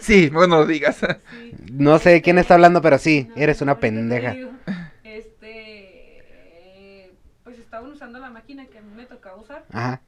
sí, 0.00 0.28
bueno, 0.30 0.58
lo 0.58 0.66
digas. 0.66 0.96
sí, 0.96 1.54
No 1.70 2.00
sé 2.00 2.20
quién 2.20 2.38
está 2.38 2.54
hablando, 2.54 2.82
pero 2.82 2.98
sí, 2.98 3.28
no, 3.28 3.42
eres 3.42 3.60
una 3.60 3.78
pendeja. 3.78 4.34
Este, 5.04 6.18
eh, 6.18 7.12
pues 7.44 7.60
estaban 7.60 7.92
usando 7.92 8.18
la 8.18 8.30
máquina 8.30 8.66
que 8.66 8.78
a 8.78 8.82
mí 8.82 8.92
me 8.96 9.06
tocaba 9.06 9.36
usar 9.36 9.64
Ajá. 9.70 10.00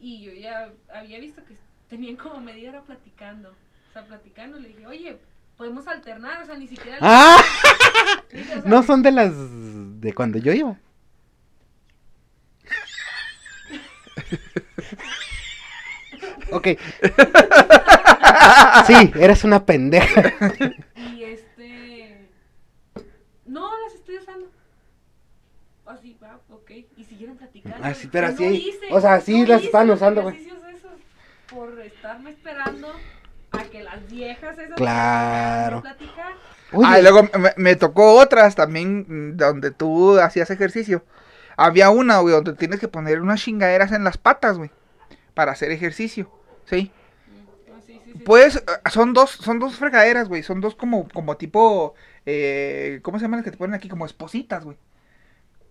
Y 0.00 0.22
yo 0.22 0.32
ya 0.32 0.72
había 0.92 1.20
visto 1.20 1.44
que 1.44 1.54
tenían 1.88 2.16
como 2.16 2.40
media 2.40 2.70
hora 2.70 2.82
platicando. 2.82 3.50
O 3.50 3.92
sea, 3.92 4.04
platicando, 4.06 4.58
le 4.58 4.68
dije, 4.68 4.86
oye, 4.86 5.18
podemos 5.56 5.86
alternar, 5.86 6.42
o 6.42 6.46
sea, 6.46 6.56
ni 6.56 6.68
siquiera... 6.68 6.98
¡Ah! 7.00 7.42
le 8.32 8.38
dije, 8.38 8.58
o 8.58 8.62
sea, 8.62 8.70
No 8.70 8.82
son 8.82 9.02
de 9.02 9.12
las 9.12 9.32
de 10.00 10.14
cuando 10.14 10.38
yo 10.38 10.52
iba. 10.52 10.78
Ok. 16.52 16.68
Sí, 18.86 19.12
eres 19.16 19.44
una 19.44 19.64
pendeja. 19.66 20.32
Y 20.96 21.22
este. 21.24 22.28
No, 23.44 23.70
las 23.84 23.94
estoy 23.94 24.16
usando. 24.18 24.50
Así, 25.86 26.16
va, 26.22 26.40
ok. 26.48 26.70
Y 26.96 27.04
Ah, 27.82 27.94
sí, 27.94 28.08
pero 28.10 28.28
Yo 28.28 28.32
así, 28.34 28.68
hice- 28.70 28.88
o 28.92 29.00
sea, 29.00 29.20
sí 29.20 29.42
no 29.42 29.48
las 29.48 29.62
los 29.86 29.96
usando, 29.96 30.22
güey. 30.22 30.48
Por 31.50 31.80
estarme 31.80 32.30
esperando 32.30 32.88
a 33.50 33.62
que 33.64 33.82
las 33.82 34.08
viejas 34.08 34.56
esas. 34.58 34.76
Claro. 34.76 35.76
me 35.76 35.82
platicar. 35.82 36.32
Ah, 36.84 37.00
y 37.00 37.02
luego 37.02 37.24
me, 37.24 37.52
me 37.56 37.76
tocó 37.76 38.14
otras 38.20 38.54
también 38.54 39.04
mm, 39.32 39.36
donde 39.36 39.72
tú 39.72 40.18
hacías 40.20 40.50
ejercicio. 40.50 41.04
Había 41.56 41.90
una, 41.90 42.18
güey, 42.18 42.34
donde 42.34 42.54
tienes 42.54 42.78
que 42.78 42.88
poner 42.88 43.20
unas 43.20 43.40
chingaderas 43.42 43.90
en 43.92 44.04
las 44.04 44.16
patas, 44.16 44.56
güey, 44.56 44.70
para 45.34 45.52
hacer 45.52 45.72
ejercicio, 45.72 46.30
¿sí? 46.64 46.92
Ah, 47.74 47.80
sí, 47.84 48.00
sí, 48.04 48.12
sí. 48.14 48.22
Pues 48.24 48.62
son 48.90 49.12
dos, 49.12 49.30
son 49.30 49.58
dos 49.58 49.74
fregaderas, 49.74 50.28
güey, 50.28 50.42
son 50.44 50.60
dos 50.60 50.76
como, 50.76 51.08
como 51.08 51.36
tipo, 51.36 51.94
eh, 52.24 53.00
¿cómo 53.02 53.18
se 53.18 53.24
llaman 53.24 53.38
las 53.38 53.44
que 53.44 53.50
te 53.50 53.56
ponen 53.58 53.74
aquí? 53.74 53.88
Como 53.88 54.06
espositas, 54.06 54.64
güey. 54.64 54.78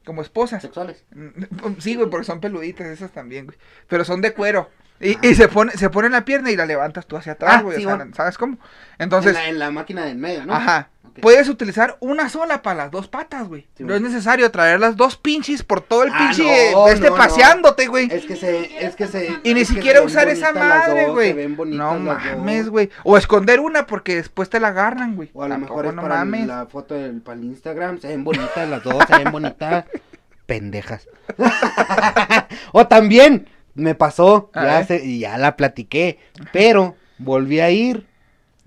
Como 0.06 0.22
esposas. 0.22 0.62
sexuales. 0.62 1.04
Mm, 1.12 1.76
Sí, 1.80 1.96
güey, 1.96 2.10
porque 2.10 2.26
son 2.26 2.40
peluditas 2.40 2.88
esas 2.88 3.12
también, 3.12 3.46
güey. 3.46 3.58
Pero 3.88 4.04
son 4.06 4.22
de 4.22 4.34
cuero. 4.34 4.70
Y, 5.02 5.18
y 5.26 5.34
se 5.36 5.48
pone, 5.48 5.72
se 5.74 5.90
pone 5.90 6.08
en 6.08 6.12
la 6.14 6.26
pierna 6.26 6.52
y 6.52 6.58
la 6.58 6.66
levantas 6.66 7.08
tú 7.08 7.16
hacia 7.16 7.32
atrás, 7.34 7.56
Ah, 7.60 7.62
güey. 7.62 7.78
sí, 7.78 7.86
o 7.86 7.88
sea, 7.88 7.96
bueno. 7.96 8.12
¿sabes 8.16 8.38
cómo? 8.38 8.58
Entonces, 8.98 9.30
en, 9.36 9.44
la, 9.44 9.48
en 9.50 9.60
la 9.60 9.72
máquina 9.72 10.04
del 10.06 10.18
medio, 10.18 10.46
¿no? 10.46 10.54
ajá. 10.54 10.90
Puedes 11.22 11.50
utilizar 11.50 11.98
una 12.00 12.30
sola 12.30 12.62
para 12.62 12.78
las 12.78 12.92
dos 12.92 13.08
patas, 13.08 13.48
güey. 13.48 13.68
Sí, 13.78 13.84
no 13.84 13.94
es 13.96 14.02
necesario 14.02 14.50
traer 14.52 14.80
las 14.80 14.96
dos 14.96 15.18
pinches 15.18 15.64
por 15.64 15.82
todo 15.82 16.04
el 16.04 16.12
Ah, 16.14 16.18
pinche 16.36 16.72
no, 16.72 16.88
este 16.88 17.10
no, 17.10 17.16
paseándote, 17.16 17.88
güey. 17.88 18.08
Es 18.12 18.26
que 18.26 18.36
se, 18.36 18.86
es 18.86 18.96
que 18.96 19.08
se. 19.08 19.30
Y 19.44 19.54
ni 19.54 19.66
siquiera 19.66 20.02
usar 20.02 20.28
esa 20.30 20.54
madre, 20.54 21.08
güey. 21.10 21.48
No 21.68 22.00
mames, 22.00 22.70
güey. 22.70 22.90
O 23.04 23.18
esconder 23.18 23.60
una 23.60 23.86
porque 23.86 24.16
después 24.16 24.50
te 24.50 24.60
la 24.60 24.70
agarran, 24.70 25.16
güey. 25.16 25.30
O 25.34 25.44
a 25.44 25.48
lo 25.48 25.58
mejor 25.58 25.86
es 25.88 25.94
no 25.94 26.02
para 26.02 26.16
mames. 26.20 26.48
la 26.48 26.66
foto 26.68 26.94
del, 26.96 27.22
para 27.22 27.38
el 27.40 27.46
Instagram. 27.46 28.00
Se 28.00 28.08
ven 28.08 28.24
bonitas 28.24 28.68
las 28.70 28.84
dos, 28.84 29.04
se 29.08 29.18
ven 29.24 29.32
bonitas. 29.32 29.86
Pendejas. 30.46 31.08
o 32.72 32.88
también 32.88 33.48
me 33.76 33.96
pasó, 33.96 34.50
A 34.54 34.64
ya, 34.66 34.84
se- 34.86 35.20
ya 35.20 35.38
la 35.38 35.56
platiqué, 35.56 36.20
pero 36.52 36.96
volví 37.18 37.60
a 37.60 37.70
ir 37.70 38.08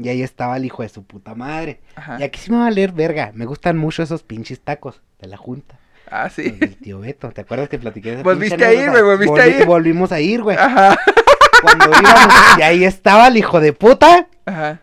y 0.03 0.09
ahí 0.09 0.22
estaba 0.22 0.57
el 0.57 0.64
hijo 0.64 0.82
de 0.82 0.88
su 0.88 1.05
puta 1.05 1.34
madre. 1.34 1.80
Ajá. 1.96 2.16
Y 2.20 2.22
aquí 2.22 2.38
sí 2.40 2.50
me 2.50 2.59
va 2.59 2.64
a 2.64 2.68
valer 2.68 2.92
verga. 2.92 3.32
Me 3.34 3.46
gustan 3.46 3.76
mucho 3.78 4.03
esos 4.03 4.22
pinches 4.22 4.61
tacos 4.61 5.03
de 5.20 5.28
la 5.28 5.36
junta. 5.36 5.78
Ah, 6.11 6.24
Los 6.24 6.32
sí. 6.34 6.50
del 6.50 6.76
tío 6.76 7.00
Beto. 7.00 7.30
¿Te 7.30 7.40
acuerdas 7.40 7.68
que 7.68 7.78
platiqué 7.78 8.11
de 8.11 8.14
esa 8.16 8.24
Volviste 8.24 8.64
a 8.64 8.72
ir, 8.72 8.90
güey, 8.90 9.03
volviste 9.03 9.40
a 9.40 9.46
ir. 9.48 9.64
Volvimos 9.64 10.12
a 10.12 10.20
ir, 10.20 10.42
güey. 10.42 10.57
Ajá. 10.59 10.98
Cuando 11.62 11.86
íbamos, 11.86 12.34
y 12.59 12.62
ahí 12.62 12.84
estaba 12.84 13.28
el 13.28 13.36
hijo 13.36 13.61
de 13.61 13.72
puta. 13.72 14.28
Ajá. 14.44 14.80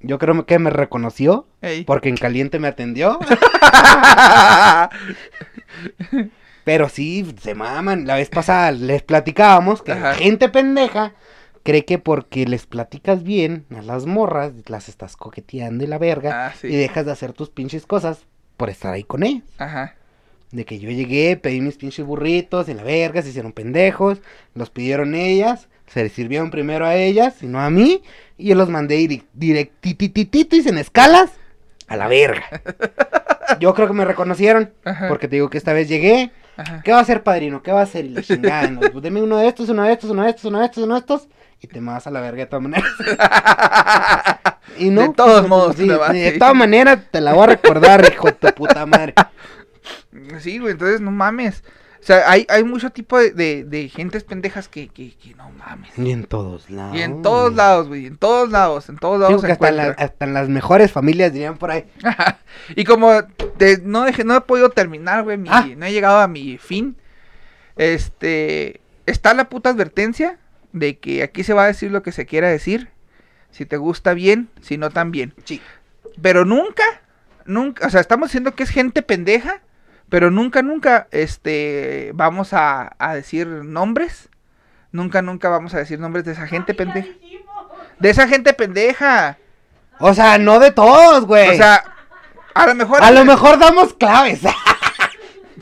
Yo 0.00 0.18
creo 0.18 0.46
que 0.46 0.58
me 0.58 0.70
reconoció. 0.70 1.46
Ey. 1.60 1.84
Porque 1.84 2.08
en 2.08 2.16
caliente 2.16 2.58
me 2.58 2.68
atendió. 2.68 3.20
Pero 6.64 6.88
sí, 6.88 7.34
se 7.40 7.54
maman. 7.54 8.06
La 8.06 8.16
vez 8.16 8.28
pasada 8.28 8.72
les 8.72 9.02
platicábamos 9.02 9.82
que 9.82 9.92
Ajá. 9.92 10.14
gente 10.14 10.48
pendeja 10.48 11.12
cree 11.62 11.84
que 11.84 11.98
porque 11.98 12.46
les 12.46 12.66
platicas 12.66 13.22
bien 13.22 13.64
a 13.76 13.82
las 13.82 14.06
morras, 14.06 14.52
las 14.66 14.88
estás 14.88 15.16
coqueteando 15.16 15.84
y 15.84 15.86
la 15.86 15.98
verga. 15.98 16.46
Ah, 16.48 16.54
sí. 16.60 16.68
Y 16.68 16.76
dejas 16.76 17.06
de 17.06 17.12
hacer 17.12 17.32
tus 17.32 17.50
pinches 17.50 17.86
cosas 17.86 18.26
por 18.56 18.70
estar 18.70 18.92
ahí 18.92 19.04
con 19.04 19.22
ellas. 19.22 19.44
Ajá. 19.58 19.94
De 20.50 20.64
que 20.64 20.78
yo 20.78 20.90
llegué, 20.90 21.36
pedí 21.36 21.60
mis 21.60 21.76
pinches 21.76 22.04
burritos 22.04 22.68
y 22.68 22.74
la 22.74 22.82
verga, 22.82 23.22
se 23.22 23.30
hicieron 23.30 23.52
pendejos, 23.52 24.20
los 24.54 24.68
pidieron 24.70 25.14
ellas, 25.14 25.68
se 25.86 26.02
les 26.02 26.12
sirvieron 26.12 26.50
primero 26.50 26.84
a 26.84 26.94
ellas 26.96 27.42
y 27.42 27.46
no 27.46 27.60
a 27.60 27.70
mí, 27.70 28.02
y 28.36 28.48
yo 28.48 28.54
los 28.54 28.68
mandé 28.68 28.96
direct- 28.98 29.24
directititititis 29.32 30.66
en 30.66 30.78
escalas 30.78 31.30
a 31.88 31.96
la 31.96 32.08
verga. 32.08 32.44
Yo 33.60 33.74
creo 33.74 33.86
que 33.86 33.92
me 33.92 34.04
reconocieron, 34.04 34.72
Ajá. 34.84 35.08
porque 35.08 35.28
te 35.28 35.36
digo 35.36 35.50
que 35.50 35.58
esta 35.58 35.72
vez 35.72 35.88
llegué, 35.88 36.30
Ajá. 36.56 36.82
¿qué 36.84 36.92
va 36.92 36.98
a 36.98 37.02
hacer 37.02 37.22
padrino? 37.22 37.62
¿Qué 37.62 37.72
va 37.72 37.80
a 37.80 37.84
hacer? 37.84 38.04
Y 38.04 38.10
la 38.10 38.22
chingada, 38.22 38.68
¿no? 38.68 38.80
Pues 38.80 39.02
deme 39.02 39.22
uno 39.22 39.38
de 39.38 39.48
estos, 39.48 39.68
uno 39.68 39.82
de 39.84 39.92
estos, 39.92 40.10
uno 40.10 40.22
de 40.22 40.30
estos, 40.30 40.44
uno 40.44 40.58
de 40.60 40.66
estos, 40.66 40.84
uno 40.84 40.94
de 40.94 41.00
estos, 41.00 41.28
y 41.60 41.66
te 41.66 41.80
vas 41.80 42.06
a 42.06 42.10
la 42.10 42.20
verga 42.20 42.44
de 42.44 42.46
todas 42.46 42.62
maneras. 42.62 42.90
Y 44.78 44.88
no, 44.90 45.02
De 45.02 45.08
todos 45.10 45.46
modos 45.48 45.76
sí, 45.76 45.86
te 45.86 45.94
vas, 45.94 46.12
de 46.12 46.32
sí. 46.32 46.38
todas 46.38 46.54
maneras 46.54 46.98
te 47.10 47.20
la 47.20 47.34
voy 47.34 47.44
a 47.44 47.46
recordar, 47.48 48.10
hijo 48.10 48.28
de 48.28 48.32
tu 48.32 48.48
puta 48.54 48.86
madre. 48.86 49.14
Sí, 50.40 50.58
güey, 50.58 50.72
entonces 50.72 51.00
no 51.00 51.10
mames. 51.10 51.62
O 52.02 52.04
sea, 52.04 52.28
hay, 52.28 52.44
hay 52.48 52.64
mucho 52.64 52.90
tipo 52.90 53.16
de, 53.16 53.30
de, 53.30 53.62
de 53.62 53.88
gentes 53.88 54.24
pendejas 54.24 54.66
que, 54.66 54.88
que, 54.88 55.14
que 55.16 55.36
no 55.36 55.50
mames. 55.52 55.96
Y 55.96 56.10
en 56.10 56.24
todos 56.24 56.68
lados. 56.68 56.96
Y 56.96 57.00
en 57.02 57.22
todos 57.22 57.54
lados, 57.54 57.86
güey, 57.86 58.06
en 58.06 58.16
todos 58.18 58.50
lados, 58.50 58.88
en 58.88 58.96
todos 58.98 59.20
lados 59.20 59.40
se 59.40 59.52
hasta, 59.52 59.70
la- 59.70 59.90
hasta 59.96 60.24
en 60.24 60.34
las 60.34 60.48
mejores 60.48 60.90
familias 60.90 61.32
dirían 61.32 61.56
por 61.58 61.70
ahí. 61.70 61.84
y 62.74 62.82
como 62.82 63.22
te- 63.56 63.78
no, 63.84 64.04
dejé- 64.04 64.24
no 64.24 64.34
he 64.36 64.40
podido 64.40 64.70
terminar, 64.70 65.22
güey, 65.22 65.38
Ah. 65.48 65.64
no 65.76 65.86
he 65.86 65.92
llegado 65.92 66.18
a 66.18 66.26
mi 66.26 66.58
fin, 66.58 66.96
este, 67.76 68.80
está 69.06 69.34
la 69.34 69.48
puta 69.48 69.70
advertencia 69.70 70.38
de 70.72 70.98
que 70.98 71.22
aquí 71.22 71.44
se 71.44 71.52
va 71.54 71.64
a 71.64 71.68
decir 71.68 71.90
lo 71.90 72.02
que 72.02 72.12
se 72.12 72.26
quiera 72.26 72.48
decir, 72.48 72.88
si 73.50 73.66
te 73.66 73.76
gusta 73.76 74.14
bien, 74.14 74.48
si 74.60 74.78
no 74.78 74.90
también. 74.90 75.34
Sí. 75.44 75.60
Pero 76.20 76.44
nunca, 76.44 76.82
nunca, 77.46 77.86
o 77.86 77.90
sea, 77.90 78.00
estamos 78.00 78.28
diciendo 78.30 78.54
que 78.54 78.62
es 78.64 78.70
gente 78.70 79.02
pendeja, 79.02 79.62
pero 80.12 80.30
nunca, 80.30 80.62
nunca, 80.62 81.08
este, 81.10 82.12
vamos 82.14 82.52
a, 82.52 82.94
a 82.98 83.14
decir 83.14 83.46
nombres. 83.48 84.28
Nunca, 84.92 85.22
nunca 85.22 85.48
vamos 85.48 85.74
a 85.74 85.78
decir 85.78 85.98
nombres 85.98 86.24
de 86.24 86.32
esa 86.32 86.46
gente 86.46 86.74
pendeja. 86.74 87.08
De 87.98 88.10
esa 88.10 88.28
gente 88.28 88.52
pendeja. 88.52 89.38
O 89.98 90.14
sea, 90.14 90.38
no 90.38 90.60
de 90.60 90.70
todos, 90.70 91.24
güey. 91.26 91.48
O 91.48 91.54
sea, 91.54 91.82
a 92.54 92.66
lo 92.66 92.74
mejor. 92.74 93.02
a 93.02 93.10
lo 93.10 93.24
mejor 93.24 93.58
damos 93.58 93.94
claves. 93.94 94.40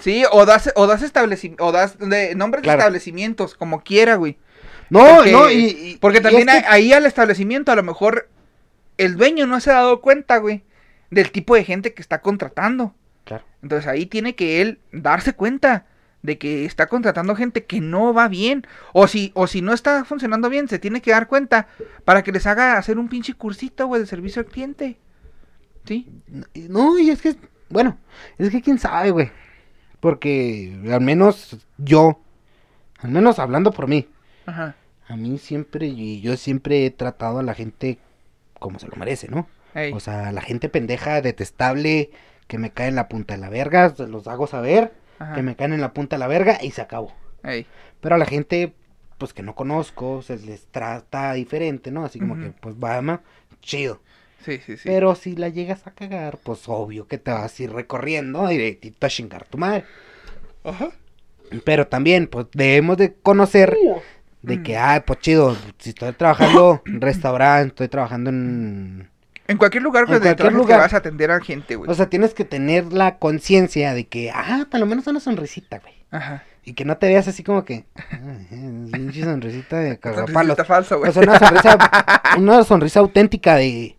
Sí, 0.00 0.24
o 0.32 0.46
das, 0.46 0.72
o 0.76 0.86
das 0.86 1.02
establecimientos, 1.02 1.68
o 1.68 1.72
das 1.72 1.98
de, 1.98 2.34
nombres 2.34 2.62
Claro. 2.62 2.78
de 2.78 2.80
establecimientos, 2.84 3.54
como 3.54 3.82
quiera, 3.82 4.14
güey. 4.14 4.38
no, 4.88 5.16
Porque- 5.16 5.32
no, 5.32 5.50
y, 5.50 5.56
y- 5.66 5.98
Porque 6.00 6.18
y 6.18 6.22
también 6.22 6.48
es 6.48 6.54
hay- 6.54 6.60
que- 6.62 6.68
ahí 6.68 6.92
al 6.94 7.04
establecimiento 7.04 7.70
a 7.70 7.76
lo 7.76 7.82
mejor 7.82 8.28
el 8.96 9.16
dueño 9.18 9.46
no 9.46 9.60
se 9.60 9.70
ha 9.70 9.74
dado 9.74 10.00
cuenta, 10.00 10.38
güey, 10.38 10.64
del 11.10 11.30
tipo 11.32 11.54
de 11.54 11.64
gente 11.64 11.92
que 11.92 12.00
está 12.00 12.22
contratando. 12.22 12.94
Claro. 13.30 13.44
Entonces 13.62 13.86
ahí 13.86 14.06
tiene 14.06 14.34
que 14.34 14.60
él 14.60 14.80
darse 14.90 15.34
cuenta 15.34 15.86
de 16.22 16.36
que 16.36 16.64
está 16.64 16.88
contratando 16.88 17.36
gente 17.36 17.64
que 17.64 17.80
no 17.80 18.12
va 18.12 18.26
bien. 18.26 18.66
O 18.92 19.06
si, 19.06 19.30
o 19.36 19.46
si 19.46 19.62
no 19.62 19.72
está 19.72 20.04
funcionando 20.04 20.50
bien, 20.50 20.66
se 20.66 20.80
tiene 20.80 21.00
que 21.00 21.12
dar 21.12 21.28
cuenta 21.28 21.68
para 22.04 22.24
que 22.24 22.32
les 22.32 22.44
haga 22.48 22.76
hacer 22.76 22.98
un 22.98 23.08
pinche 23.08 23.34
cursito, 23.34 23.86
güey, 23.86 24.00
de 24.00 24.08
servicio 24.08 24.40
al 24.40 24.48
cliente. 24.48 24.98
¿Sí? 25.84 26.08
No, 26.68 26.98
y 26.98 27.10
es 27.10 27.22
que, 27.22 27.36
bueno, 27.68 27.98
es 28.36 28.50
que 28.50 28.62
quién 28.62 28.80
sabe, 28.80 29.12
güey. 29.12 29.30
Porque 30.00 30.76
al 30.90 31.00
menos 31.00 31.56
yo, 31.78 32.20
al 32.98 33.12
menos 33.12 33.38
hablando 33.38 33.70
por 33.70 33.86
mí, 33.86 34.08
Ajá. 34.46 34.74
a 35.06 35.16
mí 35.16 35.38
siempre, 35.38 35.86
y 35.86 36.20
yo 36.20 36.36
siempre 36.36 36.84
he 36.84 36.90
tratado 36.90 37.38
a 37.38 37.44
la 37.44 37.54
gente 37.54 38.00
como 38.58 38.80
se 38.80 38.88
lo 38.88 38.96
merece, 38.96 39.28
¿no? 39.28 39.46
Ey. 39.72 39.92
O 39.92 40.00
sea, 40.00 40.32
la 40.32 40.42
gente 40.42 40.68
pendeja, 40.68 41.20
detestable, 41.20 42.10
que 42.50 42.58
me 42.58 42.72
cae 42.72 42.88
en 42.88 42.96
la 42.96 43.08
punta 43.08 43.34
de 43.34 43.40
la 43.40 43.48
verga, 43.48 43.94
se 43.94 44.08
los 44.08 44.26
hago 44.26 44.48
saber, 44.48 44.92
Ajá. 45.20 45.34
que 45.36 45.42
me 45.42 45.54
caen 45.54 45.72
en 45.72 45.80
la 45.80 45.92
punta 45.92 46.16
de 46.16 46.20
la 46.20 46.26
verga 46.26 46.58
y 46.60 46.72
se 46.72 46.82
acabó. 46.82 47.12
Ey. 47.44 47.64
Pero 48.00 48.16
a 48.16 48.18
la 48.18 48.26
gente, 48.26 48.72
pues 49.18 49.32
que 49.32 49.44
no 49.44 49.54
conozco, 49.54 50.20
se 50.20 50.36
les 50.36 50.66
trata 50.66 51.32
diferente, 51.34 51.92
¿no? 51.92 52.04
Así 52.04 52.18
como 52.18 52.36
que, 52.36 52.50
pues 52.50 52.76
vamos, 52.76 53.20
chido. 53.62 54.00
Sí, 54.44 54.58
sí, 54.66 54.76
sí. 54.76 54.82
Pero 54.84 55.14
si 55.14 55.36
la 55.36 55.48
llegas 55.48 55.86
a 55.86 55.92
cagar, 55.92 56.38
pues 56.38 56.68
obvio 56.68 57.06
que 57.06 57.18
te 57.18 57.30
vas 57.30 57.56
a 57.56 57.62
ir 57.62 57.72
recorriendo 57.72 58.48
directito 58.48 59.06
a 59.06 59.10
chingar 59.10 59.44
tu 59.44 59.56
madre. 59.56 59.84
Ajá. 60.64 60.90
Pero 61.64 61.86
también, 61.86 62.26
pues 62.26 62.46
debemos 62.52 62.96
de 62.96 63.14
conocer 63.14 63.76
de 64.42 64.62
que, 64.64 64.76
ah, 64.76 65.04
pues 65.06 65.20
chido, 65.20 65.56
si 65.78 65.90
estoy 65.90 66.14
trabajando 66.14 66.82
en 66.84 67.00
restaurante, 67.00 67.68
estoy 67.68 67.88
trabajando 67.88 68.30
en... 68.30 69.09
En 69.50 69.58
cualquier 69.58 69.82
lugar 69.82 70.04
En 70.04 70.08
cualquier 70.08 70.36
trabajes 70.36 70.56
que 70.56 70.62
lugar. 70.62 70.80
vas 70.80 70.94
a 70.94 70.98
atender 70.98 71.30
a 71.30 71.40
gente, 71.40 71.76
güey. 71.76 71.90
O 71.90 71.94
sea, 71.94 72.08
tienes 72.08 72.34
que 72.34 72.44
tener 72.44 72.92
la 72.92 73.16
conciencia 73.18 73.92
de 73.94 74.06
que, 74.06 74.30
ah, 74.30 74.66
por 74.70 74.80
lo 74.80 74.86
menos 74.86 75.06
una 75.06 75.20
sonrisita, 75.20 75.78
güey. 75.80 75.94
Ajá. 76.10 76.44
Y 76.64 76.74
que 76.74 76.84
no 76.84 76.96
te 76.98 77.08
veas 77.08 77.26
así 77.28 77.42
como 77.42 77.64
que, 77.64 77.84
"Ay, 77.96 78.46
eh, 78.50 78.88
pinche 78.92 79.22
sonrisita 79.24 79.78
de 79.78 79.98
cagapalos. 80.00 80.56
Sonrisita 80.56 80.64
falsa, 80.64 80.94
güey. 80.96 81.10
O 81.10 81.12
sea, 81.12 81.22
una 81.22 81.38
sonrisa, 81.38 81.78
una 82.38 82.64
sonrisa 82.64 83.00
auténtica 83.00 83.56
de, 83.56 83.96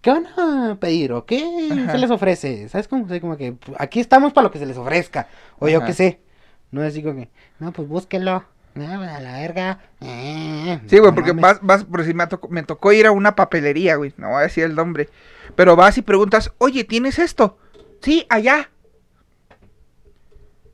¿qué 0.00 0.10
van 0.10 0.26
a 0.38 0.76
pedir 0.80 1.12
o 1.12 1.24
qué 1.26 1.44
Ajá. 1.72 1.92
se 1.92 1.98
les 1.98 2.10
ofrece? 2.10 2.68
¿Sabes 2.68 2.88
cómo? 2.88 3.04
O 3.04 3.08
sea, 3.08 3.20
como 3.20 3.36
que 3.36 3.54
aquí 3.78 4.00
estamos 4.00 4.32
para 4.32 4.44
lo 4.46 4.50
que 4.50 4.58
se 4.58 4.66
les 4.66 4.76
ofrezca. 4.76 5.28
O 5.58 5.68
yo 5.68 5.84
qué 5.84 5.92
sé. 5.92 6.20
No 6.70 6.82
es 6.82 6.92
así 6.92 7.02
como 7.02 7.16
que, 7.16 7.28
no, 7.60 7.72
pues 7.72 7.86
búsquelo. 7.88 8.44
No, 8.74 9.02
a 9.02 9.20
la 9.20 9.32
verga. 9.38 9.78
Eh, 10.00 10.80
Sí, 10.88 10.98
güey, 10.98 11.12
porque 11.14 11.32
vas, 11.32 11.58
vas, 11.62 11.84
por 11.84 12.04
si 12.04 12.12
me 12.14 12.26
tocó, 12.26 12.48
me 12.48 12.62
tocó 12.64 12.92
ir 12.92 13.06
a 13.06 13.12
una 13.12 13.36
papelería, 13.36 13.96
güey, 13.96 14.12
no 14.16 14.30
voy 14.30 14.38
a 14.38 14.42
decir 14.42 14.64
el 14.64 14.74
nombre, 14.74 15.08
pero 15.54 15.76
vas 15.76 15.96
y 15.98 16.02
preguntas, 16.02 16.50
oye, 16.58 16.82
¿tienes 16.84 17.18
esto? 17.18 17.56
Sí, 18.00 18.26
allá. 18.28 18.70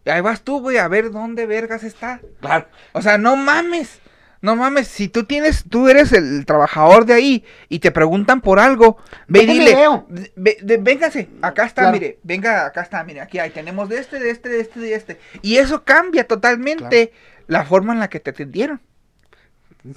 Y 0.05 0.11
ahí 0.11 0.21
vas 0.23 0.43
tú, 0.43 0.61
güey, 0.61 0.79
a 0.79 0.89
ver 0.89 1.11
dónde 1.11 1.45
vergas 1.47 1.83
está. 1.85 2.21
Claro. 2.41 2.67
O 2.93 3.03
sea, 3.03 3.19
no 3.19 3.37
mames. 3.37 4.01
No 4.43 4.57
mames, 4.57 4.89
si 4.89 5.09
tú 5.09 5.25
tienes, 5.25 5.65
tú 5.69 5.91
eres 5.91 6.15
el 6.15 6.47
trabajador 6.47 7.05
de 7.05 7.13
ahí 7.13 7.45
y 7.69 7.81
te 7.81 7.91
preguntan 7.91 8.41
por 8.41 8.59
algo, 8.59 8.97
ve 9.29 9.43
y 9.43 9.47
dile, 9.47 9.75
veo. 9.77 10.07
ve- 10.35 10.57
de- 10.63 10.79
véngase, 10.79 11.29
acá 11.43 11.67
está, 11.67 11.83
Claro. 11.83 11.93
mire, 11.99 12.19
venga, 12.23 12.65
acá 12.65 12.81
está, 12.81 13.05
mire, 13.05 13.21
aquí 13.21 13.39
hay, 13.39 13.51
tenemos 13.51 13.91
de 13.91 13.99
este, 13.99 14.19
de 14.19 14.31
este, 14.31 14.49
de 14.49 14.61
este, 14.63 14.81
de 14.81 14.95
este. 14.95 15.21
Y 15.43 15.59
eso 15.59 15.85
cambia 15.85 16.27
totalmente 16.27 17.13
la 17.51 17.65
forma 17.65 17.93
en 17.93 17.99
la 17.99 18.09
que 18.09 18.21
te 18.21 18.31
atendieron. 18.31 18.81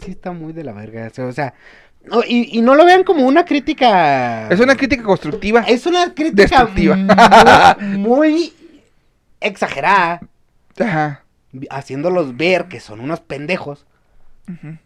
Sí 0.02 0.12
está 0.12 0.32
muy 0.32 0.54
de 0.54 0.64
la 0.64 0.74
verga. 0.74 1.12
O 1.20 1.32
sea, 1.32 1.54
no, 2.06 2.22
y, 2.28 2.58
y 2.58 2.62
no 2.62 2.74
lo 2.76 2.84
vean 2.86 3.04
como 3.04 3.26
una 3.28 3.46
crítica. 3.46 4.48
Es 4.50 4.60
una 4.60 4.76
crítica 4.76 5.04
constructiva. 5.04 5.62
Es 5.68 5.86
una 5.86 6.14
crítica 6.14 6.66
Destructiva. 6.66 6.96
muy, 7.80 7.98
muy 7.98 8.54
exagerada, 9.40 10.22
Ajá. 10.80 11.24
haciéndolos 11.70 12.36
ver 12.38 12.66
que 12.70 12.80
son 12.80 13.00
unos 13.02 13.20
pendejos, 13.20 13.86
Ujú. 14.50 14.78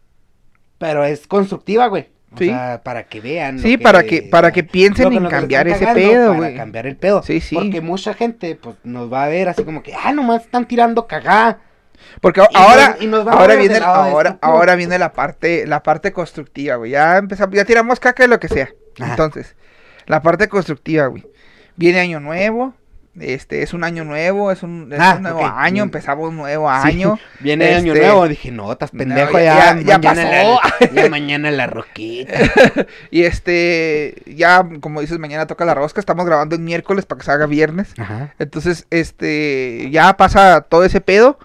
pero 0.77 1.05
es 1.05 1.27
constructiva, 1.27 1.87
güey. 1.87 2.09
O 2.33 2.37
Sí. 2.37 2.47
sea, 2.47 2.81
para 2.83 3.03
que 3.03 3.21
vean. 3.21 3.59
Sí, 3.59 3.77
para 3.77 4.03
que, 4.03 4.23
para 4.23 4.51
que 4.51 4.63
piensen 4.63 5.09
que 5.11 5.15
en 5.15 5.27
cambiar 5.27 5.67
ese 5.69 5.87
pedo, 5.93 6.27
para 6.33 6.37
güey. 6.39 6.55
cambiar 6.57 6.85
el 6.85 6.97
pedo. 6.97 7.23
Sí, 7.23 7.39
sí. 7.39 7.55
Porque 7.55 7.79
mucha 7.79 8.13
gente, 8.13 8.55
pues, 8.55 8.75
nos 8.83 9.11
va 9.11 9.23
a 9.23 9.27
ver 9.29 9.47
así 9.47 9.63
como 9.63 9.81
que, 9.81 9.93
ah, 9.95 10.11
nomás 10.11 10.43
están 10.43 10.67
tirando 10.67 11.07
cagada. 11.07 11.61
Porque 12.21 12.41
Y 12.41 12.57
ahora, 12.57 12.89
nos- 12.89 13.01
y 13.01 13.07
nos 13.07 13.25
vamos 13.25 13.41
ahora 13.41 13.55
viene, 13.55 13.77
ahora, 13.83 14.37
ahora 14.41 14.75
viene 14.75 14.97
la 14.99 15.13
parte, 15.13 15.65
la 15.67 15.83
parte 15.83 16.11
constructiva, 16.11 16.75
güey. 16.75 16.91
Ya 16.91 17.17
empezamos, 17.17 17.55
ya 17.55 17.65
tiramos 17.65 17.99
caca 17.99 18.23
de 18.23 18.27
lo 18.29 18.39
que 18.39 18.47
sea. 18.47 18.69
Ajá. 18.99 19.11
Entonces, 19.11 19.55
la 20.05 20.21
parte 20.21 20.47
constructiva, 20.47 21.07
güey. 21.07 21.25
Viene 21.75 21.99
año 21.99 22.19
nuevo, 22.19 22.73
este, 23.19 23.61
es 23.63 23.73
un 23.73 23.83
año 23.83 24.03
nuevo, 24.03 24.51
es 24.51 24.63
un, 24.63 24.91
es 24.93 24.99
Ah, 24.99 25.15
un 25.17 25.23
nuevo 25.23 25.45
año, 25.45 25.83
empezamos 25.83 26.29
un 26.29 26.37
nuevo 26.37 26.67
Sí, 26.81 26.87
año. 26.87 27.19
Viene 27.39 27.73
año 27.75 27.93
Este, 27.93 28.05
nuevo. 28.05 28.27
Dije, 28.27 28.51
no, 28.51 28.71
estás 28.71 28.89
pendejo 28.91 29.33
ya- 29.39 29.75
ya. 29.75 29.75
ya- 29.75 29.81
ya 29.81 29.97
mañana 29.99 30.31
pasó. 30.31 30.59
La, 30.95 31.03
ya 31.03 31.09
mañana 31.09 31.51
la 31.51 31.67
roquita. 31.67 32.33
Y 33.11 33.23
este, 33.23 34.15
ya, 34.25 34.67
como 34.81 35.01
dices, 35.01 35.19
mañana 35.19 35.45
toca 35.47 35.65
la 35.65 35.73
rosca, 35.75 35.99
estamos 35.99 36.25
grabando 36.25 36.55
el 36.55 36.61
miércoles 36.61 37.05
para 37.05 37.19
que 37.19 37.25
se 37.25 37.31
haga 37.31 37.45
viernes. 37.45 37.93
Ajá. 37.97 38.33
Entonces, 38.39 38.87
este, 38.89 39.89
ya 39.91 40.15
pasa 40.17 40.61
todo 40.61 40.83
ese 40.83 41.01
pedo 41.01 41.37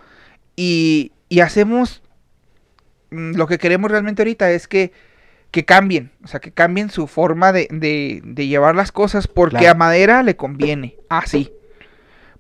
y, 0.57 1.13
y 1.29 1.41
hacemos 1.41 2.03
mm, 3.11 3.35
lo 3.37 3.47
que 3.47 3.59
queremos 3.59 3.91
realmente 3.91 4.23
ahorita 4.23 4.51
es 4.51 4.69
que, 4.69 4.93
que 5.51 5.65
cambien, 5.65 6.11
o 6.25 6.29
sea, 6.29 6.41
que 6.41 6.51
cambien 6.53 6.91
su 6.91 7.07
forma 7.07 7.53
de, 7.53 7.69
de, 7.71 8.21
de 8.25 8.47
llevar 8.47 8.75
las 8.75 8.93
cosas 8.93 9.27
porque 9.29 9.59
Claro. 9.59 9.73
a 9.73 9.75
Madera 9.75 10.23
le 10.23 10.37
conviene, 10.37 10.97
así. 11.09 11.53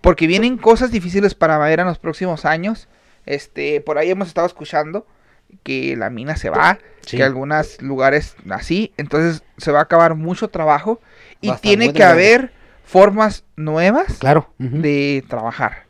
Porque 0.00 0.26
vienen 0.26 0.56
cosas 0.56 0.90
difíciles 0.90 1.34
para 1.34 1.58
Madera 1.58 1.82
en 1.82 1.88
los 1.88 1.98
próximos 1.98 2.44
años. 2.44 2.88
Este, 3.24 3.80
por 3.80 3.98
ahí 3.98 4.10
hemos 4.10 4.28
estado 4.28 4.46
escuchando 4.48 5.06
que 5.62 5.94
la 5.96 6.10
mina 6.10 6.36
se 6.36 6.50
va, 6.50 6.78
Sí. 7.02 7.18
que 7.18 7.22
algunos 7.22 7.80
lugares 7.82 8.34
así, 8.50 8.92
entonces 8.96 9.42
se 9.58 9.70
va 9.72 9.80
a 9.80 9.82
acabar 9.82 10.14
mucho 10.14 10.48
trabajo 10.48 11.00
y 11.40 11.52
tiene 11.56 11.92
que 11.92 12.02
haber 12.04 12.52
formas 12.84 13.44
nuevas 13.56 14.18
Claro. 14.18 14.50
de 14.58 15.22
trabajar. 15.28 15.84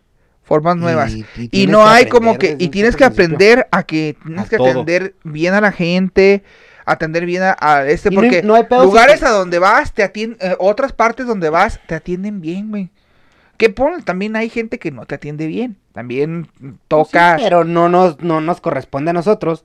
Formas 0.45 0.77
nuevas. 0.77 1.13
Y- 1.13 1.21
y 1.37 1.43
Y, 1.45 1.49
tienes 1.49 1.73
no 1.73 1.87
hay 1.87 2.07
como 2.09 2.37
que, 2.39 2.57
y 2.59 2.69
tienes 2.69 2.97
que 2.97 3.05
aprender 3.05 3.69
a 3.71 3.85
que 3.85 4.17
tienes 4.25 4.47
A 4.47 4.49
que 4.49 4.57
todo. 4.57 4.69
atender 4.69 5.15
bien 5.25 5.55
a 5.55 5.61
la 5.61 5.73
gente, 5.73 6.43
atender 6.85 7.25
bien 7.27 7.43
a, 7.45 7.57
a 7.61 7.87
este, 7.87 8.09
Y 8.11 8.17
no- 8.17 8.21
porque 8.23 8.43
no 8.43 8.55
hay 8.55 8.67
lugares 8.71 9.21
te- 9.21 9.27
a 9.27 9.31
donde 9.31 9.59
vas, 9.59 9.93
te 9.93 10.03
atienden, 10.03 10.39
otras 10.59 10.93
partes 10.93 11.27
donde 11.27 11.49
vas, 11.49 11.81
te 11.87 11.95
atienden 11.95 12.41
bien, 12.41 12.71
güey. 12.71 12.91
Que 13.57 13.71
pon, 13.71 14.03
también 14.03 14.35
hay 14.35 14.49
gente 14.49 14.79
que 14.81 14.91
no 14.91 15.07
te 15.07 15.15
atiende 15.15 15.47
bien. 15.47 15.77
También 15.93 16.49
toca. 16.89 17.39
Sí, 17.39 17.45
pero 17.45 17.63
no 17.65 17.89
nos, 17.89 18.21
no 18.21 18.41
nos 18.41 18.61
corresponde 18.61 19.11
a 19.11 19.15
nosotros. 19.15 19.65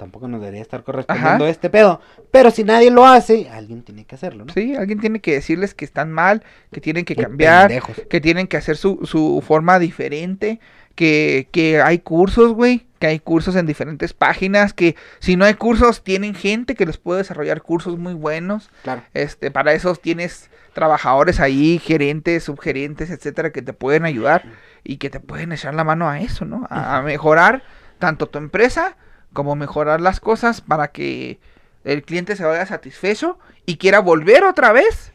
Tampoco 0.00 0.28
nos 0.28 0.40
debería 0.40 0.62
estar 0.62 0.82
correspondiendo 0.82 1.44
Ajá. 1.44 1.50
este 1.50 1.68
pedo. 1.68 2.00
Pero 2.30 2.50
si 2.50 2.64
nadie 2.64 2.90
lo 2.90 3.04
hace, 3.04 3.50
alguien 3.50 3.82
tiene 3.82 4.06
que 4.06 4.14
hacerlo, 4.14 4.46
¿no? 4.46 4.52
Sí, 4.54 4.74
alguien 4.74 4.98
tiene 4.98 5.20
que 5.20 5.34
decirles 5.34 5.74
que 5.74 5.84
están 5.84 6.10
mal, 6.10 6.42
que 6.72 6.80
tienen 6.80 7.04
que 7.04 7.14
cambiar, 7.14 7.68
pendejos. 7.68 8.00
que 8.08 8.18
tienen 8.18 8.46
que 8.46 8.56
hacer 8.56 8.78
su, 8.78 9.00
su 9.04 9.44
forma 9.46 9.78
diferente, 9.78 10.58
que, 10.94 11.50
que 11.52 11.82
hay 11.82 11.98
cursos, 11.98 12.54
güey, 12.54 12.86
que 12.98 13.08
hay 13.08 13.18
cursos 13.18 13.56
en 13.56 13.66
diferentes 13.66 14.14
páginas, 14.14 14.72
que 14.72 14.96
si 15.18 15.36
no 15.36 15.44
hay 15.44 15.52
cursos, 15.52 16.02
tienen 16.02 16.34
gente 16.34 16.74
que 16.74 16.86
les 16.86 16.96
puede 16.96 17.18
desarrollar 17.18 17.60
cursos 17.60 17.98
muy 17.98 18.14
buenos. 18.14 18.70
Claro. 18.82 19.02
Este, 19.12 19.50
para 19.50 19.74
eso 19.74 19.94
tienes 19.96 20.48
trabajadores 20.72 21.40
ahí, 21.40 21.78
gerentes, 21.78 22.44
subgerentes, 22.44 23.10
etcétera, 23.10 23.52
que 23.52 23.60
te 23.60 23.74
pueden 23.74 24.06
ayudar 24.06 24.44
y 24.82 24.96
que 24.96 25.10
te 25.10 25.20
pueden 25.20 25.52
echar 25.52 25.74
la 25.74 25.84
mano 25.84 26.08
a 26.08 26.20
eso, 26.20 26.46
¿no? 26.46 26.66
A, 26.70 26.96
a 26.96 27.02
mejorar 27.02 27.62
tanto 27.98 28.28
tu 28.28 28.38
empresa 28.38 28.96
como 29.32 29.56
mejorar 29.56 30.00
las 30.00 30.20
cosas 30.20 30.60
para 30.60 30.88
que 30.88 31.38
el 31.84 32.02
cliente 32.02 32.36
se 32.36 32.44
vaya 32.44 32.66
satisfecho 32.66 33.38
y 33.66 33.76
quiera 33.76 34.00
volver 34.00 34.44
otra 34.44 34.72
vez 34.72 35.12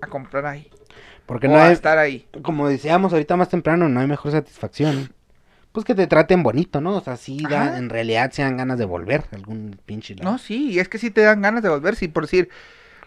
a 0.00 0.06
comprar 0.06 0.46
ahí. 0.46 0.70
Porque 1.26 1.46
o 1.46 1.50
no 1.50 1.56
a 1.58 1.66
hay, 1.66 1.72
estar 1.72 1.96
ahí. 1.98 2.26
como 2.42 2.68
decíamos 2.68 3.12
ahorita 3.12 3.36
más 3.36 3.48
temprano, 3.48 3.88
no 3.88 4.00
hay 4.00 4.06
mejor 4.06 4.32
satisfacción. 4.32 5.12
Pues 5.72 5.84
que 5.84 5.94
te 5.94 6.06
traten 6.06 6.42
bonito, 6.42 6.80
¿no? 6.80 6.96
O 6.96 7.00
sea, 7.00 7.16
sí, 7.16 7.38
da- 7.48 7.78
en 7.78 7.88
realidad 7.88 8.30
se 8.30 8.42
dan 8.42 8.56
ganas 8.56 8.78
de 8.78 8.84
volver 8.84 9.24
algún 9.32 9.80
pinche 9.86 10.14
lado. 10.14 10.30
No, 10.30 10.38
sí, 10.38 10.70
y 10.70 10.78
es 10.78 10.88
que 10.88 10.98
sí 10.98 11.10
te 11.10 11.22
dan 11.22 11.42
ganas 11.42 11.62
de 11.62 11.68
volver, 11.68 11.96
sí, 11.96 12.06
por 12.08 12.24
decir, 12.24 12.48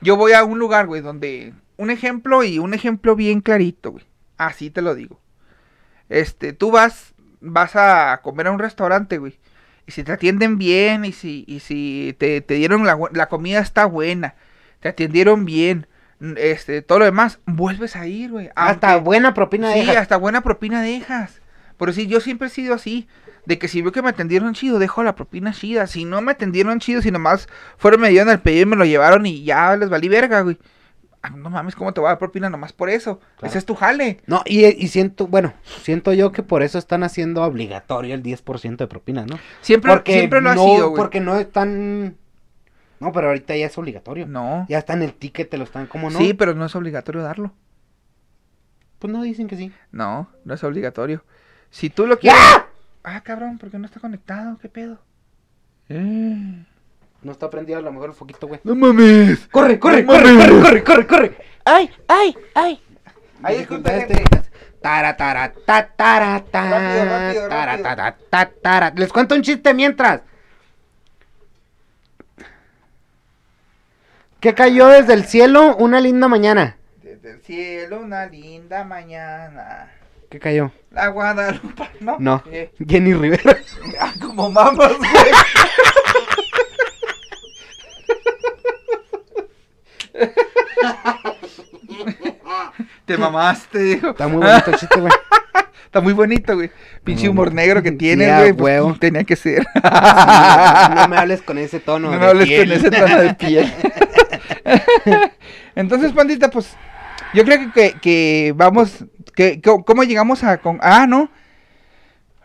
yo 0.01 0.17
voy 0.17 0.33
a 0.33 0.43
un 0.43 0.59
lugar, 0.59 0.87
güey, 0.87 1.01
donde 1.01 1.53
un 1.77 1.91
ejemplo 1.91 2.43
y 2.43 2.59
un 2.59 2.73
ejemplo 2.73 3.15
bien 3.15 3.39
clarito, 3.41 3.91
güey. 3.91 4.05
Así 4.37 4.69
te 4.69 4.81
lo 4.81 4.95
digo. 4.95 5.19
Este, 6.09 6.53
tú 6.53 6.71
vas 6.71 7.13
vas 7.39 7.75
a 7.75 8.19
comer 8.23 8.47
a 8.47 8.51
un 8.51 8.59
restaurante, 8.59 9.17
güey. 9.19 9.39
Y 9.88 9.91
si 9.93 10.03
te 10.03 10.11
atienden 10.11 10.57
bien 10.57 11.05
y 11.05 11.13
si 11.13 11.43
y 11.47 11.59
si 11.61 12.15
te, 12.19 12.41
te 12.41 12.53
dieron 12.55 12.85
la, 12.85 12.97
la 13.13 13.27
comida 13.29 13.59
está 13.59 13.85
buena, 13.85 14.35
te 14.81 14.89
atendieron 14.89 15.45
bien, 15.45 15.88
n- 16.21 16.35
este, 16.39 16.81
todo 16.81 16.99
lo 16.99 17.05
demás, 17.05 17.39
vuelves 17.45 17.95
a 17.95 18.05
ir, 18.05 18.31
güey. 18.31 18.49
Hasta 18.55 18.97
buena 18.97 19.33
propina 19.33 19.71
Sí, 19.73 19.79
dejas. 19.79 19.97
hasta 19.97 20.17
buena 20.17 20.41
propina 20.41 20.81
dejas. 20.81 21.41
Por 21.77 21.88
decir, 21.88 22.07
yo 22.07 22.19
siempre 22.19 22.47
he 22.47 22.51
sido 22.51 22.73
así. 22.73 23.07
De 23.45 23.57
que 23.57 23.69
si 23.69 23.81
veo 23.81 23.93
que 23.93 24.01
me 24.01 24.09
atendieron 24.09 24.53
chido, 24.53 24.77
dejo 24.77 25.03
la 25.03 25.15
propina 25.15 25.53
chida. 25.53 25.88
Si 25.88 26.03
no 26.03 26.19
me 26.21 26.33
atendieron 26.33 26.79
chido, 26.81 27.01
si 27.01 27.11
nomás 27.11 27.47
fueron, 27.77 28.01
me 28.01 28.09
dieron 28.09 28.27
el 28.29 28.39
pedido 28.41 28.63
y 28.63 28.65
me 28.65 28.75
lo 28.75 28.83
llevaron 28.83 29.25
y 29.25 29.45
ya 29.45 29.77
les 29.77 29.88
valí 29.89 30.09
verga, 30.09 30.41
güey. 30.41 30.57
Ah, 31.22 31.32
no 31.32 31.49
mames, 31.49 31.76
¿cómo 31.76 31.93
te 31.93 31.99
voy 31.99 32.07
a 32.07 32.11
dar 32.11 32.20
propina 32.20 32.49
nomás 32.49 32.74
por 32.74 32.89
eso? 32.89 33.20
Claro. 33.20 33.47
Ese 33.47 33.57
es 33.57 33.65
tu 33.65 33.76
jale. 33.76 34.22
No, 34.28 34.43
y, 34.45 34.65
y 34.65 34.88
siento, 34.88 35.28
bueno, 35.28 35.53
siento 35.82 36.13
yo 36.13 36.32
que 36.32 36.43
por 36.43 36.63
eso 36.63 36.78
están 36.78 37.03
haciendo 37.03 37.43
obligatorio 37.43 38.13
el 38.13 38.24
10% 38.24 38.78
de 38.78 38.88
propina, 38.88 39.26
¿no? 39.26 39.39
Siempre, 39.61 39.91
Porque 39.91 40.13
siempre 40.13 40.41
lo 40.41 40.51
ha 40.51 40.55
no, 40.55 40.63
sido, 40.63 40.89
güey. 40.89 41.01
Porque 41.01 41.20
no 41.20 41.38
están... 41.38 42.18
No, 42.99 43.11
pero 43.11 43.28
ahorita 43.28 43.55
ya 43.55 43.65
es 43.65 43.78
obligatorio. 43.78 44.28
No. 44.28 44.65
Ya 44.70 44.78
está 44.78 44.93
en 44.93 45.03
el 45.03 45.13
ticket, 45.13 45.49
te 45.49 45.57
lo 45.57 45.63
están, 45.63 45.88
¿cómo 45.88 46.09
no? 46.09 46.18
Sí, 46.20 46.34
pero 46.34 46.53
no 46.53 46.65
es 46.65 46.76
obligatorio 46.76 47.22
darlo. 47.22 47.51
Pues 48.99 49.14
no 49.14 49.22
dicen 49.22 49.48
que 49.48 49.56
sí. 49.56 49.72
No, 49.91 50.30
no 50.45 50.53
es 50.53 50.64
obligatorio. 50.64 51.23
Si 51.69 51.89
tú 51.89 52.07
lo 52.07 52.18
quieres. 52.18 52.39
Ah, 53.03 53.22
cabrón, 53.22 53.57
¿por 53.57 53.69
qué 53.69 53.77
no 53.77 53.85
está 53.85 53.99
conectado? 53.99 54.57
¿Qué 54.57 54.69
pedo? 54.69 54.99
No 57.22 57.31
está 57.31 57.49
prendido 57.49 57.80
a 57.80 57.81
lo 57.81 57.91
mejor 57.91 58.10
el 58.10 58.15
foquito, 58.15 58.48
güey. 58.48 58.60
No 58.64 58.76
mames. 58.76 59.48
Corre, 59.48 59.80
corre, 59.80 60.03
No 60.03 60.14
corre, 60.14 60.31
mames. 60.34 60.48
corre, 60.48 60.61
corre, 60.61 60.84
corre, 60.84 61.07
corre. 61.07 61.38
¡Ay, 61.65 61.89
ay, 62.07 62.38
ay! 62.53 62.81
Ahí 63.44 63.57
Disculpa, 63.60 63.91
disculpe, 63.91 64.14
este, 64.22 64.35
gente. 64.35 64.49
Tara, 64.81 65.18
tara, 65.18 65.52
ta, 65.65 65.88
tara, 65.88 66.44
ta, 66.49 66.69
Rápido, 66.69 67.06
rápido, 67.06 67.49
tara, 67.49 67.81
tara, 67.81 68.18
ta, 68.30 68.52
tara. 68.61 68.94
Les 68.95 69.11
cuento 69.11 69.35
un 69.35 69.41
chiste 69.41 69.73
mientras. 69.73 70.22
¿Qué 74.39 74.53
cayó 74.53 74.88
desde 74.88 75.14
el 75.14 75.26
cielo 75.26 75.76
una 75.77 75.99
linda 75.99 76.27
mañana? 76.27 76.77
Desde 77.02 77.31
el 77.31 77.41
cielo, 77.41 77.99
una 78.02 78.27
linda 78.27 78.84
mañana. 78.84 79.91
¿Qué 80.30 80.39
cayó? 80.39 80.72
La 80.91 81.07
Guadalupe, 81.07 81.89
¿no? 82.02 82.18
No. 82.19 82.44
Eh, 82.52 82.72
Jenny 82.88 83.14
Rivera. 83.14 83.57
ah, 83.99 84.14
como 84.22 84.52
mamas, 84.52 84.95
güey. 84.98 85.10
Te 93.06 93.18
mamaste, 93.18 93.80
dijo. 93.80 94.10
Está 94.10 94.27
muy 94.27 94.45
bonito 94.45 94.72
el 94.72 94.77
chiste, 94.77 94.99
güey. 94.99 95.14
Está 95.85 96.02
muy 96.02 96.14
bonito, 96.14 96.56
güey. 96.56 96.69
Pinche 97.03 97.30
humor 97.30 97.53
negro 97.53 97.81
que 97.81 97.89
a 97.89 97.91
güey. 97.91 98.53
pues, 98.53 98.61
huevo. 98.61 98.95
tenía 98.99 99.23
que 99.23 99.38
ser. 99.38 99.65
No 99.73 101.07
me 101.07 101.18
hables 101.18 101.41
con 101.41 101.57
ese 101.57 101.80
tono. 101.80 102.11
No 102.11 102.19
me 102.19 102.26
hables 102.26 102.48
piel. 102.48 102.68
con 102.68 102.77
ese 102.77 102.91
tono 102.91 103.18
de 103.22 103.34
piel. 103.35 103.73
Entonces, 105.76 106.11
pandita, 106.11 106.49
pues, 106.49 106.76
yo 107.34 107.45
creo 107.45 107.60
que, 107.60 107.72
que, 107.72 107.99
que 107.99 108.53
vamos, 108.56 109.06
que, 109.34 109.61
que- 109.61 109.84
¿cómo 109.85 110.03
llegamos 110.03 110.44
a, 110.44 110.57
con, 110.57 110.80
ah, 110.81 111.06
no, 111.07 111.31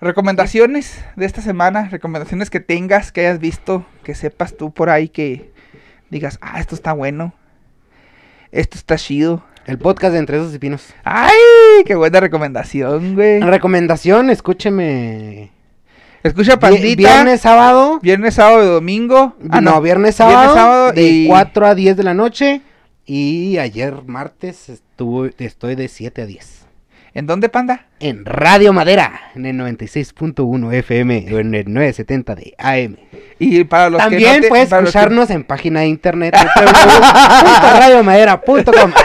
recomendaciones 0.00 1.04
de 1.16 1.26
esta 1.26 1.42
semana, 1.42 1.88
recomendaciones 1.90 2.50
que 2.50 2.60
tengas, 2.60 3.10
que 3.10 3.22
hayas 3.22 3.40
visto, 3.40 3.84
que 4.04 4.14
sepas 4.14 4.56
tú 4.56 4.72
por 4.72 4.90
ahí, 4.90 5.08
que 5.08 5.52
digas, 6.10 6.38
ah, 6.42 6.60
esto 6.60 6.74
está 6.74 6.92
bueno, 6.92 7.34
esto 8.52 8.76
está 8.78 8.96
chido. 8.96 9.42
El 9.66 9.78
podcast 9.78 10.12
de 10.12 10.18
Entre 10.18 10.36
esos 10.38 10.54
y 10.54 10.58
Pinos. 10.58 10.82
¡Ay! 11.04 11.32
¡Qué 11.86 11.94
buena 11.94 12.18
recomendación, 12.20 13.14
güey! 13.14 13.40
Recomendación, 13.40 14.28
escúcheme. 14.30 15.50
Escucha 16.24 16.58
Pandita. 16.58 16.96
Viernes, 16.96 17.40
sábado. 17.40 17.98
Viernes, 18.02 18.34
sábado 18.34 18.62
y 18.64 18.66
domingo. 18.68 19.34
Ah, 19.50 19.60
no, 19.60 19.80
viernes, 19.80 20.16
sábado. 20.16 20.38
Viernes, 20.38 20.54
sábado 20.62 20.92
de 20.92 21.08
y- 21.08 21.26
4 21.26 21.66
a 21.66 21.74
10 21.74 21.96
de 21.96 22.02
la 22.04 22.14
noche. 22.14 22.60
Y 23.06 23.58
ayer 23.58 23.94
martes 24.06 24.68
estuvo, 24.68 25.26
estoy 25.26 25.74
de 25.74 25.88
7 25.88 26.22
a 26.22 26.26
10. 26.26 26.61
¿En 27.14 27.26
dónde, 27.26 27.48
Panda? 27.50 27.86
En 28.00 28.24
Radio 28.24 28.72
Madera, 28.72 29.20
en 29.34 29.44
el 29.44 29.54
96.1 29.56 30.72
FM 30.72 31.26
o 31.32 31.38
en 31.38 31.54
el 31.54 31.70
970 31.72 32.34
de 32.34 32.54
AM. 32.58 32.96
Y 33.38 33.64
para 33.64 33.90
los 33.90 34.00
que 34.02 34.08
También 34.10 34.40
no 34.40 34.48
puedes 34.48 34.70
los 34.70 34.78
que- 34.80 34.84
escucharnos 34.88 35.28
en 35.30 35.44
página 35.44 35.80
de 35.80 35.88
internet 35.88 36.34
www.radiomadera.com. 36.34 38.92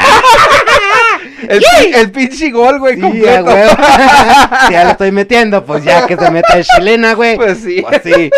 El, 1.50 1.64
el 1.94 2.12
pinche 2.12 2.50
gol, 2.50 2.80
güey, 2.80 2.96
Sí, 2.96 3.02
completo. 3.02 3.46
ya 4.72 4.84
lo 4.86 4.90
estoy 4.92 5.12
metiendo, 5.12 5.64
pues 5.66 5.84
ya 5.84 6.08
que 6.08 6.18
se 6.18 6.32
meta 6.32 6.58
el 6.58 6.64
chilena, 6.66 7.14
güey. 7.14 7.36
Pues 7.36 7.60
sí. 7.60 7.84
Pues 7.88 8.02
sí. 8.04 8.32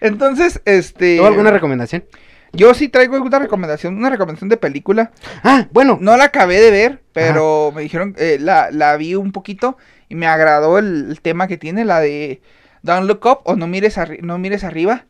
Entonces, 0.00 0.60
este. 0.66 1.16
¿Tuvo 1.16 1.28
alguna 1.28 1.50
recomendación? 1.50 2.04
Yo 2.52 2.72
sí 2.74 2.88
traigo 2.88 3.14
alguna 3.16 3.38
recomendación, 3.38 3.96
una 3.96 4.10
recomendación 4.10 4.48
de 4.48 4.56
película. 4.56 5.10
Ah, 5.44 5.66
bueno. 5.72 5.98
No 6.00 6.16
la 6.16 6.24
acabé 6.24 6.60
de 6.60 6.70
ver, 6.70 7.02
pero 7.12 7.72
me 7.74 7.82
dijeron, 7.82 8.14
eh, 8.18 8.38
la, 8.40 8.70
la 8.70 8.96
vi 8.96 9.14
un 9.14 9.32
poquito 9.32 9.76
y 10.08 10.14
me 10.14 10.26
agradó 10.26 10.78
el, 10.78 11.08
el 11.10 11.20
tema 11.20 11.46
que 11.46 11.58
tiene, 11.58 11.84
la 11.84 12.00
de 12.00 12.40
Don't 12.82 13.06
Look 13.06 13.26
Up 13.26 13.38
o 13.44 13.54
No 13.56 13.66
mires, 13.66 13.98
arri- 13.98 14.20
no 14.22 14.38
mires 14.38 14.64
arriba, 14.64 15.04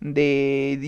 de 0.00 0.78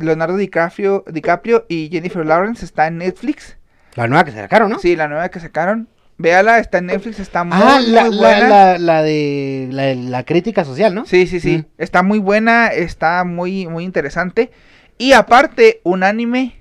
Leonardo, 0.00 0.36
DiCaprio, 0.36 1.04
DiCaprio 1.10 1.64
y 1.68 1.88
Jennifer 1.90 2.24
Lawrence, 2.24 2.64
está 2.64 2.86
en 2.86 2.98
Netflix. 2.98 3.56
La 3.94 4.06
nueva 4.06 4.24
que 4.24 4.32
sacaron, 4.32 4.70
¿no? 4.70 4.78
Sí, 4.78 4.94
la 4.96 5.08
nueva 5.08 5.28
que 5.30 5.40
sacaron. 5.40 5.88
Véala, 6.18 6.58
está 6.58 6.78
en 6.78 6.86
Netflix, 6.86 7.20
está 7.20 7.44
muy, 7.44 7.56
Ah, 7.60 7.80
la, 7.80 8.04
muy 8.06 8.16
la, 8.16 8.16
buena. 8.16 8.48
la, 8.48 8.78
la 8.78 9.02
de 9.02 9.68
la, 9.70 9.94
la 9.94 10.24
crítica 10.24 10.64
social, 10.64 10.92
¿no? 10.94 11.06
Sí, 11.06 11.26
sí, 11.28 11.38
sí. 11.38 11.58
Mm. 11.58 11.64
Está 11.78 12.02
muy 12.02 12.18
buena, 12.18 12.68
está 12.68 13.22
muy, 13.24 13.68
muy 13.68 13.84
interesante. 13.84 14.50
Y 14.98 15.12
aparte, 15.12 15.80
un 15.84 16.02
anime. 16.02 16.56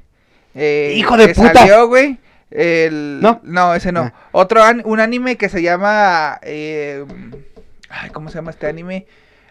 eh, 0.55 0.93
¡Hijo 0.95 1.17
de 1.17 1.27
que 1.27 1.33
puta! 1.33 1.53
Salió, 1.53 1.87
güey. 1.87 2.17
El... 2.49 3.19
¿No? 3.21 3.73
ese 3.75 3.91
no. 3.91 4.01
Ah. 4.01 4.13
Otro 4.31 4.63
an- 4.63 4.81
un 4.85 4.99
anime 4.99 5.35
que 5.35 5.49
se 5.49 5.61
llama. 5.61 6.39
eh, 6.43 7.03
ay, 7.89 8.09
¿cómo 8.11 8.29
se 8.29 8.35
llama 8.35 8.51
este 8.51 8.67
anime? 8.67 9.05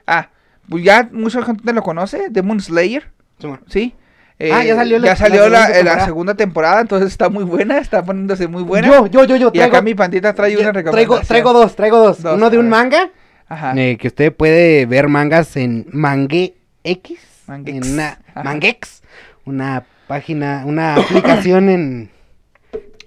Ah, 0.07 0.31
pues 0.69 0.83
ya 0.85 1.09
mucha 1.13 1.43
gente 1.43 1.73
lo 1.73 1.83
conoce. 1.83 2.29
Demon 2.31 2.61
Slayer, 2.61 3.11
¿sí? 3.69 3.95
Eh, 4.39 4.51
Ah, 4.53 4.63
ya 4.65 4.77
salió 4.77 4.99
la- 4.99 5.09
ya 5.09 5.17
salió 5.17 5.49
la 5.49 5.61
la, 5.61 5.67
segunda 5.67 5.79
eh, 5.81 5.85
la 5.97 6.05
segunda 6.05 6.35
temporada, 6.35 6.81
entonces 6.81 7.09
está 7.09 7.29
muy 7.31 7.45
buena, 7.45 7.79
está 7.79 8.05
poniéndose 8.05 8.47
muy 8.49 8.63
buena. 8.63 8.87
Yo, 8.89 9.07
yo, 9.07 9.25
yo, 9.25 9.37
yo. 9.37 9.51
y 9.53 9.61
acá 9.61 9.81
mi 9.83 9.95
pandita 9.95 10.35
trae 10.35 10.55
una 10.57 10.73
traigo, 10.73 10.91
recomendación. 10.93 11.27
traigo 11.29 11.53
dos, 11.53 11.75
traigo 11.77 11.99
dos. 11.99 12.23
Dos, 12.23 12.35
Uno 12.37 12.51
de 12.51 12.59
un 12.59 12.69
manga, 12.69 13.11
Ajá. 13.49 13.73
eh, 13.77 13.97
que 13.99 14.09
usted 14.09 14.35
puede 14.35 14.85
ver 14.87 15.09
mangas 15.09 15.57
en 15.57 15.87
Mangue 15.91 16.55
X. 16.85 17.19
Mangex. 17.47 17.77
En 17.87 17.93
una. 17.93 18.19
Mangex. 18.35 19.03
Una 19.45 19.85
página, 20.07 20.65
una 20.67 20.95
aplicación 20.97 21.69
en, 21.69 22.11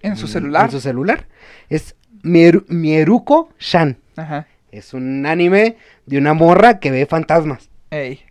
en 0.01 0.15
su 0.17 0.27
celular. 0.27 0.65
En 0.65 0.71
su 0.71 0.79
celular. 0.81 1.27
Es 1.69 1.95
Mieru- 2.23 2.65
Mieruko 2.67 3.49
Shan. 3.59 3.97
Ajá. 4.15 4.47
Es 4.71 4.93
un 4.93 5.25
anime 5.25 5.77
de 6.05 6.17
una 6.17 6.33
morra 6.33 6.79
que 6.79 6.91
ve 6.91 7.05
fantasmas. 7.05 7.69
Ey. 7.89 8.21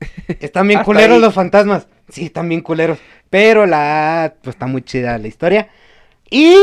Están 0.40 0.68
bien 0.68 0.82
culeros 0.84 1.16
ahí. 1.16 1.20
los 1.22 1.34
fantasmas. 1.34 1.88
Sí, 2.08 2.26
están 2.26 2.48
bien 2.48 2.60
culeros. 2.62 2.98
Pero 3.30 3.66
la 3.66 4.34
pues 4.42 4.54
está 4.54 4.66
muy 4.66 4.82
chida 4.82 5.18
la 5.18 5.26
historia. 5.28 5.68
Y 6.30 6.54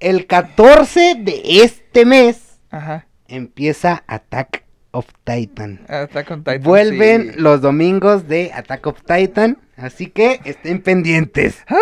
el 0.00 0.26
14 0.26 1.14
de 1.18 1.42
este 1.62 2.04
mes 2.04 2.58
Ajá. 2.70 3.06
empieza 3.26 4.04
Attack 4.06 4.63
of 4.94 5.06
Titan. 5.24 5.80
Attack 5.88 6.30
on 6.30 6.44
Titan, 6.44 6.62
Vuelven 6.62 7.32
sí. 7.34 7.40
los 7.40 7.60
domingos 7.60 8.26
de 8.28 8.50
Attack 8.54 8.86
of 8.86 9.02
Titan. 9.02 9.58
Así 9.76 10.06
que 10.06 10.40
estén 10.44 10.80
pendientes. 10.82 11.62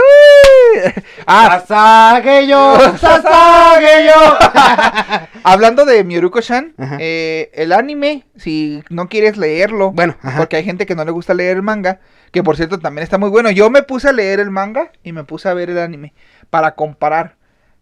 Ah, 1.26 1.62
¡Sasageyo! 1.66 2.76
¡Sasageyo! 2.98 4.14
hablando 5.44 5.84
de 5.84 6.02
Mieruko-chan, 6.02 6.74
Ajá. 6.78 6.96
eh, 6.98 7.50
el 7.54 7.72
anime, 7.72 8.24
si 8.36 8.82
no 8.88 9.08
quieres 9.08 9.36
leerlo, 9.36 9.92
Bueno, 9.92 10.16
ajá. 10.22 10.38
porque 10.38 10.56
hay 10.56 10.64
gente 10.64 10.86
que 10.86 10.94
no 10.94 11.04
le 11.04 11.10
gusta 11.10 11.34
leer 11.34 11.56
el 11.58 11.62
manga, 11.62 12.00
que 12.30 12.42
por 12.42 12.56
cierto 12.56 12.78
también 12.78 13.02
está 13.02 13.18
muy 13.18 13.28
bueno. 13.28 13.50
Yo 13.50 13.68
me 13.68 13.82
puse 13.82 14.08
a 14.08 14.12
leer 14.12 14.40
el 14.40 14.50
manga 14.50 14.92
y 15.02 15.12
me 15.12 15.24
puse 15.24 15.48
a 15.48 15.54
ver 15.54 15.68
el 15.70 15.78
anime 15.78 16.14
para 16.48 16.74
comparar. 16.74 17.36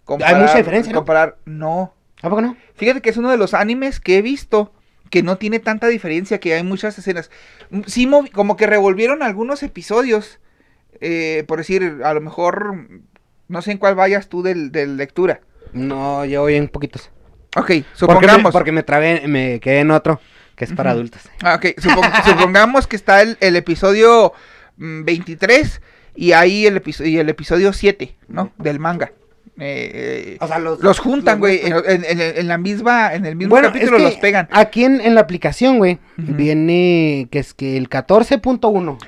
comparar 0.04 0.40
mucha 0.42 0.56
diferencia. 0.58 0.92
Comparar, 0.92 1.36
no. 1.44 1.94
¿A 2.22 2.28
poco 2.28 2.42
no? 2.42 2.56
Fíjate 2.74 3.00
que 3.00 3.10
es 3.10 3.16
uno 3.16 3.30
de 3.30 3.36
los 3.36 3.54
animes 3.54 4.00
que 4.00 4.18
he 4.18 4.22
visto 4.22 4.72
que 5.10 5.22
no 5.22 5.36
tiene 5.36 5.58
tanta 5.58 5.88
diferencia, 5.88 6.38
que 6.40 6.54
hay 6.54 6.62
muchas 6.62 6.96
escenas. 6.98 7.30
Mm, 7.70 7.82
Sí, 7.86 8.08
como 8.32 8.56
que 8.56 8.66
revolvieron 8.66 9.22
algunos 9.22 9.62
episodios. 9.62 10.38
eh, 11.02 11.44
por 11.48 11.58
decir, 11.58 12.00
a 12.04 12.12
lo 12.14 12.20
mejor, 12.20 12.74
mm, 12.74 13.02
no 13.48 13.62
sé 13.62 13.72
en 13.72 13.78
cuál 13.78 13.94
vayas 13.94 14.28
tú 14.28 14.42
del, 14.42 14.70
del 14.70 14.96
lectura. 14.96 15.40
No, 15.72 16.24
yo 16.26 16.42
voy 16.42 16.56
en 16.56 16.68
poquitos. 16.68 17.10
Ok, 17.56 17.66
Porque 17.66 17.78
me, 17.80 17.84
supongamos. 17.94 18.52
porque 18.52 18.72
me 18.72 18.82
trabé, 18.82 19.26
me 19.26 19.60
quedé 19.60 19.80
en 19.80 19.90
otro 19.92 20.20
que 20.56 20.64
es 20.66 20.72
para 20.74 20.90
Ujú. 20.90 20.98
adultos. 20.98 21.22
Ah, 21.42 21.54
ok, 21.54 21.64
supon- 21.78 22.12
supongamos 22.24 22.86
que 22.86 22.96
está 22.96 23.22
el, 23.22 23.38
el 23.40 23.56
episodio 23.56 24.32
mm, 24.76 25.04
23 25.04 25.80
y 26.16 26.32
ahí 26.32 26.66
el, 26.66 26.76
episo- 26.82 27.04
y 27.06 27.18
el 27.18 27.28
episodio 27.30 27.72
7, 27.72 28.14
¿no? 28.28 28.52
Del 28.58 28.78
manga. 28.78 29.12
Eh, 29.62 29.90
eh, 30.32 30.36
O 30.40 30.46
sea, 30.48 30.58
los, 30.58 30.80
los 30.82 30.98
juntan, 30.98 31.38
güey, 31.38 31.60
en, 31.62 32.48
la 32.48 32.56
misma, 32.56 33.14
en 33.14 33.26
el 33.26 33.36
mismo 33.36 33.50
Bueno, 33.50 33.68
capítulo 33.68 33.98
es 33.98 34.02
que 34.02 34.08
los 34.08 34.18
pegan. 34.18 34.48
Aquí 34.50 34.84
en, 34.84 35.00
en 35.02 35.14
la 35.14 35.20
aplicación, 35.20 35.76
güey, 35.78 35.98
viene 36.16 37.28
que 37.30 37.38
es 37.40 37.52
que 37.52 37.76
el 37.76 37.88
14.1, 37.90 38.60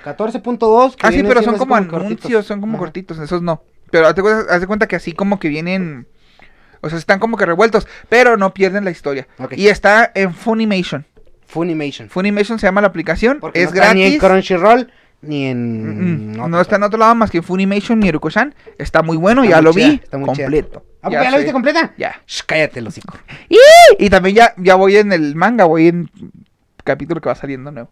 14.2. 0.05 0.95
que 0.97 1.07
Ah, 1.07 1.11
sí, 1.13 1.23
pero 1.23 1.43
son 1.43 1.57
como 1.57 1.75
cortitos. 1.75 2.05
anuncios, 2.05 2.47
son 2.47 2.61
como 2.61 2.79
cortitos, 2.79 3.19
esos 3.19 3.41
no. 3.43 3.63
Pero 3.91 4.07
haz 4.07 4.15
de 4.15 4.23
cuenta, 4.23 4.55
haz 4.55 4.61
de 4.61 4.67
cuenta 4.67 4.87
que 4.87 4.97
así 4.97 5.13
como 5.13 5.39
que 5.39 5.49
vienen, 5.49 6.07
o 6.81 6.89
sea, 6.89 6.99
están 6.99 7.19
como 7.19 7.37
que 7.37 7.47
revueltos, 7.47 7.87
pero 8.09 8.37
no 8.37 8.53
pierden 8.55 8.85
la 8.85 8.91
historia. 8.91 9.27
Y 9.53 9.69
está 9.69 10.13
en 10.15 10.35
Funimation. 10.35 11.07
Funimation. 11.47 12.09
Funimation 12.09 12.59
se 12.59 12.67
llama 12.67 12.81
la 12.81 12.89
aplicación, 12.89 13.39
Porque 13.41 13.63
es 13.63 13.71
no 13.75 13.81
está 13.83 13.95
ni 13.95 14.03
en 14.03 14.19
gratis. 14.19 14.29
Crunchyroll 14.29 14.93
ni 15.23 15.47
en. 15.47 16.27
mm, 16.27 16.31
otro. 16.33 16.49
no 16.49 16.61
está 16.61 16.77
en 16.77 16.83
otro 16.83 16.99
lado 16.99 17.15
más 17.15 17.31
que 17.31 17.39
en 17.39 17.45
Funimation 17.45 17.99
Mieruko-chan. 17.99 18.55
Está 18.79 19.03
muy 19.03 19.17
bueno, 19.17 19.43
Está 19.45 19.57
ya 19.57 19.63
muy 19.63 19.65
lo 19.65 19.73
chida, 19.73 19.89
vi 19.89 20.01
está 20.03 20.19
muy 20.19 20.29
chida. 20.35 20.45
completo. 20.45 20.85
¿Ah, 21.01 21.09
porque 21.09 21.25
ya 21.25 21.31
la 21.31 21.37
viste 21.39 21.53
completa? 21.53 21.95
Ya. 21.97 22.23
Shh, 22.27 22.43
cállate, 22.47 22.81
los 22.81 22.93
hocico. 22.93 23.17
Y 23.99 24.11
también 24.11 24.37
ya, 24.37 24.55
ya 24.59 24.75
voy 24.75 24.97
en 24.97 25.13
el 25.13 25.35
manga, 25.35 25.65
voy 25.65 25.89
en 25.89 26.11
capítulo 26.85 27.21
que 27.21 27.29
va 27.29 27.35
saliendo 27.35 27.71
nuevo. 27.71 27.91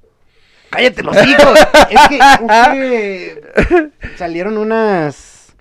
Cállate, 0.70 1.02
los 1.02 1.16
hijos. 1.26 1.58
es, 1.90 2.08
que, 2.08 3.90
salieron 4.16 4.56
unas. 4.58 5.52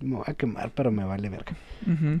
Me 0.00 0.16
voy 0.16 0.24
a 0.26 0.34
quemar, 0.34 0.70
pero 0.74 0.90
me 0.90 1.04
vale 1.04 1.28
verga. 1.28 1.52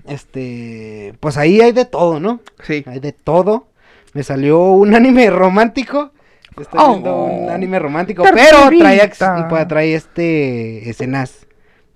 Este. 0.06 1.14
Pues 1.20 1.36
ahí 1.36 1.60
hay 1.60 1.72
de 1.72 1.84
todo, 1.84 2.18
¿no? 2.20 2.40
Sí. 2.64 2.84
Hay 2.86 2.98
de 3.00 3.12
todo. 3.12 3.68
Me 4.12 4.22
salió 4.22 4.60
un 4.72 4.94
anime 4.94 5.30
romántico. 5.30 6.12
Estoy 6.60 6.80
Oh, 6.82 6.90
viendo 6.92 7.24
un 7.24 7.50
anime 7.50 7.78
romántico. 7.78 8.22
Pero 8.22 8.68
trae, 8.78 9.02
ex- 9.04 9.18
pues, 9.48 9.68
trae 9.68 9.94
este 9.94 10.88
escenas 10.90 11.46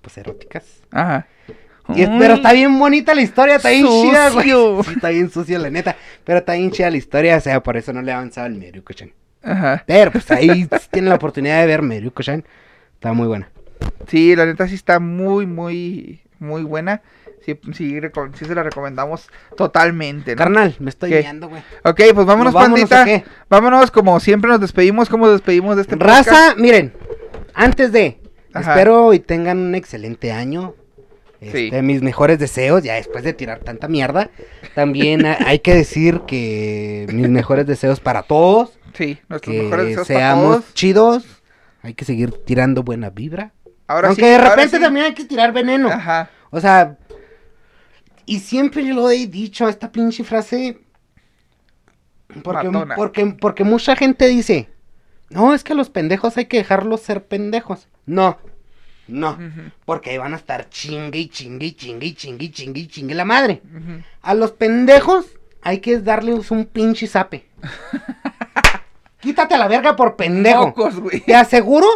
pues 0.01 0.17
eróticas. 0.17 0.65
Ajá. 0.91 1.27
Y 1.95 2.01
es- 2.01 2.09
pero 2.19 2.35
está 2.35 2.51
bien 2.53 2.77
bonita 2.77 3.13
la 3.15 3.21
historia, 3.21 3.55
está 3.57 3.69
bien 3.69 3.85
chida, 3.87 4.29
güey. 4.31 4.47
Sí, 4.85 4.91
está 4.95 5.09
bien 5.09 5.29
sucio, 5.29 5.59
la 5.59 5.69
neta. 5.69 5.95
Pero 6.23 6.39
está 6.39 6.53
bien 6.53 6.71
chida 6.71 6.89
la 6.89 6.97
historia, 6.97 7.37
o 7.37 7.41
sea, 7.41 7.61
por 7.63 7.77
eso 7.77 7.93
no 7.93 8.01
le 8.01 8.11
he 8.11 8.13
avanzado 8.13 8.47
al 8.47 8.55
Meryuko-chan. 8.55 9.13
Ajá. 9.43 9.83
Pero 9.85 10.11
pues 10.11 10.29
ahí 10.31 10.67
tienen 10.91 11.09
la 11.09 11.15
oportunidad 11.15 11.61
de 11.61 11.67
ver 11.67 11.81
Meryuko-chan. 11.81 12.43
Está 12.95 13.13
muy 13.13 13.27
buena. 13.27 13.49
Sí, 14.07 14.35
la 14.35 14.45
neta 14.45 14.67
sí 14.67 14.75
está 14.75 14.99
muy, 14.99 15.45
muy, 15.45 16.21
muy 16.39 16.63
buena. 16.63 17.01
Sí, 17.47 17.57
sí, 17.73 17.99
reco- 18.01 18.29
sí 18.35 18.43
se 18.43 18.53
la 18.53 18.61
recomendamos 18.63 19.29
totalmente, 19.55 20.31
¿no? 20.31 20.37
Carnal, 20.37 20.75
me 20.79 20.89
estoy 20.89 21.09
¿Qué? 21.11 21.19
guiando, 21.21 21.47
güey. 21.47 21.61
Ok, 21.85 22.01
pues 22.13 22.25
vámonos, 22.25 22.53
¿Nos 22.53 22.61
vámonos 22.61 22.89
pandita. 22.89 23.23
Vámonos, 23.49 23.89
como 23.91 24.19
siempre 24.19 24.49
nos 24.51 24.59
despedimos, 24.59 25.07
como 25.07 25.29
despedimos 25.29 25.77
de 25.77 25.83
este 25.83 25.95
podcast? 25.95 26.27
Raza, 26.29 26.55
miren, 26.57 26.93
antes 27.53 27.93
de, 27.93 28.19
Ajá. 28.53 28.71
espero 28.73 29.13
y 29.13 29.19
tengan 29.19 29.57
un 29.59 29.75
excelente 29.75 30.31
año. 30.33 30.75
Sí. 31.39 31.65
Este, 31.67 31.81
Mis 31.83 32.01
mejores 32.01 32.39
deseos, 32.39 32.83
ya 32.83 32.95
después 32.95 33.23
de 33.23 33.31
tirar 33.31 33.59
tanta 33.59 33.87
mierda. 33.87 34.29
También 34.75 35.25
ha- 35.25 35.37
hay 35.45 35.59
que 35.59 35.73
decir 35.73 36.21
que 36.27 37.07
mis 37.13 37.29
mejores 37.29 37.65
deseos 37.67 37.99
para 37.99 38.23
todos. 38.23 38.77
Sí, 38.93 39.19
nuestros 39.29 39.55
mejores 39.55 39.83
Que 39.85 39.89
deseos 39.91 40.07
para 40.07 40.19
seamos 40.19 40.55
todos. 40.61 40.73
chidos. 40.73 41.25
Hay 41.83 41.93
que 41.93 42.03
seguir 42.05 42.31
tirando 42.45 42.83
buena 42.83 43.09
vibra. 43.11 43.53
Ahora 43.87 44.07
Aunque 44.09 44.23
sí, 44.23 44.27
de 44.31 44.37
repente 44.39 44.77
sí. 44.77 44.81
también 44.83 45.05
hay 45.05 45.13
que 45.13 45.23
tirar 45.25 45.53
veneno. 45.53 45.89
Ajá. 45.89 46.29
O 46.49 46.59
sea, 46.59 46.97
y 48.27 48.41
siempre 48.41 48.85
yo 48.85 48.93
lo 48.93 49.09
he 49.09 49.25
dicho, 49.25 49.67
esta 49.67 49.91
pinche 49.91 50.23
frase. 50.23 50.79
Porque, 52.43 52.69
porque, 52.95 53.25
porque 53.39 53.63
mucha 53.63 53.95
gente 53.95 54.27
dice, 54.27 54.69
no, 55.29 55.55
es 55.55 55.63
que 55.63 55.73
a 55.73 55.75
los 55.75 55.89
pendejos 55.89 56.37
hay 56.37 56.45
que 56.45 56.57
dejarlos 56.57 57.01
ser 57.01 57.25
pendejos. 57.25 57.87
No, 58.05 58.37
no, 59.07 59.39
porque 59.85 60.09
ahí 60.09 60.17
van 60.17 60.33
a 60.33 60.37
estar 60.37 60.69
chingue 60.69 61.19
y 61.19 61.29
chingue 61.29 61.67
y 61.67 61.71
chingue 61.71 62.07
y 62.07 62.13
chingue 62.13 62.45
y 62.45 62.51
chingue 62.51 62.81
y 62.81 62.87
chingue 62.87 63.15
la 63.15 63.25
madre. 63.25 63.61
A 64.21 64.33
los 64.33 64.51
pendejos 64.51 65.25
hay 65.61 65.79
que 65.79 65.99
darles 65.99 66.51
un 66.51 66.65
pinche 66.65 67.07
zape. 67.07 67.47
Quítate 69.21 69.55
a 69.55 69.57
la 69.57 69.67
verga 69.67 69.95
por 69.95 70.15
pendejo. 70.15 70.67
Mocos. 70.67 70.95
Te 71.25 71.35
aseguro 71.35 71.87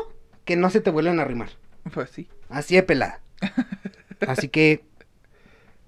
que 0.45 0.55
no 0.55 0.69
se 0.69 0.81
te 0.81 0.89
vuelven 0.89 1.19
a 1.19 1.23
arrimar. 1.23 1.49
Pues 1.93 2.09
sí. 2.09 2.27
Así 2.49 2.75
de 2.75 2.83
pelada. 2.83 3.19
Así 4.27 4.47
que. 4.47 4.83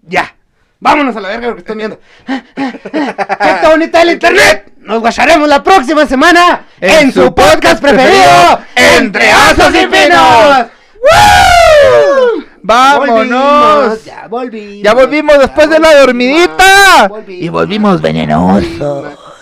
Ya. 0.07 0.35
Vámonos 0.79 1.15
a 1.15 1.21
la 1.21 1.29
verga 1.29 1.47
porque 1.47 1.61
estoy 1.61 1.77
viendo. 1.77 1.99
Gente 2.25 3.67
bonita 3.69 3.99
del 3.99 4.11
internet. 4.11 4.73
Nos 4.79 4.99
guacharemos 4.99 5.47
la 5.47 5.63
próxima 5.63 6.05
semana 6.05 6.65
en, 6.81 7.13
su 7.13 7.33
podcast 7.33 7.81
preferido, 7.81 8.59
Entre 8.75 9.31
Asos 9.31 9.73
y 9.73 9.87
Pinos. 9.87 10.65
¡Woo! 11.03 12.43
¡Vámonos! 12.61 13.77
Volvimos, 13.77 14.05
ya 14.05 14.27
volvimos. 14.27 14.83
Ya 14.83 14.93
volvimos 14.93 15.39
después 15.39 15.69
de 15.69 15.79
la 15.79 15.95
dormidita. 15.95 17.07
volvimos. 17.07 17.43
Y 17.43 17.49
volvimos 17.49 18.01
venenosos. 18.01 19.32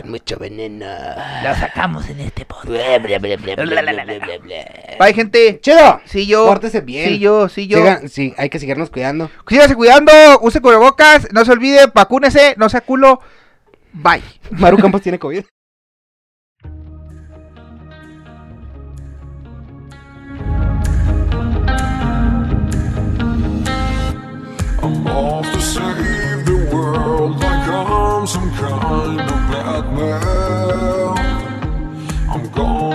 Con 0.00 0.10
mucho 0.10 0.38
veneno. 0.38 0.86
Lo 1.44 1.54
sacamos 1.54 2.08
en 2.08 2.20
este 2.20 2.44
podcast. 2.46 2.70
Bye, 4.98 5.14
gente. 5.14 5.60
Chido. 5.60 6.00
Sí, 6.04 6.26
yo. 6.26 6.46
Pórtese 6.46 6.80
bien. 6.80 7.08
Sí, 7.08 7.18
yo, 7.18 7.48
sí, 7.48 7.66
yo. 7.66 7.78
Sigan- 7.78 8.08
sí, 8.08 8.34
hay 8.38 8.48
que 8.48 8.58
seguirnos 8.58 8.90
cuidando. 8.90 9.30
Síganse 9.48 9.74
cuidando, 9.74 10.12
use 10.40 10.60
cubrebocas, 10.60 11.28
no 11.32 11.44
se 11.44 11.52
olvide, 11.52 11.86
vacúnese, 11.92 12.54
no 12.56 12.68
sea 12.68 12.80
culo. 12.80 13.20
Bye. 13.92 14.22
Maru 14.50 14.78
Campos 14.78 15.02
tiene 15.02 15.18
COVID. 15.18 15.44
I'm 24.82 25.06
off 25.06 25.44
to 25.52 25.60
save 25.60 26.44
the 26.46 26.70
world 26.72 27.38
like 27.38 27.68
I'm 27.68 28.26
some 28.26 28.50
kind 28.52 29.20
of 29.20 29.39
girl. 29.82 31.14
I'm 32.28 32.50
gone. 32.52 32.89